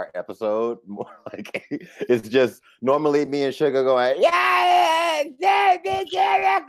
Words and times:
our 0.00 0.10
episode. 0.14 0.78
More 0.86 1.16
like 1.32 1.50
it's 2.08 2.28
just 2.28 2.62
normally 2.82 3.24
me 3.26 3.44
and 3.44 3.54
Sugar 3.54 3.84
going, 3.84 4.16
yeah, 4.18 5.22
yeah, 5.38 5.76
yeah, 5.84 6.04
yeah, 6.10 6.60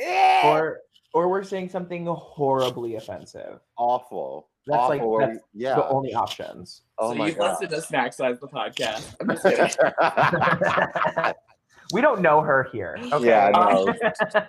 yeah. 0.00 0.40
Or 0.44 0.80
or 1.14 1.28
we're 1.28 1.44
saying 1.44 1.68
something 1.68 2.06
horribly 2.06 2.96
offensive. 2.96 3.60
awful. 3.76 4.48
That's 4.66 4.78
awful. 4.78 4.88
like 4.90 5.02
or 5.02 5.20
that's 5.26 5.38
we- 5.54 5.64
yeah. 5.64 5.74
the 5.74 5.88
only 5.88 6.14
options. 6.14 6.82
oh 6.98 7.10
so 7.12 7.18
my 7.18 7.26
you've 7.28 7.38
god. 7.38 7.52
listened 7.52 7.70
to 7.70 7.82
Snack 7.82 8.12
Size 8.12 8.38
the 8.40 8.48
podcast. 8.48 9.14
I'm 9.20 9.28
just 9.28 9.42
kidding. 9.42 11.34
we 11.92 12.00
don't 12.00 12.20
know 12.22 12.40
her 12.40 12.68
here. 12.72 12.96
Okay. 13.12 13.26
Yeah, 13.26 13.50
I 13.54 13.72
know. 13.72 13.94
Uh, 14.34 14.40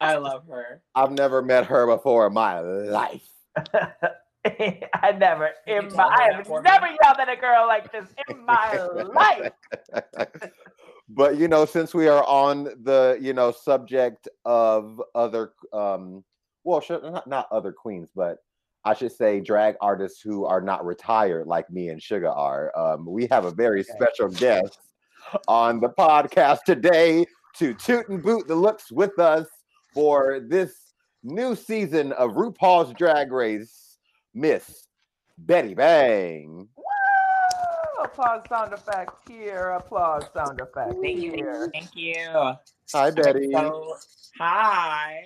I 0.00 0.16
love 0.16 0.46
her. 0.48 0.82
I've 0.94 1.12
never 1.12 1.40
met 1.42 1.64
her 1.66 1.86
before 1.86 2.26
in 2.26 2.34
my 2.34 2.60
life. 2.60 3.26
I 5.02 5.12
never 5.12 5.50
in 5.66 5.94
my 5.94 6.04
I 6.04 6.34
have 6.36 6.46
never 6.48 6.86
yelled 6.86 7.18
at 7.20 7.28
a 7.28 7.36
girl 7.36 7.66
like 7.66 7.90
this 7.92 8.06
in 8.28 8.44
my 8.44 8.78
life. 9.14 9.52
but 11.08 11.36
you 11.36 11.48
know, 11.48 11.64
since 11.64 11.94
we 11.94 12.08
are 12.08 12.24
on 12.24 12.64
the 12.82 13.18
you 13.20 13.32
know 13.32 13.50
subject 13.50 14.28
of 14.44 15.00
other, 15.14 15.52
um, 15.72 16.24
well, 16.64 16.82
not 16.88 17.26
not 17.26 17.48
other 17.50 17.72
queens, 17.72 18.10
but 18.14 18.38
I 18.84 18.94
should 18.94 19.12
say 19.12 19.40
drag 19.40 19.74
artists 19.80 20.20
who 20.20 20.44
are 20.44 20.60
not 20.60 20.86
retired 20.86 21.46
like 21.46 21.68
me 21.70 21.88
and 21.88 22.00
Sugar 22.00 22.30
are. 22.30 22.76
Um, 22.78 23.04
we 23.04 23.26
have 23.30 23.44
a 23.44 23.50
very 23.50 23.80
Okay. 23.80 23.92
special 23.92 24.28
guest 24.28 24.78
on 25.48 25.80
the 25.80 25.88
podcast 25.88 26.60
today 26.64 27.26
to 27.56 27.74
toot 27.74 28.08
and 28.08 28.22
boot 28.22 28.46
the 28.46 28.54
looks 28.54 28.92
with 28.92 29.18
us 29.18 29.46
for 29.92 30.40
this 30.40 30.92
new 31.24 31.56
season 31.56 32.12
of 32.12 32.32
RuPaul's 32.32 32.92
Drag 32.94 33.32
Race, 33.32 33.85
Miss 34.40 34.86
Betty 35.38 35.72
Bang. 35.72 36.68
Woo! 36.76 38.04
Applause 38.04 38.42
sound 38.50 38.74
effect 38.74 39.12
here. 39.26 39.70
Applause 39.70 40.24
sound 40.34 40.60
effect 40.60 40.94
Thank 41.02 41.20
you. 41.20 41.32
here. 41.32 41.70
Thank 41.72 41.96
you. 41.96 42.52
Hi, 42.92 43.10
Betty. 43.10 43.50
So, 43.50 43.96
hi. 44.38 45.24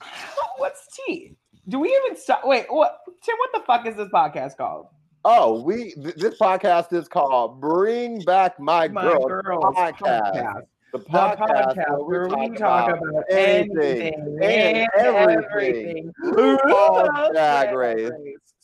What's 0.56 0.86
tea? 0.96 1.36
Do 1.68 1.80
we 1.80 1.88
even 2.04 2.16
stop? 2.18 2.42
Wait, 2.44 2.64
what? 2.70 3.00
Tim, 3.22 3.34
what 3.38 3.50
the 3.52 3.60
fuck 3.66 3.86
is 3.86 3.94
this 3.96 4.08
podcast 4.08 4.56
called? 4.56 4.86
Oh, 5.26 5.60
we 5.62 5.92
th- 5.92 6.14
this 6.14 6.38
podcast 6.38 6.92
is 6.94 7.08
called 7.08 7.60
"Bring 7.60 8.20
Back 8.22 8.58
My, 8.58 8.88
My 8.88 9.02
Girl" 9.02 9.26
Girls 9.26 9.64
podcast. 9.76 10.62
The 10.92 10.98
The 10.98 11.04
podcast, 11.04 11.36
podcast 11.76 12.06
where 12.06 12.28
where 12.28 12.48
we 12.48 12.56
talk 12.56 12.88
about 12.96 13.24
anything 13.30 14.14
anything 14.14 14.38
and 14.40 14.76
and 14.78 14.88
everything. 14.98 15.44
everything. 15.50 16.12
RuPaul's 16.24 17.30
Drag 17.32 17.72
Drag 17.72 17.74
Race. 17.74 18.10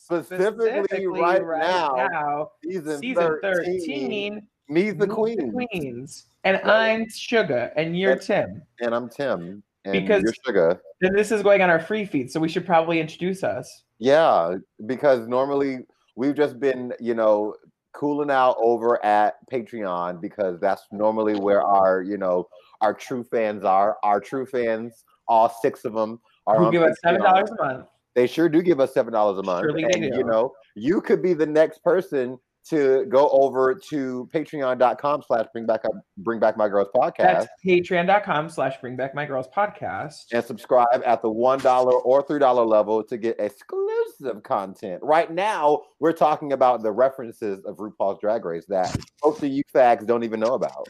Specifically, 0.03 1.07
right, 1.07 1.41
now, 1.41 2.51
season, 2.61 2.99
season 2.99 3.39
13, 3.41 3.79
13, 3.79 4.47
Me's 4.67 4.95
the 4.95 5.07
Queen, 5.07 5.51
Queens. 5.53 6.25
And 6.43 6.57
I'm 6.57 7.09
Sugar, 7.09 7.71
and 7.77 7.97
you're 7.97 8.11
And- 8.11 8.21
Tim. 8.21 8.63
and 8.81 8.93
I'm 8.93 9.07
Tim, 9.07 9.63
and 9.85 9.93
Because- 9.93 10.23
you're 10.23 10.33
Sugar. 10.45 10.81
And 11.01 11.17
this 11.17 11.31
is 11.31 11.41
going 11.41 11.61
on 11.61 11.69
our 11.69 11.79
free 11.79 12.03
feed, 12.03 12.29
so 12.29 12.41
we 12.41 12.49
should 12.49 12.65
probably 12.65 12.99
introduce 12.99 13.45
us. 13.45 13.85
Yeah, 13.99 14.57
because 14.87 15.25
normally 15.25 15.85
we've 16.17 16.35
just 16.35 16.59
been, 16.59 16.93
you 16.99 17.13
know, 17.13 17.55
cooling 17.93 18.29
out 18.29 18.57
over 18.59 19.03
at 19.05 19.35
Patreon 19.49 20.19
because 20.19 20.59
that's 20.59 20.85
normally 20.91 21.35
where 21.39 21.61
our, 21.61 22.01
you 22.01 22.17
know, 22.17 22.49
our 22.81 22.93
true 22.93 23.23
fans 23.23 23.63
are. 23.63 23.97
Our 24.03 24.19
true 24.19 24.45
fans, 24.45 25.05
all 25.29 25.47
six 25.47 25.85
of 25.85 25.93
them, 25.93 26.19
are 26.45 26.57
Who 26.57 26.71
give 26.73 26.81
us 26.83 26.97
seven 27.01 27.21
dollars 27.21 27.49
a 27.51 27.63
month. 27.63 27.87
They 28.15 28.27
sure 28.27 28.49
do 28.49 28.61
give 28.61 28.79
us 28.79 28.93
seven 28.93 29.13
dollars 29.13 29.39
a 29.39 29.43
month, 29.43 29.65
Surely 29.65 29.83
and 29.83 30.03
you 30.03 30.23
know, 30.23 30.53
you 30.75 31.01
could 31.01 31.21
be 31.21 31.33
the 31.33 31.45
next 31.47 31.83
person 31.83 32.37
to 32.65 33.05
go 33.09 33.29
over 33.29 33.75
to 33.75 34.29
patreon.com 34.33 35.21
slash 35.27 35.45
bring 35.51 35.65
back 35.65 35.83
up 35.85 35.91
bring 36.19 36.39
back 36.39 36.55
my 36.55 36.69
girls 36.69 36.87
podcast 36.95 37.17
That's 37.17 37.47
patreon.com 37.65 38.49
slash 38.49 38.79
bring 38.79 38.95
back 38.95 39.13
my 39.13 39.25
girls 39.25 39.47
podcast. 39.55 40.25
and 40.31 40.43
subscribe 40.43 41.01
at 41.05 41.21
the 41.21 41.29
one 41.29 41.59
dollar 41.59 41.93
or 41.93 42.23
three 42.25 42.39
dollar 42.39 42.63
level 42.63 43.03
to 43.03 43.17
get 43.17 43.37
exclusive 43.39 44.43
content. 44.43 45.01
Right 45.03 45.31
now, 45.31 45.81
we're 45.99 46.13
talking 46.13 46.53
about 46.53 46.83
the 46.83 46.91
references 46.91 47.65
of 47.65 47.77
RuPaul's 47.77 48.19
Drag 48.21 48.45
Race 48.45 48.65
that 48.69 48.95
most 49.23 49.43
of 49.43 49.49
you 49.49 49.63
fags 49.73 50.05
don't 50.05 50.23
even 50.23 50.39
know 50.39 50.53
about. 50.53 50.87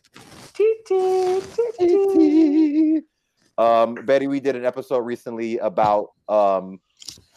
Um, 3.57 3.95
Betty, 3.95 4.27
we 4.27 4.39
did 4.39 4.55
an 4.55 4.65
episode 4.65 4.99
recently 4.99 5.57
about 5.59 6.11
um, 6.27 6.79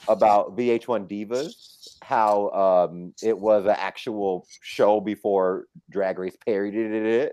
about 0.08 0.56
VH1 0.56 1.08
Divas, 1.08 1.96
how 2.02 2.50
um, 2.50 3.12
it 3.22 3.38
was 3.38 3.64
an 3.64 3.74
actual 3.76 4.46
show 4.62 5.00
before 5.00 5.66
Drag 5.90 6.18
Race 6.18 6.36
parodied 6.46 6.92
it. 6.92 7.32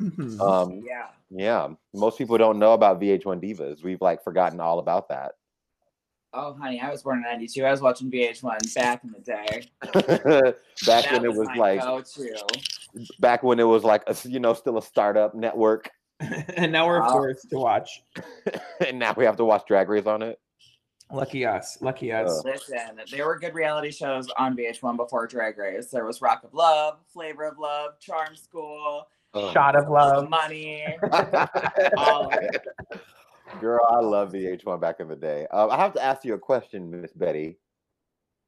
Mhm. 0.00 0.40
Um, 0.40 0.82
Yeah. 0.84 1.08
yeah, 1.30 1.68
most 1.94 2.18
people 2.18 2.36
don't 2.38 2.58
know 2.58 2.72
about 2.72 3.00
VH1 3.00 3.40
Divas. 3.40 3.82
We've 3.82 4.00
like 4.00 4.24
forgotten 4.24 4.60
all 4.60 4.78
about 4.78 5.08
that. 5.08 5.32
Oh, 6.34 6.54
honey, 6.54 6.80
I 6.80 6.90
was 6.90 7.02
born 7.02 7.18
in 7.18 7.24
'92. 7.24 7.64
I 7.64 7.70
was 7.70 7.82
watching 7.82 8.10
VH1 8.10 8.74
back 8.74 9.04
in 9.04 9.12
the 9.12 9.20
day. 9.20 9.64
back 10.86 11.04
that 11.04 11.12
when 11.12 11.24
it 11.26 11.34
was 11.34 11.46
my 11.48 11.56
like 11.56 11.80
go-to. 11.80 12.34
back 13.20 13.42
when 13.42 13.60
it 13.60 13.64
was 13.64 13.84
like 13.84 14.02
a, 14.06 14.16
you 14.24 14.40
know 14.40 14.54
still 14.54 14.78
a 14.78 14.82
startup 14.82 15.34
network 15.34 15.90
and 16.56 16.70
now 16.72 16.86
we're 16.86 17.00
Wow. 17.00 17.12
forced 17.12 17.48
to 17.50 17.56
watch. 17.58 18.02
and 18.86 18.98
now 18.98 19.14
we 19.16 19.24
have 19.24 19.36
to 19.36 19.44
watch 19.44 19.66
drag 19.66 19.88
race 19.88 20.06
on 20.06 20.22
it 20.22 20.38
Lucky 21.10 21.44
us. 21.44 21.76
Lucky 21.82 22.10
us. 22.10 22.30
Uh, 22.44 22.48
Listen, 22.52 23.00
there 23.10 23.26
were 23.26 23.38
good 23.38 23.52
reality 23.54 23.90
shows 23.90 24.28
on 24.38 24.56
VH1 24.56 24.96
before 24.96 25.26
Drag 25.26 25.58
Race. 25.58 25.88
There 25.90 26.06
was 26.06 26.22
Rock 26.22 26.42
of 26.42 26.54
Love, 26.54 27.00
Flavor 27.12 27.44
of 27.44 27.58
Love, 27.58 27.98
Charm 28.00 28.34
School, 28.34 29.06
Ugh. 29.34 29.52
Shot 29.52 29.76
of 29.76 29.90
love. 29.90 30.30
Money. 30.30 30.86
all 31.98 32.32
of 32.32 32.38
it. 32.40 32.62
girl 33.60 33.84
i 33.90 33.98
love 34.00 34.32
vh1 34.32 34.80
back 34.80 35.00
in 35.00 35.08
the 35.08 35.16
day 35.16 35.46
um, 35.52 35.70
i 35.70 35.76
have 35.76 35.92
to 35.92 36.02
ask 36.02 36.24
you 36.24 36.32
a 36.32 36.38
question 36.38 36.90
miss 36.90 37.12
betty 37.12 37.58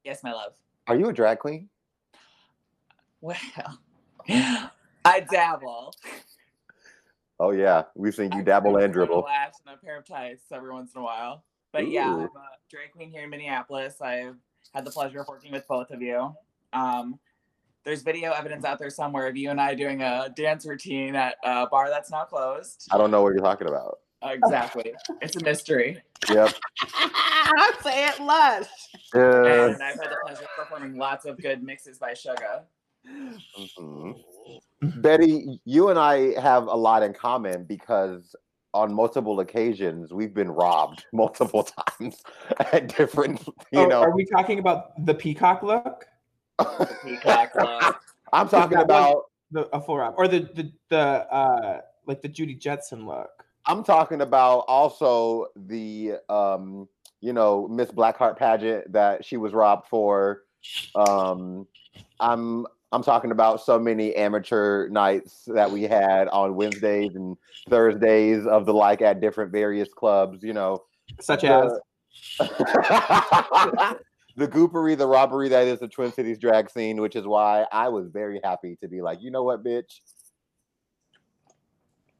Yes, 0.03 0.23
my 0.23 0.31
love. 0.33 0.53
are 0.87 0.95
you 0.95 1.09
a 1.09 1.13
drag 1.13 1.37
queen 1.37 1.69
Well, 3.21 3.37
I 4.27 5.19
dabble. 5.31 5.93
Oh 7.39 7.51
yeah 7.51 7.83
we've 7.95 8.15
seen 8.15 8.31
you 8.31 8.39
I 8.39 8.43
dabble 8.43 8.77
and 8.77 8.91
dribble 8.93 9.19
A 9.19 9.25
lash 9.25 9.53
and 9.65 9.75
a 9.75 9.77
pair 9.77 9.97
of 9.97 10.05
tights 10.07 10.43
every 10.51 10.71
once 10.71 10.93
in 10.95 11.01
a 11.01 11.03
while. 11.03 11.43
But 11.71 11.89
yeah, 11.89 12.09
Ooh. 12.09 12.19
I'm 12.21 12.25
a 12.25 12.49
drag 12.71 12.91
queen 12.93 13.11
here 13.11 13.23
in 13.23 13.29
Minneapolis. 13.29 14.01
I've 14.01 14.37
had 14.73 14.85
the 14.85 14.91
pleasure 14.91 15.19
of 15.21 15.27
working 15.27 15.51
with 15.51 15.67
both 15.67 15.91
of 15.91 16.01
you. 16.01 16.33
Um, 16.73 17.19
there's 17.83 18.01
video 18.01 18.31
evidence 18.31 18.63
out 18.65 18.79
there 18.79 18.89
somewhere 18.89 19.27
of 19.27 19.35
you 19.37 19.49
and 19.51 19.59
I 19.61 19.75
doing 19.75 20.01
a 20.01 20.29
dance 20.35 20.65
routine 20.65 21.15
at 21.15 21.35
a 21.43 21.67
bar 21.67 21.89
that's 21.89 22.09
now 22.09 22.23
closed. 22.23 22.87
i 22.91 22.97
don't 22.97 23.11
know 23.11 23.21
what 23.21 23.29
you're 23.33 23.43
talking 23.43 23.67
about 23.67 23.99
Exactly. 24.23 24.91
it's 25.21 25.35
a 25.35 25.43
mystery. 25.43 26.01
yep 26.29 26.51
I 26.81 27.73
Say 27.83 28.07
it 28.07 28.19
lush. 28.19 28.67
Uh, 29.13 29.43
And 29.73 29.83
I've 29.83 29.99
had 29.99 30.09
the 30.09 30.17
pleasure 30.25 30.43
of 30.43 30.49
performing 30.57 30.97
lots 30.97 31.25
of 31.25 31.37
good 31.39 31.61
mixes 31.61 31.99
by 31.99 32.13
Sugar. 32.15 32.63
mhm. 33.07 34.15
Betty 35.01 35.59
you 35.65 35.89
and 35.89 35.99
i 35.99 36.39
have 36.39 36.67
a 36.67 36.75
lot 36.75 37.03
in 37.03 37.13
common 37.13 37.63
because 37.65 38.35
on 38.73 38.93
multiple 38.93 39.39
occasions 39.39 40.11
we've 40.13 40.33
been 40.33 40.49
robbed 40.51 41.05
multiple 41.13 41.63
times 41.63 42.21
at 42.71 42.95
different 42.95 43.41
you 43.71 43.79
Oh, 43.79 43.85
know 43.87 44.01
Are 44.01 44.15
we 44.15 44.25
talking 44.25 44.59
about 44.59 45.05
the 45.05 45.13
peacock 45.13 45.63
look? 45.63 46.05
Peacock 47.03 47.51
look. 47.59 47.99
i'm 48.33 48.49
talking 48.49 48.77
about 48.79 49.25
The 49.51 49.67
a 49.75 49.79
full 49.81 49.97
wrap. 49.97 50.15
Or 50.17 50.27
the 50.27 50.39
the 50.53 50.71
the 50.89 50.97
uh 50.97 51.81
like 52.07 52.21
the 52.21 52.27
Judy 52.27 52.55
Jetson 52.55 53.05
look. 53.07 53.29
I'm 53.65 53.83
talking 53.83 54.21
about 54.21 54.59
also 54.67 55.47
the 55.55 56.15
um, 56.29 56.87
you 57.21 57.33
know, 57.33 57.67
Miss 57.67 57.89
Blackheart 57.89 58.37
pageant 58.37 58.91
that 58.91 59.25
she 59.25 59.37
was 59.37 59.53
robbed 59.53 59.87
for. 59.87 60.43
Um 60.95 61.67
I'm 62.19 62.65
I'm 62.95 63.03
talking 63.03 63.31
about 63.31 63.59
so 63.61 63.77
many 63.77 64.15
amateur 64.15 64.87
nights 64.87 65.43
that 65.47 65.69
we 65.69 65.83
had 65.83 66.29
on 66.29 66.55
Wednesdays 66.55 67.13
and 67.15 67.35
Thursdays 67.69 68.47
of 68.47 68.65
the 68.65 68.73
like 68.73 69.01
at 69.01 69.19
different 69.19 69.51
various 69.51 69.89
clubs, 69.93 70.41
you 70.41 70.53
know. 70.53 70.77
Such 71.19 71.41
The- 71.41 71.49
as 71.49 71.71
the 74.37 74.47
goopery, 74.47 74.97
the 74.97 75.07
robbery 75.07 75.49
that 75.49 75.67
is 75.67 75.79
the 75.79 75.89
Twin 75.89 76.13
Cities 76.13 76.39
drag 76.39 76.69
scene, 76.69 77.01
which 77.01 77.17
is 77.17 77.27
why 77.27 77.65
I 77.69 77.89
was 77.89 78.07
very 78.07 78.39
happy 78.45 78.77
to 78.81 78.87
be 78.87 79.01
like, 79.01 79.21
you 79.21 79.29
know 79.29 79.43
what, 79.43 79.61
bitch? 79.63 79.99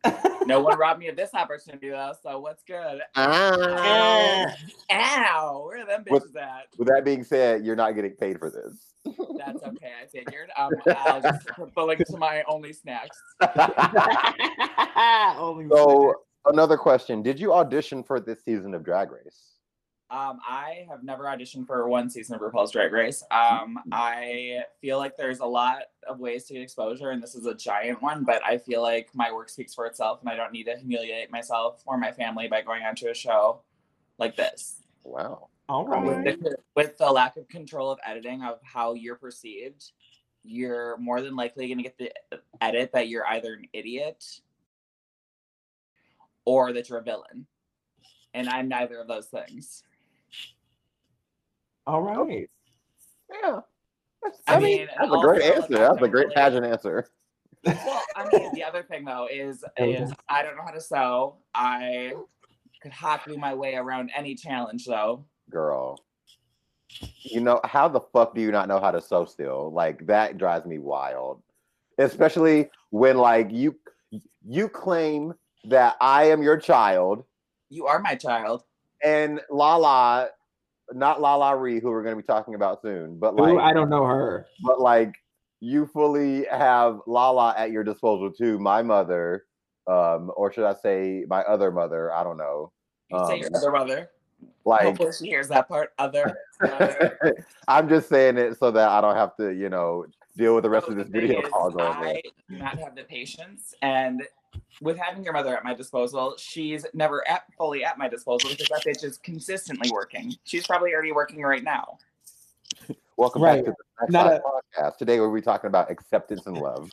No 0.46 0.60
one 0.60 0.78
robbed 0.78 1.00
me 1.00 1.08
of 1.08 1.16
this 1.16 1.34
opportunity 1.34 1.90
though, 1.90 2.14
so 2.22 2.38
what's 2.40 2.62
good? 2.64 3.02
Ah. 3.16 4.46
Ow! 4.92 5.64
Where 5.66 5.82
are 5.82 5.86
them 5.88 6.04
With- 6.08 6.32
bitches 6.36 6.40
at? 6.42 6.68
With 6.78 6.88
that 6.90 7.04
being 7.06 7.24
said, 7.24 7.66
you're 7.66 7.76
not 7.78 7.96
getting 7.96 8.12
paid 8.12 8.38
for 8.38 8.52
this. 8.52 8.94
That's 9.38 9.64
okay. 9.68 9.92
I 10.02 10.06
figured. 10.08 10.50
Um, 10.58 10.72
I'll 10.88 11.22
just 11.22 11.48
put 11.56 11.74
the 11.76 11.84
link 11.84 12.06
to 12.06 12.18
my 12.18 12.44
only 12.48 12.74
snacks. 12.74 13.18
Only 15.38 15.68
so 15.70 16.16
another 16.46 16.78
question: 16.78 17.22
Did 17.22 17.40
you 17.40 17.54
audition 17.54 18.04
for 18.04 18.20
this 18.20 18.44
season 18.44 18.74
of 18.74 18.84
Drag 18.84 19.12
Race? 19.12 19.52
Um, 20.12 20.40
I 20.48 20.86
have 20.90 21.04
never 21.04 21.24
auditioned 21.24 21.66
for 21.66 21.90
one 21.90 22.10
season 22.12 22.36
of 22.36 22.42
RuPaul's 22.42 22.72
Drag 22.72 22.92
Race. 22.92 23.24
Um, 23.32 23.80
I 23.92 24.62
feel 24.80 25.00
like 25.00 25.18
there's 25.18 25.40
a 25.40 25.46
lot 25.46 25.80
of 26.08 26.20
ways 26.20 26.46
to 26.46 26.54
get 26.54 26.62
exposure, 26.62 27.10
and 27.10 27.22
this 27.22 27.34
is 27.34 27.48
a 27.48 27.56
giant 27.56 28.02
one. 28.02 28.24
But 28.24 28.46
I 28.46 28.58
feel 28.60 28.82
like 28.82 29.10
my 29.14 29.32
work 29.32 29.50
speaks 29.50 29.74
for 29.74 29.86
itself, 29.88 30.22
and 30.22 30.30
I 30.30 30.36
don't 30.36 30.54
need 30.54 30.66
to 30.66 30.78
humiliate 30.78 31.32
myself 31.32 31.82
or 31.86 31.98
my 31.98 32.12
family 32.12 32.48
by 32.48 32.62
going 32.62 32.84
onto 32.84 33.10
a 33.10 33.16
show 33.16 33.62
like 34.20 34.36
this. 34.36 34.84
Wow. 35.04 35.50
All 35.68 35.86
With 35.86 36.18
right. 36.18 36.40
the, 36.44 36.56
with 36.76 36.98
the 36.98 37.12
lack 37.12 37.38
of 37.38 37.48
control 37.48 37.92
of 37.92 38.00
editing 38.06 38.44
of 38.44 38.60
how 38.64 38.94
you're 38.94 39.16
perceived, 39.16 39.92
you're 40.44 40.96
more 40.98 41.22
than 41.22 41.36
likely 41.36 41.68
going 41.68 41.78
to 41.80 41.84
get 41.84 41.98
the 41.98 42.12
edit 42.62 42.92
that 42.94 43.08
you're 43.08 43.26
either 43.28 43.54
an 43.54 43.66
idiot 43.74 44.24
or 46.46 46.72
that 46.74 46.88
you're 46.90 47.00
a 47.00 47.04
villain. 47.04 47.48
And 48.36 48.48
I'm 48.48 48.68
neither 48.68 49.00
of 49.00 49.08
those 49.08 49.26
things. 49.28 49.84
All 51.88 52.02
right. 52.02 52.50
Yeah. 53.32 53.60
That's, 54.22 54.40
I 54.48 54.56
I, 54.56 54.60
mean, 54.60 54.78
mean, 54.80 54.88
that's 55.00 55.12
a 55.12 55.18
great 55.20 55.42
answer. 55.44 55.68
That's 55.70 56.02
a 56.02 56.04
I'm 56.04 56.12
great 56.12 56.14
really- 56.28 56.36
pageant 56.36 56.66
answer. 56.66 57.08
Well, 57.64 58.02
I 58.16 58.28
mean, 58.38 58.54
the 58.54 58.64
other 58.64 58.84
thing 58.84 59.06
though 59.06 59.28
is 59.32 59.64
is 59.78 60.12
I 60.30 60.44
don't 60.44 60.56
know 60.56 60.62
how 60.64 60.72
to 60.72 60.82
sew. 60.82 61.38
I 61.56 62.14
could 62.82 62.92
hot 62.92 63.26
glue 63.26 63.38
my 63.38 63.56
way 63.56 63.74
around 63.76 64.12
any 64.16 64.36
challenge 64.36 64.86
though. 64.86 65.26
Girl. 65.50 66.04
You 67.24 67.42
know, 67.42 67.60
how 67.64 67.88
the 67.88 68.02
fuck 68.14 68.36
do 68.36 68.42
you 68.42 68.52
not 68.52 68.68
know 68.68 68.80
how 68.80 68.92
to 68.92 69.02
sew 69.02 69.26
still? 69.26 69.72
Like 69.72 70.06
that 70.08 70.38
drives 70.38 70.66
me 70.66 70.80
wild. 70.80 71.42
Especially 71.98 72.70
when 72.92 73.18
like 73.18 73.52
you 73.52 73.76
you 74.48 74.70
claim 74.70 75.34
that 75.66 75.96
I 76.00 76.26
am 76.30 76.42
your 76.44 76.58
child 76.58 77.24
You 77.70 77.88
are 77.88 78.00
my 78.00 78.16
child. 78.16 78.64
and 79.04 79.42
Lala, 79.50 80.30
not 80.94 81.20
LaLa 81.20 81.60
Ri, 81.60 81.80
who 81.80 81.90
we're 81.90 82.04
gonna 82.04 82.16
be 82.16 82.22
talking 82.24 82.56
about 82.56 82.82
soon, 82.82 83.18
but 83.18 83.34
Ooh, 83.34 83.38
like 83.38 83.58
I 83.58 83.74
don't 83.74 83.90
know 83.90 84.06
her. 84.06 84.46
but 84.62 84.80
like 84.80 85.16
you 85.62 85.88
fully 85.88 86.46
have 86.46 87.00
Lala 87.08 87.56
at 87.58 87.72
your 87.72 87.84
disposal 87.84 88.32
too. 88.32 88.60
My 88.60 88.84
mother, 88.84 89.46
um, 89.88 90.32
or 90.38 90.52
should 90.54 90.66
I 90.66 90.74
say 90.76 91.26
my 91.28 91.42
other 91.42 91.72
mother? 91.72 92.14
I 92.14 92.24
don't 92.24 92.38
know. 92.38 92.72
You 93.10 93.18
say 93.28 93.34
Um, 93.36 93.40
your 93.42 93.50
other 93.56 93.72
brother. 93.72 94.10
Like 94.66 94.82
Hopefully 94.82 95.12
she 95.18 95.28
hears 95.28 95.48
that 95.50 95.68
part. 95.68 95.94
Other. 96.00 96.38
other. 96.62 97.38
I'm 97.68 97.88
just 97.88 98.10
saying 98.10 98.38
it 98.38 98.58
so 98.58 98.72
that 98.72 98.90
I 98.90 99.00
don't 99.00 99.16
have 99.16 99.36
to, 99.38 99.52
you 99.52 99.70
know, 99.70 100.06
deal 100.36 100.56
with 100.56 100.64
the 100.64 100.70
rest 100.70 100.88
So 100.88 100.94
of 100.94 100.98
this 100.98 101.08
video 101.08 101.42
call 101.44 101.70
going. 101.70 101.88
I 101.88 102.22
do 102.50 102.58
not 102.58 102.78
have 102.80 102.96
the 102.96 103.04
patience, 103.04 103.76
and 103.82 104.24
with 104.82 104.98
having 104.98 105.24
your 105.24 105.34
mother 105.34 105.56
at 105.56 105.64
my 105.64 105.74
disposal, 105.74 106.36
she's 106.38 106.86
never 106.94 107.28
at 107.28 107.44
fully 107.58 107.84
at 107.86 107.98
my 107.98 108.08
disposal 108.10 108.50
because 108.50 108.68
that 108.70 108.84
bitch 108.86 109.04
is 109.04 109.18
consistently 109.20 109.90
working. 109.92 110.34
She's 110.46 110.66
probably 110.66 110.94
already 110.94 111.12
working 111.12 111.42
right 111.42 111.64
now. 111.64 111.98
Welcome 113.18 113.44
Right. 113.44 113.64
back 113.64 113.66
to 113.66 113.72
the 113.72 114.02
Next 114.02 114.12
Not 114.12 114.26
Live 114.26 114.42
podcast. 114.78 114.98
Today 114.98 115.20
we'll 115.20 115.34
be 115.34 115.42
talking 115.42 115.68
about 115.68 115.90
acceptance 115.92 116.48
and 116.48 116.58
love. 116.58 116.90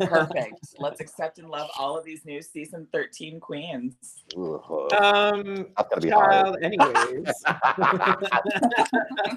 Perfect. 0.00 0.74
Let's 0.78 1.00
accept 1.00 1.38
and 1.38 1.48
love 1.48 1.68
all 1.78 1.98
of 1.98 2.04
these 2.04 2.24
new 2.24 2.42
season 2.42 2.86
13 2.92 3.40
queens. 3.40 3.94
Ugh, 4.36 4.92
Um, 4.92 5.66
that's 5.76 5.88
gonna 5.88 6.00
be 6.00 6.10
hard. 6.10 6.32
child, 6.32 6.58
anyways. 6.62 7.44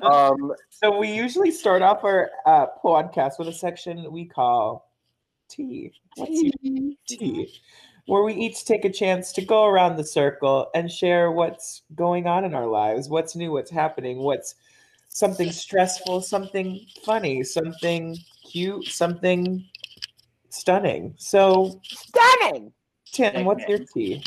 um, 0.03 0.53
so 0.69 0.97
we 0.97 1.11
usually 1.11 1.51
start 1.51 1.81
off 1.81 2.03
our 2.03 2.29
uh, 2.45 2.67
podcast 2.83 3.39
with 3.39 3.47
a 3.47 3.53
section 3.53 4.11
we 4.11 4.25
call 4.25 4.91
tea. 5.49 5.91
What's 6.15 6.41
your 6.41 6.93
tea? 7.07 7.61
Where 8.05 8.23
we 8.23 8.33
each 8.33 8.65
take 8.65 8.85
a 8.85 8.89
chance 8.89 9.31
to 9.33 9.45
go 9.45 9.65
around 9.65 9.97
the 9.97 10.03
circle 10.03 10.69
and 10.73 10.91
share 10.91 11.31
what's 11.31 11.83
going 11.95 12.25
on 12.25 12.43
in 12.43 12.55
our 12.55 12.65
lives, 12.65 13.07
what's 13.07 13.35
new, 13.35 13.51
what's 13.51 13.69
happening, 13.69 14.17
what's 14.17 14.55
something 15.09 15.51
stressful, 15.51 16.21
something 16.21 16.85
funny, 17.03 17.43
something 17.43 18.17
cute, 18.49 18.85
something 18.85 19.63
stunning. 20.49 21.13
So, 21.17 21.79
stunning. 21.83 22.71
Tim, 23.11 23.45
what's 23.45 23.67
your 23.67 23.79
tea? 23.93 24.23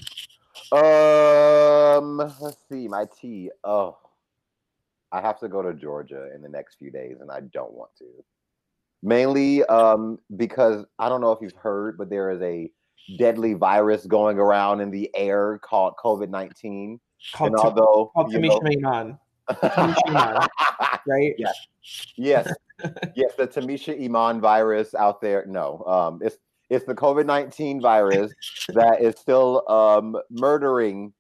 Um, 0.73 2.19
let's 2.41 2.57
see, 2.71 2.89
my 2.89 3.07
tea. 3.21 3.51
Oh, 3.63 3.99
I 5.13 5.21
have 5.21 5.39
to 5.41 5.49
go 5.49 5.63
to 5.63 5.75
Georgia 5.75 6.29
in 6.35 6.43
the 6.43 6.49
next 6.49 6.77
few 6.77 6.91
days, 6.91 7.19
and 7.21 7.31
I 7.31 7.41
don't 7.41 7.73
want 7.73 7.91
to. 7.99 8.07
Mainly, 9.03 9.65
um, 9.65 10.19
because 10.37 10.85
I 10.99 11.09
don't 11.09 11.21
know 11.21 11.33
if 11.33 11.41
you've 11.43 11.53
heard, 11.55 11.99
but 11.99 12.09
there 12.09 12.31
is 12.31 12.41
a 12.41 12.71
deadly 13.19 13.55
virus 13.55 14.07
going 14.07 14.39
around 14.39 14.81
in 14.81 14.91
the 14.91 15.11
air 15.15 15.59
called 15.63 15.95
COVID 16.03 16.31
nineteen. 16.31 17.01
Called, 17.35 17.51
And 17.53 17.59
Tim- 17.59 17.67
although 17.67 18.11
called 18.15 18.33
you 18.33 18.41
know, 18.41 18.61
Tamisha 18.61 18.77
Iman, 18.77 19.19
right? 21.07 21.35
Yes, 21.37 21.55
yes, 22.17 22.53
yes, 23.15 23.33
the 23.37 23.47
Tamisha 23.47 24.03
Iman 24.05 24.41
virus 24.41 24.95
out 24.95 25.21
there. 25.21 25.45
No, 25.47 25.85
um, 25.87 26.21
it's 26.23 26.37
it's 26.71 26.87
the 26.87 26.95
COVID 26.95 27.27
nineteen 27.27 27.81
virus 27.81 28.33
that 28.69 29.03
is 29.03 29.17
still 29.17 29.69
um, 29.69 30.17
murdering 30.31 31.13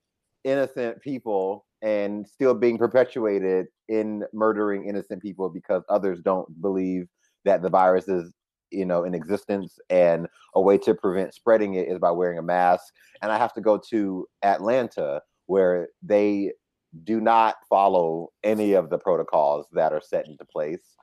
innocent 0.45 1.01
people 1.01 1.65
and 1.83 2.27
still 2.27 2.55
being 2.55 2.79
perpetuated 2.79 3.67
in 3.89 4.25
murdering 4.33 4.89
innocent 4.89 5.21
people 5.21 5.49
because 5.49 5.83
others 5.89 6.21
don't 6.23 6.61
believe 6.61 7.07
that 7.45 7.63
the 7.63 7.69
virus 7.69 8.09
is 8.09 8.33
you 8.71 8.87
know 8.87 9.05
in 9.05 9.15
existence 9.15 9.79
and 9.91 10.27
a 10.55 10.61
way 10.61 10.79
to 10.79 10.95
prevent 10.95 11.35
spreading 11.35 11.75
it 11.75 11.89
is 11.89 11.99
by 11.99 12.11
wearing 12.11 12.39
a 12.39 12.43
mask 12.43 12.95
and 13.21 13.31
i 13.31 13.37
have 13.37 13.53
to 13.53 13.61
go 13.61 13.77
to 13.77 14.27
atlanta 14.43 15.21
where 15.47 15.89
they 16.03 16.51
do 17.05 17.21
not 17.21 17.57
follow 17.69 18.29
any 18.45 18.73
of 18.73 18.89
the 18.91 18.99
protocols 18.99 19.67
that 19.73 19.93
are 19.93 20.01
set 20.01 20.27
into 20.27 20.45
place 20.45 20.97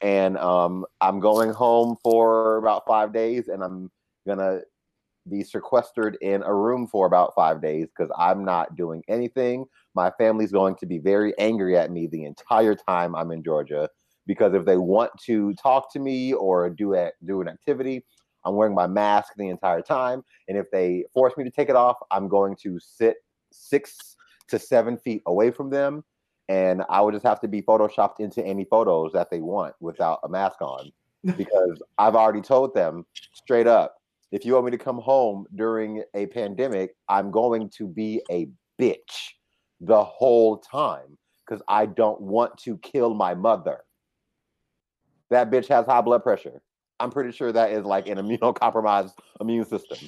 and 0.00 0.38
um, 0.38 0.84
i'm 1.00 1.20
going 1.20 1.50
home 1.50 1.96
for 2.02 2.56
about 2.56 2.82
five 2.86 3.12
days 3.12 3.48
and 3.48 3.62
i'm 3.62 3.90
gonna 4.26 4.60
be 5.28 5.44
sequestered 5.44 6.16
in 6.22 6.42
a 6.42 6.54
room 6.54 6.86
for 6.86 7.06
about 7.06 7.34
five 7.34 7.60
days 7.60 7.86
because 7.86 8.10
i'm 8.18 8.44
not 8.44 8.74
doing 8.76 9.02
anything. 9.08 9.66
My 9.94 10.10
family's 10.18 10.52
going 10.52 10.76
to 10.76 10.86
be 10.86 10.98
very 10.98 11.36
angry 11.38 11.76
at 11.76 11.90
me 11.90 12.06
the 12.06 12.24
entire 12.24 12.74
time 12.74 13.14
i'm 13.14 13.30
in 13.30 13.42
georgia 13.42 13.88
because 14.26 14.54
if 14.54 14.64
they 14.64 14.76
want 14.76 15.10
to 15.26 15.52
talk 15.54 15.92
to 15.92 15.98
me 15.98 16.32
or 16.32 16.70
do 16.70 16.94
a, 16.94 17.10
do 17.24 17.40
an 17.40 17.48
activity 17.48 18.04
i'm 18.44 18.54
wearing 18.54 18.74
my 18.74 18.86
mask 18.86 19.32
the 19.36 19.48
entire 19.48 19.82
time. 19.82 20.22
And 20.48 20.56
if 20.56 20.66
they 20.70 21.04
force 21.12 21.36
me 21.36 21.44
to 21.44 21.50
take 21.50 21.68
it 21.68 21.76
off 21.76 21.96
i'm 22.10 22.28
going 22.28 22.56
to 22.62 22.78
sit 22.80 23.16
six 23.52 24.16
to 24.48 24.58
seven 24.58 24.96
feet 24.96 25.22
away 25.26 25.50
from 25.50 25.70
them 25.70 26.04
and 26.50 26.82
I 26.88 27.00
would 27.00 27.14
just 27.14 27.24
have 27.24 27.40
to 27.42 27.48
be 27.48 27.62
photoshopped 27.62 28.18
into 28.18 28.44
any 28.44 28.64
photos 28.64 29.12
that 29.12 29.30
they 29.30 29.40
want 29.40 29.74
without 29.78 30.18
a 30.24 30.28
mask 30.28 30.60
on 30.60 30.90
because 31.36 31.80
I've 31.96 32.16
already 32.16 32.40
told 32.40 32.74
them 32.74 33.06
straight 33.32 33.68
up 33.68 34.00
if 34.32 34.44
you 34.44 34.54
want 34.54 34.66
me 34.66 34.70
to 34.72 34.78
come 34.78 34.98
home 34.98 35.46
during 35.54 36.02
a 36.14 36.26
pandemic, 36.26 36.94
I'm 37.08 37.30
going 37.30 37.68
to 37.70 37.86
be 37.86 38.22
a 38.30 38.48
bitch 38.80 39.30
the 39.80 40.02
whole 40.02 40.58
time 40.58 41.18
because 41.44 41.62
I 41.68 41.86
don't 41.86 42.20
want 42.20 42.56
to 42.58 42.78
kill 42.78 43.14
my 43.14 43.34
mother. 43.34 43.80
That 45.30 45.50
bitch 45.50 45.68
has 45.68 45.86
high 45.86 46.00
blood 46.00 46.22
pressure. 46.22 46.62
I'm 46.98 47.10
pretty 47.10 47.32
sure 47.32 47.50
that 47.52 47.72
is 47.72 47.84
like 47.84 48.08
an 48.08 48.18
immunocompromised 48.18 49.14
immune 49.40 49.64
system. 49.64 49.98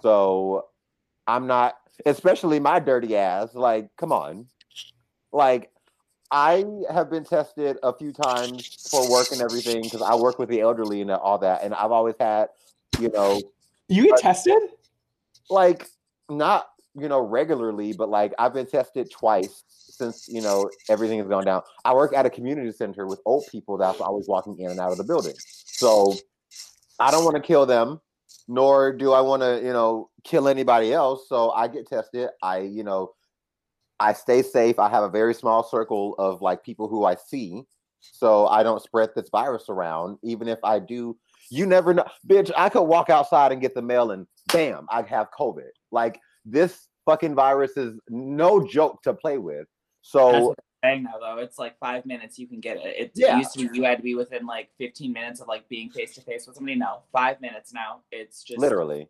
So 0.00 0.66
I'm 1.26 1.46
not, 1.46 1.76
especially 2.06 2.58
my 2.58 2.80
dirty 2.80 3.16
ass. 3.16 3.54
Like, 3.54 3.90
come 3.96 4.12
on. 4.12 4.46
Like, 5.32 5.70
I 6.30 6.64
have 6.90 7.10
been 7.10 7.24
tested 7.24 7.76
a 7.82 7.92
few 7.92 8.12
times 8.12 8.88
for 8.90 9.10
work 9.10 9.32
and 9.32 9.42
everything 9.42 9.82
because 9.82 10.00
I 10.02 10.14
work 10.14 10.38
with 10.38 10.48
the 10.48 10.60
elderly 10.60 11.02
and 11.02 11.10
all 11.10 11.38
that. 11.38 11.62
And 11.62 11.74
I've 11.74 11.92
always 11.92 12.14
had, 12.18 12.48
you 12.98 13.10
know, 13.10 13.40
You 13.88 14.04
get 14.04 14.14
uh, 14.14 14.18
tested? 14.18 14.58
like 15.50 15.86
not, 16.30 16.68
you 16.94 17.08
know, 17.08 17.20
regularly, 17.20 17.92
but 17.92 18.08
like 18.08 18.32
I've 18.38 18.54
been 18.54 18.66
tested 18.66 19.10
twice 19.10 19.62
since, 19.68 20.26
you 20.26 20.40
know, 20.40 20.70
everything 20.88 21.18
has 21.18 21.28
gone 21.28 21.44
down. 21.44 21.62
I 21.84 21.92
work 21.92 22.14
at 22.14 22.24
a 22.24 22.30
community 22.30 22.72
center 22.72 23.06
with 23.06 23.20
old 23.26 23.44
people 23.50 23.76
that's 23.76 24.00
always 24.00 24.26
walking 24.26 24.58
in 24.58 24.70
and 24.70 24.80
out 24.80 24.92
of 24.92 24.98
the 24.98 25.04
building. 25.04 25.34
So 25.66 26.16
I 26.98 27.10
don't 27.10 27.24
want 27.24 27.36
to 27.36 27.42
kill 27.42 27.66
them, 27.66 28.00
nor 28.48 28.92
do 28.92 29.12
I 29.12 29.20
want 29.20 29.42
to, 29.42 29.60
you 29.62 29.72
know, 29.72 30.08
kill 30.24 30.48
anybody 30.48 30.94
else. 30.94 31.28
So 31.28 31.50
I 31.50 31.68
get 31.68 31.86
tested. 31.86 32.30
I, 32.42 32.60
you 32.60 32.84
know, 32.84 33.12
I 34.02 34.12
stay 34.12 34.42
safe. 34.42 34.78
I 34.78 34.88
have 34.90 35.04
a 35.04 35.08
very 35.08 35.32
small 35.32 35.62
circle 35.62 36.16
of 36.18 36.42
like 36.42 36.64
people 36.64 36.88
who 36.88 37.04
I 37.04 37.14
see, 37.14 37.62
so 38.00 38.48
I 38.48 38.62
don't 38.62 38.82
spread 38.82 39.10
this 39.14 39.28
virus 39.30 39.66
around. 39.68 40.18
Even 40.24 40.48
if 40.48 40.58
I 40.64 40.80
do, 40.80 41.16
you 41.50 41.66
never 41.66 41.94
know, 41.94 42.04
bitch. 42.28 42.50
I 42.56 42.68
could 42.68 42.82
walk 42.82 43.10
outside 43.10 43.52
and 43.52 43.60
get 43.60 43.74
the 43.74 43.82
mail, 43.82 44.10
and 44.10 44.26
bam, 44.52 44.86
I 44.90 45.02
have 45.02 45.28
COVID. 45.38 45.70
Like 45.92 46.20
this 46.44 46.88
fucking 47.06 47.36
virus 47.36 47.76
is 47.76 47.98
no 48.08 48.66
joke 48.66 49.02
to 49.02 49.14
play 49.14 49.38
with. 49.38 49.66
So 50.02 50.54
saying 50.82 51.04
now, 51.04 51.18
though. 51.20 51.38
It's 51.40 51.58
like 51.58 51.78
five 51.78 52.04
minutes 52.04 52.40
you 52.40 52.48
can 52.48 52.58
get 52.58 52.78
it. 52.78 52.96
It 52.98 53.12
Yeah. 53.14 53.38
used 53.38 53.52
to 53.52 53.68
be 53.68 53.78
you 53.78 53.84
had 53.84 53.98
to 53.98 54.02
be 54.02 54.16
within 54.16 54.46
like 54.46 54.70
15 54.78 55.12
minutes 55.12 55.40
of 55.40 55.46
like 55.46 55.68
being 55.68 55.90
face 55.90 56.14
to 56.16 56.20
face 56.22 56.46
with 56.46 56.56
somebody. 56.56 56.76
No, 56.76 57.02
five 57.12 57.40
minutes 57.40 57.72
now. 57.72 58.00
It's 58.10 58.42
just 58.42 58.58
literally, 58.58 59.08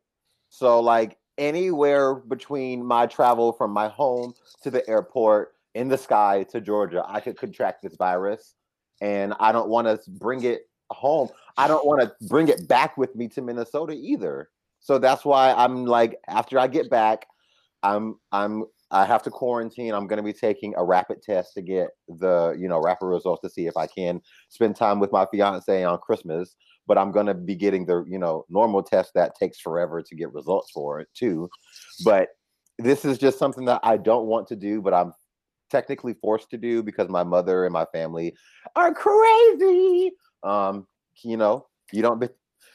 so 0.50 0.80
like 0.80 1.16
anywhere 1.42 2.14
between 2.14 2.84
my 2.84 3.06
travel 3.06 3.52
from 3.52 3.72
my 3.72 3.88
home 3.88 4.32
to 4.62 4.70
the 4.70 4.88
airport 4.88 5.54
in 5.74 5.88
the 5.88 5.98
sky 5.98 6.44
to 6.50 6.60
Georgia, 6.60 7.04
I 7.06 7.18
could 7.20 7.36
contract 7.36 7.82
this 7.82 7.96
virus, 7.96 8.54
and 9.00 9.34
I 9.40 9.50
don't 9.50 9.68
want 9.68 9.88
to 9.88 9.98
bring 10.10 10.44
it 10.44 10.68
home. 10.90 11.28
I 11.56 11.66
don't 11.66 11.84
want 11.84 12.00
to 12.00 12.12
bring 12.28 12.48
it 12.48 12.68
back 12.68 12.96
with 12.96 13.16
me 13.16 13.26
to 13.28 13.42
Minnesota 13.42 13.94
either. 13.94 14.50
So 14.78 14.98
that's 14.98 15.24
why 15.24 15.52
I'm 15.52 15.84
like, 15.84 16.16
after 16.28 16.58
I 16.58 16.68
get 16.68 16.88
back, 16.88 17.26
I'm 17.82 18.16
I'm 18.30 18.64
I 18.92 19.04
have 19.04 19.22
to 19.24 19.30
quarantine. 19.30 19.94
I'm 19.94 20.06
going 20.06 20.18
to 20.18 20.22
be 20.22 20.34
taking 20.34 20.74
a 20.76 20.84
rapid 20.84 21.22
test 21.22 21.54
to 21.54 21.62
get 21.62 21.88
the 22.08 22.54
you 22.56 22.68
know 22.68 22.80
rapid 22.80 23.06
results 23.06 23.42
to 23.42 23.50
see 23.50 23.66
if 23.66 23.76
I 23.76 23.88
can 23.88 24.20
spend 24.48 24.76
time 24.76 25.00
with 25.00 25.10
my 25.10 25.26
fiance 25.32 25.82
on 25.82 25.98
Christmas. 25.98 26.54
But 26.86 26.98
I'm 26.98 27.12
going 27.12 27.26
to 27.26 27.34
be 27.34 27.54
getting 27.54 27.86
the 27.86 28.04
you 28.08 28.18
know 28.18 28.44
normal 28.48 28.82
test 28.82 29.12
that 29.14 29.34
takes 29.38 29.60
forever 29.60 30.02
to 30.02 30.14
get 30.14 30.32
results 30.32 30.70
for 30.72 31.00
it 31.00 31.08
too. 31.14 31.48
But 32.04 32.28
this 32.78 33.04
is 33.04 33.18
just 33.18 33.38
something 33.38 33.64
that 33.66 33.80
I 33.82 33.96
don't 33.96 34.26
want 34.26 34.48
to 34.48 34.56
do, 34.56 34.80
but 34.82 34.94
I'm 34.94 35.12
technically 35.70 36.14
forced 36.14 36.50
to 36.50 36.58
do 36.58 36.82
because 36.82 37.08
my 37.08 37.24
mother 37.24 37.64
and 37.64 37.72
my 37.72 37.86
family 37.86 38.34
are 38.76 38.92
crazy. 38.94 40.12
Um, 40.42 40.86
you 41.22 41.36
know, 41.36 41.66
you 41.92 42.02
don't 42.02 42.20
be, 42.20 42.28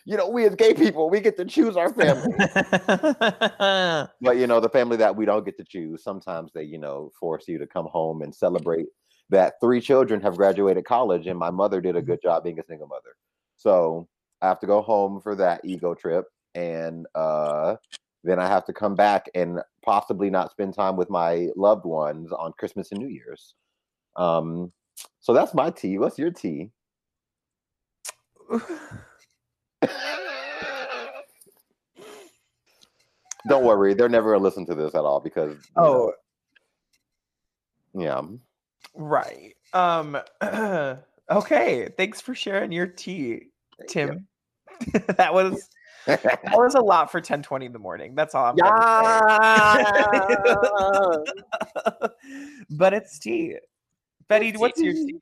you 0.06 0.18
know, 0.18 0.28
we 0.28 0.46
as 0.46 0.56
gay 0.56 0.74
people, 0.74 1.10
we 1.10 1.20
get 1.20 1.38
to 1.38 1.46
choose 1.46 1.78
our 1.78 1.94
family. 1.94 2.34
but 4.22 4.38
you 4.38 4.48
know, 4.48 4.60
the 4.60 4.70
family 4.72 4.98
that 4.98 5.16
we 5.16 5.26
don't 5.26 5.46
get 5.46 5.58
to 5.58 5.64
choose, 5.64 6.04
sometimes 6.04 6.52
they, 6.54 6.64
you 6.64 6.80
know, 6.80 7.12
force 7.20 7.48
you 7.48 7.58
to 7.60 7.68
come 7.68 7.86
home 7.86 8.22
and 8.22 8.34
celebrate 8.34 8.88
that 9.30 9.56
three 9.62 9.82
children 9.82 10.22
have 10.22 10.38
graduated 10.38 10.86
college 10.86 11.28
and 11.28 11.38
my 11.38 11.52
mother 11.52 11.82
did 11.82 11.96
a 11.96 12.02
good 12.02 12.22
job 12.22 12.44
being 12.44 12.60
a 12.60 12.64
single 12.64 12.88
mother. 12.88 13.16
So 13.58 14.08
I 14.42 14.48
have 14.48 14.60
to 14.62 14.68
go 14.68 14.82
home 14.82 15.20
for 15.20 15.36
that 15.36 15.62
ego 15.66 15.94
trip 15.94 16.26
and 16.56 17.06
uh 17.16 17.76
then 18.24 18.40
I 18.40 18.48
have 18.48 18.66
to 18.66 18.74
come 18.74 18.96
back 18.96 19.30
and 19.36 19.60
possibly 19.84 20.30
not 20.30 20.52
spend 20.52 20.74
time 20.74 20.96
with 20.98 21.10
my 21.10 21.50
loved 21.56 21.86
ones 21.86 22.32
on 22.32 22.54
Christmas 22.54 22.92
and 22.92 23.00
New 23.00 23.10
Year's. 23.10 23.56
Um 24.16 24.72
so 25.20 25.34
that's 25.34 25.54
my 25.54 25.70
tea. 25.72 25.98
What's 25.98 26.18
your 26.20 26.32
tea? 26.32 26.72
Don't 33.48 33.64
worry, 33.64 33.94
they're 33.94 34.10
never 34.10 34.34
gonna 34.34 34.44
listen 34.44 34.66
to 34.68 34.76
this 34.76 34.94
at 34.94 35.06
all 35.06 35.20
because 35.20 35.58
Oh, 35.76 36.12
know, 37.94 38.04
yeah. 38.04 38.22
right. 38.94 39.56
Um. 39.74 40.18
okay. 41.30 41.90
Thanks 41.98 42.22
for 42.22 42.36
sharing 42.36 42.72
your 42.72 42.88
tea, 42.88 43.50
Thank 43.78 43.96
you. 43.96 44.08
Tim. 44.08 44.28
that 45.18 45.34
was 45.34 45.70
that 46.06 46.54
was 46.54 46.76
a 46.76 46.82
lot 46.82 47.12
for 47.12 47.20
10:20 47.20 47.66
in 47.66 47.74
the 47.74 47.80
morning. 47.80 48.16
That's 48.16 48.34
all 48.36 48.46
I'm 48.46 48.56
gonna 48.56 48.82
say. 51.96 52.64
but 52.70 52.94
it's 52.94 53.20
tea. 53.20 53.58
Betty, 54.28 54.50
It's 54.50 54.60
what's 54.60 54.82
your 54.82 54.94
tea. 54.94 55.06
tea? 55.06 55.20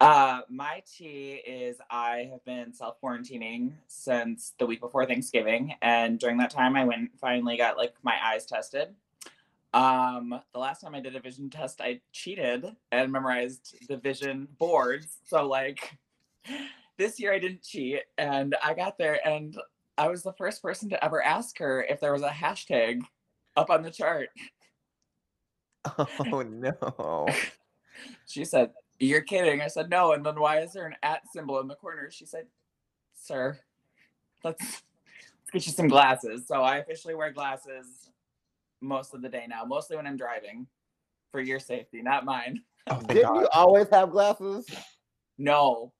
Uh, 0.00 0.40
my 0.48 0.82
tea 0.90 1.42
is 1.46 1.76
I 1.90 2.28
have 2.30 2.42
been 2.46 2.72
self 2.72 2.96
quarantining 3.02 3.72
since 3.86 4.54
the 4.58 4.64
week 4.64 4.80
before 4.80 5.04
Thanksgiving, 5.04 5.74
and 5.82 6.18
during 6.18 6.38
that 6.38 6.50
time, 6.50 6.74
I 6.74 6.84
went 6.84 7.00
and 7.00 7.10
finally 7.20 7.58
got 7.58 7.76
like 7.76 7.94
my 8.02 8.16
eyes 8.24 8.46
tested. 8.46 8.94
Um, 9.72 10.40
the 10.52 10.58
last 10.58 10.80
time 10.80 10.94
I 10.94 11.00
did 11.00 11.14
a 11.14 11.20
vision 11.20 11.48
test, 11.48 11.80
I 11.80 12.00
cheated 12.12 12.64
and 12.90 13.12
memorized 13.12 13.76
the 13.88 13.96
vision 13.96 14.48
boards. 14.58 15.18
So 15.24 15.46
like, 15.46 15.96
this 16.98 17.20
year 17.20 17.32
I 17.32 17.38
didn't 17.38 17.62
cheat, 17.62 18.00
and 18.18 18.56
I 18.62 18.74
got 18.74 18.98
there, 18.98 19.26
and 19.26 19.56
I 19.96 20.08
was 20.08 20.22
the 20.22 20.32
first 20.32 20.62
person 20.62 20.88
to 20.90 21.04
ever 21.04 21.22
ask 21.22 21.58
her 21.58 21.82
if 21.84 22.00
there 22.00 22.12
was 22.12 22.22
a 22.22 22.28
hashtag 22.28 23.00
up 23.56 23.70
on 23.70 23.82
the 23.82 23.90
chart. 23.90 24.30
Oh 25.98 26.42
no. 26.42 27.28
She 28.26 28.44
said, 28.46 28.70
You're 28.98 29.20
kidding. 29.20 29.60
I 29.60 29.66
said, 29.66 29.90
No. 29.90 30.12
And 30.12 30.24
then 30.24 30.38
why 30.40 30.60
is 30.60 30.72
there 30.72 30.86
an 30.86 30.94
at 31.02 31.20
symbol 31.32 31.60
in 31.60 31.68
the 31.68 31.74
corner? 31.74 32.10
She 32.10 32.24
said, 32.24 32.46
Sir, 33.14 33.58
let's, 34.42 34.62
let's 34.62 35.50
get 35.52 35.66
you 35.66 35.72
some 35.72 35.88
glasses. 35.88 36.46
So 36.46 36.62
I 36.62 36.78
officially 36.78 37.14
wear 37.14 37.30
glasses 37.30 38.09
most 38.80 39.14
of 39.14 39.22
the 39.22 39.28
day 39.28 39.46
now, 39.48 39.64
mostly 39.64 39.96
when 39.96 40.06
I'm 40.06 40.16
driving 40.16 40.66
for 41.32 41.40
your 41.40 41.58
safety, 41.60 42.02
not 42.02 42.24
mine. 42.24 42.60
Oh 42.88 43.00
Didn't 43.08 43.22
God. 43.22 43.40
you 43.40 43.48
always 43.52 43.88
have 43.90 44.10
glasses? 44.10 44.66
No, 45.38 45.92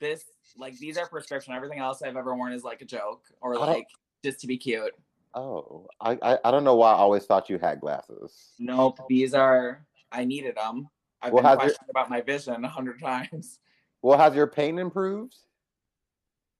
this, 0.00 0.24
like, 0.58 0.76
these 0.78 0.98
are 0.98 1.06
prescription. 1.08 1.54
Everything 1.54 1.78
else 1.78 2.02
I've 2.02 2.16
ever 2.16 2.34
worn 2.34 2.52
is 2.52 2.64
like 2.64 2.82
a 2.82 2.84
joke 2.86 3.22
or 3.40 3.56
like 3.56 3.86
just 4.24 4.40
to 4.40 4.46
be 4.46 4.56
cute. 4.58 4.92
Oh, 5.34 5.86
I, 6.00 6.18
I 6.22 6.38
I 6.44 6.50
don't 6.50 6.64
know 6.64 6.76
why 6.76 6.92
I 6.92 6.96
always 6.96 7.24
thought 7.26 7.50
you 7.50 7.58
had 7.58 7.80
glasses. 7.80 8.52
Nope, 8.58 8.98
these 9.08 9.34
are, 9.34 9.84
I 10.10 10.24
needed 10.24 10.56
them. 10.56 10.88
I've 11.22 11.32
Well, 11.32 11.42
been 11.42 11.48
how's 11.48 11.56
your- 11.56 11.60
questioned 11.68 11.90
about 11.90 12.10
my 12.10 12.20
vision 12.22 12.64
a 12.64 12.68
hundred 12.68 13.00
times. 13.00 13.58
Well, 14.02 14.18
has 14.18 14.34
your 14.34 14.46
pain 14.46 14.78
improved? 14.78 15.34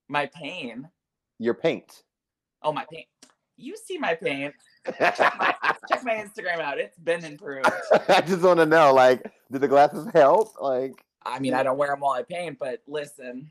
My 0.09 0.27
pain. 0.27 0.89
Your 1.39 1.55
paint. 1.55 2.03
Oh, 2.63 2.73
my 2.73 2.85
paint. 2.91 3.07
You 3.57 3.77
see 3.77 3.99
my 3.99 4.15
paint. 4.15 4.55
Check 4.99 5.19
my, 5.39 5.55
check 5.89 6.05
my 6.05 6.15
Instagram 6.15 6.61
out. 6.61 6.79
It's 6.79 6.99
been 6.99 7.25
improved. 7.25 7.69
I 8.09 8.21
just 8.21 8.43
want 8.43 8.59
to 8.61 8.67
know, 8.67 8.93
like, 8.95 9.23
did 9.51 9.61
the 9.61 9.69
glasses 9.69 10.09
help? 10.15 10.61
Like, 10.61 11.05
I 11.25 11.39
mean, 11.39 11.55
I 11.55 11.63
don't 11.63 11.79
wear 11.79 11.89
them 11.91 12.01
while 12.01 12.13
I 12.13 12.23
paint, 12.23 12.59
but 12.59 12.81
listen. 12.87 13.51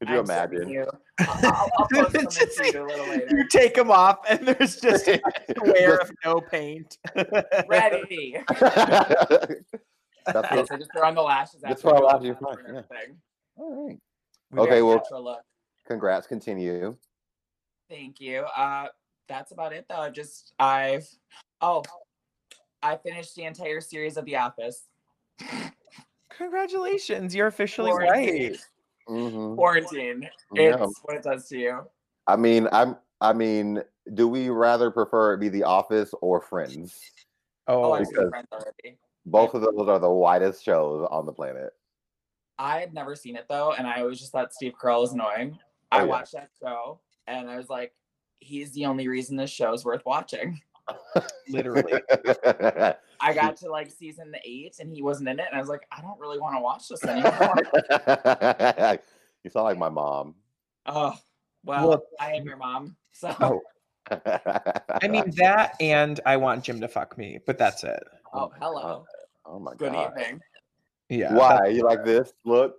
could 0.00 0.08
you 0.08 0.18
I'm 0.18 0.24
imagine? 0.24 0.68
You. 0.68 0.86
I'll, 1.20 1.46
I'll, 1.52 1.70
I'll 1.78 1.88
post 1.92 2.12
some 2.14 2.24
Just 2.24 2.58
to 2.58 2.72
you 2.72 2.82
a 2.82 2.86
little 2.86 3.06
later. 3.08 3.26
You 3.36 3.48
take 3.48 3.74
them 3.74 3.90
off, 3.90 4.18
and 4.28 4.46
there's 4.46 4.80
just 4.80 5.06
a 5.08 5.20
square 5.50 5.96
of 5.96 6.10
no 6.24 6.40
paint. 6.40 6.98
Ready. 7.68 8.36
That's 8.50 10.38
Okay, 10.46 10.56
what, 10.56 10.68
so 10.68 10.76
just 10.76 10.90
throw 10.92 11.06
on 11.06 11.14
the 11.14 11.22
lashes. 11.22 11.60
Just 11.60 11.64
after 11.64 11.82
throw 11.82 11.92
doing 11.92 12.04
lashes, 12.04 12.36
that 12.40 12.40
fine, 12.40 12.74
yeah. 12.74 13.62
all 13.62 13.86
right. 13.88 13.98
We 14.50 14.58
Okay, 14.60 14.82
well- 14.82 14.96
natural 14.96 15.24
look. 15.24 15.40
Congrats. 15.86 16.26
Continue. 16.26 16.96
Thank 17.88 18.18
you. 18.20 18.44
Uh, 18.56 18.86
that's 19.28 19.52
about 19.52 19.72
it, 19.72 19.86
though. 19.88 20.08
Just 20.10 20.52
I've 20.58 21.08
oh, 21.60 21.82
I 22.82 22.96
finished 22.96 23.34
the 23.34 23.44
entire 23.44 23.80
series 23.80 24.16
of 24.16 24.24
The 24.24 24.36
Office. 24.36 24.88
Congratulations, 26.30 27.34
you're 27.34 27.46
officially 27.46 27.90
Quarantine. 27.90 28.50
white. 28.52 28.60
Mhm. 29.08 29.54
Quarantine. 29.56 30.28
Yeah. 30.52 30.84
It's 30.84 31.00
what 31.04 31.16
it 31.16 31.22
does 31.22 31.48
to 31.48 31.58
you. 31.58 31.80
I 32.26 32.36
mean, 32.36 32.68
I'm. 32.72 32.96
I 33.20 33.32
mean, 33.32 33.82
do 34.14 34.28
we 34.28 34.50
rather 34.50 34.90
prefer 34.90 35.34
it 35.34 35.40
be 35.40 35.48
The 35.48 35.62
Office 35.64 36.12
or 36.20 36.40
Friends? 36.42 37.00
Oh, 37.66 37.84
Oh, 37.84 37.92
I've 37.92 38.06
seen 38.06 38.14
because- 38.14 38.28
Friends 38.30 38.48
already. 38.52 38.98
Both 39.28 39.54
of 39.54 39.62
those 39.62 39.88
are 39.88 39.98
the 39.98 40.10
widest 40.10 40.62
shows 40.62 41.06
on 41.10 41.26
the 41.26 41.32
planet. 41.32 41.72
I 42.58 42.78
had 42.78 42.94
never 42.94 43.16
seen 43.16 43.34
it 43.36 43.46
though, 43.48 43.72
and 43.72 43.86
I 43.86 44.00
always 44.00 44.20
just 44.20 44.30
thought 44.32 44.52
Steve 44.54 44.74
Carell 44.80 45.00
was 45.00 45.12
annoying. 45.14 45.58
I 45.90 45.98
Oh, 46.00 46.04
yeah. 46.04 46.10
watched 46.10 46.32
that 46.32 46.50
show, 46.60 47.00
and 47.26 47.48
I 47.50 47.56
was 47.56 47.68
like, 47.68 47.92
he's 48.40 48.72
the 48.72 48.86
only 48.86 49.08
reason 49.08 49.36
this 49.36 49.50
show's 49.50 49.84
worth 49.84 50.04
watching. 50.06 50.60
literally. 51.48 52.00
I 53.20 53.34
got 53.34 53.56
to 53.58 53.70
like 53.70 53.90
season 53.90 54.32
eight, 54.44 54.76
and 54.78 54.92
he 54.92 55.02
wasn't 55.02 55.28
in 55.28 55.40
it, 55.40 55.46
and 55.50 55.56
I 55.56 55.60
was 55.60 55.68
like, 55.68 55.86
I 55.90 56.00
don't 56.00 56.18
really 56.20 56.38
want 56.38 56.54
to 56.56 56.60
watch 56.60 56.88
this 56.88 57.04
anymore. 57.04 57.56
you 59.42 59.50
sound 59.50 59.64
like 59.64 59.78
my 59.78 59.88
mom. 59.88 60.34
oh, 60.86 61.14
well, 61.64 61.88
Well- 61.88 62.02
I 62.20 62.32
am 62.34 62.44
your 62.44 62.56
mom, 62.56 62.96
so 63.12 63.34
Oh, 63.40 63.62
I 65.02 65.08
mean 65.08 65.32
that, 65.38 65.74
and 65.80 66.20
I 66.24 66.36
want 66.36 66.62
Jim 66.62 66.80
to 66.80 66.88
fuck 66.88 67.18
me, 67.18 67.40
but 67.46 67.58
that's 67.58 67.82
it. 67.82 68.04
oh, 68.32 68.52
hello, 68.60 68.82
God. 68.82 69.04
oh 69.46 69.58
my 69.58 69.74
good 69.74 69.92
god. 69.92 70.12
Good 70.14 70.22
evening. 70.22 70.40
Yeah. 71.08 71.34
Why? 71.34 71.68
You 71.68 71.82
like 71.82 72.04
this? 72.04 72.32
Look. 72.44 72.76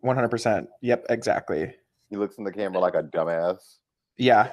One 0.00 0.14
hundred 0.16 0.28
percent. 0.30 0.68
Yep. 0.82 1.06
Exactly. 1.10 1.74
He 2.10 2.16
looks 2.16 2.36
in 2.36 2.44
the 2.44 2.52
camera 2.52 2.78
like 2.78 2.94
a 2.94 3.02
dumbass. 3.02 3.76
Yeah. 4.18 4.50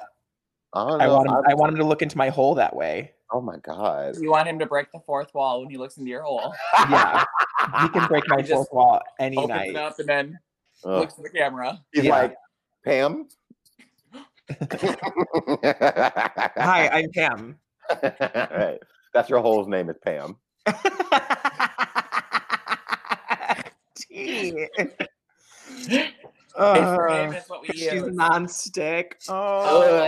I 0.72 0.88
don't 0.88 1.00
I 1.00 1.08
want 1.08 1.28
him. 1.28 1.34
I'm- 1.34 1.44
I 1.48 1.54
want 1.54 1.72
him 1.72 1.78
to 1.78 1.84
look 1.84 2.02
into 2.02 2.18
my 2.18 2.28
hole 2.30 2.54
that 2.56 2.74
way. 2.74 3.12
oh 3.32 3.40
my 3.40 3.56
god. 3.58 4.16
You 4.20 4.30
want 4.30 4.48
him 4.48 4.58
to 4.58 4.66
break 4.66 4.90
the 4.92 5.00
fourth 5.00 5.32
wall 5.34 5.60
when 5.60 5.70
he 5.70 5.76
looks 5.76 5.96
into 5.96 6.10
your 6.10 6.22
hole, 6.22 6.52
Yeah. 6.90 7.24
he 7.82 7.88
can 7.88 8.06
break 8.08 8.24
my 8.28 8.36
He 8.38 8.42
just 8.42 8.54
fourth 8.54 8.72
wall 8.72 9.00
any 9.20 9.36
opens 9.36 9.48
night. 9.50 9.70
it 9.70 9.76
up, 9.76 9.98
and 9.98 10.08
then 10.08 10.38
Ugh. 10.84 11.00
looks 11.00 11.14
at 11.18 11.22
the 11.24 11.30
camera. 11.30 11.78
He's 11.92 12.04
Yeah. 12.04 12.10
like, 12.12 12.34
Pam. 12.84 13.28
Hi, 16.56 16.88
I'm 16.92 17.10
Pam. 17.12 17.58
right. 18.02 18.78
That's 19.14 19.30
your 19.30 19.40
hole's 19.40 19.68
name 19.68 19.88
is 19.90 19.96
Pam. 20.04 20.36
Tea. 23.96 24.66
His 26.56 26.62
Uh, 26.62 27.32
is 27.36 27.48
what 27.48 27.62
we 27.62 27.68
she's 27.68 27.92
use. 27.92 28.14
non-stick. 28.14 29.18
Oh, 29.28 30.06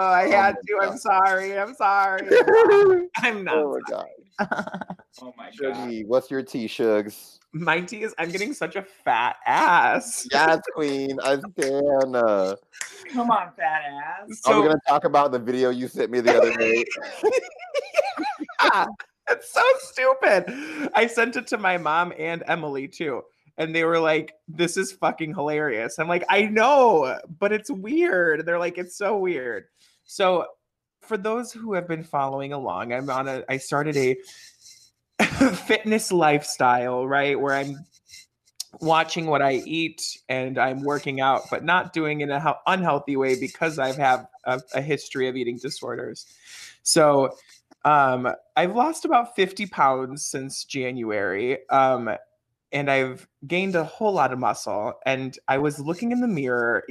I 0.00 0.26
had 0.28 0.56
Oh 0.56 0.62
to. 0.66 0.76
my 0.78 0.84
I'm 0.86 0.98
sorry. 0.98 1.58
I'm 1.58 1.74
sorry. 1.74 2.28
I'm 3.16 3.44
not. 3.44 3.54
oh 3.56 3.78
my 3.78 3.80
god. 3.88 4.06
Oh 5.22 5.32
my 5.38 5.46
god. 5.46 5.74
Shuggy, 5.74 6.06
what's 6.06 6.30
your 6.30 6.42
tea, 6.42 6.66
Shugs? 6.66 7.38
My 7.52 7.80
tea 7.80 8.02
is 8.02 8.14
I'm 8.18 8.30
getting 8.30 8.52
such 8.52 8.76
a 8.76 8.82
fat 8.82 9.36
ass. 9.46 10.28
Yes, 10.30 10.60
Queen. 10.74 11.18
I 11.24 11.38
stand. 11.38 12.14
Uh, 12.16 12.56
Come 13.14 13.30
on, 13.30 13.50
fat 13.56 13.80
ass. 14.28 14.42
are 14.44 14.56
we 14.60 14.66
gonna 14.66 14.78
talk 14.86 15.04
about 15.04 15.32
the 15.32 15.38
video 15.38 15.70
you 15.70 15.88
sent 15.88 16.10
me 16.10 16.20
the 16.20 16.36
other 16.36 16.52
day? 16.52 16.84
it's 19.30 19.50
so 19.52 19.62
stupid. 19.78 20.90
I 20.94 21.06
sent 21.06 21.36
it 21.36 21.46
to 21.48 21.56
my 21.58 21.78
mom 21.78 22.12
and 22.18 22.42
Emily 22.46 22.86
too. 22.88 23.22
And 23.58 23.74
they 23.74 23.84
were 23.84 23.98
like, 23.98 24.34
this 24.48 24.76
is 24.76 24.92
fucking 24.92 25.34
hilarious. 25.34 25.98
I'm 25.98 26.08
like, 26.08 26.24
I 26.28 26.42
know, 26.42 27.18
but 27.38 27.52
it's 27.52 27.70
weird. 27.70 28.44
They're 28.44 28.58
like, 28.58 28.78
it's 28.78 28.96
so 28.96 29.18
weird. 29.18 29.64
So 30.04 30.46
for 31.00 31.16
those 31.16 31.52
who 31.52 31.74
have 31.74 31.88
been 31.88 32.04
following 32.04 32.52
along, 32.52 32.92
I'm 32.92 33.08
on 33.08 33.28
a 33.28 33.44
I 33.48 33.56
started 33.56 33.96
a 33.96 34.16
fitness 35.24 36.12
lifestyle, 36.12 37.06
right? 37.06 37.38
Where 37.38 37.54
I'm 37.54 37.86
watching 38.80 39.26
what 39.26 39.42
I 39.42 39.54
eat 39.64 40.02
and 40.28 40.58
I'm 40.58 40.82
working 40.82 41.20
out, 41.20 41.42
but 41.50 41.64
not 41.64 41.92
doing 41.92 42.20
in 42.20 42.30
an 42.30 42.42
unhealthy 42.66 43.16
way 43.16 43.38
because 43.38 43.78
I 43.78 43.92
have 43.92 44.26
a, 44.44 44.60
a 44.74 44.82
history 44.82 45.28
of 45.28 45.36
eating 45.36 45.58
disorders. 45.58 46.26
So 46.82 47.36
um, 47.84 48.28
I've 48.56 48.74
lost 48.74 49.04
about 49.04 49.34
50 49.36 49.66
pounds 49.66 50.26
since 50.26 50.64
January. 50.64 51.58
Um, 51.70 52.10
and 52.72 52.90
I've 52.90 53.26
gained 53.46 53.74
a 53.74 53.84
whole 53.84 54.12
lot 54.12 54.32
of 54.32 54.38
muscle. 54.38 54.94
And 55.04 55.38
I 55.48 55.58
was 55.58 55.78
looking 55.78 56.12
in 56.12 56.20
the 56.20 56.28
mirror 56.28 56.84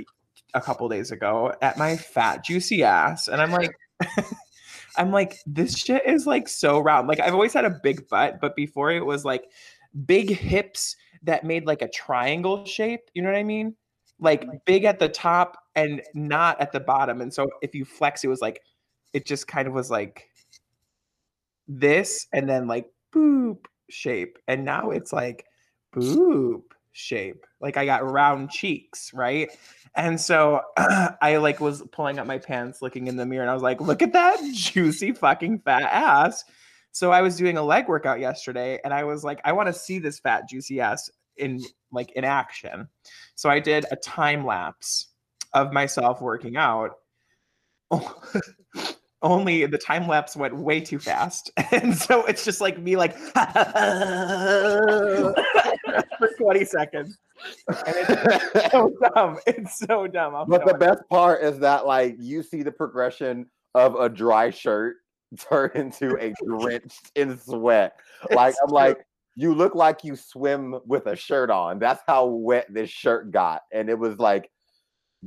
a 0.54 0.62
couple 0.62 0.88
days 0.90 1.12
ago 1.12 1.54
at 1.62 1.78
my 1.78 1.98
fat, 1.98 2.44
juicy 2.44 2.84
ass, 2.84 3.28
and 3.28 3.42
I'm 3.42 3.52
like, 3.52 3.72
I'm 4.98 5.12
like, 5.12 5.38
this 5.46 5.78
shit 5.78 6.04
is 6.06 6.26
like 6.26 6.48
so 6.48 6.80
round. 6.80 7.08
Like 7.08 7.20
I've 7.20 7.34
always 7.34 7.54
had 7.54 7.66
a 7.66 7.70
big 7.70 8.08
butt, 8.08 8.40
but 8.42 8.56
before 8.56 8.92
it 8.92 9.06
was 9.06 9.26
like 9.26 9.46
big 10.06 10.30
hips 10.30 10.96
that 11.24 11.44
made 11.44 11.66
like 11.66 11.82
a 11.82 11.90
triangle 11.90 12.66
shape. 12.66 13.02
You 13.14 13.22
know 13.22 13.30
what 13.30 13.38
I 13.38 13.44
mean? 13.44 13.76
Like 14.20 14.48
big 14.66 14.86
at 14.86 15.00
the 15.00 15.10
top 15.10 15.58
and 15.76 16.02
not 16.14 16.60
at 16.62 16.72
the 16.72 16.80
bottom. 16.80 17.22
And 17.22 17.34
so 17.34 17.50
if 17.62 17.76
you 17.76 17.86
flex, 17.86 18.24
it 18.24 18.28
was 18.28 18.42
like, 18.42 18.62
it 19.14 19.26
just 19.26 19.48
kind 19.48 19.68
of 19.68 19.74
was 19.74 19.92
like 19.92 20.30
this 21.68 22.28
and 22.32 22.48
then 22.48 22.68
like 22.68 22.90
boop 23.14 23.66
shape. 23.90 24.38
And 24.48 24.64
now 24.66 24.92
it's 24.92 25.12
like 25.12 25.46
boob 25.96 26.64
shape. 26.92 27.46
Like 27.60 27.78
I 27.78 27.86
got 27.86 28.10
round 28.10 28.52
cheeks, 28.52 29.12
right? 29.14 29.50
And 29.96 30.20
so 30.20 30.62
I 30.78 31.38
like 31.38 31.60
was 31.60 31.84
pulling 31.92 32.20
up 32.20 32.28
my 32.28 32.38
pants, 32.38 32.82
looking 32.82 33.08
in 33.08 33.18
the 33.18 33.26
mirror, 33.26 33.44
and 33.44 33.50
I 33.50 33.54
was 33.54 33.64
like, 33.64 33.82
look 33.82 34.02
at 34.02 34.14
that 34.14 34.40
juicy 34.54 35.12
fucking 35.14 35.60
fat 35.60 35.84
ass. 35.84 36.44
So 36.92 37.12
I 37.12 37.22
was 37.22 37.36
doing 37.36 37.58
a 37.58 37.64
leg 37.64 37.90
workout 37.90 38.20
yesterday 38.20 38.80
and 38.84 38.94
I 38.94 39.04
was 39.04 39.24
like, 39.24 39.42
I 39.44 39.52
want 39.52 39.68
to 39.68 39.74
see 39.74 40.00
this 40.00 40.20
fat 40.20 40.48
juicy 40.48 40.80
ass 40.80 41.10
in 41.38 41.62
like 41.92 42.12
in 42.12 42.24
action. 42.24 42.88
So 43.36 43.50
I 43.50 43.60
did 43.60 43.86
a 43.92 43.98
time 43.98 44.46
lapse 44.46 45.08
of 45.54 45.74
myself 45.74 46.22
working 46.22 46.56
out. 46.56 46.92
only 49.22 49.66
the 49.66 49.78
time 49.78 50.08
lapse 50.08 50.36
went 50.36 50.56
way 50.56 50.80
too 50.80 51.00
fast. 51.00 51.52
And 51.72 51.98
so 51.98 52.26
it's 52.26 52.46
just 52.46 52.62
like 52.62 52.80
me 52.80 52.96
like 52.96 53.18
for 56.38 56.44
20 56.44 56.66
seconds. 56.66 57.18
And 57.68 57.96
it's 57.98 58.72
so 58.72 58.92
dumb. 59.14 59.38
It's 59.46 59.80
so 59.80 60.08
dumb. 60.08 60.36
I'll 60.36 60.46
but 60.46 60.66
the 60.66 60.74
best 60.74 61.04
part 61.10 61.44
is 61.44 61.60
that 61.60 61.86
like 61.86 62.16
you 62.20 62.44
see 62.44 62.64
the 62.64 62.72
progression 62.72 63.48
of 63.74 63.96
a 63.96 64.10
dry 64.10 64.50
shirt 64.50 64.98
turn 65.38 65.72
into 65.76 66.18
a 66.20 66.34
drenched 66.46 67.12
in 67.16 67.38
sweat. 67.38 68.00
Like 68.32 68.52
it's 68.52 68.60
I'm 68.62 68.70
true. 68.70 68.76
like, 68.76 69.06
you 69.36 69.54
look 69.54 69.76
like 69.76 70.04
you 70.04 70.16
swim 70.16 70.80
with 70.86 71.08
a 71.08 71.16
shirt 71.16 71.50
on. 71.50 71.80
That's 71.80 72.02
how 72.08 72.26
wet 72.26 72.68
this 72.70 72.90
shirt 72.90 73.32
got. 73.32 73.64
And 73.74 73.90
it 73.90 74.00
was 74.00 74.18
like, 74.18 74.50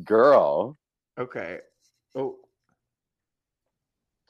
girl. 0.02 0.78
Okay. 1.18 1.58
Oh, 2.14 2.36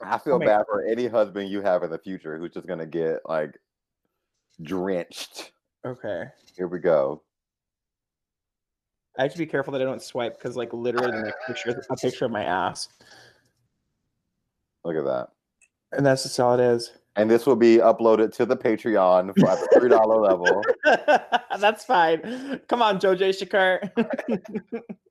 I 0.01 0.17
feel 0.17 0.35
oh 0.35 0.39
bad 0.39 0.63
for 0.69 0.83
any 0.85 1.07
husband 1.07 1.49
you 1.49 1.61
have 1.61 1.83
in 1.83 1.89
the 1.89 1.97
future 1.97 2.37
who's 2.37 2.53
just 2.53 2.67
gonna 2.67 2.85
get 2.85 3.19
like 3.25 3.57
drenched. 4.61 5.51
Okay. 5.85 6.25
Here 6.55 6.67
we 6.67 6.79
go. 6.79 7.21
I 9.17 9.23
have 9.23 9.31
to 9.33 9.37
be 9.37 9.45
careful 9.45 9.73
that 9.73 9.81
I 9.81 9.85
don't 9.85 10.01
swipe 10.01 10.37
because 10.37 10.55
like 10.55 10.71
literally 10.73 11.11
the 11.11 11.23
next 11.23 11.37
picture 11.47 11.81
a 11.89 11.95
picture 11.95 12.25
of 12.25 12.31
my 12.31 12.43
ass. 12.43 12.87
Look 14.85 14.95
at 14.95 15.05
that. 15.05 15.29
And 15.91 16.05
that's 16.05 16.23
just 16.23 16.39
all 16.39 16.53
it 16.53 16.61
is. 16.61 16.91
And 17.15 17.29
this 17.29 17.45
will 17.45 17.55
be 17.55 17.77
uploaded 17.77 18.33
to 18.35 18.45
the 18.45 18.55
Patreon 18.55 19.33
for 19.37 19.47
the 19.47 19.67
three 19.73 19.89
dollar 19.89 20.21
level. 20.21 20.61
that's 21.59 21.83
fine. 21.83 22.61
Come 22.67 22.81
on, 22.81 22.99
Joe 22.99 23.15
J. 23.15 23.31
Shakur. 23.31 23.91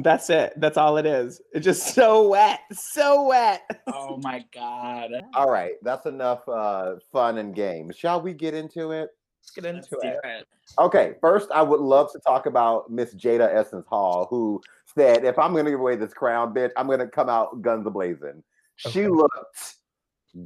That's 0.00 0.30
it. 0.30 0.52
That's 0.56 0.76
all 0.76 0.96
it 0.96 1.06
is. 1.06 1.40
It's 1.52 1.64
just 1.64 1.92
so 1.92 2.28
wet. 2.28 2.60
So 2.72 3.24
wet. 3.24 3.68
Oh 3.88 4.16
my 4.18 4.44
god. 4.54 5.10
All 5.34 5.50
right. 5.50 5.72
That's 5.82 6.06
enough 6.06 6.48
uh 6.48 6.96
fun 7.10 7.38
and 7.38 7.52
games. 7.52 7.96
Shall 7.96 8.20
we 8.20 8.32
get 8.32 8.54
into 8.54 8.92
it? 8.92 9.10
Let's 9.42 9.50
get 9.50 9.64
into 9.64 9.98
Let's 10.00 10.04
it. 10.04 10.20
it. 10.22 10.46
Okay. 10.78 11.14
First, 11.20 11.50
I 11.50 11.62
would 11.62 11.80
love 11.80 12.12
to 12.12 12.20
talk 12.20 12.46
about 12.46 12.90
Miss 12.90 13.12
Jaida 13.14 13.52
Essence 13.52 13.86
Hall, 13.88 14.28
who 14.30 14.62
said, 14.94 15.24
if 15.24 15.36
I'm 15.36 15.52
gonna 15.52 15.70
give 15.70 15.80
away 15.80 15.96
this 15.96 16.14
crown, 16.14 16.54
bitch, 16.54 16.70
I'm 16.76 16.86
gonna 16.86 17.08
come 17.08 17.28
out 17.28 17.60
guns 17.60 17.84
a 17.84 17.90
blazing. 17.90 18.44
Okay. 18.86 18.92
She 18.92 19.08
looked 19.08 19.74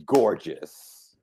gorgeous. 0.06 1.14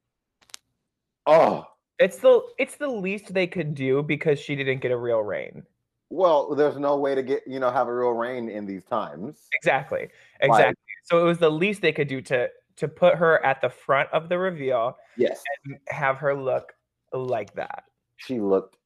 Oh. 1.26 1.66
It's 1.98 2.20
the 2.20 2.42
it's 2.60 2.76
the 2.76 2.88
least 2.88 3.34
they 3.34 3.48
could 3.48 3.74
do 3.74 4.04
because 4.04 4.40
she 4.40 4.56
didn't 4.56 4.82
get 4.82 4.92
a 4.92 4.98
real 4.98 5.22
reign. 5.22 5.64
Well, 6.10 6.56
there's 6.56 6.78
no 6.78 6.98
way 6.98 7.14
to 7.16 7.22
get 7.22 7.44
you 7.48 7.60
know 7.60 7.72
have 7.72 7.88
a 7.88 7.94
real 7.94 8.12
reign 8.12 8.50
in 8.50 8.66
these 8.66 8.84
times. 8.84 9.48
Exactly. 9.54 10.08
Exactly. 10.42 10.66
Like, 10.66 10.76
so 11.04 11.20
it 11.20 11.24
was 11.24 11.38
the 11.38 11.52
least 11.52 11.82
they 11.82 11.92
could 11.92 12.08
do 12.08 12.22
to 12.22 12.50
to 12.78 12.88
put 12.88 13.16
her 13.16 13.44
at 13.46 13.62
the 13.62 13.70
front 13.70 14.10
of 14.12 14.30
the 14.30 14.38
reveal. 14.38 14.98
Yes. 15.18 15.42
And 15.66 15.78
have 15.90 16.18
her 16.18 16.34
look 16.34 16.74
like 17.14 17.54
that. 17.56 17.84
She 18.18 18.40
looked 18.40 18.78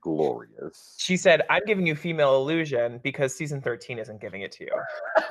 glorious. 0.00 0.94
She 0.98 1.16
said, 1.16 1.42
"I'm 1.50 1.62
giving 1.66 1.86
you 1.86 1.94
female 1.94 2.36
illusion 2.36 3.00
because 3.02 3.34
season 3.34 3.60
13 3.60 3.98
isn't 3.98 4.20
giving 4.20 4.42
it 4.42 4.52
to 4.52 4.64
you." 4.64 4.70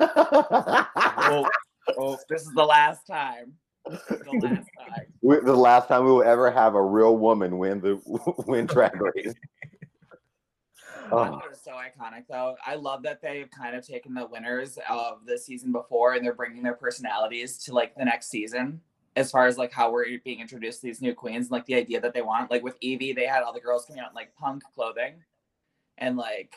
well, 0.00 1.48
well, 1.96 2.20
this 2.28 2.42
is 2.42 2.52
the 2.54 2.64
last 2.64 3.06
time. 3.06 3.54
The 3.86 3.92
last 4.42 4.66
time. 4.78 5.44
the 5.44 5.56
last 5.56 5.88
time 5.88 6.04
we 6.04 6.10
will 6.10 6.22
ever 6.22 6.50
have 6.50 6.74
a 6.74 6.82
real 6.82 7.16
woman 7.16 7.58
win 7.58 7.80
the 7.80 8.00
win 8.46 8.66
Drag 8.66 9.00
Race. 9.00 9.34
Oh. 11.10 11.18
I 11.18 11.28
thought 11.28 11.50
was 11.50 11.60
so 11.60 11.72
iconic, 11.72 12.24
though. 12.28 12.56
I 12.66 12.74
love 12.74 13.02
that 13.02 13.20
they've 13.22 13.50
kind 13.50 13.76
of 13.76 13.86
taken 13.86 14.14
the 14.14 14.26
winners 14.26 14.78
of 14.88 15.26
the 15.26 15.38
season 15.38 15.72
before 15.72 16.14
and 16.14 16.24
they're 16.24 16.34
bringing 16.34 16.62
their 16.62 16.74
personalities 16.74 17.58
to 17.64 17.74
like 17.74 17.94
the 17.96 18.04
next 18.04 18.28
season. 18.28 18.80
As 19.16 19.30
far 19.30 19.46
as 19.46 19.58
like 19.58 19.72
how 19.72 19.90
we're 19.90 20.06
being 20.24 20.40
introduced 20.40 20.80
to 20.80 20.86
these 20.86 21.02
new 21.02 21.12
queens 21.14 21.46
and 21.46 21.52
like 21.52 21.66
the 21.66 21.74
idea 21.74 22.00
that 22.00 22.14
they 22.14 22.22
want, 22.22 22.50
like 22.50 22.62
with 22.62 22.78
Yvie, 22.80 23.16
they 23.16 23.26
had 23.26 23.42
all 23.42 23.52
the 23.52 23.60
girls 23.60 23.84
coming 23.84 24.00
out 24.00 24.10
in 24.10 24.14
like 24.14 24.32
punk 24.36 24.62
clothing, 24.74 25.14
and 25.96 26.16
like 26.16 26.54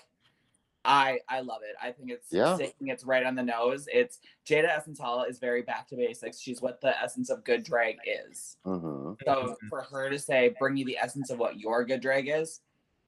I 0.83 1.19
I 1.29 1.41
love 1.41 1.61
it. 1.63 1.75
I 1.81 1.91
think 1.91 2.11
it's 2.11 2.27
yeah. 2.31 2.57
It's 2.81 3.03
right 3.03 3.25
on 3.25 3.35
the 3.35 3.43
nose. 3.43 3.87
It's 3.91 4.19
Jaida 4.47 4.69
Essence 4.69 4.99
Hall 4.99 5.23
is 5.23 5.39
very 5.39 5.61
back 5.61 5.87
to 5.89 5.95
basics. 5.95 6.39
She's 6.39 6.61
what 6.61 6.81
the 6.81 6.99
essence 7.01 7.29
of 7.29 7.43
good 7.43 7.63
drag 7.63 7.97
is. 8.29 8.57
Mm-hmm. 8.65 9.13
So 9.25 9.55
for 9.69 9.81
her 9.81 10.09
to 10.09 10.17
say, 10.17 10.55
"Bring 10.59 10.77
you 10.77 10.85
the 10.85 10.97
essence 10.97 11.29
of 11.29 11.37
what 11.37 11.59
your 11.59 11.83
good 11.83 12.01
drag 12.01 12.29
is," 12.29 12.61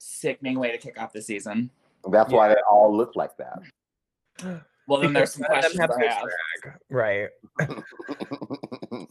sickening 0.03 0.59
way 0.59 0.71
to 0.71 0.77
kick 0.77 0.99
off 0.99 1.13
the 1.13 1.21
season. 1.21 1.69
That's 2.09 2.31
yeah. 2.31 2.37
why 2.37 2.49
they 2.49 2.61
all 2.69 2.95
look 2.95 3.15
like 3.15 3.31
that. 3.37 3.59
Well, 4.85 4.99
then 4.99 5.13
there's 5.13 5.35
some 5.35 5.45
questions 5.45 5.79
I 5.79 6.05
have. 6.07 6.25
Right. 6.89 7.29
oh 7.61 9.07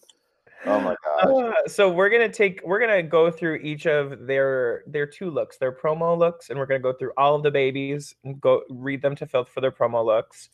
my 0.66 0.94
god. 1.02 1.26
Uh, 1.26 1.52
so 1.66 1.90
we're 1.90 2.11
gonna 2.11 2.28
take 2.28 2.61
we're 2.62 2.78
gonna 2.78 3.02
go 3.02 3.31
through 3.31 3.55
each 3.62 3.87
of 3.87 4.26
their 4.26 4.83
their 4.87 5.07
two 5.07 5.31
looks, 5.31 5.57
their 5.57 5.72
promo 5.72 6.18
looks, 6.18 6.50
and 6.50 6.59
we're 6.59 6.66
gonna 6.66 6.78
go 6.78 6.92
through 6.92 7.12
all 7.16 7.35
of 7.35 7.42
the 7.42 7.50
babies 7.50 8.14
and 8.24 8.38
go 8.38 8.64
read 8.68 9.00
them 9.00 9.16
to 9.16 9.24
filth 9.24 9.48
for 9.48 9.62
their 9.62 9.72
promo 9.72 10.05
looks. 10.05 10.50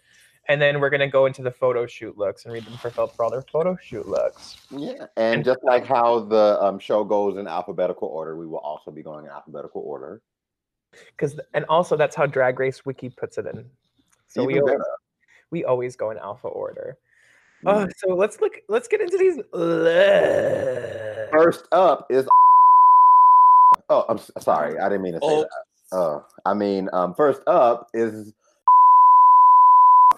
And 0.49 0.63
then 0.63 0.81
we're 0.81 0.91
gonna 0.91 1.09
go 1.09 1.27
into 1.27 1.43
the 1.43 1.51
photo 1.51 1.87
shoot 1.87 2.17
looks 2.17 2.45
and 2.45 2.53
read 2.55 2.65
them 2.65 2.77
for 2.79 2.91
filth 2.91 3.15
for 3.15 3.25
all 3.25 3.31
their 3.31 3.43
photo 3.43 3.77
shoot 3.83 4.09
looks. 4.09 4.57
Yeah, 4.71 5.07
and 5.17 5.45
just 5.45 5.63
like 5.63 5.87
how 5.87 6.21
the 6.21 6.59
um, 6.63 6.79
show 6.79 7.05
goes 7.05 7.37
in 7.37 7.47
alphabetical 7.47 8.09
order, 8.09 8.37
we 8.37 8.47
will 8.47 8.59
also 8.59 8.91
be 8.91 9.03
going 9.03 9.27
in 9.27 9.31
alphabetical 9.31 9.83
order 9.83 10.23
because 11.17 11.39
and 11.55 11.65
also 11.69 11.97
that's 11.97 12.17
how 12.17 12.27
drag 12.27 12.59
race 12.59 12.85
wiki 12.85 13.09
puts 13.09 13.39
it 13.39 13.47
in 13.47 13.65
so 14.27 14.43
Even 14.43 14.55
we 14.55 14.61
always, 14.61 14.81
we 15.51 15.65
always 15.65 15.97
go 15.97 16.11
in 16.11 16.19
alpha 16.19 16.49
order 16.49 16.97
mm. 17.65 17.73
oh 17.73 17.89
so 17.97 18.15
let's 18.15 18.41
look 18.41 18.55
let's 18.69 18.89
get 18.89 19.01
into 19.01 19.17
these 19.19 19.37
first 21.33 21.67
up 21.73 22.07
is 22.11 22.29
oh 23.89 24.05
i'm 24.09 24.19
sorry 24.41 24.79
i 24.79 24.89
didn't 24.89 25.03
mean 25.03 25.15
to 25.15 25.21
say 25.21 25.27
oh. 25.27 25.41
that 25.41 25.97
uh, 25.97 26.21
i 26.47 26.55
mean 26.55 26.89
um 26.93 27.15
first 27.15 27.43
up 27.47 27.89
is 27.95 28.33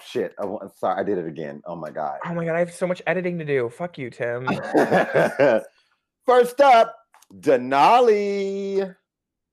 shit 0.03 0.33
I, 0.39 0.45
am 0.45 0.57
sorry 0.75 0.99
i 0.99 1.03
did 1.03 1.17
it 1.17 1.27
again 1.27 1.61
oh 1.65 1.75
my 1.75 1.89
god 1.89 2.19
oh 2.25 2.33
my 2.33 2.45
god 2.45 2.55
i 2.55 2.59
have 2.59 2.73
so 2.73 2.87
much 2.87 3.01
editing 3.07 3.37
to 3.39 3.45
do 3.45 3.69
fuck 3.69 3.97
you 3.97 4.09
tim 4.09 4.47
first 6.25 6.61
up 6.61 6.95
denali 7.39 8.93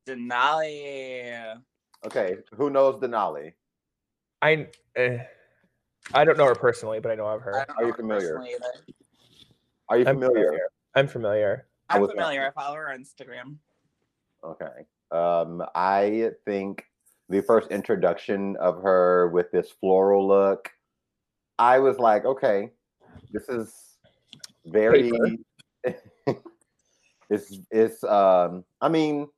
Denali. 0.08 1.60
Okay, 2.06 2.36
who 2.56 2.70
knows 2.70 3.00
Denali? 3.00 3.52
I 4.40 4.68
uh, 4.98 5.18
I 6.14 6.24
don't 6.24 6.38
know 6.38 6.46
her 6.46 6.54
personally, 6.54 7.00
but 7.00 7.12
I 7.12 7.14
know 7.14 7.26
of 7.26 7.42
her. 7.42 7.66
Are 7.76 7.84
you 7.84 7.92
familiar? 7.92 8.42
Are 9.88 9.98
you 9.98 10.06
I'm 10.06 10.20
familiar? 10.20 10.58
I'm 10.94 11.08
familiar. 11.08 11.66
I 11.88 11.96
I'm 11.96 12.08
familiar. 12.08 12.46
I 12.46 12.50
follow 12.50 12.76
her 12.76 12.92
on 12.92 13.00
Instagram. 13.00 13.56
Okay. 14.44 14.86
Um, 15.10 15.62
I 15.74 16.30
think 16.44 16.84
the 17.28 17.42
first 17.42 17.70
introduction 17.70 18.56
of 18.56 18.82
her 18.82 19.28
with 19.28 19.50
this 19.50 19.70
floral 19.80 20.26
look, 20.26 20.70
I 21.58 21.78
was 21.78 21.98
like, 21.98 22.24
okay, 22.24 22.70
this 23.32 23.48
is 23.48 23.74
very. 24.66 25.12
it's 27.30 27.58
it's 27.70 28.04
um. 28.04 28.64
I 28.80 28.88
mean, 28.88 29.28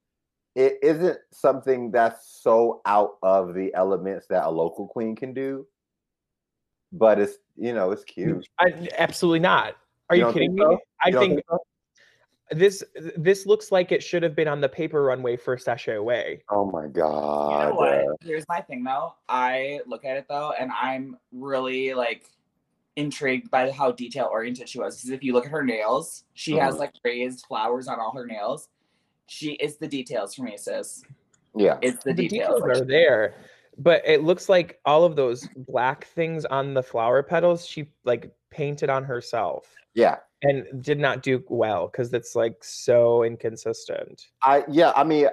it 0.54 0.78
isn't 0.82 1.18
something 1.32 1.90
that's 1.90 2.40
so 2.42 2.80
out 2.86 3.16
of 3.22 3.54
the 3.54 3.72
elements 3.74 4.26
that 4.28 4.44
a 4.44 4.50
local 4.50 4.86
queen 4.86 5.16
can 5.16 5.32
do, 5.32 5.66
but 6.92 7.18
it's 7.18 7.34
you 7.56 7.72
know 7.72 7.90
it's 7.90 8.04
cute. 8.04 8.46
I, 8.58 8.88
absolutely 8.98 9.40
not. 9.40 9.76
Are 10.08 10.16
You 10.16 10.26
you, 10.26 10.32
kidding 10.32 10.54
me? 10.54 10.62
so? 10.62 10.78
I 11.02 11.08
You 11.08 11.14
don't 11.14 11.28
think 11.28 11.42
so? 11.48 11.58
This 12.50 12.82
this 13.16 13.46
looks 13.46 13.70
like 13.70 13.92
it 13.92 14.02
should 14.02 14.22
have 14.22 14.34
been 14.34 14.48
on 14.48 14.60
the 14.60 14.68
paper 14.68 15.02
runway 15.04 15.36
for 15.36 15.56
Sashay 15.56 15.94
Away. 15.94 16.42
Oh 16.50 16.64
my 16.70 16.84
You 16.84 16.90
god! 16.90 17.68
know 17.70 17.74
what? 17.74 18.16
Here's 18.22 18.46
my 18.48 18.60
thing 18.60 18.82
though. 18.84 19.14
I 19.28 19.80
look 19.86 20.04
at 20.04 20.16
it 20.16 20.26
though, 20.28 20.52
and 20.58 20.70
I'm 20.72 21.16
really 21.32 21.94
like 21.94 22.24
intrigued 22.96 23.50
by 23.50 23.70
how 23.70 23.92
detail 23.92 24.28
oriented 24.30 24.68
she 24.68 24.78
was. 24.80 24.96
Because 24.96 25.10
if 25.10 25.22
you 25.22 25.32
look 25.32 25.46
at 25.46 25.50
her 25.52 25.64
nails, 25.64 26.24
she 26.34 26.52
has 26.56 26.74
Mhm. 26.74 26.78
like 26.80 26.92
raised 27.04 27.46
flowers 27.46 27.86
on 27.88 28.00
all 28.00 28.12
her 28.12 28.26
nails. 28.26 28.68
She 29.26 29.52
is 29.52 29.76
the 29.76 29.86
details 29.86 30.34
for 30.34 30.42
me, 30.42 30.56
sis. 30.56 31.02
Yeah. 31.54 31.78
It's 31.82 32.02
the, 32.02 32.12
The 32.12 32.28
details. 32.28 32.60
details 32.62 32.80
are 32.80 32.84
there, 32.84 33.34
but 33.78 34.02
it 34.04 34.24
looks 34.24 34.48
like 34.48 34.80
all 34.84 35.04
of 35.04 35.14
those 35.14 35.48
black 35.56 36.04
things 36.06 36.44
on 36.46 36.74
the 36.74 36.82
flower 36.82 37.22
petals 37.22 37.64
she 37.64 37.92
like 38.04 38.32
painted 38.50 38.90
on 38.90 39.04
herself 39.04 39.72
Yeah. 39.94 40.16
And 40.42 40.82
did 40.82 40.98
not 40.98 41.22
do 41.22 41.42
well 41.48 41.88
because 41.88 42.12
it's 42.12 42.34
like 42.34 42.62
so 42.62 43.24
inconsistent. 43.24 44.28
I 44.42 44.64
yeah, 44.68 44.92
I 44.96 45.04
mean, 45.04 45.28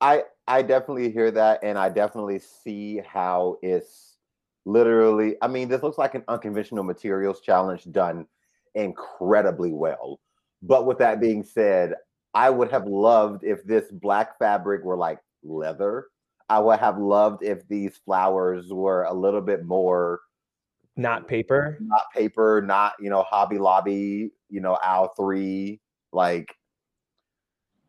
I 0.00 0.24
I 0.46 0.62
definitely 0.62 1.10
hear 1.10 1.30
that, 1.30 1.60
and 1.62 1.78
I 1.78 1.88
definitely 1.88 2.38
see 2.38 3.00
how 3.06 3.58
it's 3.62 4.16
literally. 4.64 5.36
I 5.42 5.48
mean, 5.48 5.68
this 5.68 5.82
looks 5.82 5.98
like 5.98 6.14
an 6.14 6.24
unconventional 6.28 6.84
materials 6.84 7.40
challenge 7.40 7.90
done 7.90 8.26
incredibly 8.74 9.72
well. 9.72 10.20
But 10.62 10.86
with 10.86 10.98
that 10.98 11.20
being 11.20 11.42
said, 11.42 11.94
I 12.34 12.50
would 12.50 12.70
have 12.70 12.86
loved 12.86 13.44
if 13.44 13.64
this 13.64 13.90
black 13.90 14.38
fabric 14.38 14.84
were 14.84 14.96
like 14.96 15.18
leather. 15.42 16.06
I 16.48 16.60
would 16.60 16.78
have 16.78 16.98
loved 16.98 17.42
if 17.42 17.66
these 17.68 17.98
flowers 18.04 18.72
were 18.72 19.04
a 19.04 19.12
little 19.12 19.40
bit 19.40 19.64
more 19.64 20.20
Not 20.96 21.26
paper. 21.26 21.78
not 21.80 22.02
paper, 22.14 22.62
not 22.64 22.92
you 23.00 23.08
know 23.08 23.22
Hobby 23.22 23.58
Lobby, 23.58 24.30
you 24.50 24.60
know 24.60 24.78
Al 24.82 25.08
three. 25.16 25.80
Like 26.12 26.54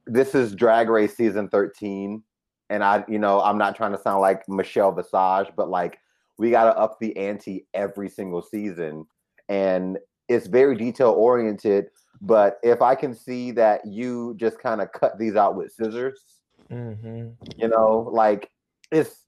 this 0.06 0.34
is 0.34 0.56
Drag 0.56 0.89
Race 0.89 1.16
season 1.16 1.50
thirteen, 1.50 2.24
and 2.70 2.84
I 2.84 3.04
you 3.10 3.20
know 3.20 3.42
I'm 3.42 3.58
not 3.58 3.76
trying 3.76 3.92
to 3.92 3.98
sound 3.98 4.22
like 4.22 4.48
Michelle 4.48 4.94
Visage, 4.94 5.48
but 5.58 5.70
like 5.70 5.98
we 6.38 6.50
got 6.52 6.72
to 6.72 6.80
up 6.80 6.98
the 7.00 7.16
ante 7.18 7.68
every 7.74 8.10
single 8.10 8.42
season, 8.42 9.06
and 9.50 9.98
it's 10.30 10.48
very 10.48 10.78
detail 10.78 11.12
oriented. 11.12 11.88
But 12.22 12.58
if 12.63 12.82
I 12.82 12.96
can 12.96 13.13
see 13.13 13.52
that 13.52 13.86
you 13.86 14.34
just 14.38 14.60
kind 14.60 14.80
of 14.80 14.94
cut 14.94 15.20
these 15.20 15.36
out 15.36 15.58
with 15.58 15.74
scissors, 15.74 16.22
hmm 16.70 17.32
you 17.58 17.68
know 17.68 18.10
like 18.13 18.50
it's 18.92 19.23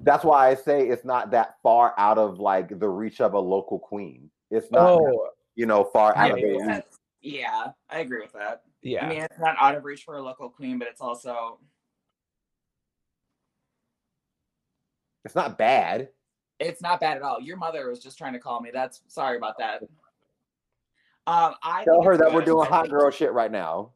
that's 0.00 0.24
why 0.24 0.48
i 0.48 0.54
say 0.54 0.88
it's 0.88 1.04
not 1.04 1.30
that 1.30 1.56
far 1.62 1.94
out 1.98 2.18
of 2.18 2.38
like 2.38 2.78
the 2.78 2.88
reach 2.88 3.20
of 3.20 3.34
a 3.34 3.38
local 3.38 3.78
queen 3.78 4.30
it's 4.50 4.70
not 4.70 4.88
Oh 5.00 5.28
you 5.54 5.66
know 5.66 5.84
far 5.84 6.16
out 6.16 6.38
Yeah, 6.38 6.46
of 6.46 6.68
I 6.68 6.76
it 6.76 6.84
yeah, 7.20 7.66
I 7.90 7.98
agree 7.98 8.20
with 8.20 8.32
that. 8.34 8.62
yeah. 8.80 9.04
I 9.04 9.08
mean, 9.08 9.22
it's 9.22 9.40
not 9.40 9.56
out 9.60 9.74
of 9.74 9.84
reach 9.84 10.04
for 10.04 10.16
a 10.18 10.22
local 10.22 10.48
queen, 10.48 10.78
but 10.78 10.86
it's 10.86 11.00
also 11.00 11.58
it's 15.24 15.34
not 15.34 15.58
bad 15.58 16.08
it's 16.60 16.82
not 16.82 16.98
bad 16.98 17.16
at 17.16 17.22
all. 17.22 17.40
Your 17.40 17.56
mother 17.56 17.88
was 17.88 18.00
just 18.00 18.18
trying 18.18 18.32
to 18.32 18.40
call 18.40 18.60
me. 18.60 18.70
That's 18.74 19.02
sorry 19.06 19.36
about 19.36 19.58
that. 19.58 19.80
Um, 21.28 21.54
I 21.62 21.84
tell 21.84 22.02
her 22.02 22.16
that 22.16 22.32
we're 22.32 22.44
doing 22.44 22.66
hot 22.66 22.82
think- 22.86 22.94
girl 22.98 23.10
shit 23.10 23.32
right 23.32 23.52
now 23.52 23.90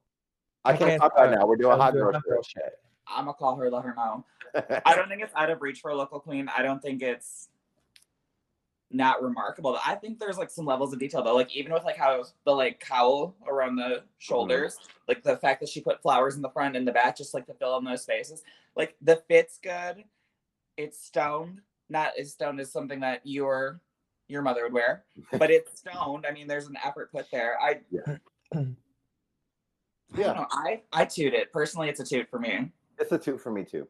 i, 0.65 0.71
I 0.73 0.77
can't, 0.77 0.91
can't 0.91 1.03
talk 1.03 1.17
right 1.17 1.31
now 1.31 1.45
we're 1.47 1.57
doing 1.57 1.73
I'm 1.73 1.81
hot 1.81 1.93
doing 1.93 2.05
girl 2.05 2.12
hot 2.12 2.23
girl 2.25 2.43
shit. 2.43 2.73
I'm 3.09 3.25
gonna 3.25 3.35
call 3.35 3.57
her, 3.57 3.69
let 3.71 3.85
her 3.85 3.95
know. 3.97 4.25
Shit 4.55 4.83
I 4.85 4.95
don't 4.95 5.09
think 5.09 5.23
it's 5.23 5.35
out 5.35 5.51
of 5.51 5.62
reach 5.62 5.81
for 5.81 5.91
a 5.91 5.97
local 5.97 6.21
queen. 6.21 6.49
I 6.55 6.62
don't 6.62 6.83
think 6.83 7.03
it's 7.03 7.49
not 8.93 9.23
remarkable. 9.23 9.79
I 9.85 9.95
think 9.95 10.19
there's 10.19 10.38
like 10.38 10.51
some 10.51 10.67
levels 10.67 10.93
of 10.93 10.99
detail 10.99 11.23
though. 11.23 11.35
Like 11.35 11.55
even 11.57 11.73
with 11.73 11.85
like 11.85 11.97
how 11.97 12.25
the 12.45 12.53
like 12.53 12.81
cowl 12.81 13.35
around 13.47 13.77
the 13.77 14.03
shoulders, 14.19 14.75
mm-hmm. 14.75 14.93
like 15.09 15.23
the 15.23 15.37
fact 15.37 15.61
that 15.61 15.69
she 15.69 15.81
put 15.81 16.03
flowers 16.03 16.37
in 16.37 16.43
the 16.43 16.51
front 16.51 16.77
and 16.77 16.87
the 16.87 16.93
back 16.93 17.17
just 17.17 17.35
like 17.35 17.47
to 17.47 17.55
fill 17.55 17.77
in 17.79 17.85
those 17.85 18.03
spaces. 18.03 18.43
Like 18.77 18.97
the 19.01 19.17
fit's 19.29 19.59
good. 19.62 20.05
It's 20.77 21.03
stoned. 21.03 21.61
Not 21.88 22.12
as 22.19 22.33
stoned 22.33 22.61
as 22.61 22.71
something 22.71 23.01
that 23.01 23.21
your 23.25 23.81
your 24.29 24.43
mother 24.43 24.62
would 24.65 24.73
wear, 24.73 25.05
but 25.38 25.51
it's 25.51 25.81
stoned. 25.81 26.27
I 26.29 26.33
mean, 26.33 26.47
there's 26.47 26.67
an 26.69 26.77
effort 26.85 27.11
put 27.12 27.31
there. 27.31 27.57
I 27.61 27.81
Yeah. 27.91 28.17
I 28.55 28.67
Yeah. 30.15 30.25
don't 30.27 30.37
know. 30.37 30.47
I 30.51 30.83
I 30.93 31.05
toot 31.05 31.35
it 31.35 31.53
personally. 31.53 31.88
It's 31.88 32.01
a 32.01 32.05
toot 32.05 32.29
for 32.29 32.38
me. 32.38 32.71
it's 32.99 33.12
a 33.12 33.19
toot 33.19 33.41
for 33.41 33.51
me 33.51 33.65
too 33.65 33.88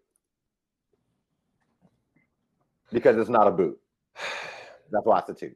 because 2.93 3.17
it's 3.17 3.31
not 3.31 3.47
a 3.47 3.51
boot 3.51 3.79
that's 4.91 5.07
why 5.07 5.19
it's 5.19 5.29
a 5.31 5.35
two. 5.35 5.53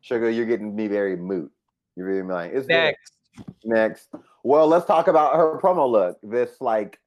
sugar 0.00 0.30
you're 0.30 0.46
getting 0.46 0.74
me 0.74 0.86
very 0.86 1.16
moot 1.16 1.50
you're 1.96 2.06
really 2.06 2.22
like 2.22 2.52
it's 2.52 2.66
good. 2.66 2.74
Next. 2.74 3.12
Next. 3.64 4.08
Well, 4.42 4.66
let's 4.66 4.86
talk 4.86 5.08
about 5.08 5.36
her 5.36 5.58
promo 5.60 5.90
look. 5.90 6.18
This 6.22 6.60
like 6.60 6.98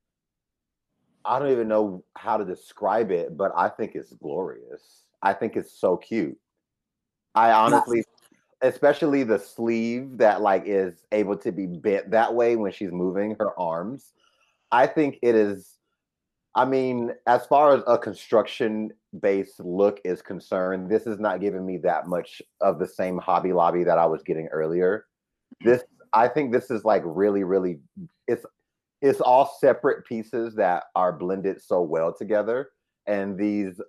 I 1.23 1.39
don't 1.39 1.51
even 1.51 1.67
know 1.67 2.03
how 2.15 2.37
to 2.37 2.45
describe 2.45 3.11
it, 3.11 3.37
but 3.37 3.51
I 3.55 3.69
think 3.69 3.95
it's 3.95 4.13
glorious. 4.13 5.03
I 5.21 5.33
think 5.33 5.55
it's 5.55 5.71
so 5.71 5.97
cute. 5.97 6.37
I 7.35 7.51
honestly 7.51 8.03
especially 8.63 9.23
the 9.23 9.39
sleeve 9.39 10.17
that 10.17 10.41
like 10.41 10.63
is 10.65 11.05
able 11.11 11.35
to 11.35 11.51
be 11.51 11.65
bent 11.65 12.11
that 12.11 12.33
way 12.33 12.55
when 12.55 12.71
she's 12.71 12.91
moving 12.91 13.35
her 13.39 13.57
arms. 13.59 14.13
I 14.71 14.87
think 14.87 15.17
it 15.21 15.35
is 15.35 15.77
I 16.55 16.65
mean, 16.65 17.11
as 17.27 17.45
far 17.45 17.75
as 17.75 17.83
a 17.87 17.97
construction 17.97 18.91
based 19.19 19.59
look 19.59 20.01
is 20.03 20.21
concerned, 20.21 20.89
this 20.89 21.07
is 21.07 21.19
not 21.19 21.39
giving 21.39 21.65
me 21.65 21.77
that 21.77 22.07
much 22.07 22.41
of 22.59 22.79
the 22.79 22.87
same 22.87 23.17
Hobby 23.17 23.53
Lobby 23.53 23.83
that 23.83 23.97
I 23.97 24.05
was 24.05 24.21
getting 24.23 24.47
earlier. 24.47 25.05
Mm-hmm. 25.55 25.69
This 25.69 25.83
I 26.13 26.27
think 26.27 26.51
this 26.51 26.69
is 26.69 26.83
like 26.83 27.03
really, 27.05 27.43
really 27.43 27.79
it's 28.27 28.45
it's 29.01 29.21
all 29.21 29.57
separate 29.59 30.05
pieces 30.05 30.55
that 30.55 30.83
are 30.95 31.13
blended 31.13 31.61
so 31.61 31.81
well 31.81 32.13
together. 32.13 32.69
And 33.07 33.37
these 33.37 33.79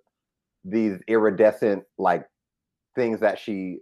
these 0.64 0.98
iridescent 1.09 1.83
like 1.98 2.25
things 2.94 3.20
that 3.20 3.38
she 3.38 3.79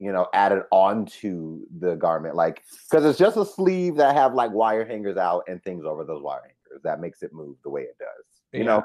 you 0.00 0.12
know 0.12 0.26
added 0.34 0.64
onto 0.72 1.60
the 1.78 1.94
garment 1.94 2.34
like 2.34 2.62
because 2.90 3.04
it's 3.04 3.18
just 3.18 3.36
a 3.36 3.44
sleeve 3.44 3.94
that 3.94 4.16
have 4.16 4.34
like 4.34 4.50
wire 4.50 4.84
hangers 4.84 5.16
out 5.16 5.44
and 5.46 5.62
things 5.62 5.84
over 5.84 6.04
those 6.04 6.22
wire 6.22 6.53
that 6.82 7.00
makes 7.00 7.22
it 7.22 7.32
move 7.32 7.56
the 7.62 7.70
way 7.70 7.82
it 7.82 7.96
does 7.98 8.42
you 8.52 8.64
know? 8.64 8.82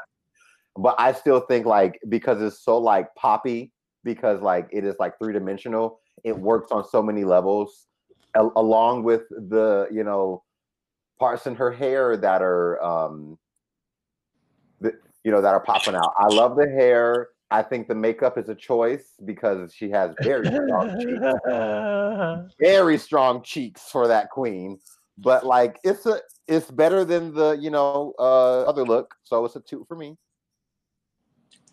But 0.77 0.95
i 0.99 1.11
still 1.13 1.41
think 1.41 1.65
like 1.65 1.99
because 2.09 2.41
it's 2.41 2.63
so 2.63 2.77
like 2.77 3.13
poppy 3.15 3.71
because 4.03 4.41
like 4.41 4.69
it 4.71 4.85
is 4.85 4.95
like 4.99 5.17
three 5.19 5.33
dimensional 5.33 5.99
it 6.23 6.37
works 6.37 6.71
on 6.71 6.87
so 6.87 7.01
many 7.01 7.23
levels 7.23 7.87
al- 8.35 8.53
along 8.55 9.03
with 9.03 9.23
the 9.29 9.87
you 9.91 10.03
know 10.03 10.43
parts 11.19 11.47
in 11.47 11.55
her 11.55 11.71
hair 11.71 12.15
that 12.17 12.41
are 12.41 12.81
um 12.81 13.37
the, 14.79 14.93
you 15.23 15.31
know 15.31 15.41
that 15.41 15.53
are 15.53 15.59
popping 15.59 15.95
out. 15.95 16.13
I 16.17 16.27
love 16.27 16.55
the 16.55 16.67
hair. 16.67 17.29
I 17.51 17.63
think 17.63 17.87
the 17.87 17.95
makeup 17.95 18.37
is 18.37 18.47
a 18.47 18.55
choice 18.55 19.13
because 19.25 19.73
she 19.73 19.89
has 19.89 20.13
very 20.21 20.45
strong 20.45 20.97
cheeks. 21.01 22.55
Very 22.59 22.97
strong 22.97 23.41
cheeks 23.41 23.81
for 23.89 24.07
that 24.07 24.29
queen 24.29 24.79
but 25.21 25.45
like 25.45 25.79
it's 25.83 26.05
a 26.05 26.19
it's 26.47 26.71
better 26.71 27.05
than 27.05 27.33
the 27.33 27.51
you 27.51 27.69
know 27.69 28.13
uh 28.19 28.63
other 28.63 28.83
look 28.83 29.15
so 29.23 29.45
it's 29.45 29.55
a 29.55 29.59
two 29.59 29.85
for 29.87 29.95
me 29.95 30.17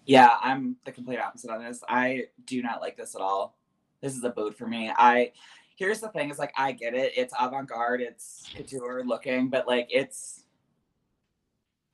Yeah, 0.07 0.37
I'm 0.41 0.77
the 0.85 0.93
complete 0.93 1.19
opposite 1.19 1.51
on 1.51 1.65
this. 1.65 1.83
I 1.89 2.27
do 2.45 2.63
not 2.63 2.81
like 2.81 2.97
this 2.97 3.17
at 3.17 3.21
all. 3.21 3.59
This 4.01 4.17
is 4.17 4.23
a 4.23 4.31
boot 4.31 4.57
for 4.57 4.67
me. 4.67 4.93
I 4.97 5.33
here's 5.77 6.01
the 6.01 6.09
thing 6.09 6.31
is 6.31 6.39
like 6.39 6.53
I 6.57 6.73
get 6.73 6.95
it. 6.95 7.13
It's 7.17 7.35
avant-garde, 7.39 8.01
it's 8.01 8.49
couture 8.55 9.03
looking, 9.05 9.49
but 9.49 9.67
like 9.67 9.89
it's 9.91 10.45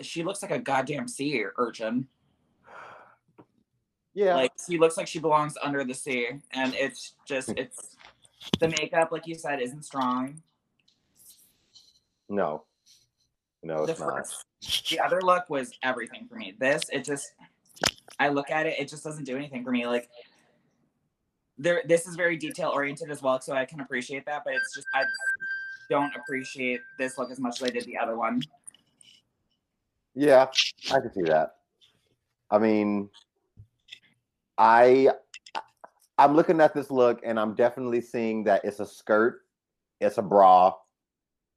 she 0.03 0.23
looks 0.23 0.43
like 0.43 0.51
a 0.51 0.59
goddamn 0.59 1.09
sea 1.09 1.45
urchin. 1.57 2.07
yeah 4.13 4.35
Like 4.35 4.53
she 4.69 4.79
looks 4.79 4.97
like 4.99 5.07
she 5.07 5.19
belongs 5.19 5.57
under 5.63 5.83
the 5.83 5.95
sea. 5.95 6.29
And 6.53 6.75
it's 6.75 7.15
just 7.27 7.49
it's 7.57 7.97
the 8.61 8.69
makeup, 8.69 9.11
like 9.11 9.27
you 9.27 9.37
said, 9.37 9.61
isn't 9.63 9.85
strong. 9.85 10.43
No 12.29 12.65
no 13.63 13.85
the 13.85 13.93
it's 13.93 14.01
not 14.01 14.19
first 14.19 14.45
the 14.91 15.01
other 15.01 15.21
look 15.23 15.49
was 15.51 15.73
everything 15.83 16.27
for 16.29 16.37
me. 16.37 16.55
This 16.59 16.83
it 16.93 17.05
just 17.05 17.33
I 18.19 18.29
look 18.29 18.51
at 18.51 18.67
it, 18.67 18.79
it 18.79 18.89
just 18.89 19.03
doesn't 19.03 19.25
do 19.25 19.37
anything 19.37 19.65
for 19.65 19.71
me. 19.71 19.87
Like 19.87 20.09
there 21.59 21.83
this 21.87 22.07
is 22.07 22.17
very 22.17 22.37
detail 22.37 22.71
oriented 22.71 23.11
as 23.11 23.23
well, 23.23 23.41
so 23.41 23.55
I 23.55 23.65
can 23.65 23.81
appreciate 23.81 24.25
that. 24.27 24.43
But 24.45 24.55
it's 24.55 24.75
just 24.75 24.87
I 24.95 25.05
don't 25.91 26.15
appreciate 26.17 26.81
this 26.99 27.19
look 27.19 27.31
as 27.31 27.41
much 27.41 27.61
as 27.61 27.69
I 27.69 27.71
did 27.71 27.85
the 27.85 27.99
other 27.99 28.17
one. 28.17 28.43
Yeah, 30.15 30.47
I 30.93 31.01
can 31.01 31.13
see 31.13 31.23
that. 31.23 31.57
I 32.51 32.59
mean, 32.59 33.09
I 34.59 35.11
I'm 36.19 36.37
looking 36.37 36.61
at 36.61 36.75
this 36.75 36.91
look 36.91 37.21
and 37.25 37.41
I'm 37.41 37.55
definitely 37.55 38.01
seeing 38.01 38.45
that 38.45 38.65
it's 38.65 38.79
a 38.79 38.87
skirt, 38.87 39.41
it's 40.01 40.19
a 40.19 40.23
bra, 40.23 40.75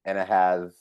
and 0.05 0.17
it 0.17 0.27
has 0.27 0.71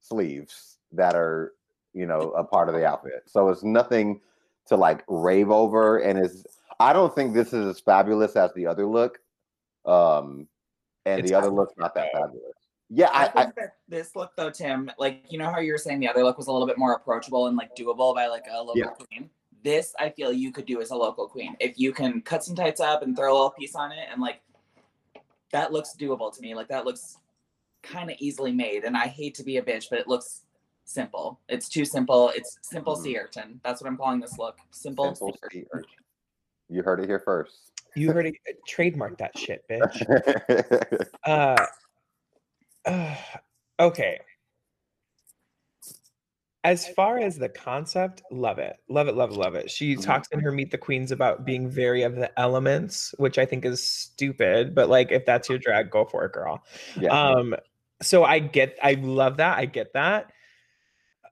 sleeves 0.00 0.78
that 0.92 1.14
are, 1.14 1.52
you 1.92 2.06
know, 2.06 2.30
a 2.36 2.44
part 2.44 2.68
of 2.68 2.74
the 2.74 2.86
outfit. 2.86 3.24
So 3.26 3.48
it's 3.48 3.62
nothing 3.62 4.20
to 4.66 4.76
like 4.76 5.02
rave 5.08 5.50
over 5.50 5.98
and 5.98 6.18
is 6.18 6.46
I 6.78 6.92
don't 6.92 7.14
think 7.14 7.34
this 7.34 7.52
is 7.52 7.66
as 7.66 7.80
fabulous 7.80 8.36
as 8.36 8.52
the 8.54 8.66
other 8.66 8.86
look. 8.86 9.18
Um 9.84 10.46
and 11.04 11.20
It's 11.20 11.30
the 11.30 11.36
other 11.36 11.50
look's 11.50 11.74
not 11.76 11.94
that 11.94 12.12
fabulous. 12.12 12.52
Yeah, 12.94 13.08
I, 13.12 13.24
I, 13.24 13.24
I 13.24 13.42
think 13.44 13.54
that 13.56 13.76
this 13.88 14.14
look 14.14 14.32
though, 14.36 14.50
Tim, 14.50 14.90
like 14.98 15.24
you 15.30 15.38
know 15.38 15.50
how 15.50 15.58
you 15.58 15.72
were 15.72 15.78
saying 15.78 16.00
the 16.00 16.08
other 16.08 16.22
look 16.22 16.38
was 16.38 16.46
a 16.46 16.52
little 16.52 16.66
bit 16.66 16.78
more 16.78 16.92
approachable 16.92 17.46
and 17.48 17.56
like 17.56 17.74
doable 17.74 18.14
by 18.14 18.26
like 18.26 18.44
a 18.50 18.58
local 18.58 18.76
Yeah. 18.76 18.90
queen. 18.90 19.30
This 19.64 19.94
I 19.98 20.10
feel 20.10 20.32
you 20.32 20.52
could 20.52 20.66
do 20.66 20.80
as 20.80 20.90
a 20.90 20.96
local 20.96 21.26
queen 21.26 21.56
if 21.58 21.78
you 21.78 21.92
can 21.92 22.20
cut 22.20 22.44
some 22.44 22.54
tights 22.54 22.80
up 22.80 23.02
and 23.02 23.16
throw 23.16 23.32
a 23.32 23.34
little 23.34 23.50
piece 23.50 23.74
on 23.74 23.92
it 23.92 24.08
and 24.10 24.20
like 24.20 24.42
that 25.52 25.72
looks 25.72 25.94
doable 25.98 26.34
to 26.34 26.40
me. 26.40 26.54
Like 26.54 26.68
that 26.68 26.84
looks 26.84 27.18
kind 27.82 28.10
of 28.10 28.16
easily 28.20 28.52
made. 28.52 28.84
And 28.84 28.96
I 28.96 29.06
hate 29.06 29.34
to 29.36 29.42
be 29.44 29.56
a 29.58 29.62
bitch, 29.62 29.86
but 29.90 29.98
it 29.98 30.08
looks 30.08 30.42
simple. 30.84 31.40
It's 31.48 31.68
too 31.68 31.84
simple. 31.84 32.30
It's 32.34 32.58
simple 32.62 32.96
Mhm. 32.96 33.02
sea 33.02 33.18
urchin. 33.18 33.60
That's 33.64 33.80
what 33.82 33.88
I'm 33.88 33.96
calling 33.96 34.20
this 34.20 34.38
look. 34.38 34.58
Simple, 34.70 35.14
simple 35.14 35.32
sea 35.32 35.38
urchin. 35.42 35.60
sea 35.62 35.68
urchin. 35.72 36.04
You 36.68 36.82
heard 36.82 37.00
it 37.00 37.06
here 37.06 37.20
first. 37.20 37.72
You 37.94 38.12
heard 38.12 38.26
it. 38.26 38.34
Trademark 38.66 39.18
that 39.18 39.36
shit, 39.36 39.64
bitch. 39.70 41.06
Uh, 41.26 41.66
uh, 42.86 43.16
okay. 43.80 44.18
As 46.64 46.88
far 46.90 47.18
as 47.18 47.36
the 47.36 47.48
concept, 47.48 48.22
love 48.30 48.60
it. 48.60 48.76
Love 48.88 49.08
it, 49.08 49.16
love 49.16 49.30
it, 49.32 49.36
love 49.36 49.56
it. 49.56 49.68
She 49.68 49.96
Mhm. 49.96 50.04
talks 50.04 50.28
in 50.30 50.38
her 50.40 50.52
Meet 50.52 50.70
the 50.70 50.78
Queens 50.78 51.10
about 51.10 51.44
being 51.44 51.68
very 51.68 52.02
of 52.02 52.14
the 52.14 52.30
elements, 52.38 53.12
which 53.18 53.36
I 53.36 53.44
think 53.44 53.64
is 53.64 53.82
stupid, 53.84 54.72
but 54.72 54.88
like 54.88 55.10
if 55.10 55.26
that's 55.26 55.48
your 55.48 55.58
drag, 55.58 55.90
go 55.90 56.04
for 56.04 56.24
it, 56.24 56.32
girl. 56.32 56.64
yeah. 57.00 57.10
Um, 57.10 57.56
so 58.02 58.24
I 58.24 58.38
get 58.38 58.76
I 58.82 58.94
love 58.94 59.38
that. 59.38 59.58
I 59.58 59.64
get 59.64 59.92
that. 59.94 60.32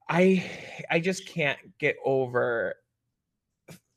I 0.08 0.48
I 0.90 1.00
just 1.00 1.26
can't 1.26 1.58
get 1.78 1.96
over 2.04 2.76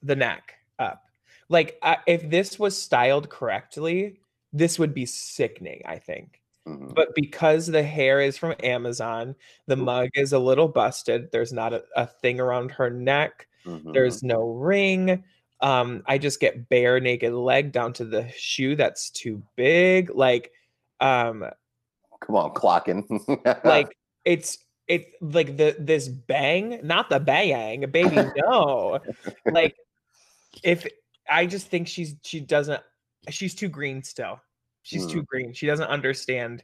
the 0.02 0.16
neck 0.16 0.56
up. 0.80 1.04
Like 1.50 1.78
I, 1.82 1.98
if 2.08 2.30
this 2.30 2.60
was 2.60 2.80
styled 2.80 3.30
correctly, 3.30 4.20
this 4.52 4.78
would 4.78 4.94
be 4.94 5.06
sickening, 5.06 5.82
I 5.86 5.98
think. 5.98 6.42
Mhm. 6.68 6.94
But 6.94 7.14
because 7.16 7.68
the 7.68 7.84
hair 7.84 8.22
is 8.22 8.38
from 8.38 8.56
Amazon, 8.64 9.36
the 9.68 9.76
mug 9.76 10.10
is 10.14 10.34
a 10.34 10.40
little 10.40 10.68
busted. 10.68 11.32
There's 11.32 11.52
not 11.52 11.74
a, 11.74 11.84
a 11.96 12.08
thing 12.08 12.40
around 12.40 12.72
her 12.72 12.90
neck. 12.90 13.48
Mhm. 13.66 13.94
There's 13.94 14.24
no 14.24 14.50
ring. 14.50 15.24
Um, 15.62 16.04
I 16.06 16.18
just 16.18 16.40
get 16.40 16.70
bare 16.70 17.00
naked 17.00 17.34
leg 17.34 17.72
down 17.72 17.94
to 17.94 18.06
the 18.06 18.30
shoe 18.38 18.76
that's 18.76 19.10
too 19.10 19.42
big. 19.56 20.10
Like, 20.14 20.52
um, 21.00 21.46
come 22.26 22.36
on, 22.36 22.54
clocking. 22.54 23.04
like 23.66 23.96
it's 24.26 24.58
it's 24.88 25.06
like 25.22 25.58
the 25.58 25.76
this 25.80 26.08
bang, 26.08 26.80
not 26.84 27.10
the 27.10 27.20
bang, 27.20 27.90
baby. 27.92 28.18
No, 28.36 29.00
like 29.52 29.76
if 30.64 30.88
I 31.30 31.46
just 31.46 31.68
think 31.68 31.88
she's 31.88 32.16
she 32.24 32.40
doesn't 32.40 32.82
she's 33.30 33.56
too 33.56 33.70
green 33.70 34.04
still. 34.04 34.40
She's 34.82 35.06
Hmm. 35.06 35.12
too 35.12 35.24
green. 35.24 35.54
She 35.54 35.66
doesn't 35.66 35.88
understand 35.88 36.64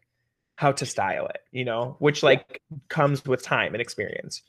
how 0.55 0.73
to 0.73 0.85
style 0.85 1.27
it, 1.27 1.41
you 1.51 1.63
know, 1.63 1.95
which 1.99 2.21
like 2.21 2.61
comes 2.89 3.23
with 3.25 3.41
time 3.41 3.73
and 3.73 3.81
experience. 3.81 4.41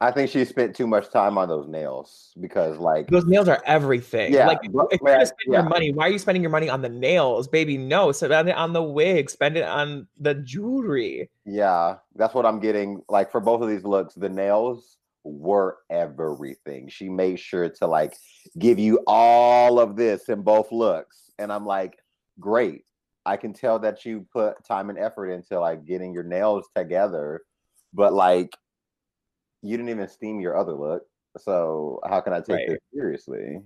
I 0.00 0.10
think 0.10 0.28
she 0.28 0.44
spent 0.44 0.76
too 0.76 0.86
much 0.86 1.10
time 1.10 1.38
on 1.38 1.48
those 1.48 1.68
nails 1.68 2.34
because, 2.38 2.76
like, 2.78 3.08
Those 3.08 3.24
nails 3.24 3.48
are 3.48 3.62
everything. 3.64 4.30
Yeah, 4.32 4.46
like 4.46 4.58
if 4.62 4.70
you're 4.70 4.86
gonna 4.86 5.18
yeah, 5.18 5.24
spend 5.24 5.52
your 5.52 5.62
money, 5.62 5.90
why 5.92 6.06
are 6.08 6.10
you 6.10 6.18
spending 6.18 6.42
your 6.42 6.50
money 6.50 6.68
on 6.68 6.82
the 6.82 6.88
nails, 6.90 7.48
baby? 7.48 7.78
No, 7.78 8.12
spend 8.12 8.48
it 8.50 8.56
on 8.56 8.74
the 8.74 8.82
wig, 8.82 9.30
spend 9.30 9.56
it 9.56 9.64
on 9.64 10.06
the 10.18 10.34
jewelry. 10.34 11.30
yeah, 11.46 11.96
that's 12.14 12.34
what 12.34 12.44
I'm 12.44 12.60
getting. 12.60 13.02
Like 13.08 13.30
for 13.30 13.40
both 13.40 13.62
of 13.62 13.68
these 13.68 13.84
looks, 13.84 14.14
the 14.14 14.28
nails 14.28 14.98
were 15.24 15.78
everything. 15.90 16.88
She 16.88 17.08
made 17.08 17.40
sure 17.40 17.68
to 17.70 17.86
like 17.86 18.16
give 18.58 18.78
you 18.78 19.00
all 19.06 19.80
of 19.80 19.96
this 19.96 20.28
in 20.28 20.42
both 20.42 20.72
looks, 20.72 21.30
and 21.38 21.50
I'm 21.50 21.64
like, 21.64 21.98
great. 22.38 22.84
I 23.24 23.36
can 23.38 23.54
tell 23.54 23.78
that 23.80 24.04
you 24.04 24.26
put 24.32 24.62
time 24.64 24.90
and 24.90 24.98
effort 24.98 25.30
into 25.30 25.58
like 25.58 25.84
getting 25.86 26.12
your 26.12 26.22
nails 26.22 26.68
together, 26.76 27.42
but 27.94 28.12
like 28.12 28.54
you 29.66 29.76
didn't 29.76 29.90
even 29.90 30.08
steam 30.08 30.40
your 30.40 30.56
other 30.56 30.72
look. 30.72 31.02
So 31.38 32.00
how 32.08 32.20
can 32.20 32.32
I 32.32 32.38
take 32.40 32.48
Right. 32.56 32.68
this 32.68 32.78
seriously? 32.94 33.60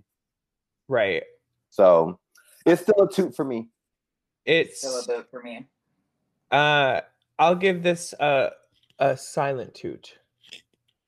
Right. 0.89 1.23
So 1.71 2.19
it's 2.67 2.83
still 2.83 3.05
a 3.05 3.09
toot 3.11 3.35
for 3.37 3.45
me. 3.45 3.69
It's 4.45 4.79
Still 4.79 4.99
a 4.99 5.03
vote 5.19 5.29
for 5.31 5.43
me. 5.43 5.67
uh 6.51 7.03
I'll 7.39 7.55
give 7.55 7.83
this 7.83 8.13
a 8.19 8.51
a 8.99 9.17
silent 9.17 9.75
toot. 9.75 10.19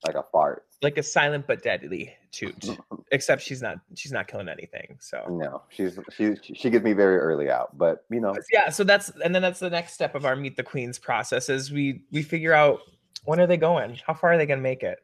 Like 0.07 0.15
a 0.15 0.25
fart. 0.31 0.67
Like 0.83 0.99
a 0.99 1.03
silent 1.03 1.47
but 1.47 1.63
deadly 1.63 2.15
toot. 2.31 2.65
Except 3.13 3.43
she's 3.43 3.61
not 3.61 3.79
she's 3.95 4.13
not 4.13 4.29
killing 4.29 4.49
anything. 4.49 4.97
So 5.01 5.27
No, 5.29 5.63
she's 5.69 5.99
she 6.17 6.37
she 6.55 6.71
gets 6.71 6.85
me 6.85 6.93
very 6.93 7.19
early 7.19 7.51
out, 7.51 7.77
but 7.77 8.05
you 8.11 8.21
know, 8.21 8.35
yeah, 8.53 8.69
so 8.71 8.85
that's 8.85 9.11
and 9.25 9.35
then 9.35 9.43
that's 9.43 9.61
the 9.61 9.71
next 9.71 9.95
step 9.95 10.15
of 10.15 10.25
our 10.25 10.37
meet 10.37 10.57
the 10.57 10.63
queens 10.63 10.99
process 10.99 11.49
is 11.49 11.73
we 11.73 12.05
we 12.13 12.23
figure 12.23 12.53
out 12.53 12.81
when 13.25 13.41
are 13.41 13.47
they 13.47 13.57
going? 13.57 13.99
How 14.07 14.15
far 14.15 14.33
are 14.33 14.39
they 14.39 14.47
gonna 14.47 14.61
make 14.61 14.83
it? 14.83 14.99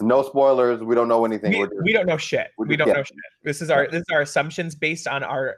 no 0.00 0.22
spoilers. 0.22 0.82
We 0.82 0.94
don't 0.94 1.06
know 1.08 1.24
anything. 1.24 1.52
We, 1.52 1.58
We're 1.58 1.66
just- 1.66 1.82
we 1.82 1.92
don't 1.92 2.06
know 2.06 2.16
shit. 2.16 2.50
we're 2.56 2.66
We 2.66 2.76
don't 2.76 2.88
know 2.88 3.02
shit. 3.02 3.16
This 3.44 3.60
is 3.60 3.70
our 3.70 3.86
this 3.88 4.00
is 4.00 4.06
our 4.10 4.22
assumptions 4.22 4.74
based 4.74 5.06
on 5.06 5.22
our 5.22 5.56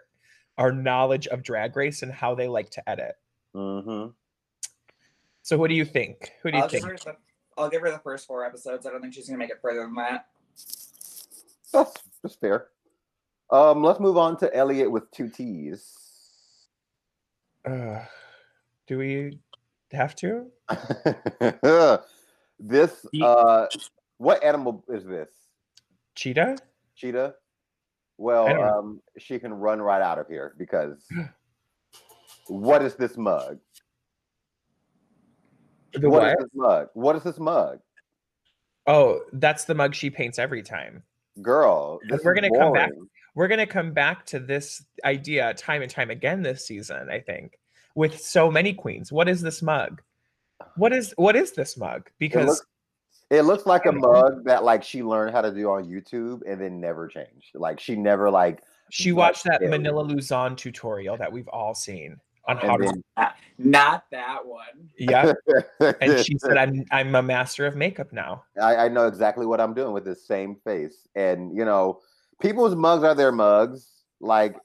our 0.59 0.73
knowledge 0.73 1.27
of 1.29 1.43
drag 1.43 1.77
race 1.77 2.03
and 2.03 2.13
how 2.13 2.35
they 2.35 2.49
like 2.49 2.71
to 2.71 2.89
edit. 2.89 3.15
Mm-hmm. 3.55 4.11
So 5.43 5.57
what 5.59 5.69
do 5.69 5.75
you 5.75 5.85
think? 5.85 6.33
Who 6.43 6.51
do 6.51 6.57
you 6.57 6.63
I'll 6.63 6.69
give, 6.69 6.83
think? 6.83 6.93
her 6.93 7.13
the, 7.13 7.17
I'll 7.57 7.69
give 7.69 7.83
her 7.83 7.91
the 7.91 7.99
first 7.99 8.27
four 8.27 8.45
episodes. 8.45 8.87
I 8.87 8.91
don't 8.91 9.01
think 9.01 9.15
she's 9.15 9.29
gonna 9.29 9.39
make 9.39 9.51
it 9.51 9.61
further 9.63 9.81
than 9.81 9.95
that. 9.95 10.27
That's 11.73 11.95
that's 12.23 12.35
fair. 12.37 12.69
Um, 13.51 13.83
let's 13.83 14.01
move 14.01 14.17
on 14.17 14.37
to 14.39 14.55
Elliot 14.55 14.91
with 14.91 15.11
two 15.11 15.29
T's. 15.29 15.93
Uh, 17.65 18.01
do 18.87 18.99
we 18.99 19.39
have 19.95 20.15
to? 20.17 20.47
this 22.59 23.07
uh, 23.23 23.67
what 24.19 24.43
animal 24.45 24.85
is 24.89 25.05
this? 25.05 25.29
Cheetah? 26.15 26.59
Cheetah. 26.97 27.35
Well, 28.17 28.47
I 28.47 28.53
don't 28.53 28.61
know. 28.61 28.79
um, 28.79 29.03
she 29.19 29.39
can 29.39 29.53
run 29.53 29.83
right 29.83 30.01
out 30.01 30.19
of 30.19 30.29
here 30.29 30.55
because 30.57 31.07
what 32.49 32.83
is 32.83 32.95
this 32.95 33.17
mug? 33.17 33.59
The 35.95 36.09
what 36.09 36.23
what? 36.23 36.31
is 36.31 36.37
this 36.39 36.51
mug? 36.55 36.89
What 36.95 37.17
is 37.17 37.23
this 37.23 37.39
mug? 37.39 37.79
Oh, 38.87 39.21
that's 39.33 39.65
the 39.65 39.75
mug 39.75 39.95
she 39.95 40.11
paints 40.11 40.39
every 40.39 40.63
time. 40.63 41.03
Girl, 41.43 41.99
this 42.09 42.23
we're 42.23 42.35
gonna 42.35 42.51
come 42.51 42.73
back. 42.73 42.93
We're 43.35 43.49
gonna 43.49 43.67
come 43.67 43.93
back 43.93 44.27
to 44.27 44.39
this 44.39 44.85
idea 45.05 45.55
time 45.55 45.83
and 45.83 45.91
time 45.91 46.11
again 46.11 46.43
this 46.43 46.67
season, 46.67 47.09
I 47.11 47.19
think, 47.21 47.59
with 47.95 48.21
so 48.21 48.51
many 48.51 48.73
queens. 48.73 49.13
What 49.13 49.29
is 49.29 49.41
this 49.41 49.63
mug? 49.63 50.03
What 50.77 50.93
is 50.93 51.15
what 51.17 51.37
is 51.37 51.53
this 51.53 51.77
mug? 51.77 52.07
It 52.07 52.13
Because 52.19 52.47
looks, 52.47 52.67
it 53.31 53.43
looks 53.43 53.67
like 53.67 53.87
a 53.87 53.93
mug 53.93 54.45
that 54.45 54.65
like 54.65 54.83
she 54.83 55.03
learned 55.03 55.33
how 55.35 55.41
to 55.43 55.53
do 55.53 55.71
on 55.71 55.85
YouTube 55.85 56.43
and 56.47 56.61
then 56.61 56.81
never 56.81 57.09
changed. 57.09 57.53
Like 57.55 57.81
she 57.81 57.97
never 57.97 58.31
like 58.31 58.63
she 58.91 59.13
watched 59.13 59.45
that 59.45 59.61
yeah. 59.63 59.71
Manila 59.71 60.03
Luzon 60.03 60.57
tutorial 60.57 61.17
that 61.17 61.33
we've 61.33 61.49
all 61.49 61.75
seen 61.75 62.19
on 62.47 62.59
how 62.59 62.77
to 62.77 62.85
then 62.85 63.31
Not 63.59 64.05
that 64.11 64.45
one. 64.45 64.91
yeah. 64.99 65.33
And 66.01 66.25
she 66.25 66.37
said, 66.39 66.57
I'm 66.57 66.85
I'm 66.91 67.15
a 67.15 67.23
master 67.23 67.67
of 67.67 67.77
makeup 67.77 68.13
now. 68.13 68.45
I, 68.61 68.77
I 68.77 68.89
know 68.89 69.07
exactly 69.07 69.47
what 69.47 69.61
I'm 69.61 69.75
doing 69.75 69.93
with 69.93 70.05
this 70.05 70.27
same 70.27 70.57
face. 70.57 71.09
And 71.15 71.57
you 71.57 71.65
know, 71.65 72.01
people's 72.41 72.75
mugs 72.75 73.05
are 73.05 73.15
their 73.15 73.33
mugs. 73.33 73.89
Like 74.21 74.57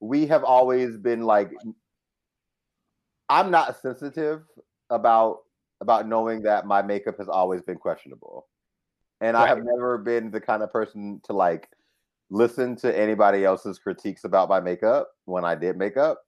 we 0.00 0.26
have 0.26 0.44
always 0.44 0.96
been 0.96 1.22
like 1.22 1.52
I'm 3.28 3.50
not 3.50 3.80
sensitive 3.80 4.42
about 4.90 5.38
about 5.80 6.08
knowing 6.08 6.42
that 6.42 6.66
my 6.66 6.82
makeup 6.82 7.16
has 7.18 7.28
always 7.28 7.62
been 7.62 7.76
questionable. 7.76 8.48
And 9.20 9.36
I 9.36 9.46
have 9.46 9.62
never 9.62 9.98
been 9.98 10.30
the 10.30 10.40
kind 10.40 10.62
of 10.62 10.72
person 10.72 11.20
to 11.24 11.32
like 11.32 11.68
listen 12.30 12.76
to 12.76 12.98
anybody 12.98 13.44
else's 13.44 13.78
critiques 13.78 14.24
about 14.24 14.48
my 14.48 14.60
makeup 14.60 15.08
when 15.24 15.44
I 15.44 15.54
did 15.54 15.76
makeup. 15.76 16.18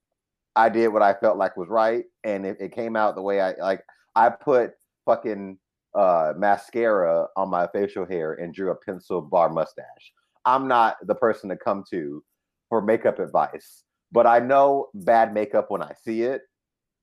I 0.56 0.68
did 0.68 0.88
what 0.88 1.02
I 1.02 1.14
felt 1.14 1.36
like 1.36 1.56
was 1.56 1.68
right, 1.68 2.04
and 2.24 2.44
it, 2.44 2.56
it 2.60 2.72
came 2.72 2.96
out 2.96 3.14
the 3.14 3.22
way 3.22 3.40
I 3.40 3.54
like. 3.54 3.82
I 4.16 4.28
put 4.28 4.72
fucking 5.04 5.58
uh, 5.94 6.32
mascara 6.36 7.26
on 7.36 7.48
my 7.48 7.68
facial 7.72 8.04
hair 8.04 8.34
and 8.34 8.52
drew 8.52 8.70
a 8.70 8.74
pencil 8.74 9.20
bar 9.20 9.50
mustache. 9.50 10.12
I'm 10.44 10.66
not 10.66 10.96
the 11.06 11.14
person 11.14 11.48
to 11.50 11.56
come 11.56 11.84
to 11.90 12.22
for 12.68 12.82
makeup 12.82 13.20
advice 13.20 13.84
but 14.12 14.26
I 14.26 14.40
know 14.40 14.88
bad 14.94 15.32
makeup 15.32 15.70
when 15.70 15.82
I 15.82 15.92
see 16.04 16.22
it, 16.22 16.42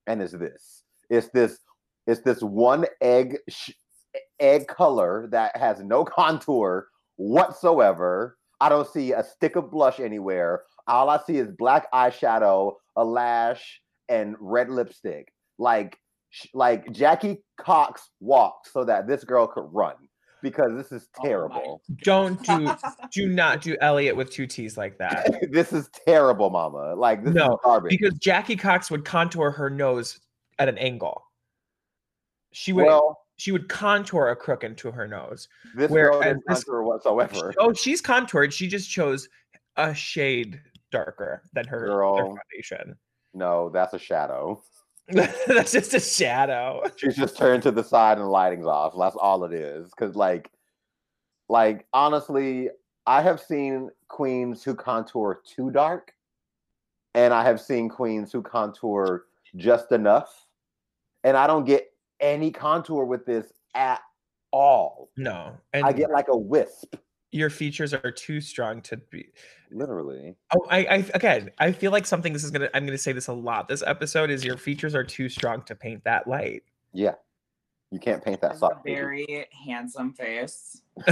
and 0.08 0.22
it's 0.22 0.34
this. 0.34 0.84
It's 1.10 1.30
this. 1.30 1.60
It's 2.08 2.22
this 2.22 2.41
one 2.41 2.86
egg 3.02 3.38
sh- 3.50 3.72
egg 4.39 4.67
color 4.67 5.28
that 5.32 5.56
has 5.58 5.82
no 5.82 6.04
contour 6.06 6.88
whatsoever. 7.17 8.38
I 8.60 8.70
don't 8.70 8.88
see 8.88 9.12
a 9.12 9.24
stick 9.24 9.56
of 9.56 9.70
blush 9.70 10.00
anywhere. 10.00 10.63
All 10.88 11.10
I 11.10 11.20
see 11.28 11.38
is 11.38 11.50
black 11.52 11.91
eyeshadow, 11.91 12.74
a 12.96 13.04
lash, 13.04 13.82
and 14.10 14.36
red 14.39 14.70
lipstick. 14.70 15.32
Like 15.60 16.00
like 16.54 16.91
Jackie 16.91 17.43
Cox 17.58 18.10
walked 18.20 18.72
so 18.72 18.84
that 18.84 19.08
this 19.08 19.24
girl 19.24 19.48
could 19.48 19.67
run 19.72 19.96
because 20.50 20.72
this 20.76 20.92
is 20.92 21.08
Oh 21.20 21.24
terrible. 21.24 21.82
Don't 22.04 22.42
do 22.44 22.70
do 23.12 23.28
not 23.30 23.62
do 23.62 23.76
Elliott 23.82 24.16
with 24.16 24.30
two 24.32 24.48
T's 24.48 24.78
like 24.78 24.98
that. 24.98 25.48
this 25.52 25.74
is 25.74 25.90
terrible, 26.06 26.50
mama. 26.50 26.96
Like 26.96 27.24
this 27.24 27.34
No, 27.34 27.54
is 27.54 27.58
garbage. 27.64 27.90
Because 27.92 28.18
Jackie 28.18 28.56
Cox 28.56 28.90
would 28.92 29.06
contour 29.06 29.52
her 29.52 29.70
nose 29.70 30.20
at 30.60 30.70
an 30.70 30.78
angle. 30.78 31.24
She 32.54 32.74
would 32.74 32.86
well, 32.86 33.20
she 33.38 33.52
would 33.52 33.70
contour 33.70 34.30
a 34.30 34.36
crook 34.36 34.64
into 34.64 34.90
her 34.92 35.08
nose. 35.08 35.48
this 35.76 35.92
whereas 35.92 36.12
girl 36.12 36.22
didn't 36.22 36.44
this- 36.48 36.64
contour 36.64 36.84
whatsoever. 36.84 37.54
Oh, 37.60 37.74
she's 37.74 38.02
contoured. 38.02 38.54
She 38.54 38.68
just 38.68 38.90
chose 38.90 39.28
a 39.76 39.94
shade 39.94 40.60
darker 40.92 41.44
than 41.54 41.68
her, 41.68 41.88
her 41.88 42.26
foundation. 42.26 42.96
No, 43.34 43.70
that's 43.70 43.94
a 43.94 44.00
shadow. 44.00 44.64
That's 45.48 45.72
just 45.72 45.93
a 45.93 46.00
shadow. 46.00 46.84
She's 46.98 47.15
just 47.15 47.38
turned 47.38 47.63
to 47.63 47.72
the 47.72 47.84
side 47.84 48.17
and 48.17 48.26
the 48.26 48.30
lighting's 48.30 48.65
off. 48.65 48.93
That's 48.98 49.15
all 49.15 49.43
it 49.46 49.54
is. 49.54 49.93
Cause 49.93 50.15
like, 50.15 50.52
like 51.50 51.86
honestly, 51.93 52.70
I 53.06 53.22
have 53.22 53.39
seen 53.39 53.89
queens 54.10 54.63
who 54.63 54.76
contour 54.76 55.41
too 55.46 55.72
dark, 55.72 56.12
and 57.15 57.34
I 57.34 57.43
have 57.43 57.62
seen 57.62 57.88
queens 57.88 58.34
who 58.34 58.41
contour 58.41 59.26
just 59.56 59.93
enough, 59.93 60.46
and 61.24 61.38
I 61.38 61.48
don't 61.48 61.65
get 61.65 61.88
any 62.20 62.52
contour 62.52 63.06
with 63.06 63.26
this 63.26 63.54
at 63.76 64.02
all. 64.52 65.10
No, 65.15 65.54
and 65.72 65.86
I 65.86 65.93
get 65.93 66.12
like 66.12 66.28
a 66.28 66.38
wisp, 66.38 66.98
your 67.32 67.50
features 67.50 67.93
are 67.93 68.12
too 68.12 68.41
strong 68.41 68.82
to 68.84 68.98
be. 68.98 69.30
Literally. 69.72 70.36
Oh, 70.56 70.66
I, 70.70 70.78
I 70.86 70.96
again, 71.14 71.52
I 71.60 71.72
feel 71.72 71.92
like 71.92 72.06
something. 72.06 72.34
This 72.34 72.44
is 72.44 72.52
gonna. 72.52 72.70
I'm 72.74 72.86
gonna 72.86 72.98
say 72.98 73.12
this 73.12 73.28
a 73.28 73.34
lot. 73.34 73.68
This 73.68 73.84
episode 73.86 74.30
is 74.30 74.44
your 74.46 74.58
features 74.58 74.96
are 74.96 75.04
too 75.04 75.30
strong 75.30 75.62
to 75.64 75.76
paint 75.76 76.04
that 76.04 76.28
light. 76.28 76.64
Yeah, 76.94 77.16
you 77.92 78.00
can't 78.00 78.24
paint 78.24 78.42
that 78.42 78.52
Has 78.52 78.58
a 78.58 78.60
soft. 78.60 78.84
very 78.86 79.46
handsome 79.66 80.14
face. 80.14 80.82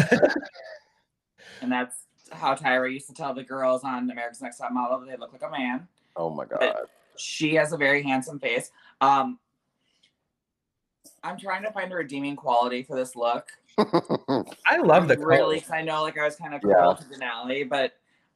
and 1.62 1.72
that's 1.72 2.06
how 2.32 2.56
Tyra 2.56 2.92
used 2.92 3.08
to 3.08 3.14
tell 3.14 3.34
the 3.34 3.44
girls 3.44 3.84
on 3.84 4.10
America's 4.10 4.42
Next 4.42 4.58
Top 4.58 4.72
Model 4.72 5.00
they 5.06 5.16
look 5.18 5.32
like 5.32 5.44
a 5.44 5.50
man. 5.50 5.88
Oh 6.16 6.30
my 6.30 6.46
god. 6.46 6.60
But- 6.60 6.90
She 7.18 7.54
has 7.56 7.72
a 7.72 7.78
very 7.78 8.02
handsome 8.04 8.40
face. 8.40 8.72
Um, 9.02 9.40
I'm 11.24 11.38
trying 11.38 11.64
to 11.64 11.72
find 11.72 11.92
a 11.92 11.96
redeeming 11.96 12.36
quality 12.36 12.84
for 12.84 12.96
this 12.96 13.16
look. 13.16 13.48
I 14.68 14.78
love 14.78 15.08
the 15.08 15.18
really, 15.18 15.26
really. 15.38 15.56
because 15.56 15.72
I 15.72 15.82
know 15.82 16.02
like 16.04 16.18
I 16.18 16.24
was 16.26 16.36
kind 16.36 16.54
of 16.54 16.62
Yeah. 16.64 16.76
cruel 16.76 16.96
to 16.96 17.04
Denali, 17.06 17.68
but 17.68 17.94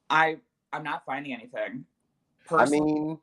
I 0.10 0.38
I'm 0.72 0.84
not 0.84 1.06
finding 1.06 1.34
anything. 1.34 1.86
I 2.52 2.66
mean, 2.66 3.20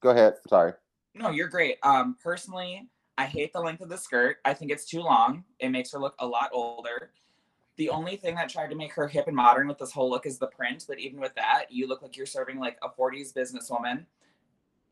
go 0.00 0.10
ahead. 0.10 0.34
Sorry. 0.48 0.72
no, 1.14 1.30
you're 1.30 1.48
great. 1.48 1.78
Um, 1.82 2.16
personally, 2.22 2.88
I 3.16 3.26
hate 3.26 3.52
the 3.52 3.60
length 3.60 3.82
of 3.82 3.88
the 3.88 3.96
skirt. 3.96 4.38
I 4.44 4.54
think 4.54 4.70
it's 4.70 4.84
too 4.84 5.00
long. 5.00 5.44
It 5.60 5.68
makes 5.68 5.92
her 5.92 5.98
look 5.98 6.14
a 6.18 6.26
lot 6.26 6.50
older. 6.52 7.10
The 7.76 7.90
only 7.90 8.16
thing 8.16 8.36
that 8.36 8.48
tried 8.48 8.70
to 8.70 8.76
make 8.76 8.92
her 8.94 9.08
hip 9.08 9.26
and 9.26 9.36
modern 9.36 9.66
with 9.68 9.78
this 9.78 9.92
whole 9.92 10.10
look 10.10 10.26
is 10.26 10.38
the 10.38 10.46
print. 10.46 10.84
But 10.88 10.98
even 10.98 11.20
with 11.20 11.34
that, 11.34 11.66
you 11.70 11.88
look 11.88 12.02
like 12.02 12.16
you're 12.16 12.26
serving 12.26 12.58
like 12.58 12.78
a 12.82 12.88
40s 12.88 13.32
businesswoman. 13.32 14.06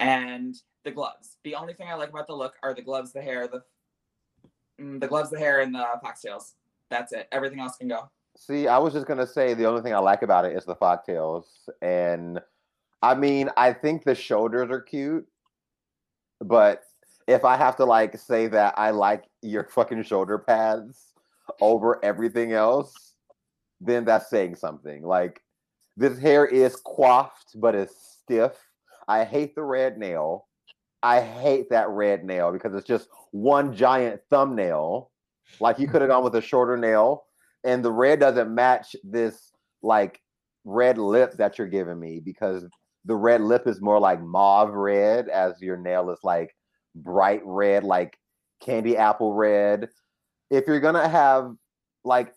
And 0.01 0.57
the 0.85 0.91
gloves. 0.91 1.37
The 1.45 1.55
only 1.55 1.75
thing 1.75 1.89
I 1.89 1.95
like 1.95 2.11
about 2.11 2.27
the 2.27 2.35
look 2.35 2.55
are 2.63 2.75
the 2.75 2.83
gloves, 2.83 3.13
the 3.13 3.23
hair, 3.23 3.47
the 3.47 3.63
mm, 4.81 5.01
the 5.01 5.07
gloves, 5.07 5.31
the 5.31 5.39
hair, 5.39 5.61
and 5.61 5.75
the 5.75 5.85
foxtails. 6.05 6.55
That's 6.91 7.13
it. 7.13 7.29
Everything 7.31 7.61
else 7.61 7.77
can 7.77 7.89
go. 7.89 8.11
See, 8.37 8.67
I 8.67 8.79
was 8.79 8.93
just 8.93 9.07
gonna 9.07 9.27
say 9.27 9.55
the 9.55 9.67
only 9.67 9.83
thing 9.83 9.95
I 9.95 9.99
like 9.99 10.23
about 10.23 10.45
it 10.45 10.57
is 10.57 10.65
the 10.65 10.75
foxtails, 10.75 11.45
and 11.81 12.41
I 13.03 13.15
mean, 13.15 13.51
I 13.57 13.73
think 13.73 14.05
the 14.05 14.15
shoulders 14.15 14.71
are 14.71 14.81
cute, 14.81 15.27
but 16.41 16.83
if 17.27 17.45
I 17.45 17.57
have 17.57 17.77
to 17.77 17.85
like 17.85 18.19
say 18.19 18.47
that 18.49 18.75
I 18.77 18.91
like 18.91 19.25
your 19.43 19.65
fucking 19.65 20.03
shoulder 20.05 20.39
pads 20.39 21.13
over 21.61 22.05
everything 22.05 22.53
else, 22.53 23.15
then 23.81 24.05
that's 24.05 24.31
saying 24.31 24.57
something. 24.57 25.03
Like 25.03 25.41
this 25.97 26.19
hair 26.19 26.47
is 26.47 26.77
coiffed, 26.77 27.61
but 27.61 27.75
it's 27.75 28.19
stiff. 28.23 28.53
I 29.09 29.25
hate 29.25 29.55
the 29.55 29.63
red 29.63 29.99
nail. 29.99 30.47
I 31.03 31.21
hate 31.21 31.71
that 31.71 31.89
red 31.91 32.25
nail 32.25 32.53
because 32.53 32.75
it's 32.75 32.87
just 32.87 33.09
one 33.33 33.75
giant 33.75 34.21
thumbnail. 34.31 35.11
Like 35.61 35.79
you 35.79 35.89
could 35.89 36.01
have 36.01 36.11
gone 36.11 36.25
with 36.25 36.37
a 36.37 36.41
shorter 36.41 36.77
nail, 36.77 37.25
and 37.65 37.85
the 37.85 37.93
red 37.93 38.21
doesn't 38.21 38.55
match 38.55 38.97
this 39.05 39.53
like 39.83 40.21
red 40.65 40.99
lip 40.99 41.35
that 41.35 41.59
you're 41.59 41.69
giving 41.69 41.99
me 41.99 42.21
because 42.21 42.65
the 43.05 43.17
red 43.17 43.41
lip 43.41 43.67
is 43.67 43.81
more 43.81 43.99
like 43.99 44.21
mauve 44.21 44.73
red, 44.73 45.29
as 45.29 45.61
your 45.61 45.77
nail 45.77 46.11
is 46.11 46.21
like 46.23 46.55
bright 46.95 47.41
red, 47.45 47.85
like 47.85 48.19
candy 48.61 48.97
apple 48.97 49.33
red. 49.35 49.89
If 50.51 50.67
you're 50.67 50.81
gonna 50.81 51.09
have 51.09 51.55
like 52.05 52.35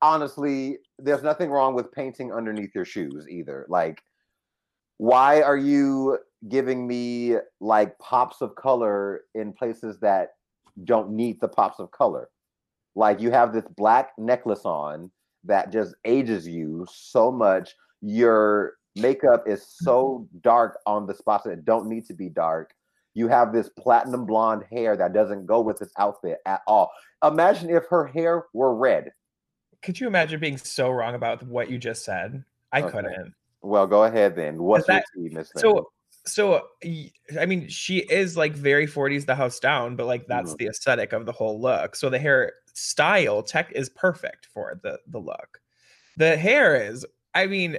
honestly, 0.00 0.78
there's 0.98 1.22
nothing 1.22 1.50
wrong 1.50 1.74
with 1.74 1.92
painting 1.92 2.32
underneath 2.32 2.74
your 2.74 2.84
shoes 2.84 3.26
either. 3.28 3.66
Like, 3.68 4.02
why 4.98 5.42
are 5.42 5.56
you 5.56 6.18
giving 6.48 6.86
me 6.86 7.36
like 7.60 7.98
pops 7.98 8.40
of 8.40 8.54
color 8.54 9.22
in 9.34 9.52
places 9.52 9.98
that 10.00 10.30
don't 10.84 11.10
need 11.10 11.40
the 11.40 11.48
pops 11.48 11.80
of 11.80 11.90
color? 11.90 12.28
Like, 12.98 13.20
you 13.20 13.30
have 13.30 13.52
this 13.52 13.64
black 13.76 14.10
necklace 14.18 14.64
on 14.64 15.12
that 15.44 15.70
just 15.70 15.94
ages 16.04 16.48
you 16.48 16.84
so 16.92 17.30
much. 17.30 17.76
Your 18.02 18.72
makeup 18.96 19.44
is 19.46 19.64
so 19.64 20.26
dark 20.42 20.80
on 20.84 21.06
the 21.06 21.14
spots 21.14 21.44
that 21.44 21.64
don't 21.64 21.88
need 21.88 22.06
to 22.06 22.12
be 22.12 22.28
dark. 22.28 22.74
You 23.14 23.28
have 23.28 23.52
this 23.52 23.68
platinum 23.68 24.26
blonde 24.26 24.64
hair 24.68 24.96
that 24.96 25.12
doesn't 25.12 25.46
go 25.46 25.60
with 25.60 25.78
this 25.78 25.92
outfit 25.96 26.38
at 26.44 26.62
all. 26.66 26.90
Imagine 27.22 27.70
if 27.70 27.84
her 27.88 28.04
hair 28.04 28.46
were 28.52 28.74
red. 28.74 29.12
Could 29.80 30.00
you 30.00 30.08
imagine 30.08 30.40
being 30.40 30.58
so 30.58 30.90
wrong 30.90 31.14
about 31.14 31.44
what 31.44 31.70
you 31.70 31.78
just 31.78 32.04
said? 32.04 32.42
I 32.72 32.82
Okay. 32.82 32.90
couldn't. 32.90 33.32
Well, 33.62 33.86
go 33.86 34.04
ahead 34.04 34.34
then. 34.34 34.60
What's 34.60 34.88
that- 34.88 35.04
your 35.14 35.28
tea, 35.28 35.34
Miss? 35.36 35.52
So, 35.54 35.92
so 36.26 36.62
I 37.40 37.46
mean, 37.46 37.68
she 37.68 37.98
is 37.98 38.36
like 38.36 38.54
very 38.54 38.86
40s, 38.86 39.24
the 39.24 39.36
house 39.36 39.60
down, 39.60 39.94
but 39.94 40.06
like 40.06 40.26
that's 40.26 40.54
Mhm. 40.54 40.58
the 40.58 40.66
aesthetic 40.66 41.12
of 41.12 41.26
the 41.26 41.32
whole 41.32 41.60
look. 41.60 41.94
So 41.94 42.10
the 42.10 42.18
hair 42.18 42.54
style 42.78 43.42
tech 43.42 43.72
is 43.72 43.88
perfect 43.90 44.46
for 44.46 44.78
the 44.82 44.98
the 45.08 45.18
look. 45.18 45.60
The 46.16 46.36
hair 46.36 46.90
is, 46.90 47.06
I 47.34 47.46
mean, 47.46 47.78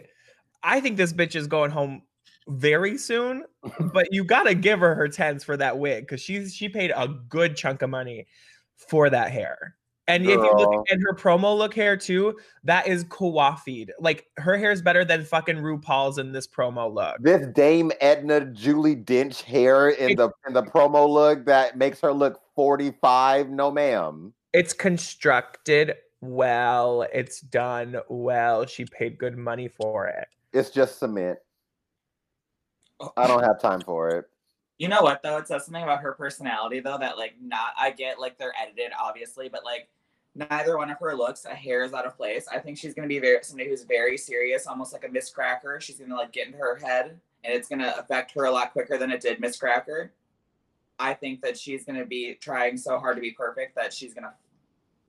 I 0.64 0.80
think 0.80 0.98
this 0.98 1.14
bitch 1.14 1.36
is 1.36 1.48
going 1.48 1.72
home 1.72 2.04
very 2.48 2.98
soon, 2.98 3.46
but 3.94 4.08
you 4.12 4.24
gotta 4.24 4.56
give 4.56 4.80
her 4.80 4.96
her 4.96 5.08
tens 5.08 5.44
for 5.44 5.58
that 5.58 5.78
wig 5.78 6.04
because 6.04 6.22
she's 6.22 6.54
she 6.54 6.70
paid 6.70 6.92
a 6.96 7.08
good 7.08 7.56
chunk 7.56 7.82
of 7.82 7.90
money 7.90 8.28
for 8.76 9.10
that 9.10 9.32
hair. 9.32 9.76
And 10.08 10.26
if 10.26 10.32
you 10.44 10.52
look 10.58 10.86
at 10.90 10.98
her 11.02 11.13
promo 11.13 11.56
look 11.56 11.76
hair 11.76 11.96
too, 11.96 12.40
that 12.63 12.88
is 12.88 13.04
coiffied. 13.04 13.90
Like 14.00 14.26
her 14.38 14.58
hair 14.58 14.71
is 14.71 14.82
better 14.82 15.06
than 15.06 15.23
fucking 15.23 15.58
RuPaul's 15.58 16.17
in 16.17 16.32
this 16.32 16.48
promo 16.48 16.92
look. 16.92 17.17
this 17.19 17.46
Dame 17.54 17.92
Edna 18.02 18.46
Julie 18.46 18.96
Dench 18.96 19.44
hair 19.44 19.90
in 19.90 20.12
It- 20.12 20.17
the 20.17 20.32
in 20.48 20.54
the 20.54 20.63
promo 20.63 21.08
look 21.08 21.46
that 21.46 21.78
makes 21.78 22.02
her 22.02 22.12
look 22.12 22.42
45. 22.56 23.50
No, 23.52 23.69
ma'am. 23.69 24.34
It's 24.54 24.73
constructed 24.73 25.95
well. 26.21 27.08
It's 27.13 27.41
done 27.41 27.97
well. 28.10 28.65
She 28.65 28.85
paid 28.85 29.17
good 29.17 29.37
money 29.37 29.67
for 29.67 30.08
it. 30.08 30.27
It's 30.54 30.69
just 30.69 31.00
cement. 31.00 31.39
Oh. 33.00 33.13
I 33.15 33.27
don't 33.27 33.43
have 33.43 33.62
time 33.62 33.81
for 33.81 34.10
it. 34.10 34.25
You 34.77 34.87
know 34.87 35.02
what 35.02 35.21
though? 35.21 35.37
It 35.37 35.47
says 35.47 35.65
something 35.65 35.83
about 35.83 36.02
her 36.02 36.13
personality 36.13 36.79
though 36.79 36.97
that 36.97 37.17
like 37.17 37.35
not 37.41 37.73
I 37.77 37.91
get 37.91 38.19
like 38.19 38.37
they're 38.37 38.54
edited 38.62 38.91
obviously, 39.00 39.50
but 39.50 39.65
like 39.65 39.89
neither 40.35 40.77
one 40.77 40.89
of 40.89 40.97
her 41.00 41.15
looks 41.15 41.45
a 41.45 41.54
hair 41.54 41.83
is 41.83 41.93
out 41.93 42.06
of 42.06 42.15
place. 42.15 42.47
I 42.52 42.60
think 42.60 42.77
she's 42.77 42.93
gonna 42.93 43.08
be 43.08 43.19
very 43.19 43.39
somebody 43.43 43.69
who's 43.69 43.83
very 43.83 44.17
serious, 44.17 44.67
almost 44.67 44.93
like 44.93 45.06
a 45.06 45.10
Miz 45.10 45.29
Cracker. 45.29 45.79
She's 45.81 46.00
gonna 46.00 46.15
like 46.15 46.31
get 46.31 46.47
into 46.47 46.60
her 46.60 46.77
head 46.77 47.19
and 47.43 47.54
it's 47.54 47.67
gonna 47.67 47.93
affect 47.97 48.31
her 48.31 48.45
a 48.45 48.52
lot 48.52 48.71
quicker 48.71 48.97
than 48.97 49.12
it 49.12 49.21
did 49.21 49.39
Miz 49.39 49.58
Cracker. 49.58 50.12
I 51.00 51.13
think 51.13 51.41
that 51.41 51.58
she's 51.58 51.85
gonna 51.85 52.06
be 52.06 52.35
trying 52.35 52.77
so 52.77 53.00
hard 53.00 53.15
to 53.15 53.21
be 53.21 53.31
perfect 53.31 53.75
that 53.75 53.93
she's 53.93 54.13
gonna 54.13 54.33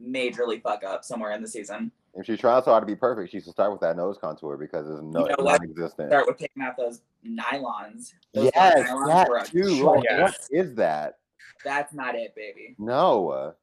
majorly 0.02 0.62
fuck 0.62 0.84
up 0.84 1.04
somewhere 1.04 1.32
in 1.32 1.42
the 1.42 1.48
season. 1.48 1.90
If 2.14 2.26
she's 2.26 2.38
trying 2.40 2.62
so 2.62 2.70
hard 2.70 2.82
to 2.82 2.86
be 2.86 2.96
perfect, 2.96 3.30
she 3.32 3.40
should 3.40 3.52
start 3.52 3.70
with 3.70 3.80
that 3.82 3.96
nose 3.96 4.18
contour 4.20 4.56
because 4.56 4.88
it's 4.88 5.00
no 5.02 5.28
You 5.28 5.36
know 5.36 5.44
what? 5.44 5.60
non-existent. 5.60 6.10
Start 6.10 6.26
with 6.26 6.38
taking 6.38 6.62
out 6.62 6.76
those 6.76 7.02
nylons. 7.26 8.14
Those 8.34 8.50
Yes, 8.54 8.88
nylons 8.88 9.06
that 9.06 9.46
too. 9.46 9.84
Like, 9.84 10.04
Yeah. 10.04 10.22
what 10.22 10.36
is 10.50 10.74
that? 10.76 11.18
That's 11.64 11.92
not 11.92 12.14
it, 12.14 12.34
baby. 12.34 12.74
No, 12.78 13.54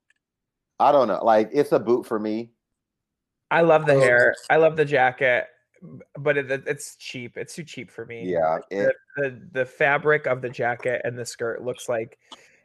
I 0.80 0.92
don't 0.92 1.08
know. 1.08 1.24
Like, 1.24 1.50
it's 1.52 1.72
a 1.72 1.80
boot 1.80 2.06
for 2.06 2.20
me. 2.20 2.52
I 3.50 3.62
love 3.62 3.86
the 3.86 3.94
Oh. 3.96 4.00
hair. 4.00 4.36
I 4.50 4.58
love 4.58 4.76
the 4.76 4.86
jacket. 4.86 5.48
But 6.18 6.38
it, 6.38 6.52
it's 6.68 6.96
cheap. 6.98 7.38
It's 7.38 7.56
too 7.56 7.64
cheap 7.64 7.92
for 7.92 8.06
me. 8.06 8.24
Yeah, 8.26 8.60
the, 8.70 8.88
it, 8.88 8.96
the 9.16 9.42
the 9.54 9.66
fabric 9.66 10.26
of 10.26 10.42
the 10.42 10.50
jacket 10.50 11.02
and 11.04 11.18
the 11.18 11.26
skirt 11.26 11.64
looks 11.64 11.88
like 11.90 12.18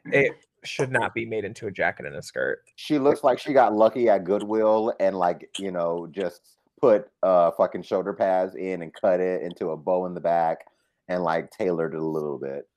it 0.05 0.33
should 0.63 0.91
not 0.91 1.13
be 1.13 1.25
made 1.25 1.45
into 1.45 1.67
a 1.67 1.71
jacket 1.71 2.05
and 2.05 2.15
a 2.15 2.21
skirt. 2.21 2.63
she 2.75 2.97
looks 2.97 3.23
like 3.23 3.39
she 3.39 3.53
got 3.53 3.73
lucky 3.73 4.09
at 4.09 4.23
Goodwill 4.23 4.93
and 4.99 5.17
like 5.17 5.49
you 5.57 5.71
know 5.71 6.07
just 6.11 6.57
put 6.79 7.09
uh 7.21 7.51
fucking 7.51 7.83
shoulder 7.83 8.13
pads 8.13 8.55
in 8.55 8.81
and 8.81 8.93
cut 8.93 9.19
it 9.19 9.41
into 9.41 9.69
a 9.69 9.77
bow 9.77 10.05
in 10.05 10.13
the 10.13 10.21
back 10.21 10.65
and 11.07 11.23
like 11.23 11.51
tailored 11.51 11.93
it 11.93 11.99
a 11.99 12.05
little 12.05 12.37
bit. 12.37 12.67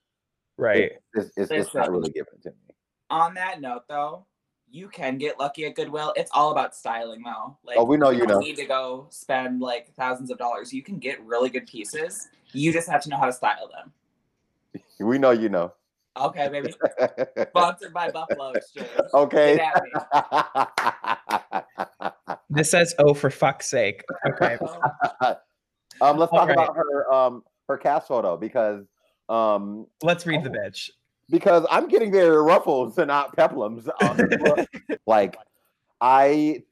Right. 0.59 0.93
It's, 1.15 1.31
it's, 1.37 1.51
it's 1.51 1.75
not 1.75 1.91
really 1.91 2.11
giving 2.11 2.35
it 2.35 2.43
to 2.45 2.51
me. 2.51 2.75
On 3.11 3.35
that 3.35 3.61
note, 3.61 3.83
though, 3.89 4.27
you 4.71 4.89
can 4.89 5.17
get 5.19 5.39
lucky 5.39 5.65
at 5.67 5.75
Goodwill. 5.75 6.13
It's 6.17 6.31
all 6.35 6.51
about 6.53 6.75
styling, 6.75 7.23
though. 7.25 7.57
Like, 7.65 7.77
Oh, 7.79 7.85
we 7.85 7.97
know 7.97 8.11
you 8.11 8.21
don't 8.21 8.29
know. 8.29 8.39
need 8.41 8.57
to 8.57 8.65
go 8.67 9.07
spend 9.11 9.61
like 9.61 9.93
thousands 9.95 10.31
of 10.31 10.39
dollars. 10.39 10.73
You 10.73 10.83
can 10.83 10.99
get 10.99 11.25
really 11.25 11.49
good 11.51 11.67
pieces. 11.67 12.29
You 12.53 12.73
just 12.73 12.89
have 12.89 13.03
to 13.03 13.09
know 13.09 13.17
how 13.17 13.27
to 13.27 13.33
style 13.33 13.69
them. 13.69 13.93
We 15.01 15.19
know 15.19 15.31
you 15.31 15.49
know. 15.49 15.73
Okay, 16.17 16.49
baby. 16.49 16.75
Sponsored 17.51 17.93
by 17.93 18.11
Buffalo 18.11 18.53
Exchange. 18.53 18.89
okay. 19.15 19.57
Get 19.57 19.77
at 19.77 20.73
me. 22.31 22.35
This 22.51 22.71
says, 22.71 22.95
"Oh, 22.99 23.13
for 23.13 23.29
fuck's 23.31 23.69
sake." 23.69 24.03
Okay. 24.27 24.57
um, 26.01 26.17
let's 26.17 26.31
talk 26.31 26.49
Alright. 26.49 26.53
about 26.57 26.75
her 26.77 27.13
um 27.13 27.43
her 27.69 27.77
cast 27.77 28.09
photo 28.09 28.37
because 28.37 28.87
um 29.29 29.87
Let's 30.03 30.27
read 30.27 30.43
the 30.45 30.51
Oh. 30.51 30.53
bitch. 30.53 30.91
Because 31.31 31.67
I'm 31.71 31.89
getting 31.89 32.13
very 32.13 32.37
ruffles 32.43 32.99
and 32.99 33.09
not 33.09 33.37
peplums. 33.37 33.89
On 34.03 34.17
this 34.17 34.37
book. 34.43 34.69
like 35.07 35.37
I 36.01 36.63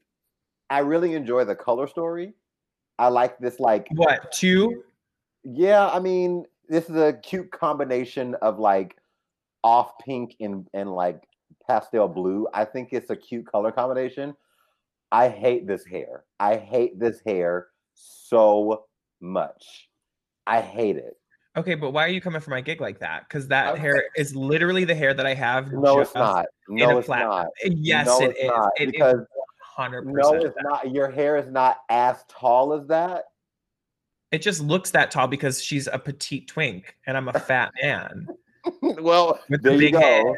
I 0.69 0.79
really 0.79 1.13
enjoy 1.13 1.45
the 1.45 1.55
color 1.55 1.87
story. 1.87 2.33
I 2.97 3.09
like 3.09 3.37
this 3.39 3.59
like 3.59 3.87
What 3.91 4.31
two? 4.31 4.83
yeah, 5.43 5.87
I 5.89 5.99
mean, 5.99 6.45
this 6.69 6.89
is 6.89 6.95
a 6.95 7.13
cute 7.13 7.51
combination 7.51 8.35
of 8.35 8.57
like 8.59 8.95
off 9.63 9.97
pink 9.99 10.35
and 10.39 10.67
and 10.73 10.93
like 10.93 11.23
pastel 11.67 12.07
blue. 12.07 12.47
I 12.53 12.65
think 12.65 12.89
it's 12.93 13.09
a 13.09 13.15
cute 13.15 13.45
color 13.45 13.71
combination. 13.71 14.35
I 15.11 15.29
hate 15.29 15.67
this 15.67 15.85
hair. 15.85 16.23
I 16.39 16.55
hate 16.57 16.99
this 16.99 17.21
hair 17.25 17.67
so 17.93 18.85
much. 19.21 19.89
I 20.47 20.61
hate 20.61 20.97
it. 20.97 21.17
Okay, 21.57 21.75
but 21.75 21.91
why 21.91 22.03
are 22.03 22.09
you 22.09 22.19
coming 22.19 22.41
for 22.41 22.49
my 22.49 22.59
gig 22.61 22.81
like 22.81 22.99
that? 22.99 23.27
Because 23.27 23.47
that 23.47 23.73
Okay. 23.73 23.81
hair 23.81 24.03
is 24.17 24.35
literally 24.35 24.83
the 24.83 24.95
hair 24.95 25.13
that 25.13 25.25
I 25.25 25.33
have. 25.33 25.71
No, 25.71 25.99
it's 26.01 26.13
not. 26.13 26.45
No, 26.67 26.97
it's 26.97 27.05
flat- 27.07 27.21
not. 27.25 27.47
Eh, 27.63 27.69
yes, 27.75 28.07
no, 28.07 28.19
it's 28.21 28.39
is. 28.39 28.47
not, 28.47 28.71
It 28.77 28.85
is 28.87 28.91
because 28.91 29.19
hundred 29.61 30.05
no, 30.07 30.33
it's 30.33 30.55
not. 30.63 30.91
Your 30.91 31.09
hair 31.09 31.37
is 31.37 31.49
not 31.49 31.77
as 31.89 32.23
tall 32.27 32.73
as 32.73 32.85
that. 32.87 33.25
It 34.31 34.41
just 34.41 34.59
looks 34.61 34.91
that 34.91 35.11
tall 35.11 35.27
because 35.27 35.61
she's 35.63 35.87
a 35.87 35.97
petite 35.97 36.47
twink 36.49 36.95
and 37.07 37.15
I'm 37.15 37.29
a 37.29 37.33
fat 37.39 37.71
man 37.81 38.27
well, 38.99 39.39
with 39.49 39.61
there 39.63 39.77
the 39.77 39.89
you 39.91 39.97
head. 39.97 40.23
go. 40.23 40.35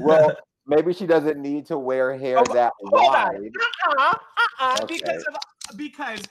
Well, 0.00 0.36
maybe 0.66 0.92
she 0.92 1.06
doesn't 1.06 1.38
need 1.40 1.66
to 1.66 1.78
wear 1.78 2.16
hair 2.18 2.38
Oh, 2.38 2.54
that 2.54 2.72
wide. 2.80 3.50
Uh-uh, 3.88 4.14
uh-uh, 4.14 4.78
Okay. 4.82 4.98
because 4.98 5.24
of 5.26 5.34
because 5.76 6.22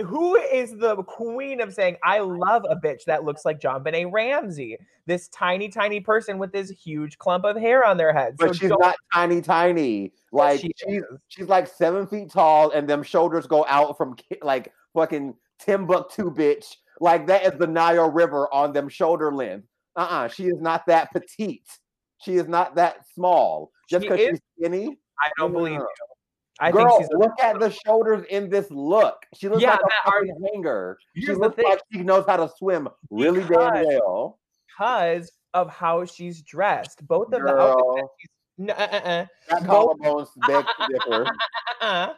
who 0.00 0.36
is 0.36 0.76
the 0.76 0.96
queen 1.04 1.60
of 1.60 1.72
saying 1.72 1.96
I 2.04 2.20
love 2.20 2.64
a 2.68 2.76
bitch 2.76 3.04
that 3.04 3.24
looks 3.24 3.44
like 3.44 3.60
JonBenét 3.60 4.12
Ramsey? 4.12 4.76
This 5.06 5.28
tiny, 5.28 5.68
tiny 5.68 6.00
person 6.00 6.38
with 6.38 6.52
this 6.52 6.70
huge 6.70 7.18
clump 7.18 7.44
of 7.44 7.56
hair 7.56 7.84
on 7.84 7.96
their 7.96 8.12
head. 8.12 8.36
But 8.38 8.48
so 8.48 8.52
she's 8.54 8.68
don't- 8.70 8.96
tiny, 9.12 9.40
tiny. 9.40 10.12
Like 10.32 10.60
she 10.60 10.72
she's 10.76 11.02
she's 11.28 11.48
like 11.48 11.66
seven 11.66 12.06
feet 12.06 12.30
tall, 12.30 12.70
and 12.72 12.88
them 12.88 13.02
shoulders 13.02 13.46
go 13.46 13.64
out 13.68 13.96
from 13.96 14.16
like 14.42 14.72
fucking 14.94 15.34
Timbuktu, 15.58 16.30
bitch. 16.30 16.76
Like 17.00 17.26
that 17.28 17.44
is 17.44 17.58
the 17.58 17.66
Nile 17.66 18.10
River 18.10 18.52
on 18.52 18.72
them 18.72 18.88
shoulder 18.88 19.32
length. 19.32 19.66
Uh 19.96 20.06
uh 20.10 20.28
she 20.28 20.44
is 20.44 20.60
not 20.60 20.84
that 20.86 21.10
petite. 21.12 21.68
She 22.20 22.36
is 22.36 22.48
not 22.48 22.74
that 22.76 23.06
small. 23.14 23.70
Just 23.88 24.02
because 24.02 24.18
is- 24.20 24.28
she's 24.30 24.40
skinny. 24.58 24.98
I 25.18 25.30
don't 25.38 25.52
believe 25.52 25.74
you. 25.74 25.88
I 26.60 26.70
Girl, 26.72 26.88
think 26.88 27.02
she's 27.02 27.10
a- 27.14 27.18
look 27.18 27.32
at 27.42 27.58
the 27.60 27.70
shoulders 27.70 28.24
in 28.30 28.48
this 28.48 28.70
look. 28.70 29.26
She 29.34 29.48
looks 29.48 29.62
Yeah, 29.62 29.72
like 29.72 29.80
a 29.80 30.08
are- 30.10 30.24
hanger. 30.52 30.98
She 31.14 31.32
looks 31.34 31.56
thing. 31.56 31.64
like 31.68 31.80
she 31.92 32.02
knows 32.02 32.24
how 32.26 32.36
to 32.38 32.48
swim 32.56 32.88
really 33.10 33.40
damn 33.44 33.84
well. 33.86 34.38
because 34.68 35.30
of 35.54 35.68
how 35.70 36.04
she's 36.04 36.42
dressed. 36.42 37.06
Both 37.06 37.32
of 37.32 37.42
the 37.42 37.48
outfits 37.56 37.96
that 37.96 38.08
she's 38.18 38.28
no, 38.58 38.72
uh, 38.74 38.76
uh, 38.76 38.96
uh, 38.96 39.26
that 39.50 39.66
both- 39.66 39.98
collarbone's 40.00 40.30
uh, 40.42 40.46
big 40.46 40.56
uh, 40.56 40.72
uh, 40.78 40.86
differ. 40.88 41.26
uh-uh, 41.82 42.14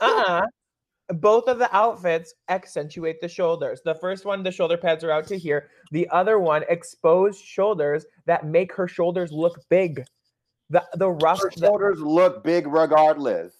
uh-uh. 0.00 0.46
Both 1.10 1.48
of 1.48 1.58
the 1.58 1.74
outfits 1.74 2.34
accentuate 2.48 3.20
the 3.22 3.28
shoulders. 3.28 3.80
The 3.82 3.94
first 3.94 4.26
one, 4.26 4.42
the 4.42 4.50
shoulder 4.52 4.76
pads 4.76 5.02
are 5.04 5.10
out 5.10 5.26
to 5.28 5.38
here. 5.38 5.70
The 5.90 6.06
other 6.10 6.38
one, 6.38 6.64
exposed 6.68 7.42
shoulders 7.42 8.04
that 8.26 8.44
make 8.44 8.74
her 8.74 8.86
shoulders 8.86 9.32
look 9.32 9.58
big. 9.70 10.04
The 10.68 10.84
the 10.96 11.10
rough. 11.12 11.40
Her 11.40 11.50
the- 11.56 11.66
shoulders 11.66 12.00
look 12.00 12.44
big 12.44 12.66
regardless. 12.66 13.54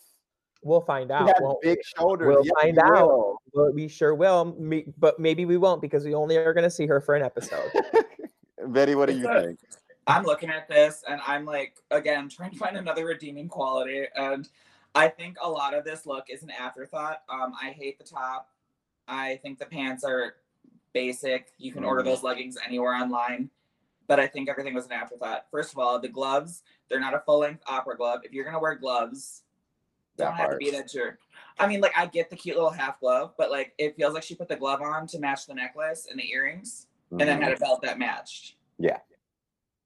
We'll 0.63 0.81
find 0.81 1.11
out. 1.11 1.27
has 1.29 1.37
won't 1.41 1.61
big 1.63 1.79
shoulders. 1.97 2.27
We'll 2.29 2.45
Yes, 2.45 2.53
find 2.61 2.77
we 2.77 2.83
out. 2.83 3.07
will. 3.09 3.39
we? 3.55 3.63
Well, 3.63 3.73
we 3.73 3.89
sure 3.89 4.15
will. 4.15 4.45
Me, 4.59 4.85
but 4.99 5.19
maybe 5.19 5.45
we 5.45 5.57
won't 5.57 5.81
because 5.83 6.05
we 6.05 6.15
only 6.15 6.37
are 6.37 6.53
going 6.55 6.65
to 6.65 6.71
see 6.71 6.87
her 6.87 7.01
for 7.01 7.15
an 7.15 7.23
episode. 7.23 7.71
Betty, 8.69 8.95
what 8.95 9.09
do 9.09 9.17
you 9.17 9.29
a- 9.29 9.43
think? 9.43 9.61
I'm 10.07 10.25
looking 10.25 10.49
at 10.49 10.69
this 10.69 11.05
and 11.09 11.21
I'm 11.27 11.45
like, 11.45 11.75
again, 11.91 12.29
trying 12.31 12.51
to 12.53 12.57
find 12.59 12.77
another 12.77 13.05
redeeming 13.05 13.47
quality. 13.49 14.05
And 14.17 14.49
I 14.95 15.09
think 15.09 15.37
a 15.43 15.49
lot 15.51 15.75
of 15.75 15.85
this 15.85 16.07
look 16.07 16.31
is 16.31 16.43
an 16.43 16.51
afterthought. 16.51 17.23
Um, 17.29 17.53
I 17.63 17.71
hate 17.71 17.99
the 17.99 18.05
top. 18.05 18.49
I 19.07 19.37
think 19.43 19.59
the 19.59 19.67
pants 19.67 20.05
are 20.05 20.37
basic. 20.95 21.53
You 21.59 21.73
can 21.73 21.85
order 21.85 22.01
Mhm. 22.03 22.07
those 22.07 22.23
leggings 22.23 22.57
anywhere 22.67 22.95
online. 22.95 23.51
But 24.07 24.19
I 24.19 24.27
think 24.27 24.49
everything 24.49 24.73
was 24.73 24.87
an 24.87 24.93
afterthought. 24.93 25.45
First 25.51 25.73
of 25.73 25.79
all, 25.79 25.99
the 26.01 26.09
gloves, 26.09 26.63
they're 26.89 26.99
not 27.01 27.13
a 27.15 27.21
full 27.21 27.41
length 27.41 27.63
opera 27.67 27.95
glove. 27.95 28.21
If 28.25 28.33
you're 28.33 28.45
going 28.45 28.55
to 28.55 28.61
wear 28.61 28.75
gloves, 28.77 29.43
That 30.19 30.25
don't 30.25 30.37
have 30.37 30.51
to 30.51 30.57
be 30.57 30.71
that 30.71 30.91
jerk. 30.91 31.19
I 31.59 31.67
mean, 31.67 31.81
like, 31.81 31.93
I 31.97 32.07
get 32.07 32.31
the 32.31 32.37
cute 32.37 32.57
little 32.57 32.71
half 32.71 33.01
glove, 33.01 33.33
but 33.37 33.51
like, 33.51 33.73
it 33.79 33.97
feels 33.97 34.15
like 34.15 34.23
she 34.23 34.35
put 34.35 34.49
the 34.49 34.57
glove 34.57 34.83
on 34.83 35.07
to 35.09 35.19
match 35.19 35.47
the 35.47 35.55
necklace 35.55 36.07
and 36.11 36.19
the 36.19 36.31
earrings 36.31 36.87
and 37.11 37.21
then 37.21 37.41
had 37.41 37.53
a 37.53 37.55
mm-hmm. 37.55 37.65
belt 37.65 37.83
that 37.83 37.99
matched. 37.99 38.57
Yeah. 38.79 38.99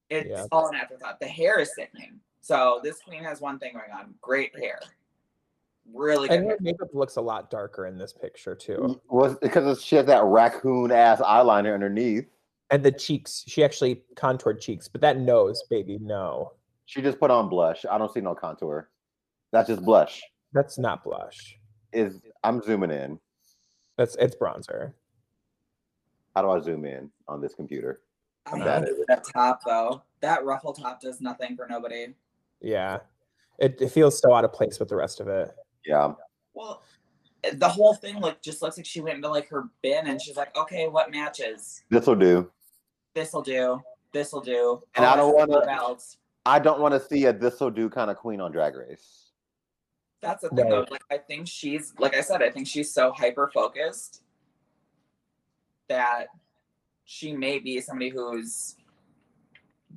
It's 0.09 0.29
Yeah. 0.29 0.45
all 0.51 0.67
an 0.67 0.75
afterthought. 0.75 1.19
The 1.19 1.27
hair 1.27 1.59
is 1.59 1.73
sickening. 1.73 2.19
So 2.41 2.81
this 2.83 2.99
queen 2.99 3.23
has 3.23 3.41
one 3.41 3.57
thing 3.57 3.73
going 3.73 3.91
on. 3.91 4.13
Great 4.21 4.57
hair. 4.57 4.79
Really 5.93 6.27
good. 6.27 6.39
and 6.39 6.49
her 6.49 6.57
makeup 6.61 6.89
looks 6.93 7.17
a 7.17 7.21
lot 7.21 7.49
darker 7.49 7.87
in 7.87 7.97
this 7.97 8.13
picture 8.13 8.55
too. 8.55 8.77
Mm, 8.77 8.99
was 9.09 9.35
because 9.37 9.81
she 9.83 9.95
has 9.95 10.05
that 10.05 10.23
raccoon 10.23 10.91
ass 10.91 11.19
eyeliner 11.19 11.73
underneath. 11.73 12.25
And 12.69 12.83
the 12.83 12.91
cheeks, 12.91 13.43
she 13.47 13.63
actually 13.63 14.03
contoured 14.15 14.59
cheeks, 14.61 14.87
but 14.87 15.01
that 15.01 15.19
nose, 15.19 15.63
baby, 15.69 15.99
no. 16.01 16.53
She 16.85 17.01
just 17.01 17.19
put 17.19 17.31
on 17.31 17.49
blush. 17.49 17.85
I 17.89 17.97
don't 17.97 18.11
see 18.11 18.21
no 18.21 18.33
contour. 18.33 18.89
That's 19.53 19.69
just 19.69 19.83
blush. 19.85 20.21
That's 20.51 20.77
not 20.77 21.03
blush. 21.03 21.57
Is 21.93 22.19
I'm 22.43 22.61
zooming 22.61 22.91
in. 22.91 23.19
That's 23.97 24.15
it's 24.19 24.35
bronzer. 24.35 24.93
How 26.35 26.41
do 26.41 26.49
I 26.49 26.59
zoom 26.59 26.83
in 26.85 27.11
on 27.27 27.39
this 27.39 27.53
computer? 27.53 28.01
I 28.47 28.55
Uh-huh. 28.55 28.63
That 28.65 28.81
hate 28.81 28.89
is- 28.89 29.05
that 29.07 29.23
top 29.31 29.61
though. 29.65 30.01
That 30.21 30.43
ruffle 30.43 30.73
top 30.73 30.99
does 30.99 31.21
nothing 31.21 31.55
for 31.55 31.67
nobody. 31.69 32.15
Yeah. 32.59 32.99
It, 33.59 33.79
it 33.79 33.89
feels 33.89 34.17
so 34.19 34.33
out 34.33 34.43
of 34.43 34.51
place 34.51 34.79
with 34.79 34.89
the 34.89 34.95
rest 34.95 35.19
of 35.19 35.27
it. 35.27 35.51
Yeah. 35.85 36.13
Well, 36.55 36.81
the 37.53 37.69
whole 37.69 37.93
thing 37.93 38.19
like 38.19 38.41
just 38.41 38.61
looks 38.63 38.77
like 38.77 38.85
she 38.87 39.01
went 39.01 39.17
into 39.17 39.29
like 39.29 39.47
her 39.49 39.65
bin 39.83 40.07
and 40.07 40.19
she's 40.19 40.35
like, 40.37 40.57
okay, 40.57 40.87
what 40.87 41.11
matches? 41.11 41.83
This 41.89 42.07
will 42.07 42.15
do. 42.15 42.49
This'll 43.13 43.43
do. 43.43 43.79
This'll 44.11 44.41
do. 44.41 44.81
And 44.95 45.05
I 45.05 45.15
don't 45.15 45.35
wanna- 45.35 45.97
I 46.45 46.59
don't 46.59 46.79
want 46.81 46.93
to 46.95 46.99
see 46.99 47.25
a 47.25 47.33
this'll 47.33 47.69
do 47.69 47.89
kind 47.89 48.09
of 48.09 48.17
queen 48.17 48.41
on 48.41 48.51
Drag 48.51 48.75
Race. 48.75 49.22
That's 50.23 50.41
the 50.41 50.49
thing 50.49 50.69
though. 50.69 50.85
Like 50.89 51.03
I 51.11 51.17
think 51.17 51.47
she's 51.47 51.93
like 51.99 52.15
I 52.15 52.21
said, 52.21 52.41
I 52.41 52.49
think 52.49 52.65
she's 52.65 52.91
so 52.93 53.11
hyper 53.11 53.51
focused 53.53 54.23
that 55.89 56.27
she 57.03 57.33
may 57.33 57.59
be 57.59 57.81
somebody 57.81 58.09
who's 58.09 58.77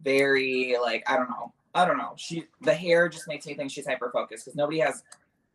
very 0.02 0.76
like 0.82 1.04
I 1.08 1.16
don't 1.16 1.30
know. 1.30 1.52
I 1.74 1.84
don't 1.86 1.96
know. 1.96 2.14
She 2.16 2.44
the 2.60 2.74
hair 2.74 3.08
just 3.08 3.28
makes 3.28 3.46
me 3.46 3.54
think 3.54 3.70
she's 3.70 3.86
hyper 3.86 4.10
focused 4.12 4.44
because 4.44 4.56
nobody 4.56 4.80
has 4.80 5.04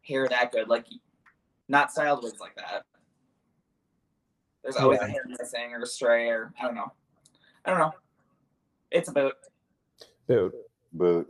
hair 0.07 0.27
that 0.29 0.53
good. 0.53 0.69
Like 0.69 0.85
not 1.67 1.91
styled 1.91 2.23
wigs 2.23 2.39
like 2.39 2.55
that. 2.55 2.85
There's 4.63 4.77
always 4.77 4.99
Yeah. 5.01 5.07
a 5.07 5.09
hair 5.09 5.25
missing 5.27 5.73
or 5.73 5.85
stray 5.85 6.29
or 6.29 6.53
I 6.61 6.65
don't 6.65 6.75
know. 6.75 6.93
I 7.65 7.71
don't 7.71 7.79
know. 7.79 7.93
It's 8.89 9.09
a 9.09 9.11
boot. 9.11 9.33
Boot. 10.27 10.55
Boot. 10.93 11.27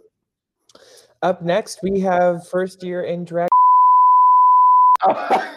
Up 1.23 1.43
next, 1.43 1.81
we 1.83 1.99
have 1.99 2.47
first 2.47 2.81
year 2.81 3.03
in 3.03 3.23
drag. 3.25 3.47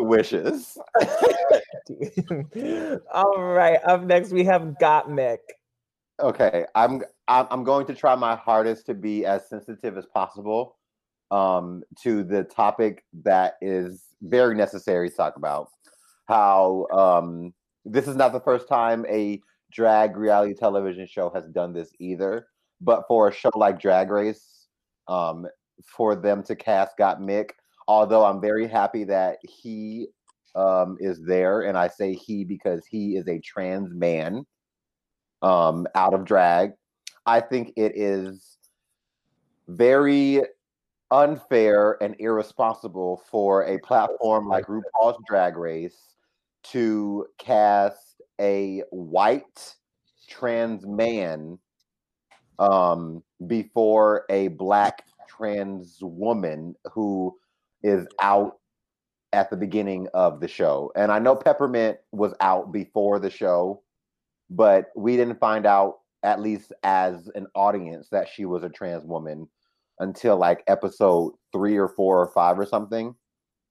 Wishes. 0.00 0.76
All 3.14 3.40
right. 3.40 3.78
Up 3.84 4.02
next, 4.02 4.32
we 4.32 4.42
have 4.42 4.62
Gottmik. 4.82 5.38
okay, 6.18 6.66
I'm 6.74 7.02
I'm 7.28 7.46
I'm 7.50 7.62
going 7.62 7.86
to 7.86 7.94
try 7.94 8.16
my 8.16 8.34
hardest 8.34 8.86
to 8.86 8.94
be 8.94 9.24
as 9.24 9.48
sensitive 9.48 9.96
as 9.96 10.06
possible 10.06 10.74
um, 11.30 11.84
to 12.02 12.24
the 12.24 12.42
topic 12.42 13.04
that 13.24 13.54
is 13.60 14.02
very 14.22 14.56
necessary 14.56 15.10
to 15.10 15.16
talk 15.16 15.36
about. 15.36 15.68
How 16.26 16.88
um, 16.92 17.52
this 17.84 18.06
is 18.06 18.16
not 18.16 18.32
the 18.32 18.40
first 18.40 18.68
time 18.68 19.04
a 19.08 19.40
drag 19.72 20.16
reality 20.16 20.54
television 20.54 21.06
show 21.06 21.30
has 21.30 21.46
done 21.48 21.72
this 21.72 21.90
either, 21.98 22.46
but 22.80 23.04
for 23.08 23.28
a 23.28 23.32
show 23.32 23.50
like 23.54 23.80
Drag 23.80 24.10
Race, 24.10 24.66
um, 25.08 25.46
for 25.84 26.14
them 26.14 26.42
to 26.44 26.56
cast 26.56 26.98
Gottmik, 26.98 27.50
although 27.88 28.24
I'm 28.24 28.40
very 28.40 28.66
happy 28.66 29.04
that 29.04 29.38
he 29.42 30.08
um, 30.54 30.96
is 31.00 31.22
there, 31.24 31.62
and 31.62 31.78
I 31.78 31.88
say 31.88 32.14
he 32.14 32.44
because 32.44 32.84
he 32.86 33.16
is 33.16 33.28
a 33.28 33.38
trans 33.40 33.94
man 33.94 34.44
um, 35.42 35.86
out 35.94 36.14
of 36.14 36.24
drag. 36.24 36.72
I 37.26 37.40
think 37.40 37.72
it 37.76 37.92
is 37.94 38.58
very 39.68 40.42
unfair 41.10 42.02
and 42.02 42.14
irresponsible 42.18 43.22
for 43.30 43.64
a 43.64 43.78
platform 43.78 44.48
like 44.48 44.66
RuPaul's 44.66 45.18
Drag 45.26 45.56
Race 45.56 46.09
to 46.64 47.26
cast 47.38 48.20
a 48.40 48.82
white 48.90 49.74
trans 50.28 50.86
man 50.86 51.58
um, 52.58 53.22
before 53.46 54.24
a 54.30 54.48
black 54.48 55.06
trans 55.28 55.98
woman 56.02 56.74
who 56.92 57.36
is 57.82 58.06
out 58.20 58.58
at 59.32 59.50
the 59.50 59.56
beginning 59.56 60.08
of 60.12 60.40
the 60.40 60.48
show. 60.48 60.92
And 60.96 61.10
I 61.12 61.18
know 61.18 61.36
Peppermint 61.36 61.98
was 62.12 62.34
out 62.40 62.72
before 62.72 63.18
the 63.18 63.30
show, 63.30 63.82
but 64.50 64.86
we 64.96 65.16
didn't 65.16 65.38
find 65.38 65.66
out, 65.66 65.98
at 66.22 66.40
least 66.40 66.72
as 66.82 67.30
an 67.34 67.46
audience, 67.54 68.08
that 68.10 68.28
she 68.28 68.44
was 68.44 68.62
a 68.62 68.68
trans 68.68 69.04
woman 69.04 69.48
until 70.00 70.36
like 70.36 70.62
episode 70.66 71.32
three 71.52 71.76
or 71.76 71.88
four 71.88 72.20
or 72.20 72.28
five 72.28 72.58
or 72.58 72.66
something. 72.66 73.14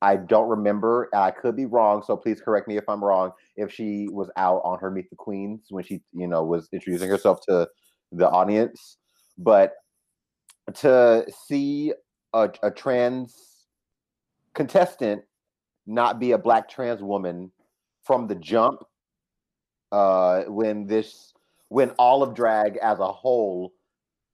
I 0.02 0.16
don't 0.16 0.48
remember. 0.48 1.10
I 1.14 1.32
could 1.32 1.56
be 1.56 1.66
wrong, 1.66 2.04
so 2.06 2.16
please 2.16 2.40
correct 2.42 2.68
me 2.68 2.78
if 2.78 2.88
I'm 2.88 3.04
wrong. 3.04 3.32
If 3.58 3.72
she 3.72 4.08
was 4.12 4.30
out 4.38 4.62
on 4.64 4.80
her 4.80 4.90
Meet 4.90 5.10
the 5.10 5.16
Queens 5.18 5.66
when 5.70 5.84
she, 5.84 6.02
you 6.14 6.28
know, 6.28 6.44
was 6.44 6.70
introducing 6.72 7.10
herself 7.10 7.42
to 7.50 7.68
the 8.12 8.30
audience, 8.30 8.98
but 9.38 9.74
to 10.76 11.26
see 11.48 11.94
a, 12.34 12.50
a 12.64 12.72
trans 12.72 13.66
contestant 14.54 15.24
not 15.86 16.20
be 16.20 16.32
a 16.32 16.38
black 16.38 16.70
trans 16.70 17.02
woman 17.02 17.52
from 18.04 18.28
the 18.28 18.36
jump 18.36 18.84
uh 19.92 20.44
when 20.44 20.86
this 20.86 21.34
when 21.70 21.90
all 21.92 22.22
of 22.22 22.36
drag 22.36 22.78
as 22.78 23.00
a 23.00 23.12
whole 23.12 23.74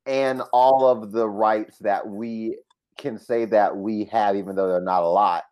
and 0.05 0.41
all 0.51 0.87
of 0.87 1.11
the 1.11 1.27
rights 1.27 1.77
that 1.79 2.05
we 2.07 2.57
can 2.97 3.17
say 3.17 3.45
that 3.45 3.75
we 3.75 4.05
have 4.05 4.35
even 4.35 4.55
though 4.55 4.67
they're 4.67 4.81
not 4.81 5.03
a 5.03 5.07
lot 5.07 5.43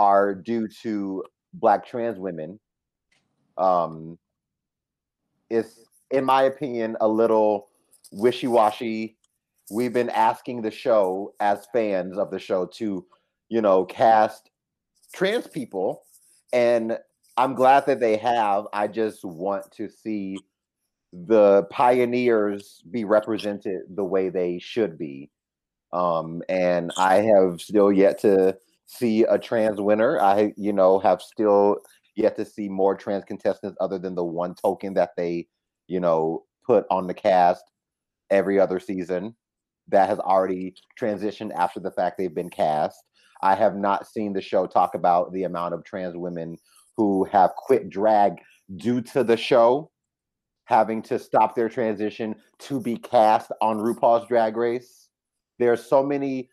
are 0.00 0.34
due 0.34 0.66
to 0.66 1.22
black 1.52 1.84
trans 1.86 2.18
women 2.18 2.58
um 3.58 4.18
is 5.50 5.84
in 6.10 6.24
my 6.24 6.44
opinion 6.44 6.96
a 7.00 7.08
little 7.08 7.68
wishy-washy. 8.12 9.16
We've 9.70 9.92
been 9.92 10.10
asking 10.10 10.62
the 10.62 10.70
show 10.70 11.34
as 11.38 11.66
fans 11.72 12.16
of 12.16 12.30
the 12.30 12.38
show 12.38 12.66
to 12.78 13.04
you 13.50 13.60
know 13.60 13.84
cast 13.84 14.50
trans 15.12 15.46
people 15.46 16.02
and 16.52 16.98
i'm 17.36 17.54
glad 17.54 17.84
that 17.86 18.00
they 18.00 18.16
have. 18.16 18.64
I 18.72 18.86
just 18.88 19.24
want 19.24 19.70
to 19.72 19.88
see 19.88 20.38
the 21.12 21.64
pioneers 21.64 22.82
be 22.90 23.04
represented 23.04 23.80
the 23.94 24.04
way 24.04 24.30
they 24.30 24.60
should 24.60 24.96
be. 24.96 25.30
Um 25.92 26.42
and 26.48 26.90
i 26.96 27.16
have 27.16 27.60
still 27.60 27.92
yet 27.92 28.18
to 28.20 28.56
see 28.90 29.22
a 29.24 29.38
trans 29.38 29.80
winner 29.80 30.20
i 30.20 30.52
you 30.56 30.72
know 30.72 30.98
have 30.98 31.22
still 31.22 31.76
yet 32.16 32.36
to 32.36 32.44
see 32.44 32.68
more 32.68 32.96
trans 32.96 33.24
contestants 33.24 33.76
other 33.80 33.98
than 33.98 34.14
the 34.14 34.24
one 34.24 34.54
token 34.54 34.94
that 34.94 35.10
they 35.16 35.46
you 35.86 36.00
know 36.00 36.44
put 36.66 36.84
on 36.90 37.06
the 37.06 37.14
cast 37.14 37.62
every 38.30 38.58
other 38.58 38.80
season 38.80 39.34
that 39.88 40.08
has 40.08 40.18
already 40.18 40.74
transitioned 41.00 41.52
after 41.54 41.78
the 41.80 41.90
fact 41.90 42.18
they've 42.18 42.34
been 42.34 42.50
cast 42.50 42.98
I 43.42 43.54
have 43.54 43.76
not 43.76 44.06
seen 44.06 44.32
the 44.32 44.40
show 44.40 44.66
talk 44.66 44.94
about 44.94 45.32
the 45.32 45.44
amount 45.44 45.74
of 45.74 45.84
trans 45.84 46.16
women 46.16 46.58
who 46.96 47.24
have 47.24 47.54
quit 47.56 47.88
drag 47.88 48.34
due 48.76 49.00
to 49.00 49.24
the 49.24 49.36
show 49.36 49.90
having 50.64 51.02
to 51.02 51.18
stop 51.18 51.54
their 51.54 51.68
transition 51.68 52.34
to 52.60 52.80
be 52.80 52.96
cast 52.96 53.50
on 53.60 53.78
RuPaul's 53.78 54.28
Drag 54.28 54.56
Race. 54.56 55.08
There 55.58 55.72
are 55.72 55.76
so 55.76 56.02
many 56.02 56.48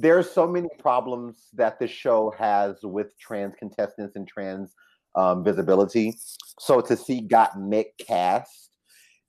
there's 0.00 0.30
so 0.30 0.46
many 0.46 0.68
problems 0.78 1.48
that 1.52 1.78
the 1.78 1.86
show 1.86 2.32
has 2.38 2.76
with 2.82 3.18
trans 3.18 3.54
contestants 3.58 4.16
and 4.16 4.26
trans 4.26 4.74
um, 5.14 5.44
visibility. 5.44 6.14
So 6.58 6.80
to 6.80 6.96
see 6.96 7.26
Gottmik 7.26 7.98
cast, 7.98 8.70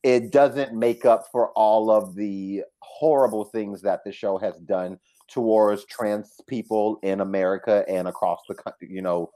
it 0.04 0.32
doesn't 0.32 0.74
make 0.74 1.06
up 1.06 1.26
for 1.32 1.52
all 1.52 1.92
of 1.92 2.16
the 2.16 2.64
horrible 2.82 3.46
things 3.46 3.82
that 3.82 4.02
the 4.06 4.12
show 4.12 4.38
has 4.38 4.56
done 4.60 4.98
towards 5.28 5.86
trans 5.86 6.40
people 6.48 7.00
in 7.04 7.22
America 7.22 7.84
and 7.88 8.08
across 8.08 8.40
the 8.48 8.56
country, 8.56 8.88
you 8.90 9.02
know, 9.02 9.30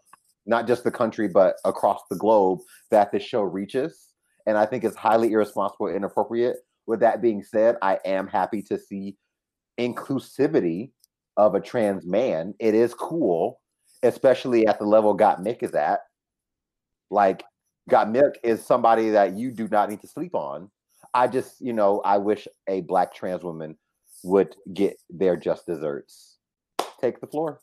not 0.46 0.68
just 0.68 0.84
the 0.84 0.92
country, 0.92 1.28
but 1.28 1.56
across 1.66 2.02
the 2.10 2.18
globe 2.18 2.60
that 2.92 3.12
this 3.12 3.24
show 3.24 3.42
reaches. 3.42 4.14
And 4.46 4.58
I 4.58 4.66
think 4.66 4.84
it's 4.84 4.96
highly 4.96 5.32
irresponsible 5.32 5.88
and 5.88 5.98
inappropriate. 5.98 6.58
With 6.88 7.00
that 7.02 7.22
being 7.22 7.44
said, 7.44 7.78
I 7.82 8.00
am 8.06 8.28
happy 8.28 8.62
to 8.64 8.78
see 8.78 9.18
inclusivity 9.80 10.92
of 11.38 11.56
a 11.56 11.62
trans 11.62 12.06
man. 12.06 12.54
It 12.60 12.74
is 12.74 12.94
cool, 12.94 13.60
especially 14.04 14.68
at 14.68 14.80
the 14.80 14.86
level 14.86 15.18
Gottmik 15.18 15.64
is 15.64 15.74
at. 15.74 16.02
Like, 17.10 17.44
Gottmik 17.90 18.36
is 18.44 18.66
somebody 18.66 19.10
that 19.12 19.34
you 19.34 19.52
do 19.52 19.68
not 19.68 19.90
need 19.90 20.02
to 20.02 20.08
sleep 20.08 20.36
on. 20.36 20.72
I 21.14 21.28
just, 21.28 21.62
you 21.62 21.74
know, 21.74 22.02
I 22.04 22.18
wish 22.18 22.48
a 22.68 22.82
black 22.82 23.14
trans 23.14 23.44
woman 23.44 23.78
would 24.24 24.56
get 24.74 24.98
their 25.10 25.36
just 25.38 25.66
desserts. 25.66 26.38
Take 27.00 27.22
the 27.22 27.28
floor. 27.28 27.60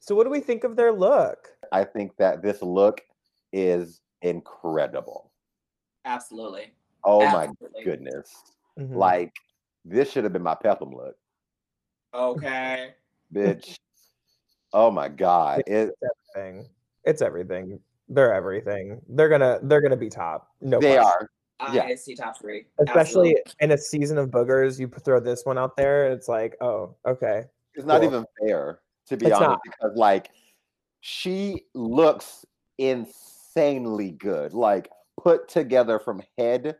So, 0.00 0.14
what 0.14 0.24
do 0.24 0.30
we 0.30 0.40
think 0.40 0.64
of 0.64 0.76
their 0.76 0.92
look? 0.92 1.48
I 1.72 1.84
think 1.84 2.16
that 2.18 2.42
this 2.42 2.60
look 2.60 3.00
is 3.52 4.00
incredible. 4.22 5.30
Absolutely. 6.04 6.72
Oh 7.04 7.22
Absolutely. 7.22 7.68
my 7.78 7.84
goodness. 7.84 8.34
Mhm. 8.78 8.96
Like, 8.96 9.32
this 9.84 10.10
should 10.10 10.24
have 10.24 10.32
been 10.32 10.42
my 10.42 10.54
peplum 10.54 10.90
look, 10.92 11.16
Okay. 12.14 12.94
bitch. 13.34 13.76
oh 14.72 14.90
my 14.90 15.08
God. 15.08 15.62
It, 15.66 15.66
it's 15.66 15.92
everything. 16.34 16.68
It's 17.04 17.22
everything. 17.22 17.80
They're 18.08 18.32
everything. 18.32 19.00
They're 19.08 19.28
gonna 19.28 19.58
they're 19.62 19.80
gonna 19.80 19.96
be 19.96 20.10
top. 20.10 20.48
No, 20.60 20.78
they 20.80 20.96
question. 20.96 21.04
are. 21.04 21.30
I 21.60 21.74
Yeah. 21.74 21.94
see 21.96 22.14
top 22.14 22.38
three. 22.38 22.66
Especially 22.78 23.36
Absolutely. 23.36 23.42
in 23.60 23.70
a 23.72 23.78
season 23.78 24.18
of 24.18 24.30
boogers, 24.30 24.78
you 24.78 24.88
throw 24.88 25.20
this 25.20 25.44
one 25.44 25.58
out 25.58 25.76
there. 25.76 26.10
It's 26.12 26.28
like, 26.28 26.56
oh, 26.60 26.94
okay. 27.06 27.44
It's 27.74 27.86
not 27.86 28.04
even 28.04 28.24
fair, 28.40 28.80
to 29.06 29.16
be 29.16 29.26
It's 29.26 29.34
honest, 29.34 29.48
not. 29.50 29.60
because 29.64 29.96
like 29.96 30.30
she 31.00 31.64
looks 31.74 32.44
insanely 32.78 34.12
good, 34.12 34.52
like 34.52 34.90
put 35.20 35.48
together 35.48 35.98
from 35.98 36.22
head 36.38 36.76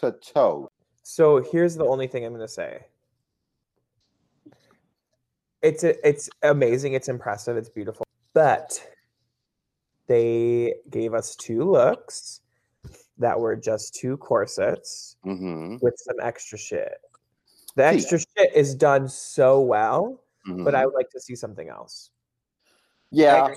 to 0.00 0.12
toe. 0.12 0.70
So 1.02 1.42
here's 1.52 1.76
the 1.76 1.84
only 1.84 2.06
thing 2.06 2.24
I'm 2.24 2.32
gonna 2.32 2.48
say. 2.48 2.86
It's 5.64 5.82
a, 5.82 6.06
it's 6.06 6.28
amazing. 6.42 6.92
It's 6.92 7.08
impressive. 7.08 7.56
It's 7.56 7.70
beautiful. 7.70 8.06
But 8.34 8.86
they 10.06 10.74
gave 10.90 11.14
us 11.14 11.34
two 11.36 11.70
looks 11.70 12.42
that 13.18 13.38
were 13.40 13.56
just 13.56 13.94
two 13.94 14.16
corsets 14.18 15.16
Mm-hmm. 15.24 15.76
with 15.80 15.94
some 15.96 16.16
extra 16.22 16.58
shit. 16.58 16.98
The 17.76 17.90
See. 17.90 17.96
extra 17.96 18.18
shit 18.18 18.54
is 18.54 18.74
done 18.74 19.08
so 19.08 19.60
well, 19.62 20.20
mm-hmm. 20.46 20.64
but 20.64 20.74
I 20.74 20.84
would 20.84 20.94
like 20.94 21.08
to 21.10 21.20
see 21.20 21.34
something 21.34 21.70
else. 21.70 22.10
Yeah, 23.10 23.46
agree. 23.46 23.56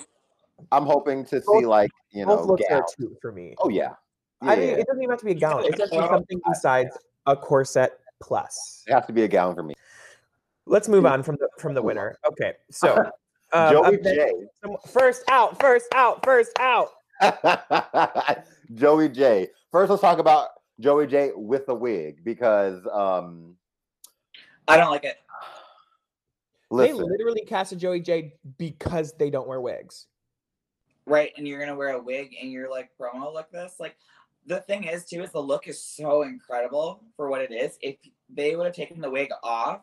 I'm 0.72 0.86
hoping 0.86 1.26
to 1.26 1.42
see 1.42 1.66
like 1.66 1.92
you 2.12 2.26
Both 2.26 2.42
know 2.42 2.46
looks 2.54 2.64
gown. 2.70 2.82
are 2.82 2.86
two 2.98 3.18
for 3.22 3.32
me. 3.34 3.54
Oh 3.60 3.70
yeah, 3.70 3.94
yeah. 4.42 4.50
I 4.52 4.56
mean, 4.56 4.70
it 4.70 4.88
doesn't 4.88 5.04
even 5.04 5.10
have 5.12 5.20
to 5.20 5.26
be 5.26 5.32
a 5.32 5.36
gown. 5.36 5.66
It 5.66 5.78
just 5.78 5.92
be 5.92 5.98
something 5.98 6.40
besides 6.48 6.98
a 7.26 7.36
corset 7.36 8.00
plus. 8.22 8.84
it 8.88 8.94
has 8.94 9.06
to 9.08 9.14
be 9.14 9.24
a 9.24 9.28
gown 9.28 9.54
for 9.56 9.64
me. 9.64 9.74
Let's 10.68 10.88
move 10.88 11.06
on 11.06 11.24
from 11.24 11.38
the 11.40 11.50
from 11.58 11.74
the 11.74 11.82
winner. 11.82 12.18
Okay, 12.28 12.54
so 12.70 13.10
um, 13.54 13.72
Joey 13.72 13.98
Jay. 13.98 14.32
first 14.88 15.24
out, 15.30 15.60
first 15.60 15.88
out, 15.96 16.24
first 16.26 16.52
out. 16.60 16.90
Joey 18.74 19.10
Jay. 19.10 19.48
First, 19.72 19.90
let's 19.90 20.02
talk 20.02 20.20
about 20.20 20.50
Joey 20.80 21.08
Jay. 21.08 21.32
with 21.36 21.70
a 21.70 21.74
wig 21.74 22.24
because 22.24 22.86
um, 22.92 23.56
I 24.68 24.78
don't 24.78 24.92
like 24.92 25.06
it. 25.06 25.18
They 26.70 26.92
listen, 26.92 27.06
literally 27.10 27.46
casted 27.46 27.80
Joey 27.80 28.02
Jay 28.02 28.34
because 28.58 29.14
they 29.14 29.30
don't 29.30 29.48
wear 29.48 29.62
wigs. 29.62 30.08
Right. 31.06 31.32
And 31.38 31.48
you're 31.48 31.60
gonna 31.60 31.76
wear 31.76 31.96
a 31.96 32.02
wig 32.02 32.36
and 32.42 32.52
you're 32.52 32.70
like 32.70 32.90
promo 33.00 33.34
like 33.34 33.50
this. 33.52 33.76
Like 33.80 33.96
the 34.46 34.60
thing 34.62 34.84
is 34.84 35.06
too 35.06 35.24
is 35.24 35.32
the 35.32 35.42
look 35.42 35.68
is 35.68 35.82
so 35.82 36.24
incredible 36.24 37.04
for 37.16 37.30
what 37.30 37.42
it 37.42 37.54
is. 37.54 37.78
If 37.82 37.96
they 38.30 38.58
would 38.58 38.66
have 38.66 38.76
taken 38.76 39.00
the 39.00 39.10
wig 39.10 39.30
off 39.42 39.82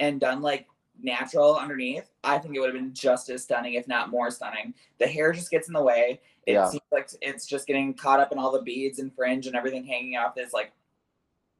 and 0.00 0.20
done 0.20 0.42
like 0.42 0.66
natural 1.00 1.56
underneath, 1.56 2.10
I 2.24 2.38
think 2.38 2.54
it 2.54 2.60
would 2.60 2.66
have 2.72 2.80
been 2.80 2.94
just 2.94 3.28
as 3.30 3.42
stunning, 3.42 3.74
if 3.74 3.88
not 3.88 4.10
more 4.10 4.30
stunning. 4.30 4.74
The 4.98 5.06
hair 5.06 5.32
just 5.32 5.50
gets 5.50 5.66
in 5.68 5.74
the 5.74 5.82
way. 5.82 6.20
It 6.46 6.52
Yeah. 6.54 6.68
seems 6.68 6.82
like 6.90 7.08
it's 7.20 7.46
just 7.46 7.66
getting 7.66 7.94
caught 7.94 8.20
up 8.20 8.32
in 8.32 8.38
all 8.38 8.52
the 8.52 8.62
beads 8.62 8.98
and 8.98 9.12
fringe 9.14 9.46
and 9.46 9.56
everything 9.56 9.84
hanging 9.84 10.16
off 10.16 10.34
this 10.34 10.52
like 10.52 10.72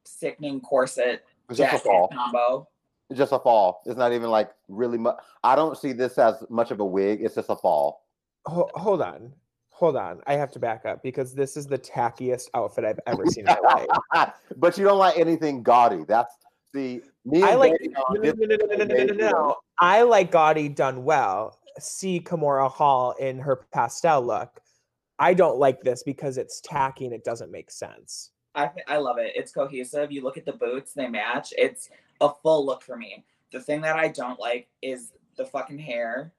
sickening 0.05 0.59
corset 0.61 1.23
It's 1.49 1.57
just 1.57 1.69
a 1.73 1.77
jacket 1.77 1.83
fall. 1.83 2.07
combo. 2.09 2.67
It's 3.09 3.17
just 3.17 3.31
a 3.31 3.39
fall. 3.39 3.81
It's 3.85 3.97
not 3.97 4.13
even 4.13 4.29
like 4.29 4.51
really 4.67 4.97
much. 4.97 5.17
I 5.43 5.55
don't 5.55 5.77
see 5.77 5.91
this 5.93 6.17
as 6.17 6.43
much 6.49 6.71
of 6.71 6.79
a 6.79 6.85
wig. 6.85 7.21
It's 7.21 7.35
just 7.35 7.49
a 7.49 7.55
fall. 7.55 8.05
Ho- 8.45 8.69
hold 8.75 9.01
on, 9.01 9.33
hold 9.69 9.95
on. 9.95 10.21
I 10.27 10.33
have 10.35 10.51
to 10.51 10.59
back 10.59 10.85
up 10.85 11.03
because 11.03 11.33
this 11.33 11.55
is 11.55 11.67
the 11.67 11.77
tackiest 11.77 12.49
outfit 12.53 12.85
I've 12.85 12.99
ever 13.05 13.25
seen 13.27 13.47
in 13.47 13.55
my 13.63 13.85
life. 14.13 14.29
but 14.57 14.77
you 14.77 14.83
don't 14.83 14.97
like 14.97 15.17
anything 15.17 15.63
gaudy. 15.63 16.03
That's 16.07 16.33
the 16.73 16.79
me. 16.97 17.01
I 17.31 17.55
like 17.55 17.73
no. 17.81 19.55
I 19.79 20.01
like 20.01 20.31
Gaudi 20.31 20.73
done 20.73 21.03
well. 21.03 21.59
See 21.79 22.19
Kahmora 22.19 22.69
Hall 22.69 23.13
in 23.19 23.39
her 23.39 23.55
pastel 23.71 24.21
look. 24.21 24.59
I 25.19 25.33
don't 25.33 25.57
like 25.57 25.81
this 25.81 26.03
because 26.03 26.37
it's 26.37 26.59
tacky 26.61 27.05
and 27.05 27.13
it 27.13 27.23
doesn't 27.23 27.51
make 27.51 27.71
sense. 27.71 28.31
I 28.55 28.69
I 28.87 28.97
love 28.97 29.17
it. 29.17 29.31
It's 29.35 29.51
cohesive. 29.51 30.11
You 30.11 30.21
look 30.21 30.37
at 30.37 30.45
the 30.45 30.53
boots, 30.53 30.93
they 30.93 31.07
match. 31.07 31.53
It's 31.57 31.89
a 32.21 32.29
full 32.29 32.65
look 32.65 32.81
for 32.81 32.97
me. 32.97 33.23
The 33.51 33.61
thing 33.61 33.81
that 33.81 33.95
I 33.95 34.09
don't 34.09 34.39
like 34.39 34.67
is 34.81 35.13
the 35.37 35.45
fucking 35.45 35.79
hair, 35.79 36.33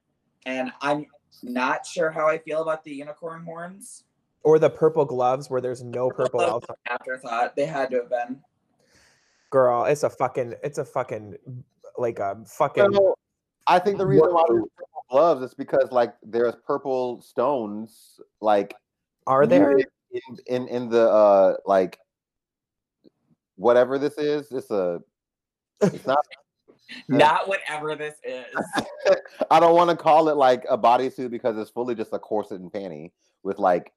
and 0.47 0.71
I'm 0.81 1.07
not 1.43 1.87
sure 1.87 2.11
how 2.11 2.29
I 2.29 2.39
feel 2.39 2.63
about 2.63 2.85
the 2.85 2.93
unicorn 2.93 3.45
horns. 3.45 4.05
Or 4.43 4.59
the 4.59 4.71
purple 4.71 5.05
gloves 5.05 5.49
where 5.49 5.61
there's 5.61 5.83
no 5.83 6.11
purple 6.11 6.41
Those 6.41 6.49
else. 6.51 6.65
were 6.69 6.77
an 6.87 6.93
Afterthought. 6.93 7.57
They 7.57 7.67
had 7.67 7.91
to 7.91 7.97
have 7.97 8.11
been. 8.11 8.41
Girl, 9.55 9.85
it's 9.85 10.03
a 10.03 10.11
fucking, 10.11 10.55
it's 10.65 10.79
a 10.79 10.85
fucking, 10.85 11.37
like 11.97 12.19
a 12.19 12.37
fucking. 12.45 12.93
So, 12.93 13.15
I 13.69 13.79
think 13.79 13.99
the 13.99 14.07
reason 14.07 14.35
why 14.35 14.43
purple 14.49 15.05
gloves 15.09 15.43
is 15.43 15.55
because 15.55 15.93
like 15.93 16.13
there's 16.25 16.57
purple 16.67 17.23
stones 17.23 18.19
like 18.41 18.75
Are 19.29 19.47
there? 19.47 19.79
in 19.79 19.85
in, 20.47 20.67
in 20.67 20.89
the 20.89 21.09
uh 21.09 21.55
like 21.67 22.01
whatever 23.55 23.97
this 23.97 24.19
is. 24.19 24.51
It's 24.51 24.73
a 24.73 25.01
it's 25.83 26.05
not 26.05 26.19
Not 27.09 27.47
whatever 27.47 27.95
this 27.95 28.17
is. 28.25 28.45
I 29.53 29.61
don't 29.61 29.77
want 29.77 29.89
to 29.89 29.97
call 29.97 30.31
it 30.31 30.37
like 30.37 30.65
a 30.69 30.77
bodysuit 30.77 31.31
because 31.31 31.57
it's 31.57 31.71
fully 31.71 31.95
just 31.95 32.13
a 32.13 32.19
corset 32.19 32.61
and 32.61 32.73
panty 32.73 33.13
with 33.45 33.61
like 33.61 33.93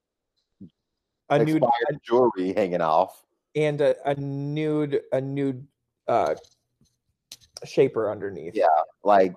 A 1.31 1.39
nude 1.39 1.63
expired 1.63 1.99
jewelry 2.05 2.53
hanging 2.53 2.81
off. 2.81 3.23
And 3.57 3.81
a, 3.81 3.95
a 4.09 4.15
nude, 4.15 5.01
a 5.11 5.19
nude 5.19 5.67
uh 6.07 6.35
shaper 7.65 8.09
underneath. 8.09 8.55
Yeah. 8.55 8.67
Like 9.03 9.35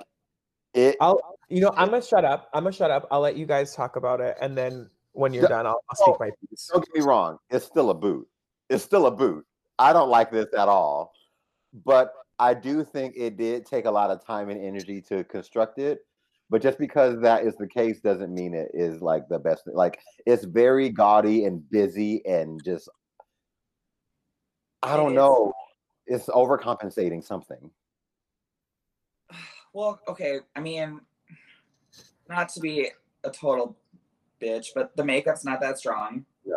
it 0.75 0.97
I'll, 1.01 1.21
you 1.49 1.61
know, 1.61 1.73
I'm 1.77 1.91
gonna 1.91 2.03
shut 2.03 2.25
up. 2.25 2.49
I'm 2.55 2.63
gonna 2.65 2.75
shut 2.77 2.91
up. 2.91 3.09
I'll 3.11 3.21
let 3.21 3.37
you 3.37 3.47
guys 3.47 3.75
talk 3.75 3.97
about 3.97 4.21
it, 4.21 4.37
and 4.41 4.57
then 4.57 4.89
when 5.13 5.33
you're 5.33 5.45
Yeah. 5.45 5.49
done, 5.49 5.67
I'll, 5.67 5.83
I'll 5.91 5.97
Oh, 6.01 6.13
speak 6.13 6.21
my 6.21 6.31
piece. 6.49 6.71
don't 6.73 6.85
get 6.87 6.95
me 6.95 7.01
wrong, 7.03 7.39
it's 7.49 7.65
still 7.65 7.91
a 7.91 7.95
boot. 7.95 8.29
It's 8.69 8.85
still 8.85 9.07
a 9.07 9.11
boot. 9.11 9.45
I 9.79 9.93
don't 9.93 10.11
like 10.11 10.31
this 10.31 10.47
at 10.57 10.69
all. 10.69 11.13
But 11.85 12.13
I 12.39 12.55
do 12.55 12.85
think 12.85 13.15
it 13.17 13.37
did 13.37 13.67
take 13.67 13.87
a 13.87 13.91
lot 13.91 14.11
of 14.11 14.25
time 14.25 14.51
and 14.51 14.63
energy 14.63 15.01
to 15.09 15.25
construct 15.25 15.79
it. 15.79 16.01
But 16.51 16.63
just 16.63 16.79
because 16.79 17.21
that 17.21 17.45
is 17.45 17.55
the 17.57 17.67
case 17.69 18.01
doesn't 18.01 18.35
mean 18.35 18.55
it 18.55 18.71
is 18.75 19.01
like 19.01 19.29
the 19.29 19.39
best. 19.39 19.63
Like 19.67 19.99
it's 20.27 20.45
very 20.45 20.89
gaudy 20.89 21.45
and 21.45 21.69
busy 21.71 22.25
and 22.27 22.63
just 22.65 22.89
I 24.83 24.97
don't 24.97 25.13
is. 25.13 25.17
know. 25.17 25.53
It's 26.07 26.27
overcompensating 26.27 27.23
something. 27.25 27.71
Well, 29.73 30.01
okay. 30.09 30.41
I 30.57 30.61
mean, 30.61 31.01
not 32.29 32.49
to 32.49 32.61
be 32.61 32.89
a 33.23 33.31
total 33.31 33.77
bitch, 34.43 34.67
but 34.75 34.97
the 34.97 35.05
makeup's 35.05 35.45
not 35.45 35.61
that 35.61 35.79
strong. 35.79 36.25
Yeah. 36.45 36.55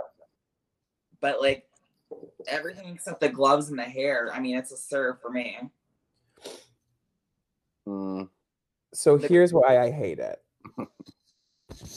But 1.22 1.40
like 1.40 1.68
everything 2.48 2.88
except 2.88 3.20
the 3.20 3.30
gloves 3.30 3.70
and 3.70 3.78
the 3.78 3.84
hair, 3.84 4.32
I 4.34 4.40
mean, 4.40 4.58
it's 4.58 4.72
a 4.72 4.78
serve 4.78 5.22
for 5.22 5.30
me. 5.30 5.60
Mm, 7.88 8.30
So 8.94 9.18
The- 9.18 9.28
here's 9.28 9.54
why 9.54 9.78
I 9.78 9.92
hate 9.92 10.18
it. 10.18 10.42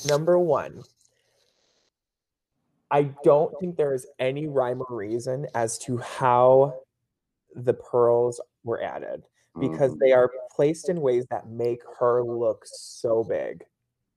Number 0.07 0.39
one, 0.39 0.85
I 2.91 3.11
don't 3.25 3.53
think 3.59 3.77
there 3.77 3.95
is 3.95 4.07
any 4.19 4.47
rhyme 4.47 4.81
or 4.89 4.97
reason 4.97 5.47
as 5.55 5.79
to 5.81 5.99
how 5.99 6.75
the 7.55 7.75
pearls 7.75 8.41
were 8.65 8.83
added 8.83 9.25
because 9.59 9.93
mhm. 9.93 9.99
they 10.01 10.13
are 10.13 10.31
placed 10.55 10.89
in 10.89 11.01
ways 11.01 11.27
that 11.31 11.49
make 11.49 11.81
her 11.99 12.23
look 12.23 12.63
so 12.65 13.25
big. 13.25 13.65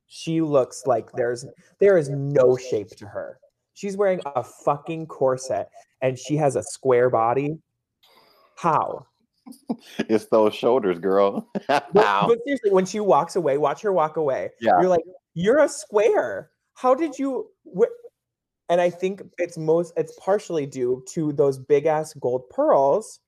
She 0.07 0.41
looks 0.41 0.84
like 0.86 1.11
there's 1.13 1.45
there 1.80 1.97
is 1.97 2.09
no 2.09 2.57
shape 2.57 2.89
to 2.97 3.05
her. 3.07 3.39
She's 3.74 3.95
wearing 3.95 4.20
a 4.26 4.43
fucking 4.43 5.07
corset 5.07 5.70
and 6.01 6.17
she 6.17 6.36
has 6.36 6.55
a 6.55 6.63
square 6.63 7.09
body. 7.09 7.57
How? 8.55 9.05
it's 9.99 10.26
those 10.26 10.53
shoulders, 10.53 10.99
girl. 10.99 11.49
But, 11.67 11.91
but 11.93 12.39
seriously, 12.43 12.72
when 12.72 12.86
she 12.86 12.99
walks 12.99 13.36
away, 13.36 13.57
watch 13.57 13.82
her 13.82 13.93
walk 13.93 14.17
away. 14.17 14.49
Yeah. 14.59 14.80
You're 14.80 14.89
like, 14.89 15.03
you're 15.34 15.59
a 15.59 15.70
square. 15.70 16.49
How 16.74 16.95
did 16.95 17.17
you? 17.17 17.47
Wh-? 17.78 17.93
And 18.70 18.80
I 18.80 18.89
think 18.89 19.24
it's 19.38 19.57
most, 19.57 19.93
it's 19.97 20.17
partially 20.20 20.65
due 20.65 21.03
to 21.09 21.34
those 21.34 21.57
big 21.57 21.88
ass 21.88 22.13
gold 22.13 22.49
pearls 22.49 23.20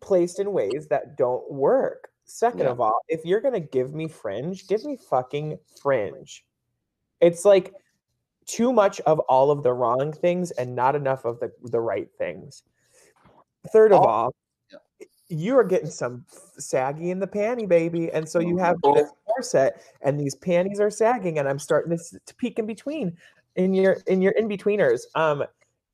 placed 0.00 0.38
in 0.38 0.52
ways 0.52 0.86
that 0.90 1.16
don't 1.16 1.50
work. 1.50 2.10
Second 2.26 2.60
Yeah. 2.60 2.70
of 2.70 2.80
all, 2.80 3.00
if 3.08 3.24
you're 3.24 3.40
gonna 3.40 3.60
give 3.60 3.94
me 3.94 4.08
fringe, 4.08 4.66
give 4.68 4.84
me 4.84 4.96
fucking 4.96 5.58
fringe. 5.80 6.44
It's 7.20 7.44
like 7.44 7.74
too 8.44 8.72
much 8.72 9.00
of 9.00 9.20
all 9.20 9.50
of 9.50 9.62
the 9.62 9.72
wrong 9.72 10.12
things 10.12 10.50
and 10.52 10.74
not 10.74 10.94
enough 10.94 11.24
of 11.24 11.40
the 11.40 11.50
the 11.62 11.80
right 11.80 12.10
things. 12.18 12.62
Third 13.72 13.92
of 13.92 14.02
Al- 14.02 14.06
all, 14.06 14.34
you 15.28 15.56
are 15.58 15.64
getting 15.64 15.90
some 15.90 16.24
saggy 16.58 17.10
in 17.10 17.18
the 17.18 17.26
panty, 17.26 17.66
baby. 17.68 18.10
And 18.12 18.28
so 18.28 18.38
you 18.38 18.48
mm-hmm. 18.54 18.58
have 18.58 18.76
Oh. 18.84 18.94
this 18.94 19.10
corset 19.26 19.80
and 20.02 20.20
these 20.20 20.34
panties 20.34 20.78
are 20.78 20.90
sagging, 20.90 21.38
and 21.38 21.48
I'm 21.48 21.58
starting 21.58 21.96
to, 21.96 22.20
to 22.24 22.34
peek 22.36 22.58
in 22.58 22.66
between 22.66 23.16
in 23.56 23.74
your 23.74 23.94
in 24.06 24.22
your 24.22 24.32
in 24.32 24.48
betweeners. 24.48 25.02
Um, 25.14 25.44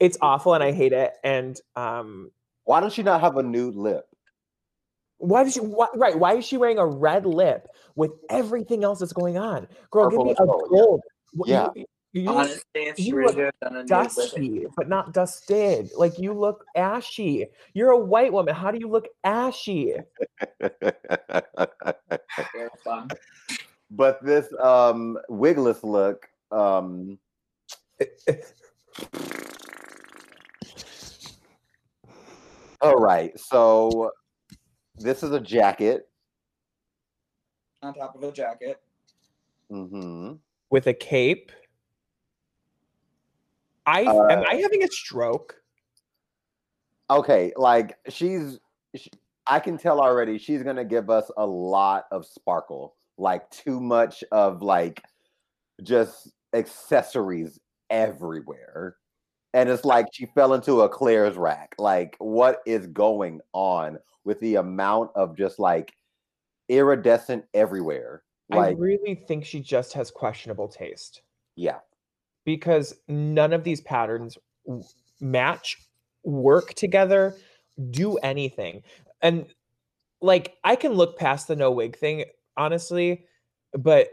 it's 0.01 0.19
awful 0.21 0.55
and 0.55 0.63
I 0.65 0.73
hate 0.73 0.93
it. 0.93 1.13
And 1.23 1.61
um, 1.77 2.31
Why 2.65 2.81
does 2.81 2.93
she 2.93 3.03
not 3.03 3.21
have 3.21 3.37
a 3.37 3.43
nude 3.43 3.77
lip? 3.77 4.05
why 5.19 5.45
does 5.45 5.55
she 5.55 5.61
why, 5.61 5.87
right? 5.95 6.19
Why 6.19 6.35
is 6.35 6.45
she 6.45 6.57
wearing 6.57 6.79
a 6.79 6.87
red 6.87 7.25
lip 7.25 7.69
with 7.95 8.11
everything 8.29 8.83
else 8.83 8.99
that's 8.99 9.13
going 9.13 9.39
on? 9.39 9.69
Girl, 9.93 10.11
give 10.11 10.25
me 10.25 10.35
a 10.37 10.45
gold, 10.45 10.69
yeah. 10.73 10.81
gold. 10.81 11.01
Wh- 11.39 11.49
Yeah. 11.49 11.69
You, 11.77 11.85
you 12.13 12.29
Honestly, 12.29 12.63
if 12.75 12.97
she 12.97 13.05
you 13.05 13.15
really 13.17 13.27
look 13.29 13.37
could 13.37 13.45
have 13.45 13.55
done 13.61 13.77
a 13.77 13.83
nude 13.85 13.91
lip, 13.91 14.05
dusty, 14.17 14.67
but 14.77 14.89
not 14.89 15.15
dusted. 15.15 15.91
Like 15.97 16.19
you 16.19 16.33
look 16.35 16.67
ashy. 16.75 17.47
You're 17.73 17.93
a 17.93 17.99
white 17.99 18.33
woman. 18.33 18.53
How 18.55 18.73
do 18.73 18.79
you 18.81 18.89
look 18.89 19.07
ashy? 19.23 19.95
it 20.61 20.85
was 22.55 22.71
fun. 22.83 23.09
but 23.93 24.23
this 24.25 24.53
um 24.61 25.17
wigless 25.29 25.85
look 25.85 26.27
um 26.51 27.19
all 32.81 32.97
right 32.97 33.39
so 33.39 34.11
this 34.99 35.23
is 35.23 35.31
a 35.33 35.41
jacket 35.41 36.09
On 37.83 37.93
top 37.95 38.15
of 38.15 38.23
a 38.23 38.31
jacket. 38.33 38.81
Mm-hmm. 39.71 40.35
With 40.71 40.87
a 40.87 40.95
cape. 40.95 41.51
I 43.87 44.05
Uh, 44.05 44.27
am 44.29 44.45
I 44.49 44.55
having 44.57 44.83
a 44.85 44.89
stroke? 44.89 45.57
okay 47.11 47.53
like 47.57 47.99
she's 48.09 48.59
sh 48.97 49.09
i 49.47 49.59
can 49.59 49.77
tell 49.77 50.01
already 50.01 50.39
she's 50.39 50.63
gonna 50.63 50.85
give 50.85 51.11
us 51.11 51.31
a 51.37 51.45
lot 51.47 52.05
of 52.13 52.25
sparkle 52.25 52.95
like 53.19 53.51
too 53.51 53.81
much 53.81 54.23
of 54.33 54.63
like 54.63 55.03
just 55.83 56.31
accessories 56.55 57.59
everywhere. 57.93 58.97
And 59.55 59.68
it's 59.68 59.84
like 59.84 60.07
she 60.12 60.26
fell 60.26 60.55
into 60.55 60.80
a 60.80 60.88
claire's 60.88 61.36
rack. 61.36 61.74
Like 61.78 62.16
what 62.18 62.62
is 62.66 62.86
going 62.88 63.40
on 63.53 63.99
with 64.24 64.40
the 64.40 64.57
amount 64.57 65.11
of 65.14 65.36
just 65.36 65.59
like 65.59 65.93
iridescent 66.68 67.45
everywhere? 67.55 68.22
Like 68.49 68.76
I 68.76 68.78
really 68.78 69.14
think 69.14 69.45
she 69.45 69.61
just 69.61 69.93
has 69.93 70.11
questionable 70.11 70.68
taste. 70.68 71.22
Yeah. 71.55 71.78
Because 72.45 72.95
none 73.09 73.53
of 73.53 73.62
these 73.62 73.82
patterns 73.82 74.38
match, 75.20 75.78
work 76.24 76.74
together, 76.74 77.36
do 77.90 78.16
anything. 78.18 78.82
And 79.20 79.47
like 80.20 80.57
I 80.64 80.76
can 80.76 80.93
look 80.93 81.18
past 81.18 81.47
the 81.47 81.57
no 81.57 81.70
wig 81.70 81.97
thing, 81.97 82.24
honestly, 82.57 83.26
but 83.72 84.09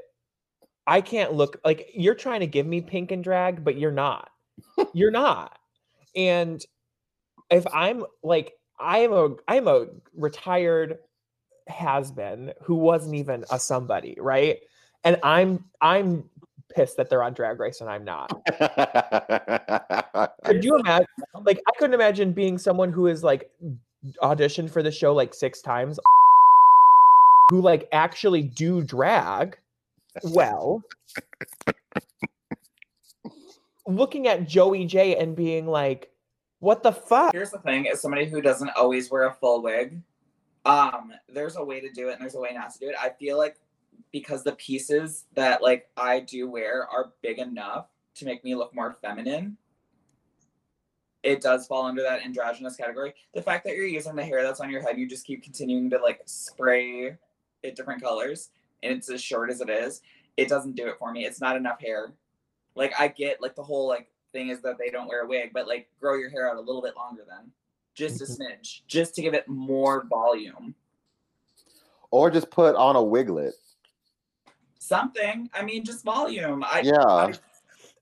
I 0.90 1.02
can't 1.02 1.34
look 1.34 1.62
like 1.64 1.92
you're 1.94 2.16
trying 2.16 2.40
to 2.40 2.48
give 2.48 2.66
me 2.66 2.82
pink 2.82 3.12
and 3.12 3.24
drag, 3.24 3.64
but 3.64 3.78
you're 3.78 3.92
not. 3.92 4.32
You're 4.94 5.12
not. 5.12 5.60
And 6.16 6.66
if 7.52 7.66
I'm 7.72 8.04
like 8.24 8.54
I 8.80 9.00
am 9.00 9.14
a 9.14 9.36
I'm 9.48 9.68
a 9.68 9.86
retired 10.16 10.98
has 11.68 12.12
been 12.12 12.54
who 12.64 12.74
wasn't 12.74 13.14
even 13.16 13.46
a 13.52 13.60
somebody, 13.60 14.18
right? 14.20 14.58
And 15.04 15.18
I'm 15.22 15.64
I'm 15.80 16.28
pissed 16.74 16.98
that 16.98 17.08
they're 17.08 17.22
on 17.22 17.34
drag 17.34 17.60
race 17.60 17.82
and 17.82 17.90
I'm 17.90 18.04
not. 18.04 18.30
Could 20.44 20.64
you 20.64 20.76
imagine 20.80 21.08
like 21.44 21.62
I 21.68 21.72
couldn't 21.78 21.94
imagine 21.94 22.34
being 22.34 22.58
someone 22.58 22.92
who 22.92 23.06
is 23.06 23.24
like 23.24 23.52
auditioned 24.24 24.72
for 24.72 24.82
the 24.82 24.92
show 24.92 25.14
like 25.14 25.36
six 25.36 25.62
times 25.62 26.00
who 27.52 27.62
like 27.62 27.88
actually 27.92 28.42
do 28.42 28.82
drag 28.82 29.56
well 30.24 30.84
looking 33.90 34.28
at 34.28 34.48
Joey 34.48 34.86
Jay 34.86 35.18
and 35.18 35.36
being 35.36 35.68
like, 35.68 36.12
what 36.60 36.84
the 36.84 36.92
fuck? 36.92 37.34
Here's 37.34 37.52
the 37.52 37.60
thing: 37.60 37.88
as 37.88 38.02
somebody 38.02 38.26
who 38.26 38.42
doesn't 38.42 38.70
always 38.76 39.10
wear 39.10 39.28
a 39.28 39.34
full 39.34 39.62
wig, 39.62 40.02
um, 40.66 41.12
there's 41.28 41.56
a 41.56 41.64
way 41.64 41.80
to 41.80 41.90
do 41.92 42.10
it 42.10 42.14
and 42.14 42.22
there's 42.22 42.36
a 42.36 42.40
way 42.40 42.52
not 42.54 42.72
to 42.74 42.80
do 42.80 42.90
it. 42.90 42.96
I 43.02 43.10
feel 43.10 43.38
like 43.38 43.58
because 44.12 44.44
the 44.44 44.54
pieces 44.54 45.26
that 45.34 45.62
like 45.62 45.90
I 45.98 46.20
do 46.22 46.50
wear 46.50 46.88
are 46.88 47.12
big 47.22 47.40
enough 47.40 47.88
to 48.16 48.26
make 48.26 48.44
me 48.44 48.56
look 48.56 48.74
more 48.76 48.98
feminine. 49.02 49.58
It 51.22 51.42
does 51.42 51.68
fall 51.68 51.86
under 51.86 52.02
that 52.02 52.24
androgynous 52.24 52.78
category. 52.78 53.14
The 53.34 53.42
fact 53.42 53.66
that 53.66 53.76
you're 53.76 53.86
using 53.86 54.16
the 54.16 54.24
hair 54.24 54.42
that's 54.42 54.62
on 54.62 54.70
your 54.70 54.82
head, 54.82 54.98
you 54.98 55.08
just 55.08 55.26
keep 55.26 55.44
continuing 55.44 55.90
to 55.90 55.98
like 55.98 56.22
spray 56.26 57.18
it 57.62 57.76
different 57.76 58.02
colors, 58.02 58.52
and 58.84 58.94
it's 58.94 59.10
as 59.10 59.22
short 59.22 59.50
as 59.50 59.62
it 59.62 59.70
is. 59.70 60.02
It 60.38 60.48
doesn't 60.48 60.76
do 60.76 60.88
it 60.88 60.96
for 60.98 61.12
me. 61.12 61.26
It's 61.26 61.42
not 61.42 61.58
enough 61.58 61.82
hair. 61.82 62.14
Like 62.76 62.94
I 63.00 63.08
get 63.10 63.42
like 63.42 63.56
the 63.56 63.64
whole 63.64 63.88
like 63.88 64.10
thing 64.32 64.50
is 64.50 64.62
that 64.62 64.78
they 64.78 64.90
don't 64.90 65.08
wear 65.08 65.24
a 65.24 65.28
wig, 65.28 65.52
but 65.54 65.68
like 65.68 65.90
grow 66.00 66.16
your 66.16 66.30
hair 66.30 66.50
out 66.50 66.58
a 66.58 66.62
little 66.62 66.82
bit 66.82 66.96
longer 66.96 67.24
then. 67.28 67.52
Just 67.96 68.22
a 68.22 68.26
mm-hmm. 68.26 68.44
smidge. 68.44 68.82
Just 68.88 69.16
to 69.16 69.22
give 69.22 69.34
it 69.34 69.48
more 69.48 70.06
volume. 70.06 70.76
or 72.12 72.32
just 72.32 72.50
put 72.50 72.76
on 72.76 72.96
a 72.96 73.04
wiglet. 73.04 73.54
Something. 74.80 75.50
I 75.54 75.64
mean 75.64 75.84
just 75.84 76.04
volume. 76.04 76.64
I 76.64 76.82
Yeah. 76.82 77.04
I, 77.06 77.34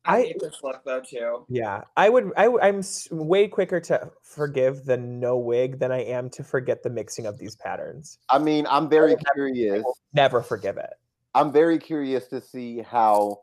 I, 0.08 0.18
I- 0.18 0.22
hate 0.24 0.39
this 0.39 0.60
look 0.64 0.82
though 0.86 1.01
too. 1.01 1.45
Yeah, 1.49 1.82
I 1.95 2.10
would. 2.10 2.32
I, 2.38 2.47
I'm 2.62 2.82
way 3.12 3.47
quicker 3.47 3.80
to 3.82 4.10
forgive 4.24 4.86
the 4.86 4.97
no 4.97 5.38
wig 5.38 5.80
than 5.80 5.91
I 5.91 6.03
am 6.03 6.30
to 6.32 6.43
forget 6.43 6.82
the 6.84 6.89
mixing 6.89 7.26
of 7.26 7.38
these 7.38 7.55
patterns. 7.55 8.18
I 8.30 8.39
mean, 8.39 8.66
I'm 8.70 8.89
very 8.89 9.12
never- 9.12 9.24
curious. 9.34 9.84
Never 10.14 10.41
forgive 10.41 10.78
it. 10.78 10.93
I'm 11.36 11.51
very 11.51 11.78
curious 11.78 12.28
to 12.30 12.41
see 12.41 12.82
how, 12.82 13.41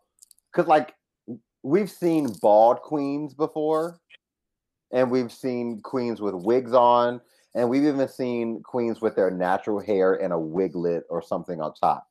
because 0.53 0.67
like 0.67 0.95
we've 1.63 1.91
seen 1.91 2.29
bald 2.43 2.81
queens 2.83 3.35
before, 3.35 4.01
and 4.91 5.11
we've 5.11 5.31
seen 5.33 5.81
queens 5.81 6.21
with 6.21 6.35
wigs 6.35 6.73
on, 6.73 7.21
and 7.55 7.69
we've 7.69 7.85
even 7.85 8.09
seen 8.09 8.63
queens 8.65 9.01
with 9.01 9.15
their 9.15 9.31
natural 9.31 9.79
hair 9.79 10.15
and 10.15 10.33
a 10.33 10.39
wiglet 10.39 11.05
or 11.09 11.23
something 11.23 11.61
on 11.61 11.73
top. 11.75 12.09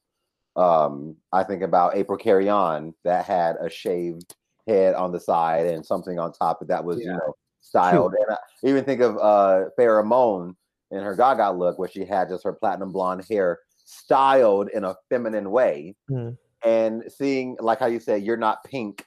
Um, 0.56 1.18
I 1.34 1.44
think 1.44 1.64
about 1.64 1.98
April 1.98 2.18
Carrión 2.18 2.94
that 3.04 3.26
had 3.26 3.56
a 3.60 3.70
shaved 3.70 4.36
head 4.68 4.96
on 4.96 5.12
the 5.12 5.20
side 5.20 5.66
and 5.66 5.86
something 5.86 6.20
on 6.20 6.32
top 6.32 6.62
of 6.62 6.68
that 6.68 6.84
was 6.84 7.00
you 7.00 7.08
know 7.08 7.36
styled. 7.62 8.14
And 8.14 8.32
I 8.32 8.38
even 8.64 8.84
think 8.84 9.02
of 9.02 9.18
uh 9.18 10.04
Moan 10.04 10.56
in 10.92 11.02
her 11.02 11.16
Gaga 11.16 11.52
look 11.52 11.80
where 11.80 11.90
she 11.90 12.06
had 12.06 12.30
just 12.30 12.44
her 12.44 12.54
platinum 12.54 12.92
blonde 12.92 13.26
hair 13.30 13.60
styled 13.86 14.70
in 14.70 14.84
a 14.84 14.96
feminine 15.10 15.52
way. 15.52 15.96
Mm. 16.10 16.38
And 16.64 17.04
seeing 17.10 17.58
like 17.60 17.80
how 17.80 17.88
you 17.88 18.00
said 18.00 18.24
you're 18.24 18.38
not 18.38 18.64
pink, 18.64 19.06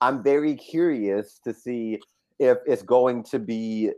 I'm 0.00 0.22
very 0.22 0.54
curious 0.54 1.38
to 1.44 1.52
see 1.52 2.00
if 2.38 2.58
it's 2.66 2.82
going 2.82 3.24
to 3.24 3.38
be 3.38 3.92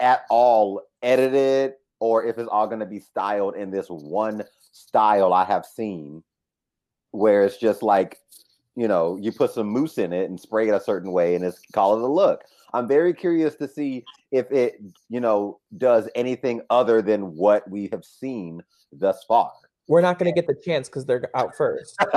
at 0.00 0.22
all 0.30 0.82
edited 1.02 1.74
or 2.00 2.24
if 2.24 2.38
it's 2.38 2.48
all 2.48 2.66
going 2.66 2.80
to 2.80 2.86
be 2.86 3.00
styled 3.00 3.56
in 3.56 3.70
this 3.70 3.88
one 3.88 4.44
style 4.72 5.32
I 5.32 5.44
have 5.44 5.66
seen 5.66 6.22
where 7.10 7.44
it's 7.44 7.56
just 7.56 7.82
like 7.82 8.18
you 8.78 8.86
know 8.86 9.16
you 9.20 9.32
put 9.32 9.50
some 9.50 9.68
mousse 9.68 9.98
in 9.98 10.12
it 10.12 10.30
and 10.30 10.38
spray 10.38 10.68
it 10.68 10.72
a 10.72 10.80
certain 10.80 11.10
way 11.10 11.34
and 11.34 11.44
it's 11.44 11.60
call 11.72 11.96
it 11.96 12.02
a 12.02 12.06
look 12.06 12.44
i'm 12.74 12.86
very 12.86 13.12
curious 13.12 13.56
to 13.56 13.66
see 13.66 14.04
if 14.30 14.50
it 14.52 14.80
you 15.08 15.18
know 15.20 15.58
does 15.78 16.08
anything 16.14 16.60
other 16.70 17.02
than 17.02 17.34
what 17.34 17.68
we 17.68 17.88
have 17.90 18.04
seen 18.04 18.62
thus 18.92 19.24
far 19.26 19.50
We're 19.88 20.00
not 20.00 20.18
going 20.18 20.32
to 20.32 20.40
get 20.40 20.46
the 20.46 20.54
chance 20.54 20.88
because 20.88 21.06
they're 21.06 21.28
out 21.34 21.56
first. 21.56 21.96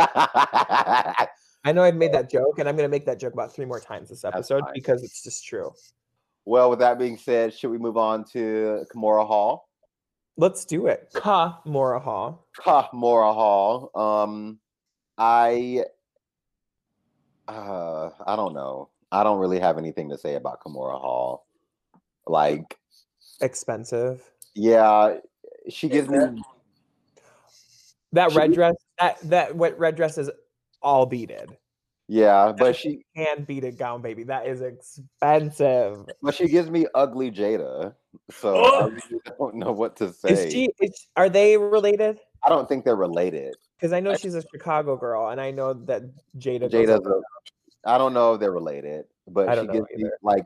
I 1.64 1.72
know 1.74 1.84
I've 1.84 1.95
made 1.95 2.12
that 2.14 2.30
joke, 2.30 2.59
and 2.59 2.68
I'm 2.68 2.76
going 2.76 2.89
to 2.89 2.91
make 2.91 3.05
that 3.05 3.18
joke 3.20 3.34
about 3.34 3.53
three 3.55 3.66
more 3.66 3.80
times 3.80 4.09
this 4.09 4.26
episode 4.26 4.64
because 4.74 5.03
it's 5.03 5.24
just 5.24 5.45
true. 5.45 5.72
well 6.45 6.70
with 6.70 6.80
that 6.80 6.99
being 6.99 7.18
said 7.18 7.53
should 7.53 7.72
we 7.72 7.78
move 7.78 7.97
on 7.97 8.24
to 8.34 8.86
Kahmora 8.93 9.26
hall 9.26 9.70
Let's 10.38 10.66
do 10.66 10.88
it. 10.88 11.12
Kahmora 11.16 12.01
Hall. 12.01 12.47
Kahmora 12.59 13.34
hall 13.34 13.91
um 13.95 14.59
i 15.18 15.84
uh 17.47 18.09
i 18.27 18.35
don't 18.35 18.53
know 18.53 18.89
i 19.11 19.23
don't 19.23 19.39
really 19.39 19.59
have 19.59 19.77
anything 19.77 20.09
to 20.09 20.17
say 20.17 20.35
about 20.35 20.61
Kahmora 20.63 20.99
hall 20.99 21.45
like 22.27 22.77
Expensive. 23.41 24.21
Yeah, 24.53 25.17
she 25.67 25.89
gives 25.89 26.07
Is 26.07 26.13
it? 26.13 26.33
me. 26.33 26.41
That 28.13 28.33
red 28.33 28.49
we- 28.49 28.55
dress. 28.55 28.75
That 28.99 29.19
that 29.29 29.55
what 29.55 29.79
red 29.79 29.95
dress 29.95 30.17
is 30.19 30.29
all 30.81 31.05
beaded. 31.07 31.57
Yeah, 32.07 32.51
but 32.51 32.75
she 32.75 33.05
Hand 33.15 33.47
beaded 33.47 33.77
gown, 33.77 34.01
baby. 34.01 34.23
That 34.25 34.45
is 34.45 34.61
expensive. 34.61 36.05
but 36.21 36.35
she 36.35 36.47
gives 36.49 36.69
me 36.69 36.85
ugly 36.93 37.31
Jaida. 37.31 37.95
So 38.31 38.63
I 38.63 38.85
really 38.87 39.21
don't 39.39 39.55
know 39.55 39.71
what 39.71 39.95
to 39.97 40.11
say. 40.13 40.31
Is 40.33 40.51
she? 40.53 40.69
Is, 40.81 41.07
are 41.15 41.29
they 41.29 41.57
related? 41.57 42.19
I 42.43 42.49
don't 42.49 42.67
think 42.67 42.83
they're 42.85 42.95
related. 42.95 43.55
Because 43.82 43.93
I 43.93 43.99
know 43.99 44.15
she's 44.15 44.36
a 44.36 44.43
Chicago 44.43 44.95
girl, 44.95 45.29
and 45.29 45.41
I 45.41 45.49
know 45.49 45.73
that 45.73 46.03
Jaida. 46.38 46.69
Jaida's. 46.69 47.01
I 47.84 47.97
don't 47.97 48.13
know 48.13 48.36
if 48.36 48.39
they're 48.39 48.51
related, 48.51 49.05
but 49.27 49.57
she 49.59 49.65
gives 49.65 49.88
me 49.95 50.07
like 50.21 50.43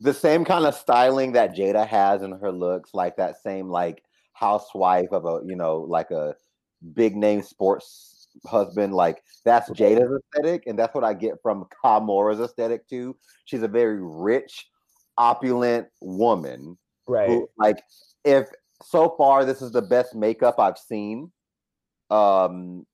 the 0.00 0.12
same 0.12 0.44
kind 0.44 0.66
of 0.66 0.74
styling 0.74 1.32
that 1.32 1.54
Jaida 1.54 1.86
has 1.86 2.22
in 2.22 2.32
her 2.32 2.50
looks, 2.50 2.92
like 2.92 3.16
that 3.16 3.40
same 3.42 3.68
like 3.68 4.02
housewife 4.32 5.12
of 5.12 5.24
a 5.24 5.46
you 5.46 5.54
know 5.54 5.78
like 5.78 6.10
a 6.10 6.34
big 6.94 7.14
name 7.16 7.42
sports 7.42 8.26
husband. 8.44 8.92
Like 8.92 9.22
that's 9.44 9.70
Jaida's 9.70 10.20
aesthetic, 10.34 10.64
and 10.66 10.76
that's 10.76 10.94
what 10.96 11.04
I 11.04 11.14
get 11.14 11.34
from 11.42 11.66
Kahmora's 11.84 12.40
aesthetic 12.40 12.88
too. 12.88 13.16
She's 13.44 13.62
a 13.62 13.68
very 13.68 14.00
rich, 14.02 14.66
opulent 15.16 15.86
woman 16.00 16.76
right. 17.06 17.28
who, 17.28 17.48
like 17.56 17.80
if 18.24 18.48
so 18.82 19.14
far 19.16 19.44
this 19.44 19.62
is 19.62 19.70
the 19.70 19.82
best 19.82 20.14
makeup 20.14 20.58
I've 20.58 20.78
seen. 20.78 21.30
Um 22.14 22.86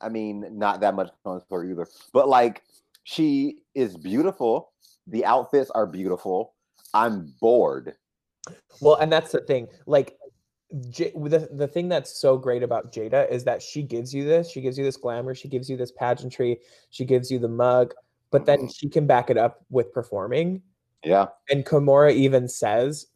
I 0.00 0.08
mean 0.08 0.46
not 0.58 0.80
that 0.80 0.94
much 0.94 1.10
on 1.24 1.40
her 1.50 1.64
either, 1.64 1.86
but 2.12 2.28
like 2.28 2.62
she 3.04 3.58
is 3.74 3.96
beautiful. 3.96 4.72
The 5.06 5.24
outfits 5.24 5.70
are 5.70 5.86
beautiful. 5.86 6.54
I'm 6.94 7.32
bored. 7.40 7.94
Well, 8.80 8.96
and 8.96 9.10
that's 9.12 9.32
the 9.32 9.40
thing. 9.40 9.68
Like, 9.86 10.16
J- 10.88 11.12
the 11.14 11.48
the 11.52 11.66
thing 11.66 11.88
that's 11.88 12.20
so 12.20 12.36
great 12.38 12.62
about 12.62 12.92
Jaida 12.92 13.28
is 13.30 13.42
that 13.44 13.60
she 13.62 13.82
gives 13.82 14.14
you 14.14 14.24
this. 14.24 14.50
She 14.50 14.60
gives 14.60 14.78
you 14.78 14.84
this 14.84 14.96
glamour. 14.96 15.34
She 15.34 15.48
gives 15.48 15.68
you 15.68 15.76
this 15.76 15.90
pageantry. 15.92 16.60
She 16.90 17.04
gives 17.04 17.30
you 17.30 17.38
the 17.38 17.48
mug, 17.48 17.92
but 18.30 18.46
then 18.46 18.68
she 18.68 18.88
can 18.88 19.06
back 19.06 19.30
it 19.30 19.36
up 19.36 19.64
with 19.70 19.92
performing. 19.92 20.62
Yeah. 21.02 21.26
And 21.48 21.64
Kahmora 21.66 22.12
even 22.12 22.48
says 22.48 23.06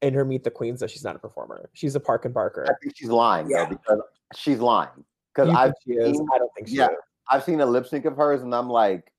in 0.00 0.14
her 0.14 0.24
Meet 0.24 0.44
the 0.44 0.50
Queens 0.50 0.78
that 0.80 0.90
she's 0.90 1.02
not 1.04 1.16
a 1.16 1.18
performer. 1.18 1.68
She's 1.72 1.94
a 1.96 2.00
Park 2.00 2.24
and 2.24 2.34
barker. 2.34 2.64
I 2.68 2.74
think 2.82 2.96
she's 2.96 3.08
lying 3.08 3.50
Yeah. 3.50 3.64
though 3.64 3.70
because 3.70 4.00
she's 4.34 4.58
lying. 4.58 5.04
Because 5.34 5.54
I've 5.54 5.72
seen- 5.86 6.28
I 6.32 6.38
don't 6.38 6.52
think 6.54 6.68
she 6.68 6.76
yeah. 6.76 6.90
is. 6.90 6.96
I've 7.28 7.44
seen 7.44 7.60
a 7.60 7.66
lip 7.66 7.86
sync 7.86 8.04
of 8.04 8.16
hers 8.16 8.42
and 8.42 8.54
I'm 8.54 8.68
like, 8.68 9.12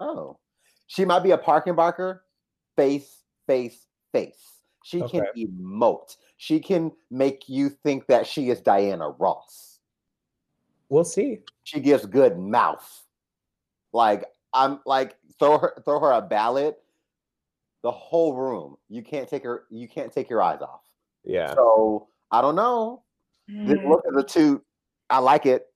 oh, 0.00 0.38
she 0.86 1.04
might 1.04 1.20
be 1.20 1.30
a 1.30 1.38
parking 1.38 1.74
barker. 1.74 2.24
Face, 2.76 3.22
face, 3.46 3.86
face. 4.12 4.60
She 4.82 4.98
can 4.98 5.22
Okay. 5.26 5.46
emote. 5.46 6.16
She 6.36 6.58
can 6.60 6.92
make 7.10 7.48
you 7.48 7.68
think 7.68 8.06
that 8.08 8.26
she 8.26 8.50
is 8.50 8.60
Diana 8.60 9.10
Ross. 9.10 9.78
We'll 10.88 11.04
see. 11.04 11.40
She 11.62 11.80
gives 11.80 12.04
good 12.04 12.38
mouth. 12.38 13.04
Like 13.92 14.24
I'm 14.52 14.80
like 14.84 15.16
throw 15.38 15.58
her 15.58 15.74
throw 15.84 16.00
her 16.00 16.12
a 16.12 16.20
ballot. 16.20 16.82
The 17.82 17.92
whole 17.92 18.34
room. 18.34 18.76
You 18.88 19.02
can't 19.02 19.28
take 19.28 19.44
her. 19.44 19.64
You 19.70 19.88
can't 19.88 20.12
take 20.12 20.28
your 20.28 20.42
eyes 20.42 20.60
off. 20.60 20.82
Yeah. 21.24 21.54
So 21.54 22.08
I 22.30 22.42
don't 22.42 22.56
know. 22.56 23.03
This 23.48 23.78
Mm, 23.78 23.88
look 23.88 24.02
is 24.06 24.14
the 24.14 24.22
toot. 24.24 24.64
I 25.10 25.18
like 25.18 25.46
it. 25.46 25.66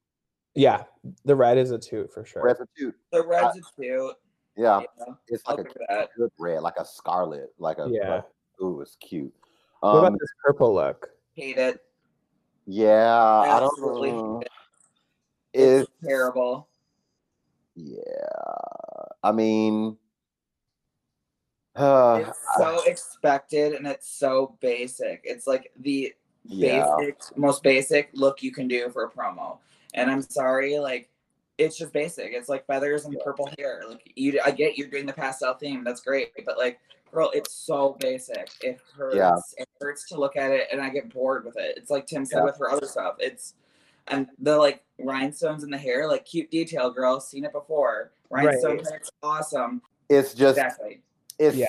Yeah. 0.55 0.85
The 1.25 1.37
red 1.37 1.59
is 1.59 1.71
a 1.71 1.79
toot 1.79 2.13
for 2.13 2.25
sure. 2.25 2.43
Red's 2.43 2.61
a 2.61 2.67
toot. 2.77 2.95
The 3.13 3.27
red's 3.27 3.57
a 3.59 3.81
cute. 3.81 4.15
Yeah, 4.57 4.81
Yeah, 4.99 5.15
it's 5.29 5.43
I'll 5.47 5.57
like 5.57 5.67
a 5.89 6.09
good 6.17 6.31
red, 6.39 6.63
like 6.63 6.77
a 6.79 6.85
scarlet, 6.85 7.51
like 7.59 7.79
a 7.79 7.89
Yeah. 7.89 8.09
like, 8.17 8.25
ooh, 8.61 8.81
it's 8.81 8.97
cute. 8.97 9.33
What 9.81 9.91
Um, 9.99 10.05
about 10.07 10.19
this 10.19 10.31
purple 10.45 10.75
look? 10.75 11.11
Hate 11.35 11.59
it. 11.59 11.81
yeah, 12.67 13.17
I 13.49 13.61
don't 13.61 13.71
Absolutely 13.73 14.13
know. 14.13 14.39
hate 14.41 14.47
it. 14.47 14.53
Is 15.61 15.83
It's 15.83 15.91
terrible. 16.05 16.69
Yeah. 17.77 18.03
I 19.23 19.31
mean, 19.31 19.97
uh, 21.77 22.25
It's 22.27 22.39
so 22.57 22.83
expected 22.85 23.75
and 23.75 23.87
it's 23.87 24.09
so 24.11 24.57
basic. 24.61 25.21
It's 25.23 25.47
like 25.47 25.71
the 25.79 26.13
yeah. 26.49 26.95
basic, 26.99 27.37
most 27.37 27.63
basic 27.63 28.11
look 28.15 28.43
you 28.43 28.53
can 28.53 28.69
do 28.69 28.91
for 28.91 29.05
a 29.05 29.11
promo. 29.11 29.59
And 29.95 30.11
I'm 30.11 30.23
sorry, 30.23 30.79
like 30.79 31.09
it's 31.59 31.77
just 31.77 31.93
basic. 31.93 32.33
It's 32.33 32.49
like 32.49 32.67
feathers 32.67 33.05
and 33.05 33.17
purple 33.25 33.51
hair. 33.59 33.83
Like 33.89 34.13
you, 34.15 34.41
I 34.45 34.51
get 34.51 34.79
you're 34.79 34.89
doing 34.89 35.07
the 35.07 35.13
pastel 35.13 35.55
theme. 35.55 35.83
That's 35.85 36.01
great, 36.01 36.31
but 36.47 36.57
like, 36.57 36.79
girl, 37.13 37.31
it's 37.35 37.53
so 37.53 37.97
basic. 38.01 38.49
It 38.63 38.81
hurts. 38.97 39.17
Yeah. 39.17 39.37
It 39.57 39.69
hurts 39.81 40.09
to 40.09 40.19
look 40.19 40.37
at 40.37 40.51
it, 40.51 40.69
and 40.73 40.81
I 40.81 40.89
get 40.89 41.13
bored 41.13 41.45
with 41.45 41.57
it. 41.57 41.77
It's 41.77 41.91
like 41.91 42.07
Tim 42.07 42.25
said 42.25 42.39
Yeah. 42.39 42.45
with 42.45 42.59
her 42.59 42.71
other 42.71 42.87
stuff. 42.87 43.17
It's 43.19 43.55
and 44.07 44.27
the 44.39 44.57
like 44.57 44.85
rhinestones 44.99 45.65
in 45.65 45.71
the 45.71 45.79
hair, 45.79 46.09
like 46.09 46.25
cute 46.25 46.51
detail, 46.51 46.91
girl. 46.91 47.21
Seen 47.21 47.45
it 47.45 47.53
before. 47.53 48.13
Rhinestone 48.31 48.77
Right. 48.79 48.87
hair's 48.91 49.11
awesome. 49.23 49.83
It's 50.09 50.35
just 50.35 50.59
Exactly. 50.59 51.03
it's 51.39 51.57
Yeah. 51.57 51.67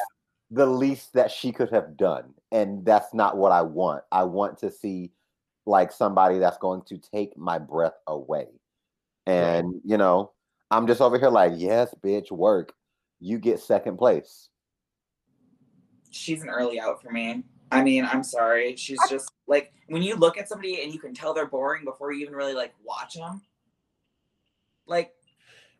The 0.52 0.66
least 0.66 1.14
that 1.14 1.32
she 1.32 1.52
could 1.52 1.70
have 1.70 1.95
done 1.95 2.34
and 2.52 2.86
that's 2.86 3.14
not 3.14 3.38
what 3.38 3.52
i 3.52 3.62
want 3.62 4.04
i 4.12 4.24
want 4.24 4.58
to 4.58 4.72
see 4.72 5.12
like 5.66 5.91
somebody 5.91 6.39
that's 6.39 6.58
going 6.58 6.82
to 6.82 6.97
take 6.97 7.38
my 7.38 7.60
breath 7.60 7.93
away 8.08 8.47
and 9.28 9.80
you 9.86 9.97
know 9.97 10.32
i'm 10.72 10.88
just 10.88 11.02
over 11.02 11.20
here 11.20 11.30
like 11.30 11.54
yes 11.56 11.93
bitch 12.04 12.32
work 12.32 12.74
you 13.20 13.38
get 13.38 13.60
second 13.60 13.97
place 13.97 14.50
she's 16.10 16.41
an 16.41 16.50
early 16.50 16.80
out 16.80 17.02
for 17.02 17.12
me. 17.12 17.43
I 17.72 17.84
mean, 17.84 18.06
I'm 18.06 18.24
sorry. 18.24 18.76
She's 18.76 19.00
just 19.10 19.32
like 19.47 19.72
when 19.88 20.02
you 20.02 20.16
look 20.16 20.38
at 20.38 20.50
somebody 20.50 20.82
and 20.82 20.91
you 20.91 21.00
can 21.00 21.14
tell 21.14 21.34
they're 21.34 21.45
boring 21.45 21.86
before 21.86 22.12
you 22.12 22.22
even 22.22 22.34
really 22.34 22.54
like 22.54 22.74
watch 22.84 23.14
them. 23.14 23.41
Like, 24.88 25.12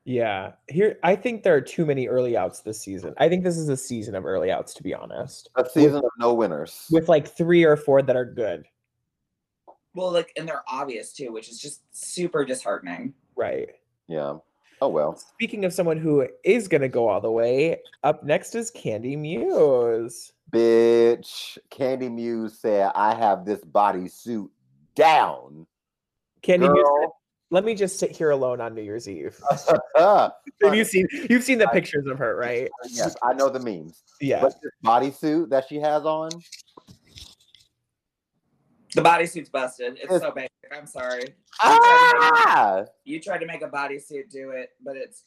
Yeah. 0.10 0.54
Here 0.68 0.98
I 1.04 1.16
think 1.16 1.44
there 1.44 1.54
are 1.56 1.62
too 1.62 1.86
many 1.86 2.08
early 2.08 2.36
outs 2.36 2.62
this 2.62 2.82
season. 2.82 3.14
I 3.20 3.30
think 3.30 3.44
this 3.44 3.58
is 3.58 3.70
a 3.70 3.78
season 3.78 4.16
of 4.16 4.26
early 4.26 4.52
outs 4.52 4.74
to 4.74 4.82
be 4.82 4.92
honest. 4.92 5.52
a 5.56 5.70
season 5.70 5.98
of 5.98 6.10
no 6.18 6.34
winners 6.34 6.88
With 6.90 7.08
like 7.10 7.28
3 7.28 7.64
or 7.64 7.78
4 7.78 8.02
that 8.02 8.16
are 8.16 8.26
good. 8.26 8.66
well, 9.94 10.12
like, 10.12 10.32
and 10.36 10.48
they're 10.48 10.64
obvious 10.68 11.14
too, 11.14 11.32
which 11.32 11.48
is 11.50 11.60
just 11.60 11.82
super 11.92 12.44
disheartening. 12.44 13.14
Right. 13.36 13.70
yeah 14.08 14.38
oh 14.82 14.88
well 14.88 15.16
Speaking 15.16 15.64
of 15.64 15.74
someone 15.74 15.98
who 16.00 16.28
is 16.44 16.68
going 16.68 16.82
to 16.82 16.90
go 16.90 17.08
all 17.08 17.22
the 17.22 17.30
way, 17.32 17.78
up 18.04 18.24
next 18.24 18.56
is 18.56 18.72
Kandy 18.72 19.16
Muse. 19.16 20.34
bitch 20.52 21.60
kandy 21.70 22.12
muse 22.12 22.58
said 22.58 22.92
i 22.96 23.14
have 23.14 23.46
this 23.46 23.60
bodysuit 23.60 24.50
down 24.96 25.68
Kandy 26.42 26.62
Muse, 26.74 26.74
Girl. 26.84 27.19
Let 27.52 27.64
me 27.66 27.74
just 27.76 27.98
sit 28.00 28.12
here 28.12 28.30
alone 28.32 28.62
on 28.62 28.76
New 28.76 28.82
Year's 28.82 29.08
Eve. 29.10 29.38
Ah, 29.98 30.32
Have 30.64 30.76
you 30.76 30.86
seen 30.86 31.08
you've 31.30 31.44
seen 31.44 31.58
the 31.58 31.68
pictures 31.68 32.06
of 32.08 32.18
her, 32.18 32.36
right? 32.38 32.70
yes 32.90 33.16
i 33.24 33.34
know 33.34 33.50
the 33.50 33.60
memes 33.60 34.04
Yeah. 34.22 34.42
but 34.42 34.54
this 34.62 34.72
bodysuit 34.86 35.50
that 35.50 35.68
she 35.68 35.76
has 35.78 36.06
on 36.06 36.30
The 38.96 39.02
bodysuit's 39.02 39.50
busted. 39.50 39.94
It's 39.96 40.04
It's- 40.06 40.22
so 40.22 40.32
basic. 40.32 40.50
I'm 40.72 40.86
sorry. 40.86 41.24
ah! 41.62 42.86
You 43.06 43.20
tried 43.20 43.40
to 43.40 43.46
make 43.48 43.62
a 43.64 43.68
bodysuit 43.70 44.30
do 44.30 44.52
it, 44.52 44.70
but 44.84 44.96
it's 44.98 45.24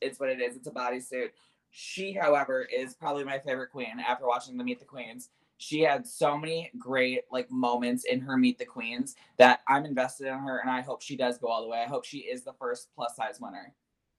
it's 0.00 0.18
what 0.20 0.28
it 0.28 0.40
is. 0.40 0.56
It's 0.56 0.66
a 0.66 0.70
bodysuit. 0.72 1.28
She, 1.70 2.12
however, 2.12 2.62
is 2.62 2.94
probably 2.94 3.22
my 3.24 3.38
favorite 3.38 3.70
queen 3.70 4.00
after 4.06 4.26
watching 4.26 4.56
the 4.56 4.64
Meet 4.64 4.80
the 4.80 4.84
Queens. 4.84 5.30
She 5.60 5.80
had 5.80 6.06
so 6.06 6.38
many 6.38 6.70
great 6.78 7.24
like 7.30 7.50
moments 7.50 8.04
in 8.04 8.18
her 8.20 8.38
Meet 8.38 8.58
the 8.58 8.64
Queens 8.64 9.14
that 9.36 9.60
I'm 9.68 9.84
invested 9.84 10.26
in 10.26 10.38
her, 10.38 10.60
and 10.60 10.70
I 10.70 10.80
hope 10.80 11.02
she 11.02 11.16
does 11.16 11.36
go 11.36 11.48
all 11.48 11.62
the 11.62 11.68
way. 11.68 11.82
I 11.82 11.86
hope 11.86 12.06
she 12.06 12.20
is 12.20 12.44
the 12.44 12.54
first 12.54 12.88
plus 12.96 13.14
size 13.14 13.38
winner. 13.40 13.74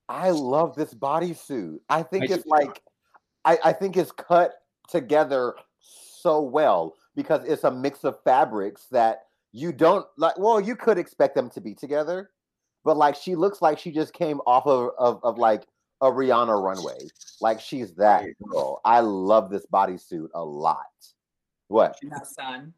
I 0.08 0.30
love 0.30 0.76
this 0.76 0.94
bodysuit. 0.94 1.80
I 1.90 2.04
think 2.04 2.30
I 2.30 2.36
it's 2.36 2.46
like 2.46 2.84
I, 3.44 3.58
I 3.66 3.74
think 3.74 3.98
it's 3.98 4.12
cut 4.12 4.54
together 4.88 5.56
so 5.80 6.42
well 6.44 6.94
because 7.16 7.44
it's 7.46 7.64
a 7.64 7.72
mix 7.72 8.04
of 8.04 8.22
fabrics 8.24 8.86
that 8.92 9.24
you 9.52 9.72
don't 9.72 10.06
like 10.18 10.38
well, 10.38 10.62
you 10.62 10.76
could 10.76 11.00
expect 11.00 11.34
them 11.34 11.50
to 11.50 11.62
be 11.62 11.74
together, 11.74 12.30
but 12.84 12.98
like 12.98 13.16
she 13.16 13.34
looks 13.34 13.64
like 13.64 13.80
she 13.80 13.92
just 13.92 14.14
came 14.14 14.42
off 14.46 14.68
of 14.68 14.92
of, 15.00 15.20
of 15.24 15.40
like 15.40 15.66
a 16.02 16.12
Rihanna 16.12 16.62
runway. 16.62 17.00
Like 17.42 17.60
she's 17.60 17.94
that 17.96 18.26
girl. 18.44 18.80
I 18.86 19.00
love 19.00 19.50
this 19.50 19.66
bodysuit 19.74 20.28
a 20.36 20.44
lot. 20.44 20.86
What? 21.72 21.98
No, 22.04 22.18
son. 22.24 22.74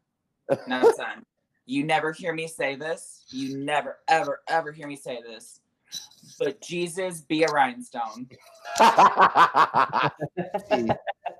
No, 0.68 0.84
son. 0.84 1.24
You 1.66 1.82
never 1.82 2.12
hear 2.12 2.32
me 2.32 2.46
say 2.46 2.76
this. 2.76 3.24
You 3.28 3.58
never, 3.58 3.98
ever, 4.06 4.42
ever 4.48 4.70
hear 4.70 4.86
me 4.86 4.94
say 4.94 5.20
this. 5.20 5.60
But 6.38 6.60
Jesus 6.60 7.22
be 7.22 7.42
a 7.42 7.48
rhinestone. 7.48 8.28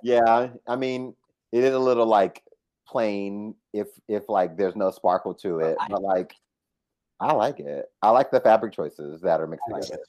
yeah, 0.02 0.48
I 0.66 0.76
mean, 0.76 1.14
it 1.52 1.62
is 1.62 1.74
a 1.74 1.78
little 1.78 2.07
like 2.07 2.42
plain 2.88 3.55
if 3.72 3.88
if 4.09 4.28
like 4.28 4.57
there's 4.57 4.76
no 4.76 4.90
sparkle 4.90 5.34
to 5.34 5.61
it, 5.61 5.76
I- 5.80 5.88
but 5.88 6.02
like 6.02 6.34
I 7.20 7.32
like 7.32 7.61
it. 7.61 7.86
I 8.02 8.11
like 8.11 8.30
the 8.32 8.40
fabric 8.40 8.72
choices 8.72 9.20
that 9.20 9.40
are 9.40 9.46
mixed 9.46 9.64
I 9.68 9.72
like 9.72 9.82
together. 9.82 10.02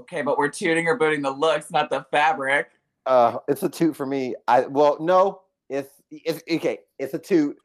Okay, 0.00 0.22
but 0.22 0.38
we're 0.38 0.48
tooting 0.48 0.86
or 0.86 0.96
booting 0.96 1.20
the 1.22 1.30
looks, 1.30 1.70
not 1.70 1.90
the 1.90 2.06
fabric. 2.10 2.70
Uh, 3.04 3.38
it's 3.48 3.62
a 3.62 3.68
toot 3.68 3.94
for 3.94 4.06
me. 4.06 4.34
I 4.46 4.62
well, 4.62 4.96
no, 5.00 5.42
it's 5.68 5.97
it's 6.10 6.42
okay. 6.50 6.78
It's 6.98 7.14
a 7.14 7.18
toot. 7.18 7.56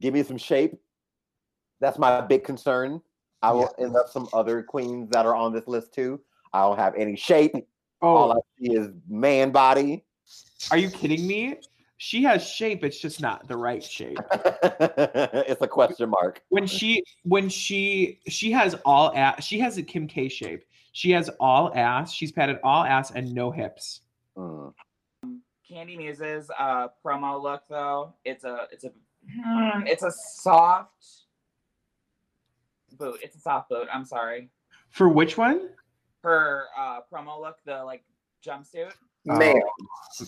Give 0.00 0.14
me 0.14 0.22
some 0.22 0.38
shape. 0.38 0.78
That's 1.80 1.98
my 1.98 2.20
big 2.20 2.44
concern. 2.44 3.00
I 3.42 3.52
will 3.52 3.74
end 3.78 3.96
up 3.96 4.08
some 4.08 4.28
other 4.32 4.62
queens 4.62 5.08
that 5.10 5.24
are 5.24 5.34
on 5.34 5.52
this 5.52 5.66
list 5.66 5.94
too. 5.94 6.20
I 6.52 6.62
don't 6.62 6.78
have 6.78 6.94
any 6.94 7.16
shape. 7.16 7.54
All 8.02 8.32
Oh, 8.32 8.32
I 8.32 8.40
see 8.58 8.74
is 8.74 8.88
man 9.08 9.50
body. 9.50 10.04
are 10.70 10.76
you 10.76 10.90
kidding 10.90 11.26
me? 11.26 11.56
She 11.96 12.22
has 12.22 12.46
shape, 12.46 12.82
it's 12.82 12.98
just 12.98 13.20
not 13.20 13.46
the 13.46 13.56
right 13.56 13.82
shape. 13.84 14.16
it's 14.32 15.60
a 15.60 15.68
question 15.68 16.08
mark. 16.08 16.42
When 16.48 16.66
she 16.66 17.02
when 17.24 17.50
she 17.50 18.20
she 18.26 18.50
has 18.52 18.74
all 18.86 19.12
ass, 19.14 19.44
she 19.44 19.58
has 19.58 19.76
a 19.76 19.82
Kim 19.82 20.06
K 20.06 20.28
shape. 20.28 20.64
She 20.92 21.10
has 21.10 21.28
all 21.40 21.72
ass, 21.74 22.10
she's 22.12 22.32
padded 22.32 22.58
all 22.64 22.84
ass 22.84 23.10
and 23.10 23.34
no 23.34 23.50
hips. 23.50 24.00
Mm. 24.36 24.72
Kandy 25.70 25.96
Muse's 25.96 26.50
uh, 26.58 26.88
promo 27.04 27.40
look, 27.40 27.62
though, 27.68 28.14
it's 28.24 28.44
a 28.44 28.66
it's 28.72 28.84
a 28.84 28.92
hmm, 29.30 29.86
it's 29.86 30.02
a 30.02 30.10
soft 30.10 31.04
boot. 32.98 33.18
It's 33.22 33.36
a 33.36 33.40
soft 33.40 33.68
boot. 33.68 33.86
I'm 33.92 34.04
sorry. 34.04 34.50
For 34.90 35.08
which 35.08 35.36
one? 35.38 35.70
Her 36.22 36.64
uh, 36.78 37.00
promo 37.12 37.40
look, 37.40 37.58
the 37.64 37.84
like 37.84 38.02
jumpsuit. 38.44 38.92
Man. 39.24 39.60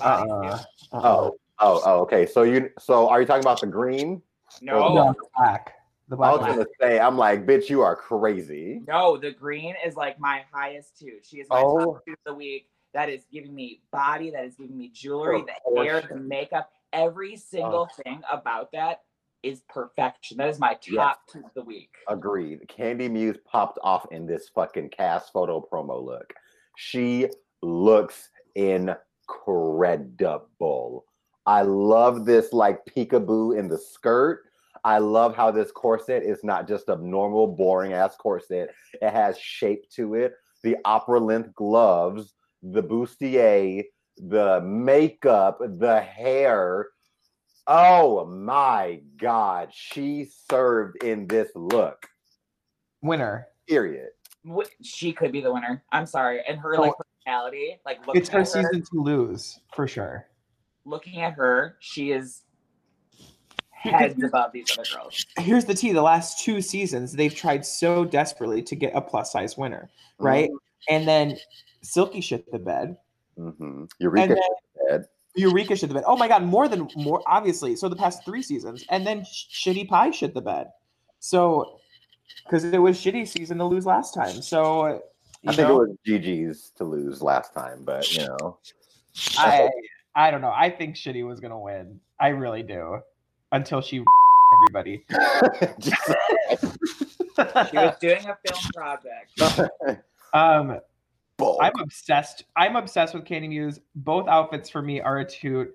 Uh, 0.00 0.24
bodysuit. 0.24 0.64
Oh, 0.92 1.36
oh, 1.58 1.82
oh, 1.84 2.00
okay. 2.02 2.26
So 2.26 2.42
you, 2.42 2.70
so 2.78 3.08
are 3.08 3.20
you 3.20 3.26
talking 3.26 3.42
about 3.42 3.60
the 3.60 3.66
green? 3.66 4.22
No, 4.60 4.94
no, 4.94 5.12
the 5.12 5.24
black. 5.36 5.74
The 6.08 6.16
I 6.16 6.18
black. 6.18 6.40
was 6.40 6.46
gonna 6.56 6.66
say, 6.80 7.00
I'm 7.00 7.16
like, 7.16 7.46
bitch, 7.46 7.70
you 7.70 7.80
are 7.80 7.96
crazy. 7.96 8.82
No, 8.86 9.16
the 9.16 9.32
green 9.32 9.74
is 9.84 9.96
like 9.96 10.20
my 10.20 10.44
highest 10.52 10.98
toot. 10.98 11.24
She 11.24 11.38
is 11.38 11.48
my 11.48 11.60
Oh. 11.64 11.94
top 11.94 12.04
toot 12.06 12.18
of 12.18 12.24
the 12.26 12.34
week. 12.34 12.68
That 12.94 13.08
is 13.08 13.24
giving 13.32 13.54
me 13.54 13.80
body. 13.90 14.30
That 14.30 14.44
is 14.44 14.54
giving 14.56 14.76
me 14.76 14.90
jewelry, 14.92 15.42
the 15.42 15.82
hair, 15.82 16.02
the 16.02 16.16
makeup. 16.16 16.70
Every 16.92 17.36
single 17.36 17.88
thing 18.04 18.22
about 18.30 18.72
that 18.72 19.00
is 19.42 19.62
perfection. 19.68 20.36
That 20.36 20.48
is 20.48 20.58
my 20.58 20.78
top 20.96 21.20
toot 21.26 21.44
of 21.44 21.54
the 21.54 21.62
week. 21.62 21.90
Agreed. 22.08 22.68
Kandy 22.68 23.10
Muse 23.10 23.38
popped 23.50 23.78
off 23.82 24.06
in 24.12 24.26
this 24.26 24.50
fucking 24.54 24.90
cast 24.90 25.32
photo 25.32 25.60
promo 25.72 26.04
look. 26.04 26.32
She 26.76 27.28
looks 27.62 28.28
incredible. 28.54 29.06
I 31.44 31.62
love 31.62 32.24
this 32.24 32.52
like 32.52 32.84
peekaboo 32.84 33.58
in 33.58 33.68
the 33.68 33.78
skirt. 33.78 34.44
I 34.84 34.98
love 34.98 35.34
how 35.34 35.50
this 35.50 35.72
corset 35.72 36.22
is 36.22 36.44
not 36.44 36.68
just 36.68 36.88
a 36.88 36.96
normal 36.96 37.46
boring 37.46 37.92
ass 37.92 38.16
corset. 38.16 38.70
It 39.00 39.10
has 39.10 39.38
shape 39.38 39.88
to 39.96 40.14
it. 40.14 40.34
The 40.62 40.76
opera 40.84 41.18
length 41.20 41.54
gloves, 41.54 42.34
the 42.62 42.82
bustier, 42.82 43.84
the 44.16 44.60
makeup, 44.60 45.58
the 45.60 46.00
hair. 46.00 46.88
Oh 47.66 48.24
my 48.26 49.00
god, 49.16 49.68
she 49.72 50.28
served 50.50 51.02
in 51.04 51.26
this 51.26 51.50
look. 51.54 52.06
winner. 53.02 53.48
Period. 53.68 54.10
She 54.82 55.12
could 55.12 55.30
be 55.32 55.40
the 55.40 55.52
winner. 55.52 55.82
I'm 55.92 56.06
sorry. 56.06 56.40
And 56.48 56.58
her 56.58 56.76
Oh. 56.76 56.82
like 56.82 56.92
personality, 56.96 57.78
like 57.86 58.04
looking 58.06 58.20
It's 58.20 58.30
her 58.30 58.40
her, 58.40 58.44
season 58.44 58.82
to 58.82 59.00
lose, 59.00 59.60
for 59.74 59.86
sure. 59.86 60.26
looking 60.84 61.20
at 61.22 61.32
her, 61.34 61.76
she 61.80 62.10
is 62.12 62.42
heads 63.70 64.20
above 64.22 64.52
these 64.52 64.66
other 64.76 64.84
girls. 64.94 65.24
Here's 65.38 65.64
the 65.64 65.74
tea: 65.74 65.92
the 65.92 66.02
last 66.02 66.44
two 66.44 66.60
seasons, 66.60 67.12
they've 67.12 67.34
tried 67.34 67.64
so 67.64 68.04
desperately 68.04 68.62
to 68.62 68.74
get 68.76 68.92
a 68.94 69.00
plus 69.00 69.32
size 69.32 69.56
winner, 69.56 69.88
right? 70.18 70.48
Mm-hmm. 70.50 70.94
And 70.94 71.06
then 71.08 71.38
Silky 71.82 72.20
shit 72.20 72.50
the 72.52 72.58
bed, 72.58 72.96
Mm-hmm. 73.38 73.84
Eureka 73.98 74.34
then 74.34 74.38
said, 74.88 75.04
Eureka 75.36 75.74
shit 75.76 75.88
the 75.88 75.94
bed. 75.94 76.04
Oh 76.06 76.16
my 76.16 76.28
god, 76.28 76.42
more 76.42 76.68
than 76.68 76.88
more 76.96 77.22
obviously. 77.26 77.76
So 77.76 77.88
the 77.88 77.96
past 77.96 78.24
three 78.24 78.42
seasons, 78.42 78.84
and 78.90 79.06
then 79.06 79.22
Shitty 79.22 79.88
Pie 79.88 80.10
shit 80.10 80.34
the 80.34 80.42
bed. 80.42 80.68
So 81.18 81.80
because 82.44 82.64
it 82.64 82.78
was 82.78 82.98
shitty 82.98 83.26
season 83.26 83.58
to 83.58 83.64
lose 83.64 83.86
last 83.86 84.12
time. 84.14 84.42
So 84.42 84.82
I 84.84 84.90
You 85.42 85.52
think 85.52 85.68
know? 85.68 85.82
it 85.82 85.88
was 85.88 85.96
Gigi's 86.06 86.72
to 86.76 86.84
lose 86.84 87.22
last 87.22 87.54
time, 87.54 87.84
but 87.84 88.10
you 88.12 88.26
know, 88.26 88.58
I 89.38 89.70
I 90.14 90.30
don't 90.30 90.42
know. 90.42 90.52
I 90.54 90.68
think 90.68 90.96
Shitty 90.96 91.26
was 91.26 91.40
gonna 91.40 91.58
win. 91.58 91.98
I 92.20 92.28
really 92.28 92.62
do. 92.62 93.00
Until 93.50 93.80
she 93.80 94.04
everybody. 94.54 95.04
She 97.70 97.76
was 97.78 97.96
doing 97.98 98.26
a 98.28 98.36
film 98.46 98.60
project. 98.74 100.02
um 100.34 100.78
Bulk. 101.42 101.58
I'm 101.62 101.72
obsessed. 101.80 102.44
I'm 102.56 102.76
obsessed 102.76 103.14
with 103.14 103.24
Kandy 103.24 103.48
Muse. 103.48 103.80
Both 103.94 104.28
outfits 104.28 104.68
for 104.70 104.82
me 104.82 105.00
are 105.00 105.18
a 105.18 105.24
toot. 105.28 105.74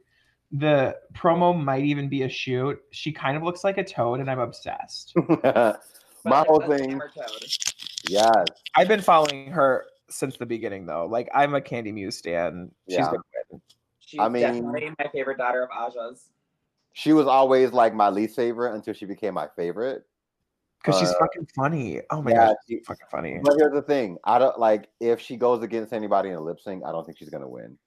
The 0.51 0.95
promo 1.13 1.57
might 1.61 1.84
even 1.84 2.07
be 2.07 2.24
a 2.24 2.30
shoot. 2.30 2.80
She 2.91 3.11
kind 3.11 3.36
of 3.36 3.43
looks 3.43 3.63
like 3.63 3.78
a 3.78 3.84
toad, 3.84 4.20
and 4.22 4.30
I'm 4.32 4.39
obsessed. 4.39 5.13
My 5.43 6.43
whole 6.47 6.61
thing, 6.61 6.89
hammer 6.91 7.11
toad. 7.15 7.45
yes, 8.09 8.45
I've 8.76 8.88
been 8.88 9.01
following 9.01 9.47
her 9.51 9.86
since 10.09 10.38
the 10.38 10.45
beginning, 10.45 10.86
though. 10.86 11.05
Like 11.05 11.30
I'm 11.34 11.53
a 11.55 11.61
Kandy 11.61 11.93
Muse 11.93 12.18
stan. 12.18 12.72
She's 12.89 12.97
Yeah. 12.99 13.05
gonna 13.05 13.20
win. 13.51 13.61
She's 13.99 14.20
I 14.20 14.30
mean- 14.30 14.41
definitely 14.41 14.89
my 14.99 15.09
favorite 15.11 15.38
daughter 15.38 15.63
of 15.63 15.70
Aja's. 15.91 16.30
she 16.93 17.13
was 17.13 17.28
always 17.28 17.72
like 17.74 17.93
my 17.93 18.09
least 18.09 18.36
favorite 18.36 18.74
until 18.74 18.93
she 18.93 19.05
became 19.05 19.34
my 19.34 19.47
favorite. 19.55 20.05
Because 20.88 20.99
she's 20.99 21.09
Uh, 21.09 21.19
fucking 21.19 21.47
funny. 21.55 22.01
Oh 22.09 22.21
my 22.21 22.31
yeah, 22.31 22.47
god, 22.47 22.55
she- 22.67 22.77
she's 22.77 22.88
fucking 22.88 23.07
funny. 23.11 23.39
But 23.43 23.55
here's 23.57 23.73
the 23.73 23.81
thing: 23.81 24.17
I 24.23 24.39
don't 24.39 24.57
like 24.59 24.89
if 24.99 25.19
she 25.19 25.35
goes 25.38 25.61
against 25.63 25.93
anybody 25.93 26.29
in 26.29 26.35
a 26.35 26.41
lip 26.41 26.59
sync. 26.59 26.83
I 26.85 26.91
don't 26.91 27.05
think 27.05 27.17
she's 27.17 27.29
gonna 27.29 27.47
win. 27.47 27.77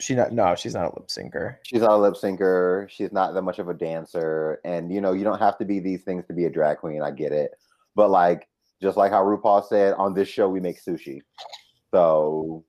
She 0.00 0.14
not 0.14 0.32
no, 0.32 0.54
she's 0.56 0.74
not 0.74 0.92
a 0.92 0.94
lip 0.98 1.08
syncer. 1.08 1.56
She's 1.62 1.80
not 1.80 1.92
a 1.92 1.96
lip 1.96 2.14
syncer. 2.14 2.88
She's 2.90 3.12
not 3.12 3.32
that 3.34 3.42
much 3.42 3.58
of 3.58 3.68
a 3.68 3.74
dancer, 3.74 4.60
and 4.64 4.92
you 4.92 5.00
know 5.00 5.12
you 5.12 5.24
don't 5.24 5.38
have 5.38 5.56
to 5.58 5.64
be 5.64 5.78
these 5.80 6.02
things 6.02 6.26
to 6.26 6.32
be 6.34 6.44
a 6.46 6.50
drag 6.50 6.78
queen. 6.78 7.00
I 7.00 7.10
get 7.10 7.32
it, 7.32 7.52
but 7.94 8.10
like 8.10 8.48
just 8.82 8.96
like 8.96 9.12
how 9.12 9.24
RuPaul 9.24 9.64
said 9.66 9.94
on 9.94 10.12
this 10.14 10.28
show, 10.28 10.48
we 10.48 10.60
make 10.60 10.82
sushi. 10.82 11.20
So 11.92 12.64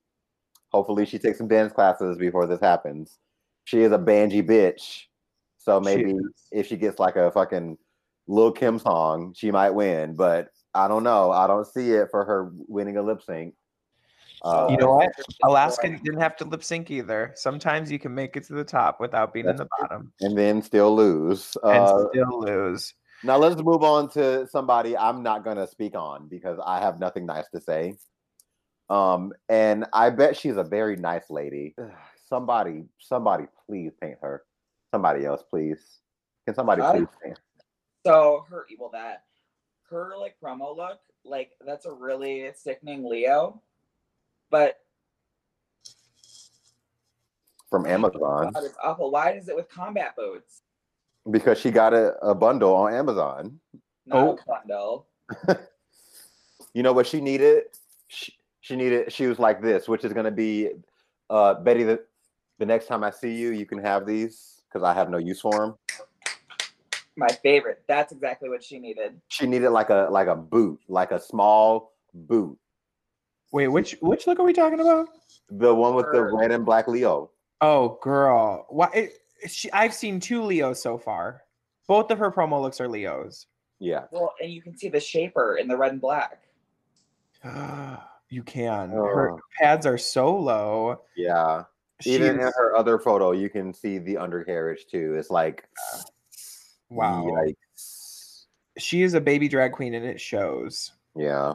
hopefully 0.71 1.05
she 1.05 1.17
takes 1.19 1.37
some 1.39 1.47
dance 1.47 1.73
classes 1.73 2.17
before 2.17 2.45
this 2.45 2.59
happens. 2.61 3.17
She 3.65 3.81
is 3.81 3.91
a 3.91 3.97
bangy 3.97 4.47
bitch, 4.47 5.05
so 5.57 5.79
maybe 5.79 6.15
if 6.51 6.67
she 6.67 6.77
gets 6.77 6.99
like 6.99 7.15
a 7.15 7.31
fucking 7.31 7.77
Lil 8.27 8.51
Kim 8.51 8.79
song, 8.79 9.33
she 9.35 9.51
might 9.51 9.71
win. 9.71 10.15
But 10.15 10.49
I 10.73 10.87
don't 10.87 11.03
know. 11.03 11.31
I 11.31 11.47
don't 11.47 11.65
see 11.67 11.91
it 11.91 12.09
for 12.11 12.25
her 12.25 12.51
winning 12.67 12.97
a 12.97 13.01
lip 13.03 13.21
sync. 13.21 13.55
Uh, 14.43 14.67
You 14.69 14.77
know 14.77 14.91
what? 14.91 15.09
Alaska 15.43 15.89
didn't 15.89 16.19
have 16.21 16.35
to 16.37 16.45
lip 16.45 16.63
sync 16.63 16.91
either. 16.91 17.31
Sometimes 17.35 17.91
you 17.91 17.97
can 17.99 18.13
make 18.13 18.35
it 18.35 18.43
to 18.45 18.53
the 18.53 18.63
top 18.63 18.99
without 18.99 19.33
being 19.33 19.47
in 19.47 19.55
the 19.55 19.67
bottom 19.79 20.11
and 20.21 20.37
then 20.37 20.61
still 20.61 20.95
lose. 20.95 21.55
and 21.63 21.87
Uh, 21.87 22.05
still 22.09 22.41
lose. 22.41 22.93
Now 23.23 23.37
let's 23.37 23.59
move 23.61 23.81
on 23.83 24.09
to 24.11 24.47
somebody 24.47 24.95
I'm 24.95 25.23
not 25.23 25.43
gonna 25.43 25.65
speak 25.65 25.95
on 25.95 26.27
because 26.27 26.59
I 26.63 26.79
have 26.79 26.99
nothing 26.99 27.25
nice 27.25 27.49
to 27.55 27.61
say. 27.61 27.95
Um, 28.89 29.33
and 29.49 29.85
I 29.93 30.11
bet 30.11 30.37
she's 30.37 30.57
a 30.57 30.63
very 30.63 30.95
nice 30.95 31.29
lady. 31.29 31.73
Ugh, 31.81 31.89
Somebody, 32.27 32.85
somebody, 32.99 33.45
please 33.67 33.91
paint 34.01 34.17
her. 34.21 34.43
Somebody 34.91 35.25
else, 35.25 35.43
please. 35.49 35.99
Can 36.45 36.55
somebody 36.55 36.81
I- 36.81 36.91
please 36.91 37.07
paint? 37.23 37.39
So 38.05 38.45
her 38.49 38.65
well 38.77 38.89
that 38.91 39.23
her 39.89 40.13
like 40.19 40.35
promo 40.41 40.75
look, 40.75 40.99
like 41.23 41.51
that's 41.65 41.85
a 41.85 41.91
really 41.91 42.49
sickening 42.55 43.03
Leo. 43.03 43.61
But 44.51 44.79
from 47.69 47.87
Amazon 47.87 48.51
God, 48.53 48.63
it's 48.63 48.77
awful. 48.83 49.09
Why 49.09 49.31
is 49.33 49.49
it 49.49 49.55
with 49.55 49.69
combat 49.69 50.15
boots? 50.15 50.61
because 51.31 51.59
she 51.59 51.71
got 51.71 51.91
a, 51.91 52.15
a 52.19 52.35
bundle 52.35 52.75
on 52.75 52.93
Amazon. 52.93 53.59
Not 54.05 54.17
Oh. 54.17 54.39
bundle. 54.47 55.07
You 56.75 56.83
know 56.83 56.91
what 56.91 57.07
she 57.07 57.21
needed? 57.21 57.63
She, 58.09 58.33
she 58.59 58.75
needed. 58.75 59.11
She 59.11 59.27
was 59.27 59.39
like 59.39 59.61
this, 59.61 59.87
which 59.87 60.03
is 60.03 60.11
gonna 60.11 60.29
be, 60.29 60.71
uh, 61.29 61.53
Betty. 61.53 61.83
The 61.83 62.03
the 62.59 62.65
next 62.65 62.87
time 62.87 63.01
I 63.01 63.11
see 63.11 63.33
you, 63.33 63.51
you 63.51 63.65
can 63.65 63.77
have 63.77 64.05
these 64.05 64.61
because 64.67 64.83
I 64.83 64.93
have 64.93 65.09
no 65.09 65.17
use 65.17 65.39
for 65.39 65.61
them. 65.61 65.75
My 67.17 67.27
favorite. 67.27 67.83
That's 67.87 68.11
exactly 68.11 68.49
what 68.49 68.63
she 68.63 68.79
needed. 68.79 69.19
She 69.29 69.47
needed 69.47 69.69
like 69.69 69.89
a 69.89 70.07
like 70.11 70.27
a 70.27 70.35
boot, 70.35 70.79
like 70.87 71.11
a 71.11 71.19
small 71.19 71.93
boot. 72.13 72.57
Wait, 73.51 73.67
which 73.69 73.95
which 74.01 74.27
look 74.27 74.39
are 74.39 74.43
we 74.43 74.53
talking 74.53 74.79
about? 74.81 75.07
The 75.49 75.73
one 75.73 75.95
with 75.95 76.07
the 76.11 76.23
red 76.23 76.51
and 76.51 76.65
black 76.65 76.87
Leo. 76.87 77.31
Oh, 77.61 77.97
girl. 78.01 78.65
Why? 78.69 78.89
It, 78.93 79.13
she, 79.47 79.71
I've 79.71 79.93
seen 79.93 80.19
two 80.19 80.43
Leos 80.43 80.81
so 80.81 80.97
far. 80.97 81.43
Both 81.87 82.11
of 82.11 82.17
her 82.19 82.31
promo 82.31 82.61
looks 82.61 82.81
are 82.81 82.87
Leos. 82.87 83.45
Yeah. 83.79 84.05
Well, 84.11 84.33
and 84.41 84.51
you 84.51 84.61
can 84.61 84.77
see 84.77 84.89
the 84.89 84.99
shaper 84.99 85.57
in 85.57 85.67
the 85.67 85.77
red 85.77 85.91
and 85.91 86.01
black. 86.01 86.41
you 88.29 88.43
can. 88.43 88.91
Oh. 88.93 89.05
Her 89.05 89.31
Oh. 89.33 89.39
pads 89.59 89.85
are 89.85 89.97
so 89.97 90.35
low. 90.35 91.01
Yeah. 91.15 91.63
Even 92.05 92.39
in 92.39 92.41
her 92.41 92.75
other 92.75 92.99
photo, 92.99 93.31
you 93.31 93.49
can 93.49 93.73
see 93.73 93.99
the 93.99 94.17
undercarriage 94.17 94.87
too. 94.87 95.15
It's 95.17 95.29
like 95.29 95.63
wow. 96.95 97.23
yikes. 97.25 98.45
She 98.77 99.03
is 99.03 99.13
a 99.13 99.21
baby 99.21 99.47
drag 99.47 99.71
queen 99.73 99.93
and 99.93 100.05
it 100.05 100.19
shows. 100.19 100.91
Yeah. 101.15 101.53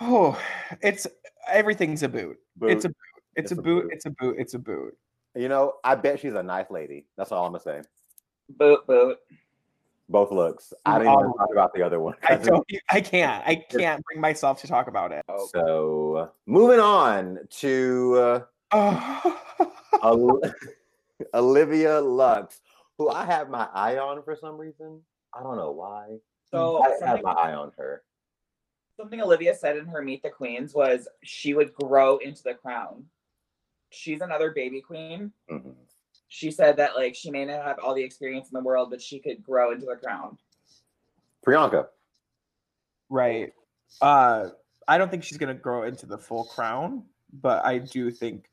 Oh, 0.00 0.40
it's 0.80 1.06
everything's 1.48 2.02
a 2.02 2.08
boot. 2.08 2.38
It's 2.62 2.84
a 2.84 2.88
Boot. 2.88 2.96
boot. 2.96 3.22
It's, 3.36 3.50
It's 3.50 3.52
a 3.52 3.54
a 3.54 3.62
boot. 3.62 3.82
boot. 3.84 3.92
It's 3.92 4.06
a 4.06 4.10
boot. 4.10 4.36
It's 4.38 4.54
a 4.54 4.58
boot. 4.58 4.96
You 5.34 5.48
know, 5.48 5.74
I 5.82 5.94
bet 5.94 6.20
she's 6.20 6.34
a 6.34 6.42
nice 6.42 6.70
lady. 6.70 7.06
That's 7.16 7.32
all 7.32 7.46
I'm 7.46 7.52
gonna 7.52 7.62
say. 7.62 7.82
Boot 8.58 8.86
boot. 8.86 9.18
Both 10.08 10.30
looks. 10.30 10.74
I 10.84 10.98
didn't 10.98 11.12
even 11.14 11.26
All- 11.26 11.34
talk 11.34 11.48
about 11.52 11.72
the 11.72 11.82
other 11.82 11.98
one. 12.00 12.14
I 12.28 12.36
don't. 12.36 12.66
I 12.90 13.00
can't. 13.00 13.42
I 13.46 13.54
can't 13.56 14.04
bring 14.04 14.20
myself 14.20 14.60
to 14.60 14.66
talk 14.66 14.88
about 14.88 15.10
it. 15.12 15.24
So 15.54 16.30
moving 16.46 16.80
on 16.80 17.38
to 17.60 18.14
uh, 18.18 18.40
Oh. 20.02 20.38
Olivia 21.34 22.00
Lux, 22.00 22.60
who 22.98 23.08
I 23.08 23.24
have 23.24 23.48
my 23.48 23.68
eye 23.72 23.98
on 23.98 24.22
for 24.22 24.36
some 24.36 24.56
reason. 24.56 25.00
I 25.34 25.42
don't 25.42 25.56
know 25.56 25.70
why. 25.72 26.18
so 26.50 26.82
I 26.82 27.06
have 27.06 27.22
my 27.22 27.32
eye 27.32 27.54
on 27.54 27.72
her. 27.78 28.02
something 28.96 29.20
Olivia 29.20 29.54
said 29.54 29.76
in 29.76 29.86
her 29.86 30.02
Meet 30.02 30.22
the 30.22 30.30
Queens 30.30 30.74
was 30.74 31.08
she 31.22 31.54
would 31.54 31.72
grow 31.74 32.18
into 32.18 32.42
the 32.42 32.54
crown. 32.54 33.04
She's 33.90 34.20
another 34.20 34.50
baby 34.52 34.80
queen. 34.80 35.32
Mhm. 35.50 35.74
She 36.28 36.50
said 36.50 36.76
that 36.76 36.94
like 36.96 37.14
she 37.14 37.30
may 37.30 37.44
not 37.44 37.64
have 37.64 37.78
all 37.78 37.94
the 37.94 38.02
experience 38.02 38.48
in 38.50 38.54
the 38.54 38.62
world, 38.64 38.90
but 38.90 39.00
she 39.02 39.18
could 39.18 39.42
grow 39.42 39.72
into 39.72 39.86
the 39.86 39.96
crown. 39.96 40.38
Priyanka. 41.46 41.88
right. 43.10 43.52
Uh, 44.00 44.50
I 44.88 44.96
don't 44.98 45.10
think 45.10 45.24
she's 45.24 45.36
gonna 45.38 45.54
grow 45.54 45.82
into 45.84 46.06
the 46.06 46.16
full 46.18 46.44
crown, 46.44 47.04
but 47.32 47.64
I 47.64 47.78
do 47.78 48.10
think 48.10 48.48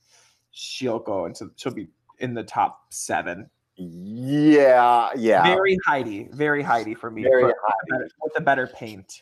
she'll 0.51 0.99
go 0.99 1.25
into. 1.25 1.51
She'll 1.55 1.73
be 1.73 1.87
in 2.19 2.33
the 2.33 2.43
top 2.43 2.91
seven. 2.93 3.49
Yeah, 3.80 5.09
yeah. 5.15 5.43
Very 5.43 5.77
Heidi. 5.86 6.27
Very 6.34 6.61
Heidi 6.61 6.93
for 6.93 7.09
me. 7.09 7.23
Very 7.23 7.43
a 7.43 7.53
better- 7.89 8.09
with 8.21 8.34
a 8.38 8.41
better 8.41 8.67
paint. 8.67 9.21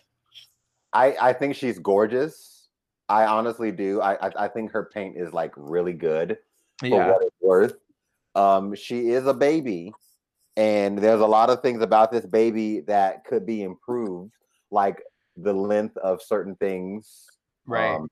I 0.93 1.15
I 1.21 1.33
think 1.33 1.55
she's 1.55 1.77
gorgeous. 1.77 2.67
I 3.07 3.25
honestly 3.25 3.71
do. 3.71 4.01
I 4.01 4.27
I, 4.27 4.45
I 4.45 4.47
think 4.47 4.71
her 4.71 4.89
paint 4.91 5.15
is 5.15 5.31
like 5.31 5.53
really 5.55 5.93
good 5.93 6.39
for 6.79 6.87
Yeah. 6.87 7.11
what 7.11 7.21
it's 7.21 7.35
worth. 7.41 7.75
Um, 8.35 8.73
she 8.75 9.09
is 9.09 9.27
a 9.27 9.33
baby, 9.33 9.93
and 10.55 10.97
there's 10.97 11.21
a 11.21 11.27
lot 11.27 11.49
of 11.49 11.61
things 11.61 11.81
about 11.81 12.11
this 12.11 12.25
baby 12.25 12.81
that 12.81 13.25
could 13.25 13.45
be 13.45 13.61
improved, 13.63 14.33
like 14.71 15.01
the 15.35 15.53
length 15.53 15.97
of 15.97 16.21
certain 16.21 16.55
things. 16.55 17.27
Right. 17.67 17.95
Um, 17.95 18.09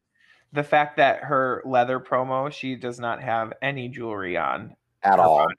the 0.53 0.63
fact 0.63 0.97
that 0.97 1.23
her 1.23 1.61
leather 1.65 1.99
promo, 1.99 2.51
she 2.51 2.75
does 2.75 2.99
not 2.99 3.21
have 3.21 3.53
any 3.61 3.87
jewelry 3.89 4.37
on 4.37 4.75
at 5.03 5.19
all. 5.19 5.37
body 5.39 5.55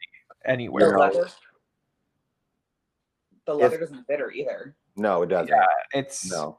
anywhere. 0.46 0.92
know, 0.92 0.98
leather, 0.98 1.28
the 3.46 3.54
leather 3.54 3.78
doesn't 3.78 4.04
fit 4.06 4.20
her 4.20 4.30
either. 4.30 4.76
No, 4.96 5.22
it 5.22 5.28
doesn't. 5.28 5.48
Yeah, 5.48 5.66
It's 5.92 6.30
No. 6.30 6.58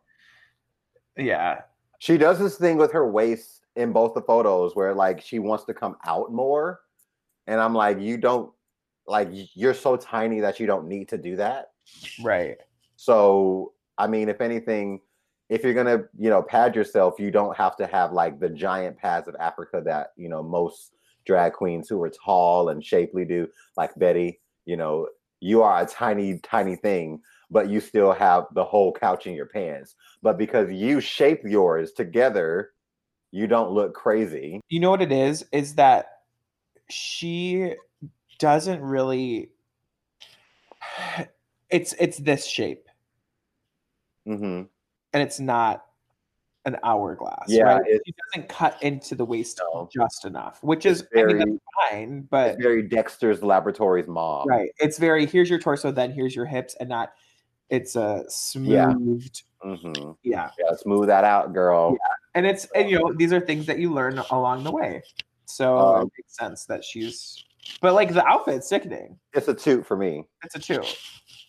yeah. 1.18 1.62
She 2.00 2.18
does 2.18 2.38
this 2.38 2.58
thing 2.58 2.78
with 2.78 2.92
her 2.92 3.10
waist 3.10 3.62
in 3.76 3.92
both 3.92 4.14
the 4.14 4.22
photos 4.22 4.76
where 4.76 4.94
like 4.94 5.22
she 5.22 5.40
wants 5.40 5.66
to 5.66 5.74
come 5.74 5.98
out 6.06 6.32
more. 6.32 6.82
And 7.48 7.60
I'm 7.60 7.74
like, 7.74 8.00
you 8.00 8.18
don't 8.18 8.52
like 9.08 9.30
you're 9.32 9.74
so 9.74 9.96
tiny 9.96 10.42
that 10.42 10.60
you 10.60 10.68
don't 10.68 10.88
need 10.88 11.10
to 11.10 11.18
do 11.18 11.36
that. 11.38 11.72
Right. 12.24 12.58
So 12.96 13.74
I 13.98 14.08
mean, 14.08 14.30
if 14.30 14.42
anything, 14.42 15.02
if 15.50 15.64
you're 15.64 15.74
gonna, 15.74 16.04
you 16.18 16.30
know, 16.30 16.44
pad 16.44 16.76
yourself, 16.76 17.20
you 17.20 17.32
don't 17.32 17.56
have 17.58 17.76
to 17.78 17.88
have 17.88 18.12
like 18.12 18.40
the 18.40 18.50
giant 18.50 18.98
pads 18.98 19.28
of 19.28 19.36
Africa 19.40 19.82
that, 19.86 20.12
you 20.18 20.30
know, 20.30 20.44
most 20.44 20.92
drag 21.28 21.54
queens 21.54 21.88
who 21.88 22.02
are 22.02 22.10
tall 22.10 22.70
and 22.70 22.84
shapely 22.84 23.26
do, 23.26 23.48
like 23.76 23.92
Betty, 23.98 24.40
you 24.66 24.76
know, 24.76 25.08
you 25.40 25.62
are 25.62 25.84
a 25.84 25.86
tiny, 25.86 26.40
tiny 26.40 26.76
thing, 26.76 27.22
but 27.52 27.70
you 27.70 27.80
still 27.80 28.12
have 28.12 28.46
the 28.54 28.64
whole 28.64 28.92
couch 28.92 29.28
in 29.28 29.36
your 29.36 29.46
pants. 29.46 29.96
But 30.24 30.40
because 30.40 30.72
you 30.72 31.00
shape 31.00 31.42
yours 31.44 31.92
together, 31.92 32.72
you 33.32 33.46
don't 33.46 33.72
look 33.72 33.94
crazy. 33.94 34.62
You 34.70 34.80
know 34.80 34.90
what 34.90 35.04
it 35.04 35.12
is? 35.12 35.46
Is 35.52 35.76
that 35.76 36.08
she 36.90 37.74
doesn't 38.40 38.82
really 38.82 39.50
it's 41.70 41.94
it's 42.00 42.18
this 42.18 42.46
shape 42.46 42.88
hmm 44.26 44.64
and 45.14 45.24
it's 45.24 45.40
not 45.40 45.86
an 46.68 46.78
hourglass. 46.84 47.46
Yeah, 47.48 47.64
right? 47.64 47.82
it's- 47.88 48.02
she 48.06 48.14
doesn't 48.34 48.50
cut 48.50 48.82
into 48.84 49.16
the 49.16 49.26
waist 49.26 49.60
No. 49.74 49.90
just 49.92 50.26
enough, 50.26 50.62
which 50.62 50.86
is 50.86 51.02
It's 51.02 51.10
I 51.16 51.16
mean, 51.16 51.28
very- 51.28 51.40
that's 51.40 51.92
fine, 51.92 52.22
but 52.30 52.50
It's 52.52 52.62
very 52.62 52.84
Dexter's 52.84 53.42
Laboratories 53.42 54.08
mom. 54.08 54.48
right, 54.48 54.70
it's 54.80 54.98
very 55.00 55.26
here's 55.26 55.50
your 55.50 55.60
torso, 55.60 55.92
then 55.92 56.12
here's 56.12 56.36
your 56.36 56.46
hips, 56.46 56.76
and 56.80 56.90
not 56.90 57.14
it's 57.70 57.96
a 57.96 58.26
Yeah. 58.54 58.92
smoothed, 58.94 59.44
hmm 59.62 60.12
yeah. 60.24 60.52
Yeah, 60.60 60.76
smooth 60.76 61.08
that 61.08 61.24
out, 61.24 61.54
girl. 61.54 61.98
And 62.36 62.46
it's 62.46 62.66
and 62.76 62.90
you 62.90 63.00
know 63.00 63.14
these 63.14 63.32
are 63.34 63.40
things 63.40 63.66
that 63.66 63.80
you 63.80 63.92
learn 63.94 64.20
along 64.32 64.64
the 64.66 64.72
way, 64.72 65.04
so 65.46 65.78
Um, 65.78 66.02
it 66.08 66.12
makes 66.18 66.36
sense 66.38 66.66
that 66.66 66.84
she's. 66.84 67.44
But 67.82 67.94
like 67.94 68.14
the 68.14 68.26
outfit's 68.26 68.68
sickening. 68.70 69.20
It's 69.34 69.48
a 69.50 69.54
toot 69.54 69.86
for 69.86 69.98
me. 69.98 70.26
It's 70.44 70.56
a 70.56 70.60
two. 70.60 70.76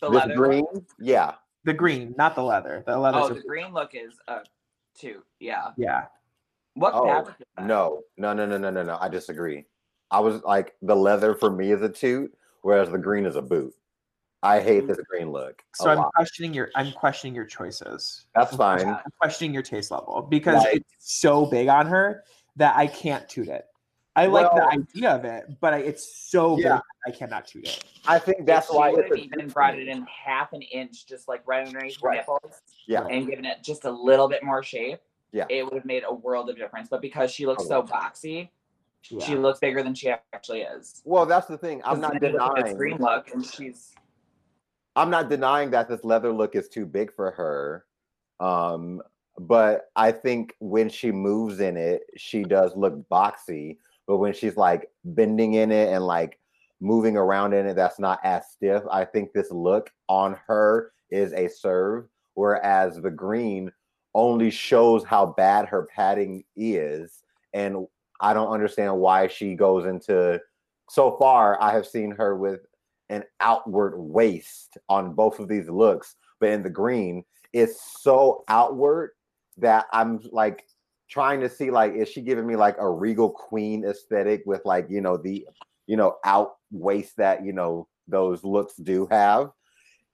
The 0.00 0.10
this 0.10 0.20
leather 0.20 0.34
green, 0.36 0.64
yeah. 1.00 1.34
The 1.64 1.72
green, 1.74 2.14
not 2.16 2.34
the 2.34 2.42
leather. 2.42 2.82
The 2.86 2.96
leather. 2.98 3.18
Oh, 3.20 3.28
the 3.28 3.42
green 3.42 3.72
look 3.72 3.94
is 3.94 4.14
a 4.26 4.40
two. 4.98 5.22
Yeah. 5.40 5.68
yeah. 5.76 6.04
What 6.74 6.94
Oh, 6.94 7.06
fabric? 7.06 7.36
No, 7.60 8.02
no, 8.16 8.32
no, 8.32 8.46
no, 8.46 8.56
no, 8.58 8.70
no, 8.70 8.82
no. 8.82 8.98
I 9.00 9.08
disagree. 9.08 9.64
I 10.10 10.20
was 10.20 10.42
like 10.42 10.74
the 10.82 10.94
leather 10.96 11.34
for 11.34 11.50
me 11.50 11.72
is 11.72 11.82
a 11.82 11.88
toot, 11.88 12.32
whereas 12.62 12.90
the 12.90 12.98
green 12.98 13.26
is 13.26 13.36
a 13.36 13.42
boot. 13.42 13.74
I 14.42 14.60
hate 14.60 14.86
this 14.86 14.98
green 15.10 15.32
look. 15.32 15.62
So 15.74 15.90
I'm 15.90 15.98
lot. 15.98 16.12
questioning 16.14 16.54
your 16.54 16.70
I'm 16.76 16.92
questioning 16.92 17.34
your 17.34 17.44
choices. 17.44 18.26
That's 18.34 18.54
fine. 18.54 18.86
I'm 18.86 19.00
questioning 19.20 19.52
your 19.52 19.64
taste 19.64 19.90
level 19.90 20.26
because 20.30 20.62
Like- 20.62 20.76
it's 20.76 20.94
so 20.98 21.44
big 21.46 21.68
on 21.68 21.86
her 21.86 22.22
that 22.56 22.76
I 22.76 22.86
can't 22.86 23.28
toot 23.28 23.48
it. 23.48 23.66
I 24.18 24.26
like 24.26 24.50
the 24.52 24.66
idea 24.66 25.10
of 25.10 25.24
it, 25.24 25.60
but 25.60 25.74
I, 25.74 25.78
it's 25.78 26.04
so 26.28 26.56
big 26.56 26.64
Yeah. 26.64 26.70
that 26.76 26.82
I 27.06 27.10
cannot 27.12 27.46
toot 27.46 27.64
it. 27.64 27.84
I 28.06 28.18
think 28.18 28.46
that's 28.46 28.68
if 28.68 28.74
why 28.74 28.90
she 28.90 28.96
would 28.96 29.04
it's 29.06 29.16
have 29.16 29.24
even 29.24 29.40
toot 29.42 29.54
brought 29.54 29.78
it 29.78 29.86
in 29.86 30.04
half 30.06 30.52
an 30.52 30.62
inch, 30.62 31.06
just 31.06 31.28
like 31.28 31.42
right 31.46 31.64
underneath 31.66 32.00
her 32.02 32.08
Right. 32.08 32.16
nipples, 32.18 32.60
Yeah, 32.86 33.06
and 33.06 33.28
given 33.28 33.44
it 33.44 33.62
just 33.62 33.84
a 33.84 33.90
little 33.90 34.28
bit 34.28 34.42
more 34.42 34.62
shape, 34.62 34.98
Yeah. 35.30 35.44
it 35.48 35.64
would 35.64 35.74
have 35.74 35.84
made 35.84 36.02
a 36.04 36.12
world 36.12 36.50
of 36.50 36.56
difference. 36.56 36.88
But 36.88 37.00
because 37.00 37.30
she 37.30 37.46
looks 37.46 37.66
so 37.68 37.82
boxy, 37.82 38.48
she 39.02 39.36
looks 39.36 39.60
bigger 39.60 39.82
than 39.84 39.94
she 39.94 40.10
actually 40.32 40.62
is. 40.62 41.00
Well, 41.04 41.24
that's 41.24 41.46
the 41.46 41.56
thing. 41.56 41.80
I'm 41.84 42.00
'Cause 42.00 42.12
not 42.12 42.20
then 42.20 42.32
you 42.32 42.38
look 42.38 42.42
at 42.50 42.54
this 42.56 42.62
denying. 42.64 42.76
green 42.76 42.96
look, 42.98 43.30
and 43.32 43.46
she's 43.46 43.94
I'm 44.96 45.10
not 45.10 45.28
denying 45.28 45.70
that 45.70 45.88
this 45.88 46.02
leather 46.02 46.32
look 46.32 46.56
is 46.56 46.68
too 46.68 46.84
big 46.84 47.14
for 47.14 47.30
her. 47.30 47.86
Um, 48.40 49.00
but 49.38 49.90
I 49.94 50.10
think 50.10 50.56
when 50.58 50.88
she 50.88 51.12
moves 51.12 51.60
in 51.60 51.76
it, 51.76 52.02
she 52.16 52.42
does 52.42 52.74
look 52.76 53.08
boxy. 53.08 53.78
But 54.08 54.16
when 54.16 54.32
she's 54.32 54.56
like 54.56 54.90
bending 55.04 55.54
in 55.54 55.70
it 55.70 55.92
and 55.92 56.04
like 56.04 56.40
moving 56.80 57.16
around 57.16 57.52
in 57.52 57.66
it, 57.66 57.74
that's 57.74 58.00
not 58.00 58.18
as 58.24 58.50
stiff. 58.50 58.82
I 58.90 59.04
think 59.04 59.32
this 59.32 59.52
look 59.52 59.90
on 60.08 60.36
her 60.48 60.92
is 61.10 61.32
a 61.34 61.48
serve, 61.48 62.08
whereas 62.34 62.96
the 62.96 63.10
green 63.10 63.70
only 64.14 64.50
shows 64.50 65.04
how 65.04 65.26
bad 65.26 65.66
her 65.66 65.86
padding 65.94 66.42
is. 66.56 67.22
And 67.52 67.86
I 68.20 68.32
don't 68.32 68.50
understand 68.50 68.96
why 68.96 69.28
she 69.28 69.54
goes 69.54 69.86
into 69.86 70.40
so 70.88 71.16
far, 71.18 71.60
I 71.62 71.72
have 71.72 71.86
seen 71.86 72.10
her 72.12 72.36
with 72.36 72.60
an 73.10 73.24
outward 73.40 73.94
waist 73.98 74.78
on 74.88 75.14
both 75.14 75.38
of 75.38 75.48
these 75.48 75.68
looks, 75.68 76.16
but 76.40 76.48
in 76.50 76.62
the 76.62 76.70
green, 76.70 77.24
it's 77.52 78.00
so 78.00 78.44
outward 78.48 79.10
that 79.58 79.86
I'm 79.92 80.20
like 80.30 80.64
trying 81.08 81.40
to 81.40 81.48
see 81.48 81.70
like 81.70 81.94
is 81.94 82.08
she 82.08 82.20
giving 82.20 82.46
me 82.46 82.56
like 82.56 82.76
a 82.78 82.88
regal 82.88 83.30
queen 83.30 83.84
aesthetic 83.84 84.42
with 84.46 84.60
like 84.64 84.86
you 84.88 85.00
know 85.00 85.16
the 85.16 85.46
you 85.86 85.96
know 85.96 86.16
out 86.24 86.56
waist 86.70 87.16
that 87.16 87.44
you 87.44 87.52
know 87.52 87.88
those 88.06 88.42
looks 88.44 88.74
do 88.76 89.06
have. 89.10 89.50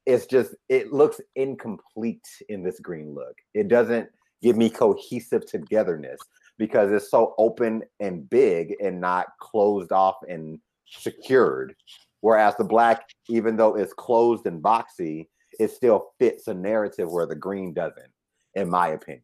It's 0.07 0.27
just 0.27 0.55
it 0.69 0.93
looks 0.93 1.21
incomplete 1.37 2.27
in 2.49 2.63
this 2.63 2.81
green 2.81 3.15
look. 3.15 3.37
It 3.55 3.69
doesn't 3.69 4.09
give 4.43 4.57
me 4.57 4.69
cohesive 4.69 5.47
togetherness 5.47 6.21
because 6.59 6.93
it's 6.93 7.11
so 7.11 7.35
open 7.39 7.83
and 8.01 8.29
big 8.29 8.75
and 8.83 9.01
not 9.01 9.29
closed 9.41 9.93
off 9.93 10.17
and 10.29 10.59
secured. 10.87 11.75
Whereas 12.21 12.55
the 12.57 12.65
black, 12.65 13.09
even 13.29 13.57
though 13.57 13.77
it's 13.77 13.93
closed 13.93 14.47
and 14.47 14.63
boxy, 14.63 15.29
it 15.59 15.71
still 15.71 16.13
fits 16.19 16.49
a 16.49 16.55
narrative 16.55 17.11
where 17.11 17.27
the 17.27 17.35
green 17.35 17.73
doesn't, 17.73 18.13
in 18.55 18.69
my 18.69 18.89
opinion. 18.89 19.23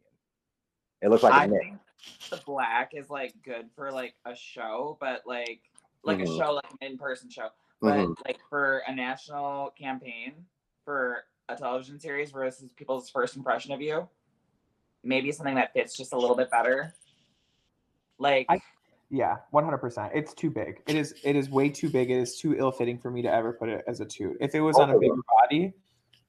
It 1.02 1.08
looks 1.08 1.22
like 1.22 1.32
I 1.32 1.44
a 1.44 1.48
think 1.48 1.78
the 2.30 2.40
black 2.46 2.92
is 2.94 3.10
like 3.10 3.34
good 3.42 3.70
for 3.74 3.90
like 3.90 4.14
a 4.24 4.34
show, 4.34 4.96
but 5.00 5.22
like 5.26 5.62
like 6.02 6.18
Mhm. 6.18 6.22
a 6.22 6.26
show 6.38 6.52
like 6.54 6.70
an 6.70 6.78
in-person 6.92 7.30
show. 7.30 7.48
But 7.80 7.96
Mhm. 7.98 8.14
like 8.26 8.38
for 8.48 8.78
a 8.86 8.94
national 8.94 9.70
campaign 9.72 10.46
for 10.84 11.24
a 11.48 11.56
television 11.56 11.98
series 11.98 12.30
versus 12.30 12.72
people's 12.72 13.10
first 13.10 13.36
impression 13.36 13.72
of 13.72 13.80
you, 13.82 14.08
maybe 15.02 15.30
something 15.32 15.54
that 15.56 15.72
fits 15.72 15.96
just 15.96 16.12
a 16.12 16.16
little 16.18 16.36
bit 16.36 16.50
better. 16.50 16.94
Like 18.18 18.46
I- 18.48 18.60
Yeah, 19.12 19.38
one 19.50 19.64
hundred 19.64 19.78
percent. 19.78 20.12
It's 20.14 20.32
too 20.34 20.50
big. 20.50 20.82
It 20.86 20.94
is. 20.94 21.14
It 21.24 21.34
is 21.34 21.50
way 21.50 21.68
too 21.68 21.90
big. 21.90 22.10
It 22.10 22.16
is 22.18 22.38
too 22.38 22.54
ill-fitting 22.56 22.98
for 22.98 23.10
me 23.10 23.22
to 23.22 23.32
ever 23.32 23.52
put 23.52 23.68
it 23.68 23.82
as 23.88 24.00
a 24.00 24.06
toot. 24.06 24.36
If 24.40 24.54
it 24.54 24.60
was 24.60 24.78
on 24.78 24.88
a 24.90 24.92
Both 24.92 24.96
of 24.96 25.00
bigger 25.00 25.22
body, 25.42 25.72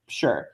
sure. 0.08 0.48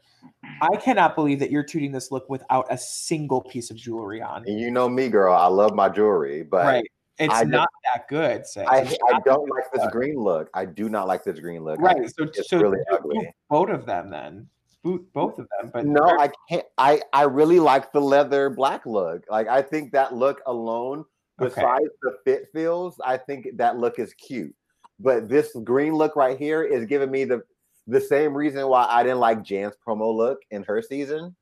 I 0.61 0.77
cannot 0.77 1.15
believe 1.15 1.39
that 1.41 1.51
you're 1.51 1.63
tooting 1.63 1.93
this 1.93 2.11
look 2.11 2.29
without 2.29 2.67
a 2.71 2.79
single 2.79 3.43
piece 3.43 3.71
of 3.71 3.77
jewelry 3.77 4.21
on. 4.23 4.45
And 4.47 4.59
you 4.59 4.71
know 4.71 4.89
me, 4.89 5.09
girl. 5.09 5.35
I 5.35 5.47
love 5.47 5.75
my 5.75 5.89
jewelry, 5.89 6.43
but 6.43 6.65
right. 6.65 6.85
It's 7.19 7.35
I 7.35 7.43
not 7.43 7.69
that 7.93 8.07
good. 8.09 8.45
I, 8.69 8.97
I 9.13 9.21
don't 9.25 9.51
like 9.51 9.65
this 9.73 9.85
green 9.91 10.15
look. 10.17 10.49
I 10.55 10.65
do 10.65 10.89
not 10.89 11.09
like 11.09 11.25
this 11.25 11.41
green 11.41 11.65
look. 11.65 11.81
Right. 11.81 11.97
So, 12.17 12.25
it's 12.25 12.49
so 12.49 12.61
really 12.61 12.79
ugly. 12.93 13.29
both 13.51 13.71
of 13.71 13.87
them 13.87 14.09
then. 14.09 14.47
Boot 14.85 15.05
both 15.13 15.37
of 15.41 15.49
them. 15.59 15.73
But 15.75 15.85
no, 15.87 16.05
I 16.05 16.31
can't. 16.49 16.65
I 16.79 17.03
I 17.13 17.23
really 17.25 17.59
like 17.59 17.93
the 17.93 18.01
leather 18.01 18.51
black 18.51 18.87
look. 18.87 19.25
Like 19.29 19.49
I 19.49 19.63
think 19.63 19.91
that 19.93 20.15
look 20.15 20.41
alone, 20.47 21.05
Okay. 21.41 21.53
besides 21.57 21.91
the 22.03 22.19
fit 22.25 22.49
feels, 22.53 23.01
I 23.05 23.17
think 23.17 23.49
that 23.57 23.79
look 23.79 23.99
is 23.99 24.15
cute. 24.15 24.55
But 25.01 25.29
this 25.29 25.57
green 25.65 25.95
look 25.95 26.15
right 26.15 26.39
here 26.39 26.63
is 26.63 26.85
giving 26.87 27.11
me 27.11 27.25
the 27.25 27.43
the 27.89 28.01
same 28.01 28.35
reason 28.37 28.69
why 28.69 28.85
I 28.89 29.03
didn't 29.03 29.19
like 29.19 29.43
Jan's 29.43 29.75
promo 29.85 30.15
look 30.15 30.41
in 30.51 30.63
her 30.65 30.81
season. 30.83 31.35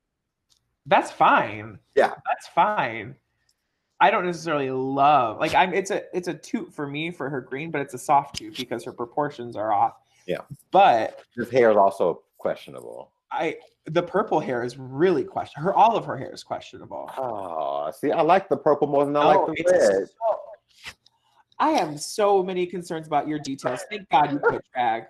that's 0.87 1.11
fine. 1.11 1.79
Yeah. 1.97 2.15
That's 2.27 2.47
fine. 2.55 3.17
I 3.99 4.11
don't 4.11 4.25
necessarily 4.27 4.71
love 4.71 5.41
like 5.41 5.55
I'm 5.55 5.73
it's 5.75 5.91
a 5.91 6.03
it's 6.17 6.29
a 6.29 6.35
toot 6.35 6.73
for 6.73 6.87
me 6.87 7.11
for 7.11 7.29
her 7.31 7.41
green, 7.41 7.71
but 7.71 7.81
it's 7.81 7.95
a 7.95 7.99
soft 7.99 8.37
toot 8.37 8.57
because 8.57 8.85
her 8.85 8.93
proportions 8.93 9.57
are 9.57 9.73
off. 9.73 9.95
Yeah. 10.27 10.41
But 10.71 11.21
This 11.37 11.51
hair 11.51 11.71
is 11.71 11.77
also 11.77 12.23
questionable. 12.39 13.11
I 13.33 13.57
the 13.87 14.03
purple 14.03 14.39
hair 14.39 14.63
is 14.65 14.77
really 14.79 15.25
question 15.25 15.63
her 15.63 15.75
all 15.75 15.97
of 15.97 16.05
her 16.05 16.17
hair 16.17 16.33
is 16.33 16.45
questionable. 16.45 17.11
Oh, 17.17 17.91
see, 17.91 18.13
I 18.13 18.21
like 18.23 18.49
the 18.49 18.57
purple 18.57 18.87
more 18.87 19.05
than 19.05 19.17
I 19.17 19.23
No, 19.23 19.29
like 19.29 19.39
oh, 19.39 19.55
the 19.57 19.65
red. 19.73 20.09
so- 20.09 20.93
I 21.59 21.71
have 21.71 21.99
so 22.01 22.43
many 22.43 22.67
concerns 22.67 23.07
about 23.07 23.27
your 23.27 23.39
details. 23.39 23.81
Thank 23.91 24.11
God 24.11 24.31
you 24.31 24.39
quit 24.39 24.63
drag. 24.75 25.05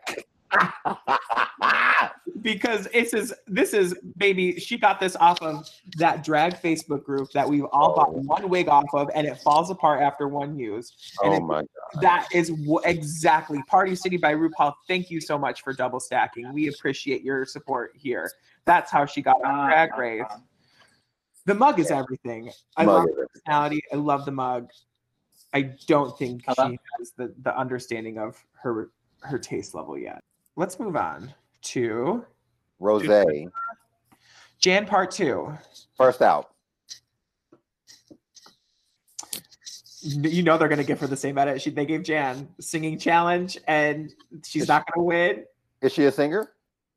Because 2.42 2.86
this 2.92 3.12
is 3.14 3.34
this 3.46 3.72
is 3.72 3.94
baby 4.18 4.58
she 4.60 4.76
got 4.78 5.00
this 5.00 5.16
off 5.16 5.40
of 5.42 5.68
that 5.96 6.22
drag 6.24 6.54
facebook 6.62 7.02
group 7.02 7.30
that 7.32 7.48
we've 7.48 7.64
all 7.72 7.94
bought 7.94 8.08
Oh. 8.10 8.22
one 8.24 8.48
wig 8.48 8.68
off 8.68 8.84
of 8.92 9.08
and 9.14 9.26
it 9.26 9.38
falls 9.38 9.70
apart 9.70 10.00
after 10.00 10.28
one 10.28 10.56
use. 10.58 10.92
And 11.22 11.32
oh 11.32 11.36
it- 11.36 11.40
my 11.42 11.60
god. 11.62 12.02
that 12.02 12.28
is 12.32 12.50
w- 12.50 12.78
exactly. 12.84 13.62
Party 13.66 13.94
city 13.96 14.16
by 14.16 14.34
rupaul 14.34 14.74
thank 14.86 15.10
you 15.10 15.20
so 15.20 15.36
much 15.38 15.62
for 15.62 15.72
double 15.72 15.98
stacking. 16.00 16.52
We 16.52 16.68
appreciate 16.68 17.22
your 17.22 17.44
support 17.46 17.92
here. 17.96 18.30
That's 18.64 18.90
how 18.90 19.06
she 19.06 19.22
got 19.22 19.42
on 19.44 19.66
drag 19.68 19.92
uh, 19.94 19.96
race. 19.96 20.24
The 21.46 21.54
mug 21.54 21.78
is 21.80 21.90
everything. 21.90 22.50
I 22.76 22.84
Mug 22.84 22.94
love 22.96 23.08
is 23.08 23.16
her 23.18 23.26
personality. 23.28 23.80
I 23.92 23.96
love 23.96 24.24
the 24.24 24.32
mug. 24.32 24.70
I 25.54 25.62
don't 25.86 26.16
think 26.18 26.42
Hello? 26.46 26.70
she 26.70 26.78
has 26.98 27.12
the, 27.16 27.32
the 27.42 27.56
understanding 27.56 28.18
of 28.18 28.36
her 28.62 28.90
her 29.20 29.38
taste 29.38 29.74
level 29.74 29.96
yet 29.96 30.22
let's 30.56 30.80
move 30.80 30.96
on 30.96 31.32
to 31.62 32.24
Rose. 32.80 33.06
Jan 34.58 34.86
part 34.86 35.10
two. 35.10 35.56
First 35.96 36.22
out. 36.22 36.50
You 40.02 40.42
know 40.42 40.56
they're 40.56 40.68
gonna 40.68 40.84
give 40.84 41.00
her 41.00 41.06
the 41.06 41.16
same 41.16 41.36
edit. 41.36 41.60
She, 41.60 41.70
they 41.70 41.86
gave 41.86 42.02
Jan 42.02 42.48
singing 42.60 42.98
challenge, 42.98 43.58
and 43.66 44.12
she's 44.44 44.62
Is 44.62 44.68
not 44.68 44.84
gonna 44.92 45.04
win. 45.04 45.44
Is 45.82 45.92
she 45.92 46.04
a 46.04 46.12
singer? 46.12 46.52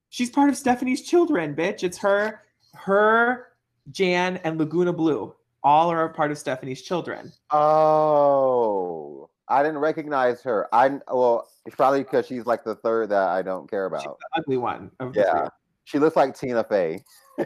She's 0.10 0.30
part 0.30 0.50
of 0.50 0.58
Stephanie's 0.58 1.02
children, 1.02 1.56
bitch. 1.56 1.84
It's 1.84 1.98
her, 2.00 2.42
her, 2.74 3.48
Jan, 3.92 4.38
and 4.38 4.60
Lagoona 4.60 4.96
Bloo. 4.96 5.36
All 5.64 5.92
are 5.92 6.06
a 6.06 6.14
part 6.14 6.32
of 6.32 6.38
Stephanie's 6.38 6.82
children. 6.82 7.32
Oh, 7.52 9.29
I 9.50 9.64
didn't 9.64 9.80
recognize 9.80 10.42
her. 10.44 10.68
I 10.74 11.00
well, 11.12 11.50
it's 11.66 11.76
probably 11.76 12.04
because 12.04 12.28
she's 12.28 12.46
like 12.46 12.64
the 12.64 12.76
third 12.76 13.10
that 13.10 13.30
I 13.30 13.42
don't 13.42 13.70
care 13.70 13.90
She's 13.96 14.04
about. 14.06 14.18
the 14.20 14.40
ugly 14.42 14.58
one 14.58 14.92
of 15.00 15.14
the 15.14 15.22
Yeah, 15.22 15.48
she 15.86 15.98
looks 16.00 16.16
like 16.16 16.38
Tina 16.38 16.64
Fey. 16.64 17.04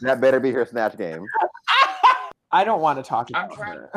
That 0.00 0.20
better 0.20 0.38
be 0.38 0.52
her 0.52 0.64
snatch 0.64 0.96
game. 0.96 1.24
I 2.52 2.62
don't 2.64 2.80
want 2.80 2.98
to 2.98 3.08
talk 3.08 3.28
I'm 3.34 3.46
about 3.46 3.56
trying- 3.56 3.78
her. 3.78 3.90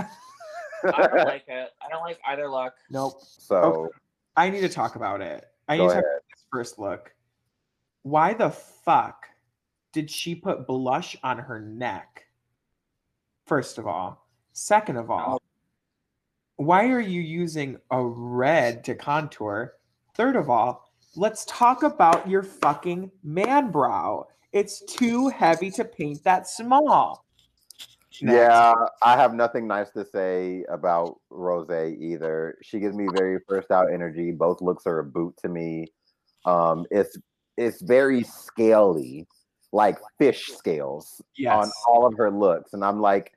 I 0.96 1.08
don't 1.08 1.26
like 1.28 1.44
it. 1.48 1.70
I 1.80 1.90
don't 1.90 2.02
like 2.02 2.20
either 2.28 2.50
look. 2.50 2.74
nope. 2.90 3.22
So 3.22 3.90
I 4.36 4.50
need 4.50 4.62
to 4.62 4.70
talk 4.70 4.96
about 4.96 5.22
it. 5.22 5.46
I 5.68 5.78
need 5.78 5.84
to 5.84 5.94
talk 5.94 5.98
about 6.00 6.22
this 6.32 6.46
first 6.52 6.80
look. 6.80 7.14
Why 8.02 8.34
the 8.34 8.50
fuck 8.50 9.28
did 9.94 10.10
she 10.10 10.34
put 10.34 10.66
blush 10.66 11.16
on 11.22 11.38
her 11.38 11.60
neck? 11.60 12.26
First 13.46 13.78
of 13.78 13.86
all. 13.86 14.21
Second 14.54 14.98
of 14.98 15.10
all, 15.10 15.42
why 16.58 16.90
are 16.90 17.00
you 17.00 17.22
using 17.22 17.78
a 17.90 18.04
red 18.04 18.84
to 18.86 18.96
contour? 18.96 19.74
Third 20.16 20.36
of 20.36 20.50
all, 20.50 20.92
let's 21.16 21.46
talk 21.46 21.84
about 21.84 22.28
your 22.28 22.44
fucking 22.44 23.12
man 23.24 23.72
brow. 23.72 24.28
It's 24.52 24.82
too 24.82 25.30
heavy 25.30 25.72
to 25.72 25.86
paint 25.86 26.24
that 26.24 26.48
small. 26.48 27.26
Next. 28.22 28.36
Yeah, 28.36 28.74
I 29.02 29.16
have 29.16 29.34
nothing 29.34 29.66
nice 29.68 29.90
to 29.92 30.06
say 30.06 30.66
about 30.70 31.20
Rose 31.30 31.70
either. 31.72 32.58
She 32.62 32.80
gives 32.80 32.96
me 32.96 33.08
very 33.16 33.40
first 33.48 33.72
out 33.72 33.92
energy. 33.92 34.32
Both 34.32 34.62
looks 34.62 34.86
are 34.86 35.00
a 35.00 35.04
boot 35.04 35.34
to 35.38 35.50
me. 35.50 35.88
Um, 36.46 36.86
it's 36.92 37.18
it's 37.58 37.82
very 37.82 38.24
scaly, 38.24 39.28
like 39.72 39.98
fish 40.20 40.52
scales 40.52 41.22
Yes. 41.38 41.56
on 41.56 41.72
all 41.88 42.06
of 42.06 42.16
her 42.18 42.30
looks, 42.30 42.74
and 42.74 42.84
I'm 42.84 43.00
like, 43.00 43.34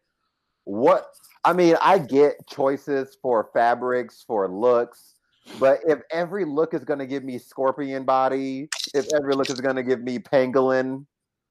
what? 0.64 1.10
I 1.44 1.52
mean, 1.52 1.76
I 1.80 1.98
get 1.98 2.46
choices 2.48 3.16
for 3.20 3.50
fabrics 3.52 4.24
for 4.26 4.48
looks, 4.48 5.14
but 5.58 5.80
if 5.86 6.00
every 6.10 6.44
look 6.44 6.74
is 6.74 6.84
gonna 6.84 7.06
give 7.06 7.22
me 7.22 7.38
scorpion 7.38 8.04
body, 8.04 8.68
if 8.94 9.06
every 9.14 9.34
look 9.34 9.50
is 9.50 9.60
gonna 9.60 9.82
give 9.82 10.02
me 10.02 10.18
pangolin, 10.18 11.06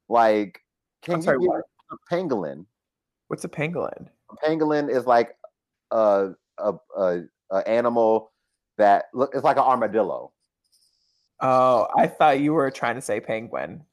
like, 0.10 0.62
can 1.02 1.16
I'm 1.16 1.20
you 1.20 1.24
sorry, 1.26 1.40
give 1.40 1.48
what? 1.48 1.64
a 1.92 2.14
pangolin? 2.14 2.66
What's 3.28 3.44
a 3.46 3.50
pangolin? 3.50 4.08
A 4.32 4.36
pangolin 4.48 4.90
is 4.90 5.06
like 5.06 5.36
a 5.92 6.32
a, 6.58 6.74
a, 6.98 7.22
a 7.52 7.68
animal 7.68 8.32
that 8.78 9.06
look 9.14 9.32
it's 9.34 9.44
like 9.44 9.58
an 9.58 9.64
armadillo. 9.64 10.32
Oh, 11.40 11.88
I 11.98 12.08
thought 12.08 12.40
you 12.40 12.54
were 12.54 12.72
trying 12.72 12.96
to 12.96 13.02
say 13.02 13.20
penguin. 13.20 13.84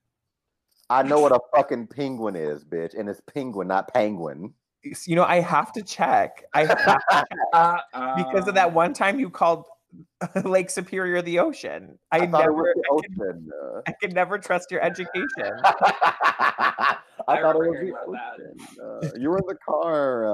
I 0.89 1.03
know 1.03 1.21
what 1.21 1.33
a 1.33 1.41
fucking 1.55 1.89
penguin 1.89 2.37
is, 2.37 2.65
bitch, 2.65 2.99
and 2.99 3.09
it's 3.09 3.21
penguin, 3.33 3.69
not 3.69 3.93
penguin. 3.93 4.55
You 4.83 5.17
know, 5.17 5.25
I 5.25 5.41
have 5.41 5.73
to 5.73 5.83
check. 5.83 6.45
I 6.55 6.67
have 6.67 7.03
Uh, 7.53 7.79
because 8.17 8.47
of 8.49 8.55
that 8.55 8.73
one 8.73 8.93
time 8.95 9.19
you 9.19 9.29
called 9.29 9.65
Lake 10.45 10.71
Superior 10.71 11.21
the 11.21 11.39
ocean. 11.41 11.99
I, 12.13 12.21
I, 12.21 12.27
thought 12.27 12.47
it 12.47 12.53
was 12.53 12.67
never, 12.67 12.75
the 12.75 12.83
I 12.85 13.27
ocean. 13.27 13.51
uh. 13.53 13.81
I 13.87 13.93
could 13.93 14.15
never 14.15 14.39
trust 14.39 14.71
your 14.71 14.81
education. 14.83 15.27
I, 15.65 16.97
I 17.29 17.41
thought 17.41 17.57
it 17.57 17.59
was 17.59 17.79
hearing 17.81 17.93
the 17.93 17.99
ocean. 18.07 18.57
Uh, 18.81 19.19
you 19.19 19.31
were 19.31 19.39
in 19.39 19.47
the 19.47 19.57
car. 19.67 20.27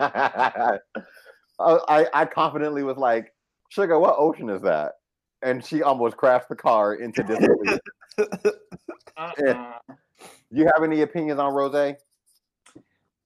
Uh. 0.00 0.78
Uh, 1.58 1.78
I, 1.88 2.06
I 2.12 2.24
confidently 2.24 2.82
was 2.82 2.96
like, 2.96 3.32
Sugar, 3.68 3.98
what 3.98 4.16
ocean 4.18 4.50
is 4.50 4.62
that? 4.62 4.92
And 5.42 5.64
she 5.64 5.82
almost 5.82 6.16
crashed 6.16 6.48
the 6.48 6.56
car 6.56 6.94
into 6.94 7.22
disbelief. 7.22 7.78
uh-uh. 9.16 9.72
you 10.50 10.64
have 10.64 10.82
any 10.82 11.02
opinions 11.02 11.38
on 11.38 11.52
Rose? 11.54 11.94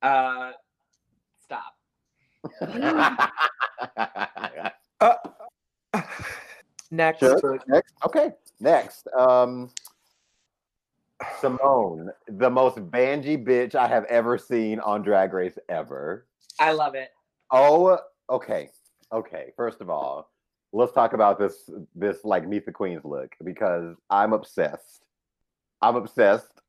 Uh, 0.02 0.52
stop. 1.42 1.74
Uh, 5.00 5.14
next, 6.90 7.20
Sure. 7.20 7.60
Next. 7.68 7.92
Okay. 8.04 8.32
Next. 8.58 9.06
Um 9.16 9.70
Symone, 11.40 12.08
the 12.28 12.50
most 12.50 12.78
bangy 12.90 13.42
bitch 13.42 13.74
I 13.74 13.88
have 13.88 14.04
ever 14.04 14.38
seen 14.38 14.78
on 14.80 15.02
Drag 15.02 15.32
Race 15.32 15.58
ever. 15.68 16.26
I 16.60 16.72
love 16.72 16.94
it. 16.94 17.10
Oh, 17.50 17.98
okay. 18.30 18.70
Okay. 19.12 19.52
First 19.56 19.80
of 19.80 19.90
all, 19.90 20.30
let's 20.72 20.92
talk 20.92 21.12
about 21.12 21.38
this 21.38 21.70
this 21.94 22.18
like 22.24 22.46
meet 22.46 22.66
the 22.66 22.72
queens 22.72 23.04
look 23.04 23.34
because 23.44 23.96
I'm 24.10 24.32
obsessed. 24.32 25.04
I'm 25.82 25.96
obsessed. 25.96 26.60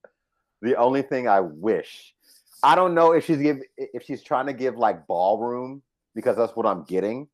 The 0.61 0.75
only 0.75 1.01
thing 1.01 1.27
I 1.27 1.39
wish 1.39 2.13
I 2.63 2.75
don't 2.75 2.93
know 2.93 3.13
if 3.13 3.25
she's 3.25 3.37
give 3.37 3.61
if 3.77 4.03
she's 4.03 4.21
trying 4.21 4.47
to 4.47 4.53
give 4.53 4.77
like 4.77 5.07
ballroom 5.07 5.81
because 6.15 6.35
that's 6.37 6.55
what 6.55 6.65
I'm 6.65 6.83
getting 6.83 7.27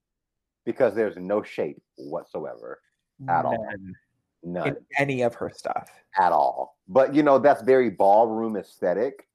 because 0.66 0.94
there's 0.96 1.18
no 1.18 1.42
shape 1.44 1.82
whatsoever. 1.98 2.80
at 3.30 3.46
all. 3.46 3.58
none 3.58 3.96
None. 4.44 4.68
in 4.68 4.78
any 5.00 5.24
of 5.24 5.34
her 5.36 5.50
stuff. 5.50 5.90
at 6.20 6.32
all. 6.32 6.78
But 6.88 7.16
you 7.16 7.24
know, 7.24 7.40
that's 7.40 7.64
very 7.64 7.90
ballroom 7.90 8.56
aesthetic. 8.56 9.28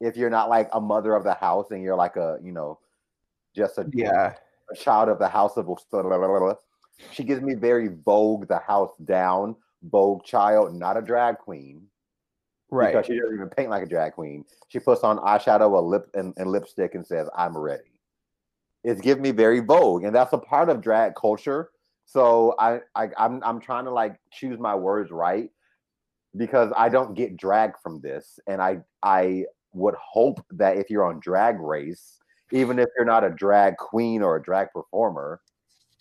If 0.00 0.16
you're 0.16 0.30
not 0.30 0.48
like 0.48 0.68
a 0.72 0.80
mother 0.80 1.14
of 1.14 1.24
the 1.24 1.34
house 1.34 1.70
and 1.70 1.82
you're 1.82 1.96
like 1.96 2.16
a, 2.16 2.38
you 2.42 2.52
know, 2.52 2.80
just 3.54 3.78
a, 3.78 3.88
Yeah, 3.92 4.34
a 4.70 4.74
child 4.74 5.08
of 5.08 5.18
the 5.18 5.28
house 5.28 5.56
of 5.56 5.68
she 7.12 7.22
gives 7.22 7.42
me 7.42 7.54
very 7.54 7.88
Vogue 7.88 8.48
the 8.48 8.58
house 8.58 8.96
down, 9.04 9.54
Vogue 9.82 10.24
child, 10.24 10.74
not 10.74 10.96
a 10.96 11.02
drag 11.02 11.38
queen. 11.38 11.86
Right. 12.72 12.92
Because 12.92 13.06
she 13.06 13.18
doesn't 13.18 13.34
even 13.34 13.48
paint 13.48 13.70
like 13.70 13.82
a 13.82 13.86
drag 13.86 14.14
queen. 14.14 14.44
She 14.68 14.78
puts 14.78 15.02
on 15.02 15.18
eyeshadow, 15.18 15.76
a 15.76 15.80
lip 15.80 16.10
and, 16.14 16.34
and 16.36 16.50
lipstick 16.50 16.94
and 16.94 17.06
says, 17.06 17.28
I'm 17.36 17.56
ready. 17.56 18.00
It's 18.84 19.00
giving 19.00 19.22
me 19.22 19.30
very 19.30 19.60
Vogue, 19.60 20.02
and 20.04 20.14
that's 20.14 20.32
a 20.32 20.38
part 20.38 20.68
of 20.68 20.80
drag 20.80 21.14
culture. 21.14 21.70
So 22.04 22.54
I, 22.58 22.80
I 22.96 23.08
I'm 23.16 23.42
I'm 23.44 23.60
trying 23.60 23.84
to 23.84 23.92
like 23.92 24.16
choose 24.32 24.58
my 24.58 24.74
words 24.74 25.10
right 25.10 25.50
because 26.36 26.72
I 26.76 26.88
don't 26.88 27.14
get 27.14 27.36
drag 27.36 27.78
from 27.82 28.00
this. 28.00 28.40
And 28.48 28.60
I 28.60 28.80
I 29.02 29.44
would 29.72 29.94
hope 29.94 30.44
that 30.50 30.78
if 30.78 30.90
you're 30.90 31.04
on 31.04 31.20
drag 31.20 31.60
race, 31.60 32.18
even 32.50 32.78
if 32.78 32.88
you're 32.96 33.06
not 33.06 33.24
a 33.24 33.30
drag 33.30 33.76
queen 33.76 34.20
or 34.22 34.36
a 34.36 34.42
drag 34.42 34.72
performer, 34.72 35.40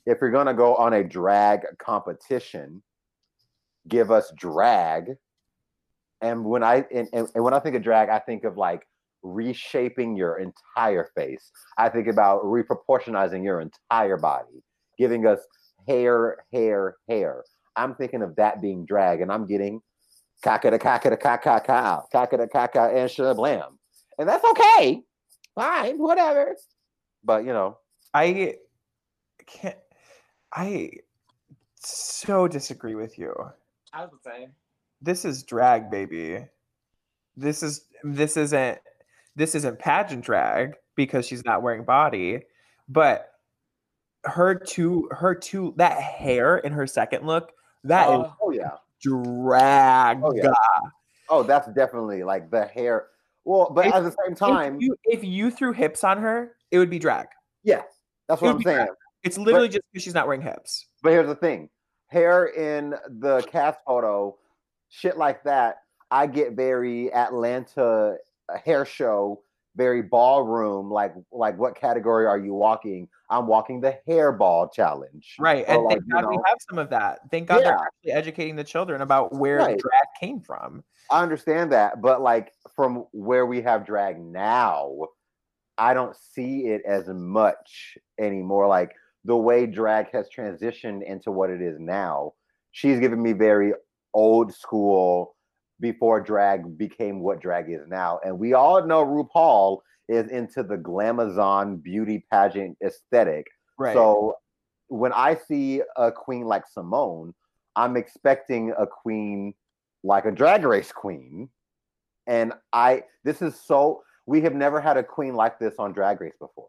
if 0.05 0.17
you're 0.19 0.31
gonna 0.31 0.53
go 0.53 0.75
on 0.75 0.93
a 0.93 1.03
drag 1.03 1.61
competition, 1.77 2.81
give 3.87 4.11
us 4.11 4.31
drag. 4.35 5.11
And 6.21 6.45
when 6.45 6.63
I 6.63 6.85
and, 6.93 7.07
and, 7.13 7.27
and 7.33 7.43
when 7.43 7.53
I 7.53 7.59
think 7.59 7.75
of 7.75 7.83
drag, 7.83 8.09
I 8.09 8.19
think 8.19 8.43
of 8.43 8.57
like 8.57 8.87
reshaping 9.23 10.15
your 10.15 10.39
entire 10.39 11.09
face. 11.15 11.51
I 11.77 11.89
think 11.89 12.07
about 12.07 12.43
reproportionizing 12.43 13.43
your 13.43 13.61
entire 13.61 14.17
body, 14.17 14.63
giving 14.97 15.25
us 15.25 15.39
hair, 15.87 16.45
hair, 16.51 16.95
hair. 17.07 17.43
I'm 17.75 17.95
thinking 17.95 18.21
of 18.21 18.35
that 18.35 18.61
being 18.61 18.85
drag, 18.85 19.21
and 19.21 19.31
I'm 19.31 19.47
getting 19.47 19.81
caca 20.43 20.71
da 20.71 20.77
caca 20.77 21.09
da 21.09 21.15
caca 21.15 21.65
cow, 21.65 22.05
caca 22.13 22.37
da 22.37 22.45
caca 22.45 22.95
and 22.95 23.09
shablam. 23.09 23.77
And 24.17 24.27
that's 24.27 24.43
okay. 24.43 25.01
Fine, 25.55 25.97
whatever. 25.97 26.55
But 27.23 27.45
you 27.45 27.53
know, 27.53 27.77
I 28.13 28.55
can't. 29.45 29.77
I 30.53 30.91
so 31.79 32.47
disagree 32.47 32.95
with 32.95 33.17
you. 33.17 33.33
I 33.93 34.05
would 34.05 34.21
say. 34.23 34.49
This 35.01 35.25
is 35.25 35.43
drag, 35.43 35.89
baby. 35.89 36.45
This 37.35 37.63
is 37.63 37.85
this 38.03 38.37
isn't 38.37 38.79
this 39.35 39.55
isn't 39.55 39.79
pageant 39.79 40.23
drag 40.23 40.73
because 40.95 41.25
she's 41.25 41.45
not 41.45 41.61
wearing 41.61 41.83
body, 41.83 42.41
but 42.89 43.27
her 44.25 44.53
two 44.55 45.09
her 45.11 45.33
two 45.33 45.73
that 45.77 45.99
hair 45.99 46.57
in 46.59 46.71
her 46.73 46.85
second 46.85 47.25
look 47.25 47.51
that 47.83 48.07
is 48.09 48.15
Oh, 48.19 48.35
oh 48.41 48.51
yeah. 48.51 48.71
drag. 49.01 50.19
Oh, 50.23 50.33
yeah. 50.35 50.51
Oh, 51.29 51.41
that's 51.43 51.67
definitely 51.69 52.23
like 52.23 52.51
the 52.51 52.65
hair. 52.65 53.07
Well, 53.45 53.71
but 53.73 53.87
If- 53.87 53.93
at 53.95 54.03
the 54.03 54.15
same 54.25 54.35
time, 54.35 54.75
If 54.75 54.81
you, 54.81 54.95
if 55.05 55.23
you 55.23 55.49
threw 55.49 55.71
hips 55.73 56.03
on 56.03 56.19
her, 56.19 56.55
it 56.69 56.77
would 56.77 56.89
be 56.91 56.99
drag. 56.99 57.27
Yeah, 57.63 57.81
that's 58.27 58.41
what 58.41 58.55
I'm 58.55 58.61
saying. 58.61 58.87
It's 59.23 59.37
literally 59.37 59.69
just 59.69 59.81
because 59.91 60.03
she's 60.03 60.13
not 60.13 60.27
wearing 60.27 60.41
hips. 60.41 60.85
But 61.01 61.11
here's 61.13 61.27
the 61.27 61.35
thing 61.35 61.69
hair 62.07 62.45
in 62.47 62.93
the 63.07 63.41
cast 63.49 63.79
photo, 63.87 64.37
shit 64.91 65.17
like 65.17 65.43
that, 65.45 65.77
I 66.11 66.27
get 66.27 66.53
very 66.53 67.11
Atlanta 67.11 68.17
hair 68.63 68.85
show, 68.85 69.41
very 69.75 70.01
ballroom. 70.03 70.91
Like, 70.91 71.13
like 71.31 71.57
what 71.57 71.75
category 71.75 72.27
are 72.27 72.37
you 72.37 72.53
walking? 72.53 73.07
I'm 73.29 73.47
walking 73.47 73.79
the 73.81 73.97
hairball 74.07 74.71
challenge. 74.71 75.37
Right. 75.39 75.65
Or 75.67 75.75
And 75.75 75.83
like, 75.85 75.99
thank 75.99 76.11
God 76.11 76.29
we 76.29 76.35
have 76.45 76.57
some 76.69 76.77
of 76.77 76.89
that. 76.89 77.19
Thank 77.31 77.47
God 77.47 77.63
they're 77.63 77.73
actually 77.73 78.11
educating 78.11 78.55
the 78.57 78.63
children 78.63 79.01
about 79.01 79.33
where 79.33 79.57
Right. 79.59 79.79
drag 79.79 80.05
came 80.19 80.41
from. 80.41 80.83
I 81.09 81.23
understand 81.23 81.71
that, 81.71 82.01
but 82.01 82.21
like 82.21 82.53
from 82.75 83.05
where 83.11 83.45
we 83.45 83.61
have 83.61 83.85
drag 83.85 84.19
now, 84.19 85.07
I 85.77 85.93
don't 85.93 86.15
see 86.15 86.67
it 86.67 86.81
as 86.85 87.07
much 87.07 87.97
anymore. 88.19 88.67
Like 88.67 88.91
the 89.23 89.37
way 89.37 89.65
drag 89.65 90.11
has 90.11 90.27
transitioned 90.29 91.03
into 91.03 91.31
what 91.31 91.49
it 91.49 91.61
is 91.61 91.79
now, 91.79 92.33
she's 92.71 92.99
giving 92.99 93.21
me 93.21 93.31
very 93.31 93.73
old 94.13 94.53
school 94.53 95.35
before 95.79 96.21
drag 96.21 96.77
became 96.77 97.19
what 97.19 97.41
drag 97.41 97.69
is 97.69 97.87
now. 97.87 98.19
And 98.23 98.37
we 98.37 98.53
all 98.53 98.85
know 98.85 99.03
RuPaul 99.05 99.79
is 100.07 100.29
into 100.29 100.63
the 100.63 100.77
glamazon 100.77 101.81
beauty 101.81 102.25
pageant 102.31 102.77
aesthetic. 102.85 103.47
Right. 103.77 103.93
So 103.93 104.35
when 104.87 105.13
I 105.13 105.35
see 105.47 105.81
a 105.97 106.11
queen 106.11 106.45
like 106.45 106.63
Symone, 106.75 107.33
I'm 107.75 107.97
expecting 107.97 108.73
a 108.77 108.85
queen 108.85 109.53
like 110.03 110.25
a 110.25 110.31
drag 110.31 110.63
race 110.63 110.91
queen. 110.91 111.49
And 112.27 112.53
I 112.73 113.03
this 113.23 113.41
is 113.41 113.59
so 113.59 114.03
we 114.25 114.41
have 114.41 114.53
never 114.53 114.79
had 114.79 114.97
a 114.97 115.03
queen 115.03 115.33
like 115.33 115.57
this 115.59 115.75
on 115.79 115.93
drag 115.93 116.21
race 116.21 116.35
before. 116.39 116.67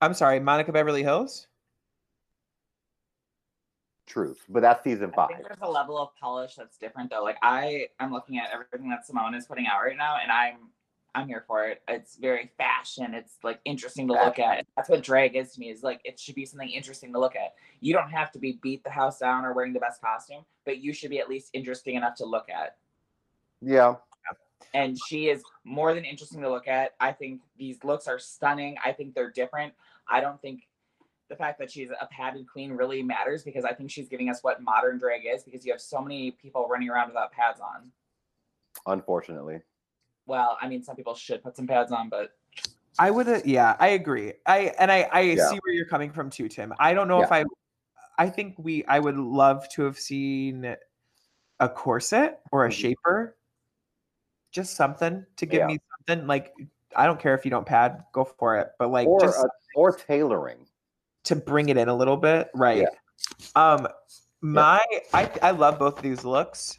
I'm 0.00 0.14
sorry, 0.14 0.40
Monica 0.40 0.72
Beverly 0.72 1.02
Hillz? 1.02 1.46
Truth. 4.06 4.44
But 4.48 4.60
that's 4.62 4.84
season 4.84 5.10
I 5.12 5.16
five. 5.16 5.28
think 5.28 5.42
there's 5.42 5.58
a 5.62 5.70
level 5.70 5.98
of 5.98 6.10
polish 6.20 6.54
that's 6.54 6.78
different 6.78 7.10
though. 7.10 7.24
Like 7.24 7.38
I 7.42 7.88
am 7.98 8.12
looking 8.12 8.38
at 8.38 8.50
everything 8.52 8.88
that 8.90 9.00
Symone 9.08 9.36
is 9.36 9.46
putting 9.46 9.66
out 9.66 9.82
right 9.82 9.96
now, 9.96 10.18
and 10.22 10.30
I'm 10.30 10.70
I'm 11.16 11.26
here 11.26 11.44
for 11.46 11.64
it. 11.66 11.82
It's 11.88 12.16
very 12.16 12.50
fashion. 12.58 13.14
It's 13.14 13.38
like 13.42 13.58
interesting 13.64 14.06
to 14.08 14.12
look 14.12 14.38
at. 14.38 14.66
That's 14.76 14.88
what 14.88 15.02
drag 15.02 15.34
is 15.34 15.52
to 15.52 15.60
me. 15.60 15.70
Is 15.70 15.82
like 15.82 16.00
it 16.04 16.20
should 16.20 16.34
be 16.34 16.44
something 16.44 16.68
interesting 16.68 17.12
to 17.14 17.18
look 17.18 17.34
at. 17.34 17.54
You 17.80 17.94
don't 17.94 18.10
have 18.10 18.30
to 18.32 18.38
be 18.38 18.58
beat 18.62 18.84
the 18.84 18.90
house 18.90 19.18
down 19.18 19.44
or 19.44 19.54
wearing 19.54 19.72
the 19.72 19.80
best 19.80 20.00
costume, 20.00 20.44
but 20.64 20.78
you 20.78 20.92
should 20.92 21.10
be 21.10 21.18
at 21.18 21.28
least 21.28 21.50
interesting 21.52 21.96
enough 21.96 22.14
to 22.16 22.26
look 22.26 22.48
at. 22.48 22.76
Yeah. 23.62 23.94
And 24.74 24.98
she 25.08 25.28
is 25.28 25.42
more 25.64 25.94
than 25.94 26.04
interesting 26.04 26.42
to 26.42 26.50
look 26.50 26.68
at. 26.68 26.94
I 27.00 27.12
think 27.12 27.40
these 27.58 27.82
looks 27.82 28.06
are 28.08 28.18
stunning. 28.18 28.76
I 28.84 28.92
think 28.92 29.14
they're 29.14 29.30
different. 29.30 29.72
I 30.08 30.20
don't 30.20 30.40
think 30.42 30.68
the 31.28 31.36
fact 31.36 31.58
that 31.58 31.70
she's 31.70 31.90
a 31.90 32.06
padded 32.06 32.46
queen 32.48 32.72
really 32.72 33.02
matters 33.02 33.42
because 33.42 33.64
I 33.64 33.72
think 33.72 33.90
she's 33.90 34.08
giving 34.08 34.28
us 34.28 34.42
what 34.42 34.62
modern 34.62 34.98
drag 34.98 35.22
is 35.26 35.42
because 35.42 35.66
you 35.66 35.72
have 35.72 35.80
so 35.80 36.00
many 36.00 36.30
people 36.30 36.68
running 36.68 36.88
around 36.88 37.08
without 37.08 37.32
pads 37.32 37.60
on. 37.60 37.90
Unfortunately. 38.86 39.60
Well, 40.26 40.56
I 40.60 40.68
mean, 40.68 40.82
some 40.82 40.96
people 40.96 41.14
should 41.14 41.42
put 41.42 41.56
some 41.56 41.66
pads 41.66 41.92
on, 41.92 42.08
but 42.08 42.32
I 42.98 43.10
would, 43.10 43.28
uh, 43.28 43.40
yeah, 43.44 43.76
I 43.78 43.88
agree. 43.88 44.34
I 44.46 44.72
and 44.78 44.90
I, 44.90 45.08
I 45.12 45.20
Yeah. 45.20 45.48
see 45.48 45.58
where 45.64 45.74
you're 45.74 45.86
coming 45.86 46.12
from 46.12 46.30
too, 46.30 46.48
Tim. 46.48 46.72
I 46.78 46.94
don't 46.94 47.08
know 47.08 47.20
if 47.20 47.32
I, 47.32 47.44
I 48.18 48.30
think 48.30 48.54
we, 48.58 48.84
I 48.86 48.98
would 48.98 49.16
love 49.16 49.68
to 49.70 49.82
have 49.82 49.98
seen 49.98 50.76
a 51.60 51.68
corset 51.68 52.40
or 52.52 52.66
a 52.66 52.68
Mhm. 52.68 52.72
shaper, 52.72 53.36
just 54.52 54.76
something 54.76 55.26
to 55.36 55.46
give 55.46 55.60
Yeah. 55.60 55.66
me 55.66 55.78
something. 55.98 56.26
Like, 56.26 56.54
I 56.94 57.06
don't 57.06 57.20
care 57.20 57.34
if 57.34 57.44
you 57.44 57.50
don't 57.50 57.66
pad, 57.66 58.04
go 58.12 58.24
for 58.24 58.56
it, 58.56 58.70
but 58.78 58.90
like 58.90 59.08
or 59.08 59.20
just 59.20 59.38
uh, 59.38 59.48
or 59.74 59.92
tailoring. 59.92 60.66
To 61.26 61.36
bring 61.36 61.68
it 61.68 61.76
in 61.76 61.88
a 61.88 61.94
little 61.94 62.16
bit, 62.16 62.50
right? 62.54 62.86
Um, 63.54 63.86
my, 64.40 64.80
I, 65.12 65.30
I 65.42 65.50
love 65.50 65.78
both 65.78 65.96
of 65.98 66.02
these 66.02 66.24
looks. 66.24 66.78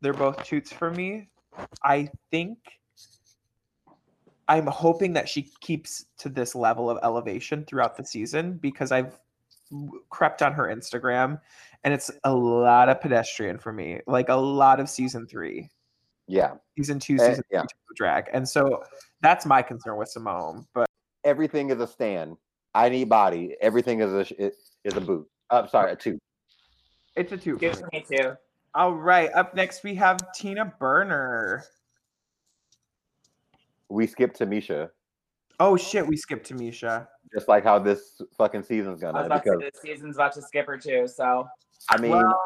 They're 0.00 0.12
both 0.12 0.42
toots 0.44 0.72
for 0.72 0.90
me. 0.90 1.28
I 1.82 2.10
think 2.30 2.58
I'm 4.48 4.66
hoping 4.66 5.12
that 5.14 5.28
she 5.28 5.50
keeps 5.60 6.06
to 6.18 6.28
this 6.28 6.54
level 6.54 6.90
of 6.90 6.98
elevation 7.02 7.64
throughout 7.64 7.96
the 7.96 8.04
season 8.04 8.58
because 8.58 8.92
I've 8.92 9.18
crept 10.10 10.42
on 10.42 10.52
her 10.52 10.64
Instagram 10.64 11.40
and 11.84 11.92
it's 11.92 12.10
a 12.24 12.34
lot 12.34 12.88
of 12.88 13.00
pedestrian 13.00 13.58
for 13.58 13.72
me, 13.72 14.00
like 14.06 14.28
a 14.28 14.34
lot 14.36 14.78
of 14.78 14.88
season 14.88 15.26
three, 15.26 15.70
Yeah. 16.28 16.54
season 16.76 16.98
two, 17.00 17.14
Eh, 17.14 17.28
season 17.30 17.44
yeah. 17.50 17.60
three 17.62 17.94
drag. 17.96 18.28
And 18.32 18.48
so 18.48 18.82
that's 19.22 19.46
my 19.46 19.62
concern 19.62 19.96
with 19.96 20.12
Symone. 20.14 20.66
But 20.74 20.86
Everything 21.24 21.70
is 21.70 21.80
a 21.80 21.86
stand. 21.86 22.36
I 22.76 22.90
need 22.90 23.08
body. 23.08 23.56
Everything 23.62 24.00
is 24.00 24.12
a 24.12 24.24
sh- 24.26 24.32
it- 24.38 24.56
is 24.84 24.94
a 24.96 25.00
boot. 25.00 25.26
I'm 25.50 25.66
sorry, 25.68 25.92
a 25.92 25.96
two. 25.96 26.18
it's 27.16 27.32
a 27.32 27.36
two. 27.38 27.58
two 27.58 27.72
for 27.72 27.88
me 27.90 28.04
too. 28.08 28.34
All 28.74 28.92
right. 28.92 29.30
Up 29.32 29.54
next, 29.54 29.82
we 29.82 29.94
have 29.94 30.18
Tina 30.34 30.66
Burner. 30.78 31.64
We 33.88 34.06
skipped 34.06 34.38
Tamisha, 34.38 34.90
Oh, 35.58 35.76
shit. 35.76 36.06
We 36.06 36.16
skipped 36.18 36.50
Tamisha. 36.50 37.06
just 37.32 37.48
like 37.48 37.64
how 37.64 37.78
this 37.78 38.20
fucking 38.36 38.62
season's 38.64 39.02
I 39.02 39.10
was 39.10 39.14
gonna. 39.14 39.26
about 39.26 39.44
to 39.44 39.50
say 39.60 39.70
this 39.72 39.80
season's 39.80 40.16
about 40.16 40.32
to 40.32 40.42
skip 40.42 40.66
her 40.66 40.76
too, 40.76 41.08
so 41.08 41.48
I 41.88 41.98
mean, 41.98 42.10
well, 42.10 42.38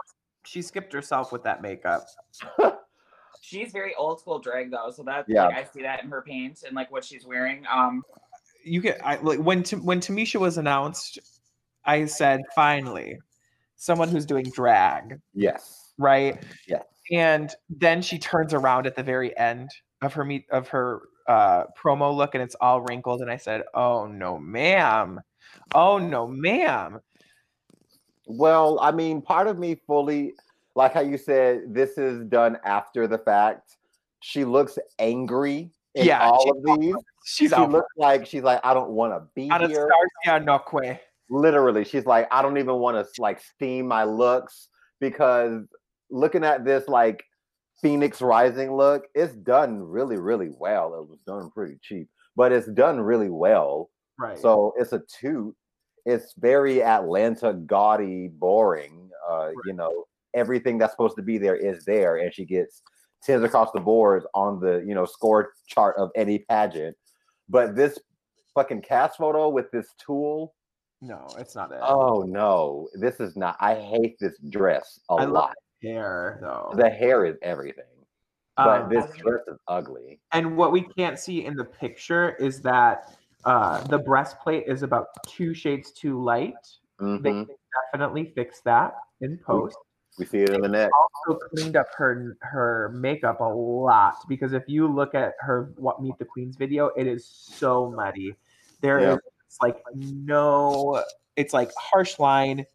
she 0.45 0.63
skipped 0.63 0.93
herself 0.93 1.33
with 1.33 1.43
that 1.43 1.61
makeup. 1.61 2.07
she's 3.41 3.73
very 3.73 3.95
old 3.97 4.21
school 4.21 4.39
drag 4.39 4.71
though. 4.71 4.91
So 4.95 5.03
that's 5.03 5.29
Yeah. 5.29 5.47
like 5.47 5.57
I 5.57 5.65
see 5.65 5.83
that 5.83 6.05
in 6.05 6.11
her 6.11 6.23
paint 6.23 6.63
and 6.65 6.77
like 6.77 6.93
what 6.93 7.05
she's 7.05 7.27
wearing. 7.27 7.65
Um, 7.73 8.05
you 8.65 8.81
get 8.81 9.05
I 9.05 9.17
like 9.17 9.39
when 9.39 9.63
when 9.65 10.01
Tamisha 10.01 10.41
was 10.41 10.59
announced, 10.59 11.19
I 11.85 12.05
said 12.07 12.41
finally 12.55 13.19
someone 13.77 14.09
who's 14.09 14.27
doing 14.27 14.45
drag, 14.55 15.21
yes. 15.35 15.93
right? 15.99 16.43
Yeah. 16.69 16.83
And 17.11 17.51
then 17.69 18.03
she 18.03 18.19
turns 18.19 18.53
around 18.53 18.87
at 18.87 18.95
the 18.95 19.03
very 19.03 19.37
end 19.39 19.71
of 20.03 20.13
her 20.15 20.25
meet 20.25 20.45
of 20.51 20.69
her 20.69 21.03
uh 21.29 21.65
promo 21.81 22.15
look 22.15 22.35
and 22.35 22.43
it's 22.43 22.57
all 22.61 22.83
wrinkled 22.83 23.21
and 23.21 23.31
I 23.31 23.37
said, 23.37 23.63
"Oh 23.75 24.07
no, 24.07 24.39
ma'am. 24.39 25.21
Oh 25.75 25.99
no, 25.99 26.27
ma'am." 26.27 27.01
Well, 28.27 28.79
I 28.81 28.93
mean, 28.93 29.23
part 29.23 29.49
of 29.49 29.59
me 29.59 29.75
fully, 29.87 30.35
like 30.77 30.95
how 30.95 31.01
you 31.01 31.19
said, 31.19 31.75
this 31.75 31.99
is 31.99 32.25
done 32.27 32.59
after 32.65 33.09
the 33.09 33.19
fact. 33.19 33.77
She 34.21 34.45
looks 34.45 34.79
angry 34.99 35.73
in 35.95 36.07
Yeah, 36.07 36.29
all 36.29 36.51
of 36.51 36.81
these. 36.81 36.95
She's 37.25 37.51
she 37.51 37.57
looks 37.67 37.93
like 37.97 38.27
she's 38.27 38.43
like, 38.43 38.61
I 38.65 38.75
don't 38.75 38.91
want 38.91 39.13
to 39.13 39.23
be 39.35 39.51
here. 39.69 39.89
Literally, 41.29 41.85
she's 41.85 42.07
like, 42.07 42.27
I 42.31 42.43
don't 42.43 42.59
even 42.59 42.77
want 42.77 42.97
to 42.97 43.23
like 43.23 43.41
steam 43.41 43.87
my 43.87 44.05
looks 44.05 44.69
because 45.01 45.63
looking 46.11 46.45
at 46.45 46.65
this 46.65 46.89
like 46.89 47.23
Phoenix 47.81 48.21
Rising 48.21 48.75
look, 48.75 49.05
it's 49.15 49.35
done 49.35 49.81
really, 49.81 50.17
really 50.17 50.51
well. 50.59 50.95
It 50.95 51.09
was 51.09 51.19
done 51.27 51.51
pretty 51.55 51.79
cheap, 51.83 52.09
but 52.37 52.53
it's 52.53 52.67
done 52.69 53.01
really 53.01 53.31
well. 53.31 53.91
Right. 54.19 54.39
So 54.39 54.75
it's 54.77 54.93
a 54.93 55.03
toot. 55.21 55.55
It's 56.07 56.35
very 56.39 56.83
Atlanta 56.83 57.53
gaudy, 57.53 58.29
boring. 58.29 59.11
Uh, 59.29 59.51
You 59.67 59.75
know, 59.75 60.05
everything 60.35 60.79
that's 60.79 60.93
supposed 60.93 61.17
to 61.17 61.23
be 61.23 61.39
there 61.39 61.57
is 61.57 61.85
there, 61.85 62.17
and 62.17 62.33
she 62.33 62.45
gets 62.45 62.83
tens 63.23 63.43
across 63.45 63.71
the 63.73 63.81
boards 63.81 64.27
on 64.35 64.61
the 64.61 64.83
you 64.87 64.95
know 64.95 65.05
score 65.05 65.53
chart 65.67 65.97
of 65.99 66.11
any 66.17 66.41
pageant. 66.41 66.97
But 67.49 67.75
this 67.75 67.99
fucking 68.55 68.83
cast 68.83 69.19
photo 69.19 69.49
with 69.49 69.71
this 69.71 69.89
tool, 69.99 70.55
no, 71.01 71.27
it's 71.39 71.55
not 71.55 71.73
it. 71.73 71.79
oh 71.83 72.23
no, 72.23 72.89
this 72.95 73.21
is 73.21 73.37
not. 73.37 73.57
I 73.61 73.75
hate 73.75 74.17
this 74.19 74.39
dress 74.49 75.01
a 75.09 75.15
I 75.15 75.25
love 75.25 75.33
lot. 75.33 75.57
hair 75.83 76.39
though. 76.41 76.73
The 76.77 76.89
hair 76.91 77.25
is 77.25 77.37
everything, 77.43 77.85
but 78.57 78.83
Um, 78.83 78.89
this 78.89 79.07
dress 79.17 79.43
is 79.49 79.59
ugly. 79.69 80.21
And 80.33 80.57
what 80.57 80.71
we 80.73 80.83
can't 80.83 81.19
see 81.19 81.45
in 81.45 81.57
the 81.57 81.65
picture 81.65 82.37
is 82.37 82.61
that 82.63 83.17
uh, 83.45 83.83
the 83.89 83.99
breastplate 83.99 84.65
is 84.67 84.83
about 84.83 85.07
two 85.27 85.55
shades 85.55 85.93
too 85.93 86.23
light. 86.23 86.55
They 87.01 87.33
Mhm. 87.33 87.47
can 87.47 87.57
definitely 87.91 88.33
fix 88.35 88.61
that 88.61 88.95
in 89.23 89.39
post. 89.39 89.79
We 90.19 90.27
see 90.27 90.39
it 90.39 90.51
in 90.51 90.61
the 90.61 90.69
neck. 90.69 90.91
Also 91.27 91.39
cleaned 91.49 91.77
up 91.77 91.87
her 91.97 92.37
her 92.43 92.91
makeup 92.95 93.41
a 93.41 93.45
lot 93.45 94.17
because 94.29 94.53
if 94.53 94.65
you 94.69 94.87
look 94.87 95.15
at 95.15 95.35
her 95.41 95.73
what 95.77 96.03
Meet 96.03 96.19
the 96.19 96.25
Queens 96.25 96.57
video, 96.57 96.89
it 96.89 97.07
is 97.07 97.27
so 97.27 97.91
muddy. 97.91 98.37
There 98.81 98.99
is 98.99 99.05
Yeah. 99.05 99.17
like 99.63 99.83
no, 99.95 101.03
it's 101.37 101.55
like 101.55 101.71
harsh 101.77 102.19
line, 102.19 102.67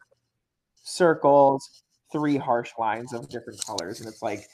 circles, 0.82 1.82
three 2.10 2.36
harsh 2.36 2.72
lines 2.78 3.12
of 3.12 3.28
different 3.28 3.64
colors, 3.64 4.00
and 4.00 4.08
it's 4.08 4.22
like, 4.22 4.48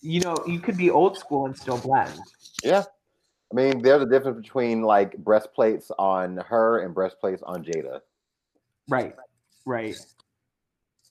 you 0.00 0.20
know, 0.20 0.36
you 0.46 0.60
could 0.60 0.76
be 0.76 0.90
old 0.90 1.18
school 1.18 1.46
and 1.46 1.56
still 1.56 1.78
blend. 1.78 2.18
Yeah. 2.62 2.84
I 3.50 3.54
mean, 3.54 3.80
there's 3.80 4.02
a 4.02 4.06
difference 4.06 4.42
between 4.42 4.82
like 4.82 5.16
breastplates 5.18 5.90
on 5.98 6.36
her 6.36 6.80
and 6.80 6.94
breastplates 6.94 7.42
on 7.42 7.64
Jaida. 7.64 8.00
Right, 8.88 9.14
right. 9.64 9.96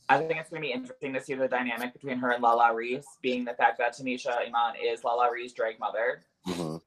I 0.09 0.17
think 0.19 0.39
it's 0.39 0.49
going 0.49 0.61
to 0.61 0.67
be 0.67 0.73
interesting 0.73 1.13
to 1.13 1.21
see 1.21 1.33
the 1.33 1.47
dynamic 1.47 1.93
between 1.93 2.17
her 2.19 2.31
and 2.31 2.43
LaLa 2.43 2.73
Ri, 2.73 3.01
being 3.21 3.43
the 3.43 3.53
fact 3.53 3.77
that 3.79 3.97
Tamisha 3.97 4.37
Iman 4.47 4.75
is 4.81 5.01
LaLa 5.01 5.29
Ri's 5.31 5.53
drag 5.53 5.79
mother. 5.79 6.23
Mhm. 6.47 6.81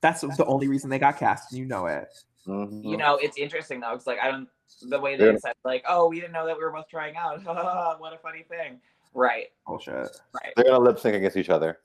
That's 0.00 0.22
the 0.22 0.46
only 0.46 0.66
reason 0.68 0.88
they 0.88 0.98
got 0.98 1.18
cast. 1.18 1.52
and 1.52 1.58
You 1.58 1.66
know 1.66 1.86
it. 1.86 2.08
Mhm. 2.46 2.82
You 2.84 2.96
know, 2.96 3.16
it's 3.16 3.36
interesting 3.36 3.80
though. 3.80 3.92
It's 3.94 4.06
like 4.06 4.18
I 4.20 4.30
don't 4.30 4.48
the 4.82 4.98
way 4.98 5.16
they 5.16 5.30
Yeah. 5.32 5.36
said 5.38 5.54
like, 5.64 5.84
oh, 5.88 6.08
we 6.08 6.20
didn't 6.20 6.32
know 6.32 6.46
that 6.46 6.56
we 6.56 6.64
were 6.64 6.72
both 6.72 6.88
trying 6.88 7.16
out. 7.16 7.42
what 8.00 8.12
a 8.12 8.18
funny 8.18 8.44
thing. 8.48 8.80
Right, 9.12 9.52
Bullshit. 9.66 9.94
right. 9.94 10.52
They're 10.56 10.64
gonna 10.64 10.78
lip 10.80 10.98
sync 10.98 11.14
against 11.14 11.36
each 11.36 11.48
other, 11.50 11.78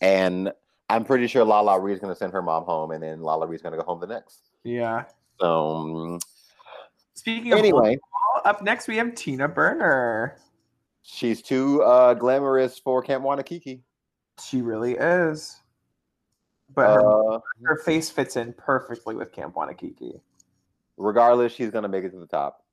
and 0.00 0.52
I'm 0.90 1.04
pretty 1.04 1.26
sure 1.28 1.44
LaLa 1.44 1.80
Ri's 1.80 1.94
is 1.96 2.00
gonna 2.00 2.14
send 2.16 2.32
her 2.32 2.42
mom 2.42 2.64
home, 2.64 2.90
and 2.90 3.02
then 3.02 3.20
LaLa 3.20 3.46
Ri's 3.48 3.58
is 3.58 3.62
gonna 3.62 3.76
go 3.76 3.84
home 3.84 4.00
the 4.00 4.06
next. 4.08 4.40
Yeah. 4.64 5.04
So 5.38 5.46
mm, 5.86 6.22
Speaking 7.26 7.52
of 7.54 7.58
anyway, 7.58 7.96
volleyball, 7.96 8.40
up 8.44 8.62
next 8.62 8.86
we 8.86 8.96
have 8.98 9.12
Tina 9.16 9.48
Burner. 9.48 10.36
she's 11.02 11.42
too 11.42 11.82
uh, 11.82 12.14
glamorous 12.14 12.78
for 12.78 13.02
Camp 13.02 13.24
Wanakiki. 13.24 13.80
She 14.40 14.62
really 14.62 14.92
is. 14.92 15.60
But 16.72 16.94
her, 16.94 17.32
Uh, 17.34 17.40
her 17.64 17.78
face 17.78 18.10
fits 18.10 18.36
in 18.36 18.52
perfectly 18.52 19.16
with 19.16 19.32
Camp 19.32 19.56
Wanakiki. 19.56 20.20
regardless, 20.98 21.52
she's 21.52 21.70
gonna 21.72 21.88
make 21.88 22.04
it 22.04 22.10
to 22.10 22.20
the 22.20 22.28
top. 22.28 22.64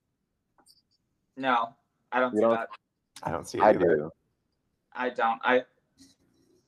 No, 1.36 1.70
I 2.12 2.20
don't 2.20 2.34
You 2.34 2.38
see 2.38 2.42
don't- 2.42 2.52
that. 2.54 2.70
I 3.24 3.32
don't 3.32 3.48
see 3.48 3.58
it 3.58 3.64
I 3.64 3.70
either. 3.70 3.80
do, 3.80 4.12
I 4.94 5.10
don't. 5.10 5.42
I 5.44 5.64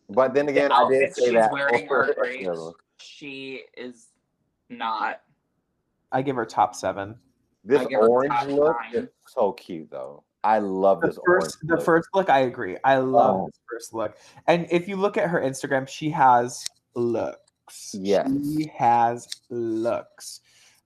but 0.10 0.34
then 0.34 0.49
again, 0.49 0.70
the 0.70 0.76
I 0.76 0.90
did 0.90 1.03
outfits 1.03 1.20
say 1.20 1.26
she's 1.26 1.34
that. 1.34 1.52
wearing 1.52 1.88
for- 1.88 2.10
are 2.10 2.14
great. 2.16 2.41
you 2.41 2.48
know, 2.48 2.74
She 2.98 3.62
is 3.78 4.07
not. 4.70 5.22
I 6.12 6.24
give 6.24 6.36
her 6.36 6.45
top 6.48 6.74
seven. 6.74 7.20
This 7.65 7.81
I 7.81 7.85
give 7.85 7.99
her 7.99 8.07
orange 8.07 8.33
look 8.51 8.77
nine. 8.93 9.03
is 9.03 9.09
so 9.27 9.51
cute, 9.53 9.89
though. 9.91 10.23
I 10.43 10.59
love 10.59 11.01
The 11.01 11.07
this 11.07 11.17
orange. 11.27 11.43
first, 11.45 11.57
the 11.63 11.75
look. 11.75 11.83
first 11.85 12.09
look, 12.13 12.29
I 12.29 12.39
agree. 12.41 12.77
I 12.83 12.97
love 12.97 13.35
Oh. 13.41 13.45
this 13.47 13.59
first 13.69 13.93
look. 13.93 14.15
And 14.47 14.67
if 14.69 14.87
you 14.87 14.95
look 14.95 15.17
at 15.17 15.27
her 15.29 15.41
Instagram, 15.41 15.87
she 15.87 16.09
has 16.11 16.63
looks. 16.93 17.95
Yes. 17.97 18.29
She 18.55 18.71
has 18.77 19.27
looks. 19.49 20.41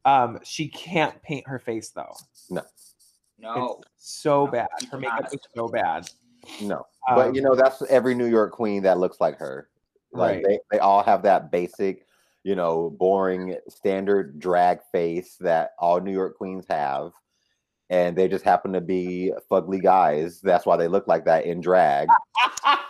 Um, 0.05 0.39
she 0.43 0.69
can't 0.69 1.21
paint 1.21 1.45
her 1.47 1.59
face 1.59 1.89
though. 1.89 2.15
No. 2.49 2.61
No. 3.37 3.81
It's 3.97 4.15
so 4.15 4.45
No, 4.45 4.51
bad. 4.51 4.67
you 4.81 4.87
Her 4.89 4.97
cannot. 4.99 5.15
makeup 5.21 5.33
is 5.33 5.39
so 5.53 5.67
bad. 5.67 6.09
No, 6.61 6.77
Um, 7.09 7.15
but 7.15 7.35
you 7.35 7.41
know 7.41 7.53
that's 7.53 7.81
every 7.83 8.15
New 8.15 8.25
York 8.27 8.53
queen 8.53 8.81
that 8.83 8.97
looks 8.97 9.19
like 9.19 9.37
her. 9.39 9.69
Like 10.13 10.35
Right. 10.37 10.43
they, 10.45 10.59
they 10.71 10.79
all 10.79 11.03
have 11.03 11.21
that 11.23 11.51
basic, 11.51 12.07
you 12.43 12.55
know, 12.55 12.89
boring 12.89 13.55
standard 13.67 14.39
drag 14.39 14.79
face 14.91 15.35
that 15.39 15.71
all 15.79 15.99
New 15.99 16.11
York 16.11 16.37
queens 16.37 16.65
have. 16.69 17.11
And 17.91 18.15
they 18.15 18.27
just 18.27 18.45
happen 18.45 18.71
to 18.73 18.81
be 18.81 19.33
fugly 19.49 19.81
guys. 19.81 20.41
That's 20.41 20.65
why 20.65 20.77
they 20.77 20.87
look 20.87 21.07
like 21.07 21.25
that 21.25 21.45
in 21.45 21.59
drag. 21.59 22.07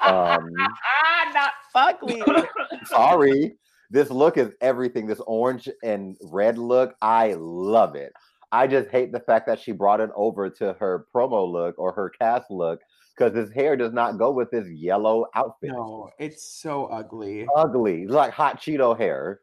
Um, 0.01 0.49
not 1.34 1.53
fugly. 1.73 2.47
sorry. 2.85 3.55
This 3.89 4.09
look 4.11 4.38
is 4.38 4.51
everything. 4.61 5.07
This 5.07 5.21
orange 5.26 5.69
and 5.84 6.17
red 6.21 6.57
look, 6.57 6.95
I 7.01 7.35
love 7.38 7.95
it. 7.95 8.11
I 8.51 8.67
just 8.67 8.89
hate 8.89 9.11
the 9.11 9.19
fact 9.19 9.47
that 9.47 9.59
she 9.59 9.71
brought 9.71 10.01
it 10.01 10.09
over 10.15 10.49
to 10.49 10.73
her 10.73 11.05
promo 11.15 11.49
look 11.49 11.77
or 11.77 11.91
her 11.93 12.09
cast 12.09 12.51
look 12.51 12.81
because 13.19 13.35
his 13.35 13.51
hair 13.51 13.75
does 13.75 13.91
not 13.91 14.17
go 14.17 14.31
with 14.31 14.49
this 14.49 14.67
yellow 14.69 15.25
outfit. 15.35 15.71
no, 15.71 16.09
it's 16.17 16.41
so 16.43 16.85
ugly. 16.85 17.45
Ugly, 17.55 18.03
It's 18.03 18.11
like 18.11 18.31
hot 18.31 18.61
Cheeto 18.61 18.97
hair. 18.97 19.41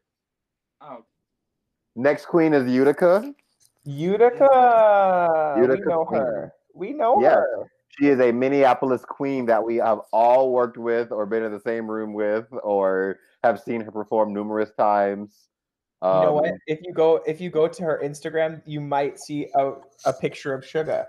Oh, 0.80 1.04
Next 1.94 2.26
queen 2.26 2.52
is 2.54 2.70
Utica. 2.70 3.34
Utica. 3.84 5.56
we 5.58 5.66
know 5.80 6.04
queen. 6.04 6.20
her. 6.20 6.52
We 6.74 6.92
know 6.92 7.20
Yeah. 7.22 7.34
her. 7.36 7.66
She 7.98 8.08
is 8.08 8.20
a 8.20 8.30
Minneapolis 8.32 9.04
queen 9.06 9.46
that 9.46 9.62
we 9.62 9.76
have 9.76 10.00
all 10.12 10.52
worked 10.52 10.76
with 10.76 11.12
or 11.12 11.24
been 11.24 11.42
in 11.42 11.52
the 11.52 11.60
same 11.60 11.90
room 11.90 12.12
with 12.12 12.46
or 12.62 13.18
have 13.42 13.60
seen 13.60 13.80
her 13.80 13.90
perform 13.90 14.34
numerous 14.34 14.70
times. 14.72 15.48
You 16.02 16.08
know 16.10 16.32
what? 16.34 16.50
Um, 16.50 16.58
If 16.66 16.80
you 16.82 16.92
go 16.92 17.16
if 17.26 17.40
you 17.40 17.48
go 17.50 17.66
to 17.68 17.82
her 17.84 18.00
Instagram, 18.04 18.60
you 18.66 18.80
might 18.82 19.18
see 19.18 19.48
a, 19.54 19.72
a 20.04 20.12
picture 20.12 20.52
of 20.52 20.64
Sugar. 20.64 21.06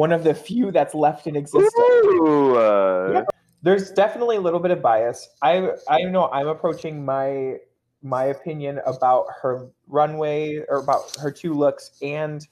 One 0.00 0.12
of 0.12 0.24
the 0.24 0.32
few 0.32 0.70
that's 0.70 0.94
left 0.94 1.26
in 1.26 1.36
existence. 1.36 1.74
Ooh, 1.76 2.56
uh, 2.56 3.10
Yeah. 3.12 3.24
There's 3.60 3.90
definitely 3.90 4.36
a 4.36 4.40
little 4.40 4.58
bit 4.58 4.70
of 4.70 4.80
bias. 4.80 5.28
I 5.42 5.72
I 5.90 6.04
know 6.04 6.30
I'm 6.30 6.48
approaching 6.48 7.04
my 7.04 7.58
my 8.02 8.24
opinion 8.24 8.80
about 8.86 9.26
her 9.42 9.68
runway 9.88 10.64
or 10.70 10.78
about 10.78 11.14
her 11.18 11.30
two 11.30 11.52
looks 11.52 11.90
and 12.00 12.48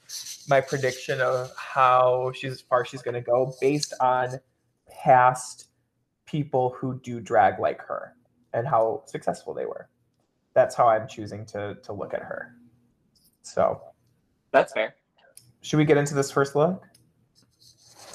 my 0.46 0.60
prediction 0.60 1.22
of 1.22 1.50
how 1.56 2.32
she's 2.34 2.60
far 2.60 2.84
she's 2.84 3.00
going 3.00 3.14
to 3.14 3.22
go 3.22 3.54
based 3.62 3.94
on 3.98 4.38
past 5.02 5.70
people 6.26 6.76
who 6.78 7.00
do 7.00 7.18
drag 7.18 7.58
like 7.58 7.80
her 7.80 8.12
and 8.52 8.68
how 8.68 9.04
successful 9.06 9.54
they 9.54 9.64
were. 9.64 9.88
That's 10.52 10.74
how 10.74 10.86
I'm 10.86 11.08
choosing 11.08 11.46
to 11.46 11.78
to 11.82 11.94
look 11.94 12.12
at 12.12 12.20
her. 12.20 12.54
So, 13.40 13.80
that's 14.50 14.74
fair. 14.74 14.94
should 15.62 15.78
we 15.78 15.86
get 15.86 15.96
into 15.96 16.14
this 16.14 16.30
first 16.30 16.54
look? 16.54 16.84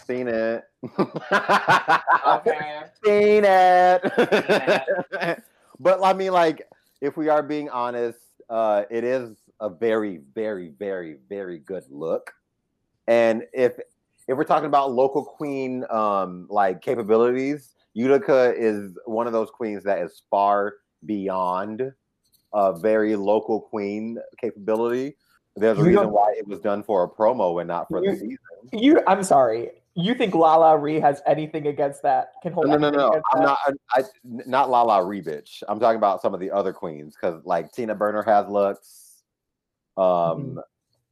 Seen 0.05 0.27
it. 0.27 0.63
Okay. 0.97 2.81
seen 3.03 3.43
it. 3.45 4.01
but 5.80 6.03
I 6.03 6.13
mean, 6.13 6.31
like, 6.31 6.67
if 7.01 7.17
we 7.17 7.30
are 7.30 7.43
being 7.43 7.69
honest, 7.69 8.19
uh, 8.49 8.84
it 8.89 9.03
is 9.03 9.38
a 9.59 9.69
very, 9.69 10.21
very, 10.35 10.69
very, 10.77 11.17
very 11.30 11.59
good 11.59 11.84
look. 11.89 12.34
And 13.07 13.43
if 13.53 13.80
if 14.27 14.38
we're 14.38 14.45
talking 14.45 14.67
about 14.67 14.91
local 14.93 15.23
queen 15.23 15.85
um 15.89 16.47
like 16.49 16.81
capabilities, 16.81 17.73
Utica 17.93 18.53
is 18.55 18.97
one 19.05 19.27
of 19.27 19.34
those 19.34 19.49
queens 19.49 19.84
that 19.84 19.99
is 19.99 20.21
far 20.30 20.75
beyond 21.05 21.91
a 22.53 22.77
very 22.77 23.15
local 23.15 23.59
queen 23.59 24.19
capability. 24.39 25.15
There's 25.55 25.77
a 25.77 25.81
You 25.81 25.88
reason 25.88 26.11
why 26.11 26.34
it 26.38 26.47
was 26.47 26.59
done 26.59 26.84
for 26.84 27.03
a 27.03 27.09
promo 27.09 27.61
and 27.61 27.67
not 27.67 27.88
for 27.89 28.01
the 28.01 28.13
season. 28.13 28.38
You 28.71 29.01
I'm 29.07 29.23
sorry. 29.23 29.69
You 29.95 30.15
think 30.15 30.34
LaLa 30.34 30.82
Ri 30.82 30.99
has 30.99 31.22
anything 31.28 31.68
against 31.68 32.02
that? 32.02 32.34
Can 32.41 32.52
hold 32.52 32.68
No, 32.68 32.78
no, 32.78 32.90
no, 32.90 32.98
no. 32.98 33.22
I'm 33.32 33.40
that? 33.40 33.45
not. 33.45 33.57
I, 33.95 33.99
I 33.99 34.03
not 34.24 34.70
LaLa 34.70 35.07
Ri 35.07 35.22
bitch. 35.22 35.61
I'm 35.68 35.80
talking 35.80 35.98
about 35.98 36.22
some 36.22 36.34
of 36.34 36.40
the 36.40 36.49
other 36.49 36.74
queens 36.74 37.15
because 37.15 37.45
like 37.45 37.72
Tina 37.72 37.94
Burner 37.94 38.24
has 38.24 38.48
looks. 38.48 39.24
Um, 39.95 40.60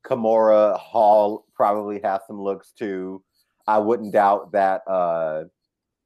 Kahmora 0.03 0.79
Hall 0.79 1.45
probably 1.53 2.01
has 2.03 2.21
some 2.25 2.41
looks 2.41 2.71
too. 2.71 3.23
I 3.67 3.77
wouldn't 3.77 4.13
doubt 4.13 4.51
that 4.53 4.81
uh, 4.87 5.43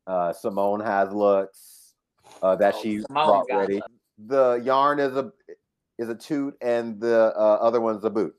uh, 0.05 0.33
Symone 0.33 0.83
has 0.85 1.13
looks 1.13 1.93
uh, 2.43 2.57
that 2.57 2.75
Oh, 2.75 2.81
she 2.81 2.97
Symone's 2.97 3.07
brought 3.07 3.45
ready. 3.49 3.75
looks. 3.75 3.87
The 4.27 4.61
yarn 4.63 4.99
is 4.99 5.15
a 5.15 5.31
is 5.97 6.09
a 6.09 6.15
toot, 6.15 6.55
and 6.61 6.99
the 6.99 7.33
uh, 7.35 7.57
other 7.61 7.79
one's 7.79 8.03
a 8.03 8.09
boot. 8.09 8.35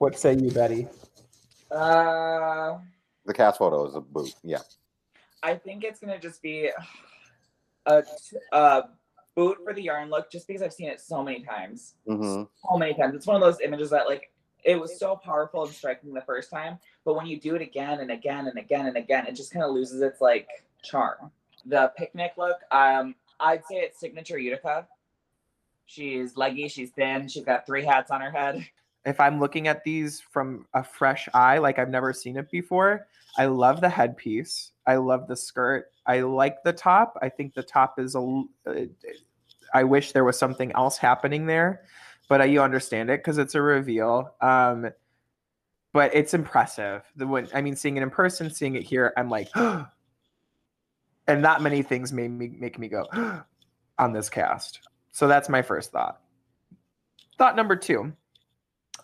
What 0.00 0.18
say 0.18 0.34
you, 0.34 0.50
Betty? 0.50 0.88
Uh, 1.70 2.78
The 3.26 3.34
cast 3.34 3.58
photo 3.58 3.86
is 3.86 3.94
a 3.94 4.00
boot. 4.00 4.34
Yeah. 4.42 4.60
I 5.42 5.56
think 5.56 5.84
it's 5.84 6.00
gonna 6.00 6.18
just 6.18 6.40
be 6.40 6.70
a, 7.84 8.02
a 8.52 8.82
boot 9.36 9.58
for 9.62 9.74
the 9.74 9.82
yarn 9.82 10.08
look, 10.08 10.32
just 10.32 10.46
because 10.46 10.62
I've 10.62 10.72
seen 10.72 10.88
it 10.88 11.02
so 11.02 11.22
many 11.22 11.42
times, 11.42 11.96
hmm 12.06 12.44
so 12.70 12.78
many 12.78 12.94
times. 12.94 13.14
It's 13.14 13.26
one 13.26 13.36
of 13.36 13.42
those 13.42 13.60
images 13.60 13.90
that 13.90 14.08
like 14.08 14.32
it 14.64 14.80
was 14.80 14.98
so 14.98 15.16
powerful 15.16 15.64
and 15.64 15.72
striking 15.74 16.14
the 16.14 16.22
first 16.22 16.48
time, 16.50 16.78
but 17.04 17.14
when 17.14 17.26
you 17.26 17.38
do 17.38 17.54
it 17.54 17.60
again 17.60 18.00
and 18.00 18.10
again 18.10 18.46
and 18.48 18.58
again 18.58 18.86
and 18.86 18.96
again, 18.96 19.26
it 19.26 19.34
just 19.34 19.52
kind 19.52 19.66
of 19.66 19.72
loses 19.72 20.00
its 20.00 20.22
like 20.22 20.48
charm. 20.82 21.30
The 21.66 21.92
picnic 21.98 22.32
look, 22.38 22.56
um, 22.70 23.14
I'd 23.38 23.66
say 23.66 23.76
it's 23.76 24.00
signature 24.00 24.38
Utica. 24.38 24.86
She's 25.84 26.38
leggy, 26.38 26.68
she's 26.68 26.90
thin, 26.90 27.28
she's 27.28 27.44
got 27.44 27.66
three 27.66 27.84
hats 27.84 28.10
on 28.10 28.22
her 28.22 28.30
head. 28.30 28.66
If 29.04 29.18
I'm 29.18 29.40
looking 29.40 29.68
at 29.68 29.82
these 29.84 30.20
from 30.20 30.66
a 30.74 30.84
fresh 30.84 31.28
eye, 31.32 31.58
like 31.58 31.78
I've 31.78 31.88
never 31.88 32.12
seen 32.12 32.36
it 32.36 32.50
before, 32.50 33.06
I 33.38 33.46
love 33.46 33.80
the 33.80 33.88
headpiece. 33.88 34.72
I 34.86 34.96
love 34.96 35.28
the 35.28 35.36
skirt. 35.36 35.86
I 36.06 36.20
like 36.20 36.62
the 36.64 36.72
top. 36.72 37.16
I 37.22 37.28
think 37.28 37.54
the 37.54 37.62
top 37.62 37.98
is 37.98 38.14
a. 38.14 38.42
uh, 38.66 39.86
wish 39.86 40.12
there 40.12 40.24
was 40.24 40.38
something 40.38 40.72
else 40.72 40.98
happening 40.98 41.46
there, 41.46 41.82
but 42.28 42.50
you 42.50 42.60
understand 42.60 43.10
it 43.10 43.20
because 43.20 43.38
it's 43.38 43.54
a 43.54 43.62
reveal. 43.62 44.34
Um, 44.40 44.90
but 45.92 46.14
it's 46.14 46.34
impressive. 46.34 47.02
The 47.16 47.26
when 47.26 47.48
I 47.54 47.60
mean, 47.62 47.76
seeing 47.76 47.96
it 47.96 48.02
in 48.02 48.10
person, 48.10 48.50
seeing 48.50 48.74
it 48.74 48.82
here, 48.82 49.12
I'm 49.16 49.28
like, 49.28 49.48
and 49.54 49.86
not 51.28 51.62
many 51.62 51.82
things 51.82 52.12
made 52.12 52.30
me 52.30 52.48
make 52.58 52.78
me 52.78 52.88
go 52.88 53.06
on 53.98 54.12
this 54.12 54.28
cast. 54.28 54.80
So 55.12 55.26
that's 55.28 55.48
my 55.48 55.62
first 55.62 55.92
thought. 55.92 56.20
Thought 57.38 57.56
number 57.56 57.76
two. 57.76 58.12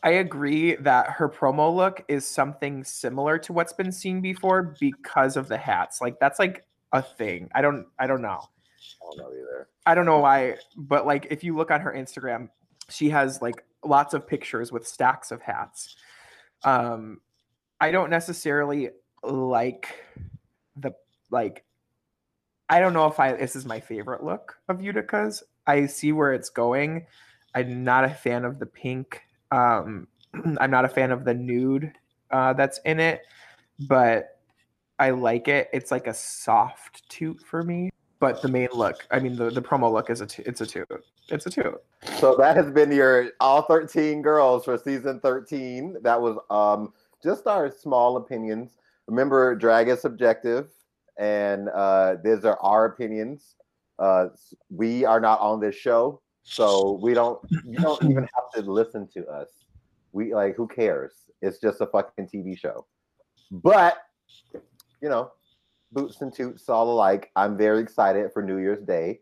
I 0.03 0.11
agree 0.11 0.77
that 0.77 1.11
her 1.11 1.29
promo 1.29 1.75
look 1.75 2.05
is 2.09 2.27
something 2.27 2.85
similar 2.85 3.39
to 3.39 3.53
what's 3.53 3.73
been 3.73 3.93
seen 3.93 4.21
before 4.21 4.77
because 4.81 5.37
of 5.37 5.49
the 5.49 5.57
hats. 5.57 6.01
Like 6.01 6.19
that's 6.21 6.39
like 6.39 6.67
a 6.93 7.03
thing. 7.03 7.51
I 7.55 7.63
don't 7.63 7.87
I 7.99 8.07
don't 8.07 8.23
know. 8.23 8.41
I 8.41 9.05
don't 9.05 9.19
know 9.19 9.33
either. 9.33 9.69
I 9.85 9.95
don't 9.95 10.07
know 10.07 10.19
why, 10.19 10.57
but 10.77 11.07
like 11.07 11.27
if 11.31 11.45
you 11.45 11.57
look 11.57 11.71
on 11.71 11.81
her 11.81 11.93
Instagram, 11.93 12.49
she 12.89 13.11
has 13.11 13.41
like 13.43 13.65
lots 13.85 14.15
of 14.15 14.27
pictures 14.27 14.73
with 14.73 14.87
stacks 14.87 15.31
of 15.31 15.43
hats. 15.43 15.97
Um 16.65 17.21
I 17.81 17.91
don't 17.91 18.11
necessarily 18.11 18.91
like 19.23 19.95
the 20.77 20.93
like 21.31 21.65
I 22.69 22.81
don't 22.81 22.93
know 22.93 23.07
if 23.07 23.21
I 23.21 23.33
this 23.33 23.57
is 23.57 23.65
my 23.65 23.81
favorite 23.81 24.25
look 24.25 24.57
of 24.69 24.83
Utica's. 24.83 25.43
I 25.67 25.87
see 25.87 26.13
where 26.13 26.33
it's 26.33 26.51
going. 26.51 27.07
I'm 27.55 27.85
not 27.85 28.05
a 28.05 28.11
fan 28.11 28.45
of 28.45 28.59
the 28.59 28.67
pink. 28.67 29.23
Um 29.51 30.09
I'm 30.59 30.71
not 30.71 30.85
a 30.85 30.89
fan 30.89 31.11
of 31.11 31.25
the 31.25 31.35
nude 31.35 31.93
uh 32.31 32.53
that's 32.53 32.81
in 32.85 33.01
it, 33.01 33.23
but 33.81 34.41
I 34.99 35.11
like 35.11 35.49
it. 35.49 35.69
It's 35.73 35.91
like 35.91 36.07
a 36.07 36.15
soft 36.15 37.09
toot 37.09 37.41
for 37.41 37.63
me. 37.63 37.91
But 38.19 38.41
the 38.41 38.49
main 38.49 38.69
look, 38.73 39.07
I 39.11 39.19
mean 39.19 39.37
the, 39.37 39.51
the 39.51 39.61
promo 39.61 39.93
look 39.93 40.09
is 40.09 40.23
a 40.23 40.27
toot. 40.27 40.47
It's 40.47 40.61
a 40.63 40.67
toot. 40.67 40.89
It's 41.29 41.45
a 41.47 41.51
toot. 41.51 41.83
So 42.19 42.35
that 42.37 42.57
has 42.57 42.71
been 42.71 42.91
your 42.91 43.31
all 43.41 43.63
13 43.63 44.23
girls 44.23 44.65
for 44.65 44.79
season 44.79 45.21
13. 45.21 45.99
That 46.03 46.21
was 46.21 46.39
um 46.51 46.93
just 47.23 47.47
our 47.47 47.71
small 47.71 48.17
opinions. 48.17 48.71
Remember, 49.07 49.55
drag 49.55 49.89
is 49.89 50.01
subjective, 50.01 50.69
and 51.19 51.69
uh 51.69 52.17
these 52.25 52.45
are 52.45 52.59
our 52.61 52.87
opinions. 52.87 53.57
Uh 53.99 54.29
we 54.71 55.05
are 55.05 55.21
not 55.21 55.41
on 55.41 55.61
this 55.61 55.75
show, 55.75 56.23
so 56.49 56.93
we 57.03 57.13
don't 57.13 57.41
you 57.65 57.79
don't 57.79 58.03
even 58.05 58.29
have 58.35 58.51
to 58.55 58.71
listen 58.71 59.09
to 59.09 59.27
us. 59.27 59.49
We 60.13 60.33
like 60.33 60.55
who 60.55 60.69
cares? 60.69 61.13
It's 61.43 61.59
just 61.59 61.81
a 61.81 61.87
fucking 61.87 62.29
TV 62.29 62.57
show. 62.57 62.87
But 63.51 63.99
you 65.03 65.09
know, 65.09 65.33
boots 65.93 66.21
and 66.21 66.33
toots 66.33 66.69
all 66.69 66.91
alike. 66.91 67.31
I'm 67.35 67.57
very 67.57 67.81
excited 67.81 68.33
for 68.33 68.43
New 68.43 68.59
Year's 68.59 68.85
Day 68.85 69.21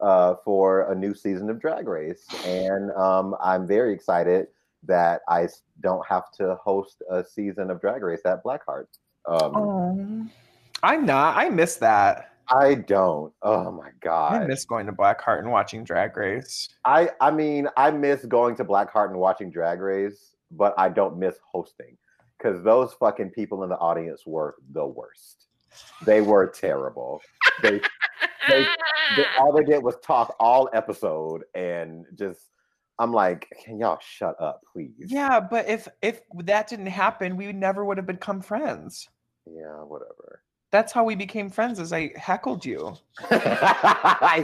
uh, 0.00 0.36
for 0.44 0.90
a 0.90 0.94
new 0.94 1.14
season 1.14 1.50
of 1.50 1.60
Drag 1.60 1.86
Race, 1.86 2.26
and 2.46 2.90
um, 2.92 3.36
I'm 3.40 3.66
very 3.66 3.92
excited 3.92 4.48
that 4.84 5.20
I 5.28 5.48
don't 5.80 6.04
have 6.08 6.32
to 6.38 6.56
host 6.56 7.02
a 7.10 7.22
season 7.22 7.70
of 7.70 7.80
Drag 7.80 8.02
Race 8.02 8.22
at 8.24 8.42
Blackheart. 8.42 8.86
Um, 9.26 10.30
I'm 10.82 11.04
not. 11.06 11.36
I 11.36 11.50
miss 11.50 11.76
that. 11.76 12.31
I 12.48 12.74
don't. 12.74 13.32
Oh 13.42 13.70
my 13.70 13.90
god. 14.00 14.42
I 14.42 14.46
miss 14.46 14.64
going 14.64 14.86
to 14.86 14.92
Blackheart 14.92 15.40
and 15.40 15.50
watching 15.50 15.84
Drag 15.84 16.16
Race. 16.16 16.68
I 16.84 17.10
I 17.20 17.30
mean 17.30 17.68
I 17.76 17.90
miss 17.90 18.24
going 18.24 18.56
to 18.56 18.64
Blackheart 18.64 19.10
and 19.10 19.18
watching 19.18 19.50
Drag 19.50 19.80
Race, 19.80 20.34
but 20.50 20.74
I 20.76 20.88
don't 20.88 21.18
miss 21.18 21.36
hosting 21.50 21.96
because 22.38 22.62
those 22.62 22.92
fucking 22.94 23.30
people 23.30 23.62
in 23.62 23.68
the 23.68 23.78
audience 23.78 24.22
were 24.26 24.56
the 24.72 24.84
worst. 24.84 25.46
They 26.04 26.20
were 26.20 26.48
terrible. 26.48 27.22
They, 27.62 27.80
they, 28.48 28.66
they 29.16 29.24
all 29.38 29.52
they 29.52 29.64
did 29.64 29.82
was 29.82 29.96
talk 30.02 30.34
all 30.38 30.68
episode 30.72 31.44
and 31.54 32.04
just. 32.14 32.48
I'm 32.98 33.10
like, 33.10 33.48
can 33.64 33.78
y'all 33.78 33.98
shut 34.00 34.36
up, 34.40 34.60
please? 34.70 34.92
Yeah, 34.98 35.40
but 35.40 35.66
if 35.66 35.88
if 36.02 36.20
that 36.44 36.68
didn't 36.68 36.86
happen, 36.86 37.36
we 37.36 37.50
never 37.50 37.84
would 37.84 37.96
have 37.96 38.06
become 38.06 38.42
friends. 38.42 39.08
Yeah, 39.46 39.82
whatever. 39.82 40.42
That's 40.72 40.90
how 40.90 41.04
we 41.04 41.14
became 41.14 41.50
friends. 41.50 41.78
As 41.78 41.92
I 41.92 42.12
heckled 42.16 42.64
you. 42.64 42.96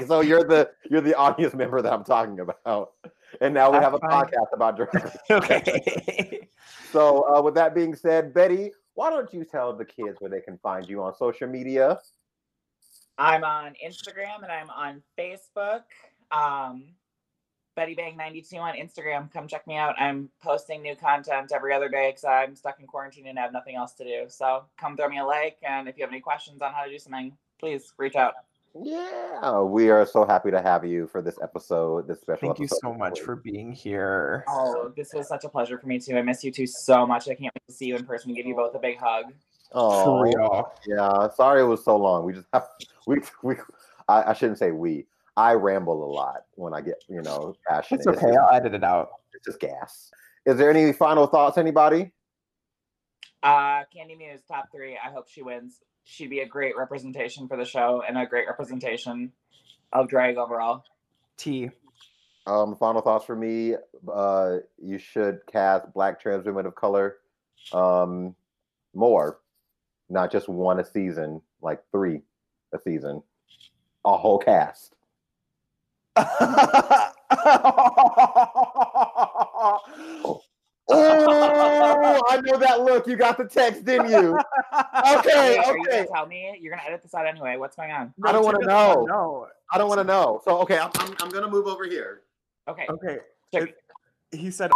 so 0.07 0.21
you're 0.21 0.45
the 0.45 0.71
you're 0.91 1.01
the 1.01 1.15
audience 1.15 1.55
member 1.55 1.83
that 1.83 1.93
I'm 1.93 2.05
talking 2.05 2.39
about, 2.41 2.93
and 3.41 3.55
now 3.55 3.71
we 3.71 3.79
That's 3.79 3.85
have 3.85 3.95
a 3.95 3.99
podcast 3.99 4.53
about 4.53 4.77
drag. 4.77 5.11
Okay. 5.31 6.49
So, 6.93 7.29
uh, 7.29 7.43
with 7.43 7.55
that 7.57 7.75
being 7.75 7.95
said, 7.95 8.33
Betty, 8.33 8.73
why 8.95 9.11
don't 9.11 9.33
you 9.35 9.45
tell 9.45 9.77
the 9.77 9.85
kids 9.85 10.17
where 10.21 10.31
they 10.31 10.41
can 10.41 10.57
find 10.63 10.89
you 10.89 11.03
on 11.03 11.15
social 11.15 11.47
media? 11.47 11.99
I'm 13.19 13.45
on 13.45 13.75
Instagram 13.87 14.43
and 14.43 14.51
I'm 14.51 14.71
on 14.71 15.03
Facebook. 15.19 15.83
Um, 16.31 16.85
Betty 17.79 17.95
Bang 17.95 18.17
92 18.17 18.57
on 18.57 18.75
Instagram. 18.75 19.33
Come 19.33 19.47
check 19.47 19.65
me 19.69 19.77
out. 19.77 19.95
I'm 20.01 20.29
posting 20.43 20.83
new 20.83 20.97
content 20.97 21.53
every 21.55 21.73
other 21.73 21.89
day 21.89 22.11
because 22.11 22.25
I'm 22.25 22.57
stuck 22.57 22.81
in 22.81 22.89
quarantine 22.89 23.29
and 23.29 23.39
have 23.39 23.53
nothing 23.53 23.77
else 23.77 23.93
to 23.95 24.05
do. 24.05 24.25
So 24.27 24.65
come 24.77 24.97
throw 24.97 25.09
me 25.09 25.21
a 25.21 25.25
like. 25.25 25.59
And 25.63 25.89
if 25.89 25.97
you 25.97 26.03
have 26.03 26.11
any 26.11 26.21
questions 26.21 26.61
on 26.61 26.73
how 26.73 26.83
to 26.85 26.91
do 26.91 26.99
something, 26.99 27.33
please 27.61 27.93
reach 27.97 28.17
out. 28.17 28.35
Yeah, 28.75 29.61
we 29.61 29.91
are 29.91 30.05
so 30.05 30.27
happy 30.27 30.51
to 30.51 30.61
have 30.61 30.85
you 30.85 31.07
for 31.07 31.23
this 31.23 31.39
episode. 31.41 32.09
This 32.09 32.21
special. 32.21 32.49
Thank 32.49 32.59
you 32.59 32.67
so 32.67 32.93
much 32.93 33.21
for 33.21 33.37
being 33.37 33.71
here. 33.71 34.43
Oh, 34.49 34.93
this 34.97 35.15
was 35.15 35.29
such 35.29 35.45
a 35.45 35.49
pleasure 35.49 35.79
for 35.79 35.87
me 35.87 36.01
too. 36.01 36.17
I 36.19 36.23
miss 36.23 36.43
you 36.43 36.51
two 36.51 36.67
so 36.67 37.07
much. 37.07 37.29
I 37.29 37.35
can't 37.35 37.55
wait 37.55 37.63
to 37.69 37.73
see 37.73 37.87
you 37.87 37.95
in 37.95 38.05
person. 38.05 38.31
And 38.31 38.37
give 38.37 38.47
you 38.47 38.57
both 38.57 38.75
a 38.75 38.81
big 38.81 38.99
hug. 38.99 39.27
Oh, 39.71 40.05
For 40.05 40.25
real. 40.25 40.73
yeah. 40.85 41.29
Sorry 41.29 41.61
it 41.61 41.65
was 41.65 41.85
so 41.85 41.97
long. 41.97 42.25
We 42.25 42.33
just 42.33 42.49
have 42.53 42.67
we 43.07 43.19
we. 43.45 43.55
I, 44.09 44.31
I 44.31 44.33
shouldn't 44.33 44.59
say 44.59 44.73
we. 44.73 45.07
I 45.39 45.55
ramble 45.55 46.05
a 46.05 46.11
lot 46.11 46.47
when 46.57 46.75
I 46.75 46.81
get 46.81 47.05
you 47.09 47.23
know 47.23 47.55
passionate. 47.69 48.01
It's 48.01 48.07
okay. 48.09 48.37
I'll 48.37 48.53
edit 48.53 48.75
it 48.75 48.83
out. 48.83 49.11
It's 49.33 49.47
just 49.47 49.61
gas. 49.61 50.11
Is 50.45 50.59
there 50.59 50.69
any 50.69 50.93
final 50.93 51.29
thoughts, 51.29 51.57
anybody? 51.59 52.11
Uh, 53.45 53.85
Kandy 53.95 54.19
Muse, 54.19 54.43
top 54.49 54.65
three. 54.75 54.99
I 54.99 55.13
hope 55.13 55.29
she 55.29 55.43
wins. 55.43 55.79
She'd 56.03 56.31
be 56.31 56.41
a 56.41 56.47
great 56.47 56.77
representation 56.77 57.47
for 57.47 57.57
the 57.57 57.65
show 57.65 58.03
and 58.07 58.19
a 58.19 58.27
great 58.27 58.49
representation 58.49 59.31
of 59.93 60.09
drag 60.09 60.39
overall. 60.39 60.83
T. 61.37 61.71
Um, 62.49 62.75
final 62.75 63.01
thoughts 63.01 63.25
for 63.25 63.37
me. 63.37 63.75
Uh, 64.13 64.57
you 64.83 64.99
should 64.99 65.39
cast 65.53 65.93
Black 65.95 66.21
trans 66.21 66.47
women 66.47 66.67
of 66.67 66.75
color, 66.75 67.19
um, 67.73 68.35
more, 68.93 69.39
not 70.11 70.33
just 70.33 70.49
one 70.49 70.81
a 70.81 70.85
season, 70.85 71.41
like 71.63 71.81
three 71.93 72.23
a 72.73 72.79
season, 72.81 73.23
a 74.05 74.17
whole 74.17 74.39
cast. 74.39 74.97
Oh, 80.91 82.23
I 82.31 82.41
know 82.41 82.59
that 82.59 82.81
look. 82.81 83.07
You 83.07 83.17
got 83.17 83.37
the 83.37 83.45
text, 83.45 83.85
didn't 83.85 84.11
you? 84.11 84.39
Okay, 85.19 85.59
Wait, 85.59 85.59
Are 85.59 85.77
you 85.77 85.83
okay. 85.83 85.97
gonna 85.99 86.07
tell 86.07 86.27
me? 86.27 86.59
You're 86.61 86.75
gonna 86.75 86.87
edit 86.87 87.03
this 87.03 87.15
out 87.15 87.27
anyway. 87.27 87.57
What's 87.57 87.77
going 87.77 87.91
on? 87.91 88.15
I 88.25 88.33
don't 88.33 88.45
wanna 88.45 88.65
know. 88.65 89.05
No, 89.07 89.47
I 89.71 89.79
don't 89.79 89.89
want 89.89 90.01
to 90.01 90.05
know. 90.05 90.41
So, 90.45 90.59
okay, 90.63 90.79
I'm, 90.79 90.91
I'm, 90.95 91.15
I'm 91.21 91.29
gonna 91.29 91.49
move 91.49 91.67
over 91.67 91.85
here. 91.85 92.23
Okay. 92.69 92.87
Okay. 92.89 93.19
It- 93.53 93.77
he 94.31 94.51
said 94.51 94.71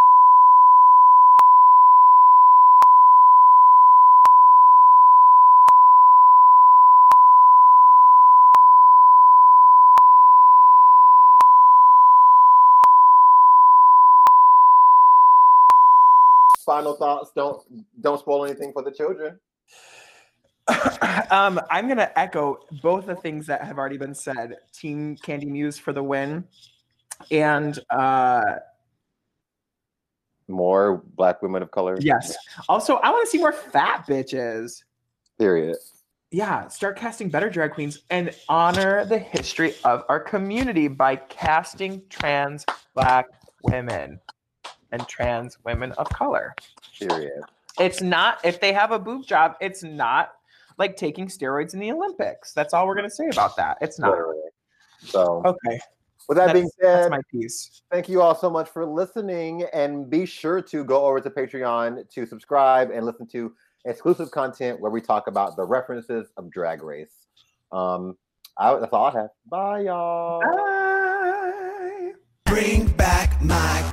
Final 16.65 16.95
thoughts. 16.95 17.33
Don't 17.35 17.63
don't 18.01 18.19
spoil 18.19 18.45
anything 18.45 18.73
for 18.73 18.83
the 18.83 18.91
children. 18.91 19.39
um, 21.31 21.61
I'm 21.71 21.89
gonna 21.89 22.11
echo 22.15 22.61
both 22.83 23.07
the 23.07 23.17
things 23.17 23.47
that 23.49 23.65
have 23.65 23.79
already 23.79 23.99
been 23.99 24.15
said. 24.15 24.57
Team 24.73 25.17
Kandy 25.17 25.47
Muse 25.47 25.79
for 25.79 25.93
the 25.93 26.03
win, 26.03 26.45
and 27.31 27.79
uh, 27.91 28.57
More 30.49 31.03
Black 31.17 31.43
women 31.43 31.63
of 31.63 31.71
color. 31.71 31.99
yes. 32.01 32.37
Also, 32.69 32.97
I 32.97 33.11
want 33.11 33.27
to 33.27 33.31
see 33.31 33.39
more 33.39 33.53
fat 33.53 34.07
bitches. 34.07 34.85
Period. 35.39 35.77
Yeah, 36.31 36.69
start 36.69 36.97
casting 36.97 37.29
better 37.29 37.51
drag 37.51 37.73
queens 37.73 38.05
and 38.09 38.31
honor 38.49 39.05
the 39.05 39.19
history 39.19 39.75
of 39.85 40.05
our 40.09 40.21
community 40.21 40.89
by 40.89 41.17
casting 41.17 42.03
trans 42.09 42.65
Black 42.95 43.27
women 43.65 44.19
and 44.93 45.07
trans 45.09 45.59
women 45.65 45.93
of 45.93 46.09
color. 46.11 46.55
Period. 46.99 47.43
It's 47.81 48.01
not 48.01 48.39
if 48.45 48.61
they 48.61 48.73
have 48.73 48.93
a 48.93 48.99
boob 48.99 49.27
job. 49.27 49.55
It's 49.61 49.83
not 49.83 50.33
like 50.79 50.97
taking 50.97 51.27
steroids 51.27 51.75
in 51.75 51.81
the 51.81 51.91
Olympics. 51.91 52.53
That's 52.53 52.73
all 52.75 52.87
we're 52.87 52.95
gonna 52.95 53.11
say 53.11 53.29
about 53.31 53.57
that. 53.57 53.79
It's 53.81 53.99
not. 53.99 54.11
Literally. 54.13 54.41
So, 55.01 55.43
Okay. 55.45 55.81
with 56.29 56.37
that 56.39 56.53
being 56.53 56.65
That's, 56.65 56.77
that's 56.81 57.03
said, 57.05 57.11
my 57.11 57.21
piece. 57.31 57.83
thank 57.91 58.09
you 58.09 58.23
all 58.23 58.35
so 58.35 58.49
much 58.49 58.69
for 58.71 58.87
listening, 58.87 59.65
and 59.73 60.09
be 60.09 60.25
sure 60.27 60.63
to 60.63 60.85
go 60.85 61.05
over 61.07 61.21
to 61.21 61.31
Patreon 61.31 62.09
to 62.11 62.27
subscribe 62.27 62.91
and 62.91 63.05
listen 63.05 63.27
to 63.29 63.53
exclusive 63.85 64.31
content 64.31 64.81
where 64.81 64.91
we 64.93 65.01
talk 65.01 65.27
about 65.27 65.57
the 65.57 65.65
references 65.65 66.31
of 66.37 66.51
Drag 66.51 66.83
Race. 66.83 67.27
Um, 67.73 68.17
I, 68.59 68.75
that's 68.79 68.93
all 68.93 69.07
I 69.07 69.13
have. 69.13 69.31
Bye, 69.47 69.81
y'all. 69.81 70.41
Bye. 70.43 72.13
Bring 72.45 72.87
back 72.87 73.41
my 73.43 73.93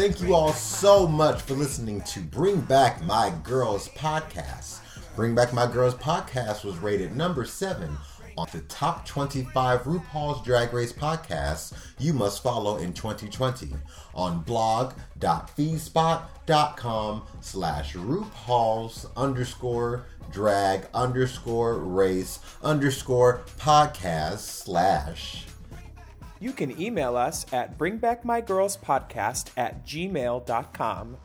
Thank 0.00 0.22
you 0.22 0.32
all 0.34 0.54
so 0.54 1.06
much 1.06 1.42
for 1.42 1.52
listening 1.52 2.00
to 2.04 2.20
Bring 2.20 2.62
Back 2.62 3.04
My 3.04 3.34
Girls 3.44 3.90
podcast. 3.90 4.78
Bring 5.14 5.34
Back 5.34 5.52
My 5.52 5.70
Girls 5.70 5.94
podcast 5.94 6.64
was 6.64 6.78
rated 6.78 7.14
number 7.14 7.44
seven 7.44 7.98
on 8.38 8.48
the 8.50 8.62
top 8.62 9.04
25 9.04 9.82
RuPaul's 9.82 10.42
Drag 10.42 10.72
Race 10.72 10.94
podcasts 10.94 11.74
you 11.98 12.14
must 12.14 12.42
follow 12.42 12.78
in 12.78 12.94
2020 12.94 13.74
on 14.14 14.40
blog.feedspot.com 14.40 17.22
slash 17.42 17.92
RuPaul's 17.92 19.06
underscore 19.18 20.06
drag 20.32 20.86
underscore 20.94 21.78
race 21.78 22.38
underscore 22.62 23.42
podcast 23.58 24.38
slash 24.38 25.44
You 26.40 26.52
can 26.52 26.80
email 26.80 27.16
us 27.16 27.44
at 27.52 27.78
bringbackmygirlspodcast 27.78 29.50
at 29.56 29.86
gmail.com. 29.86 31.16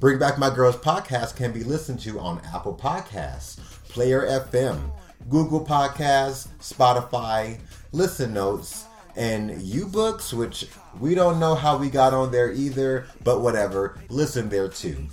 Bring 0.00 0.18
Back 0.18 0.38
My 0.38 0.52
Girls 0.52 0.76
podcast 0.76 1.36
can 1.36 1.52
be 1.52 1.62
listened 1.62 2.00
to 2.00 2.18
on 2.18 2.40
Apple 2.52 2.74
Podcasts, 2.74 3.58
Player 3.88 4.22
FM, 4.22 4.90
Google 5.30 5.64
Podcasts, 5.64 6.48
Spotify, 6.60 7.58
Listen 7.92 8.34
Notes, 8.34 8.86
and 9.16 9.50
UBooks, 9.50 10.32
which 10.32 10.66
we 10.98 11.14
don't 11.14 11.38
know 11.38 11.54
how 11.54 11.76
we 11.76 11.88
got 11.88 12.12
on 12.12 12.32
there 12.32 12.50
either, 12.52 13.06
but 13.22 13.40
whatever, 13.40 13.98
listen 14.08 14.48
there 14.48 14.68
too. 14.68 15.06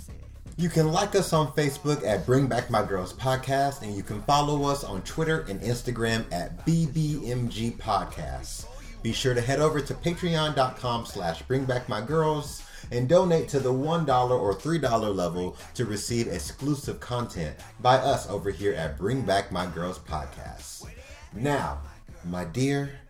You 0.56 0.68
can 0.68 0.88
like 0.88 1.14
us 1.14 1.32
on 1.32 1.52
Facebook 1.52 2.04
at 2.04 2.26
Bring 2.26 2.46
Back 2.46 2.70
My 2.70 2.84
Girls 2.84 3.12
Podcast, 3.12 3.82
and 3.82 3.94
you 3.94 4.02
can 4.02 4.22
follow 4.22 4.64
us 4.64 4.82
on 4.84 5.02
Twitter 5.02 5.46
and 5.48 5.60
Instagram 5.60 6.24
at 6.32 6.66
BBMG 6.66 7.76
Podcasts. 7.78 8.66
Be 9.02 9.12
sure 9.12 9.34
to 9.34 9.40
head 9.40 9.60
over 9.60 9.80
to 9.80 9.94
patreon.com 9.94 11.06
slash 11.06 11.42
bring 11.42 11.64
back 11.64 11.88
my 11.88 12.00
girls 12.00 12.62
and 12.90 13.08
donate 13.08 13.48
to 13.48 13.58
the 13.58 13.72
$1 13.72 14.30
or 14.30 14.54
$3 14.54 15.14
level 15.14 15.56
to 15.74 15.84
receive 15.84 16.28
exclusive 16.28 17.00
content 17.00 17.56
by 17.80 17.96
us 17.96 18.28
over 18.28 18.50
here 18.50 18.74
at 18.74 18.98
Bring 18.98 19.22
Back 19.22 19.50
My 19.50 19.66
Girls 19.66 19.98
Podcast. 19.98 20.86
Now, 21.34 21.80
my 22.24 22.44
dear, 22.44 23.00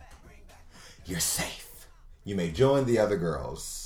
you're 1.05 1.21
safe. 1.21 1.87
You 2.25 2.37
may 2.37 2.51
join 2.51 2.87
the 2.87 2.99
other 2.99 3.17
girls. 3.17 3.82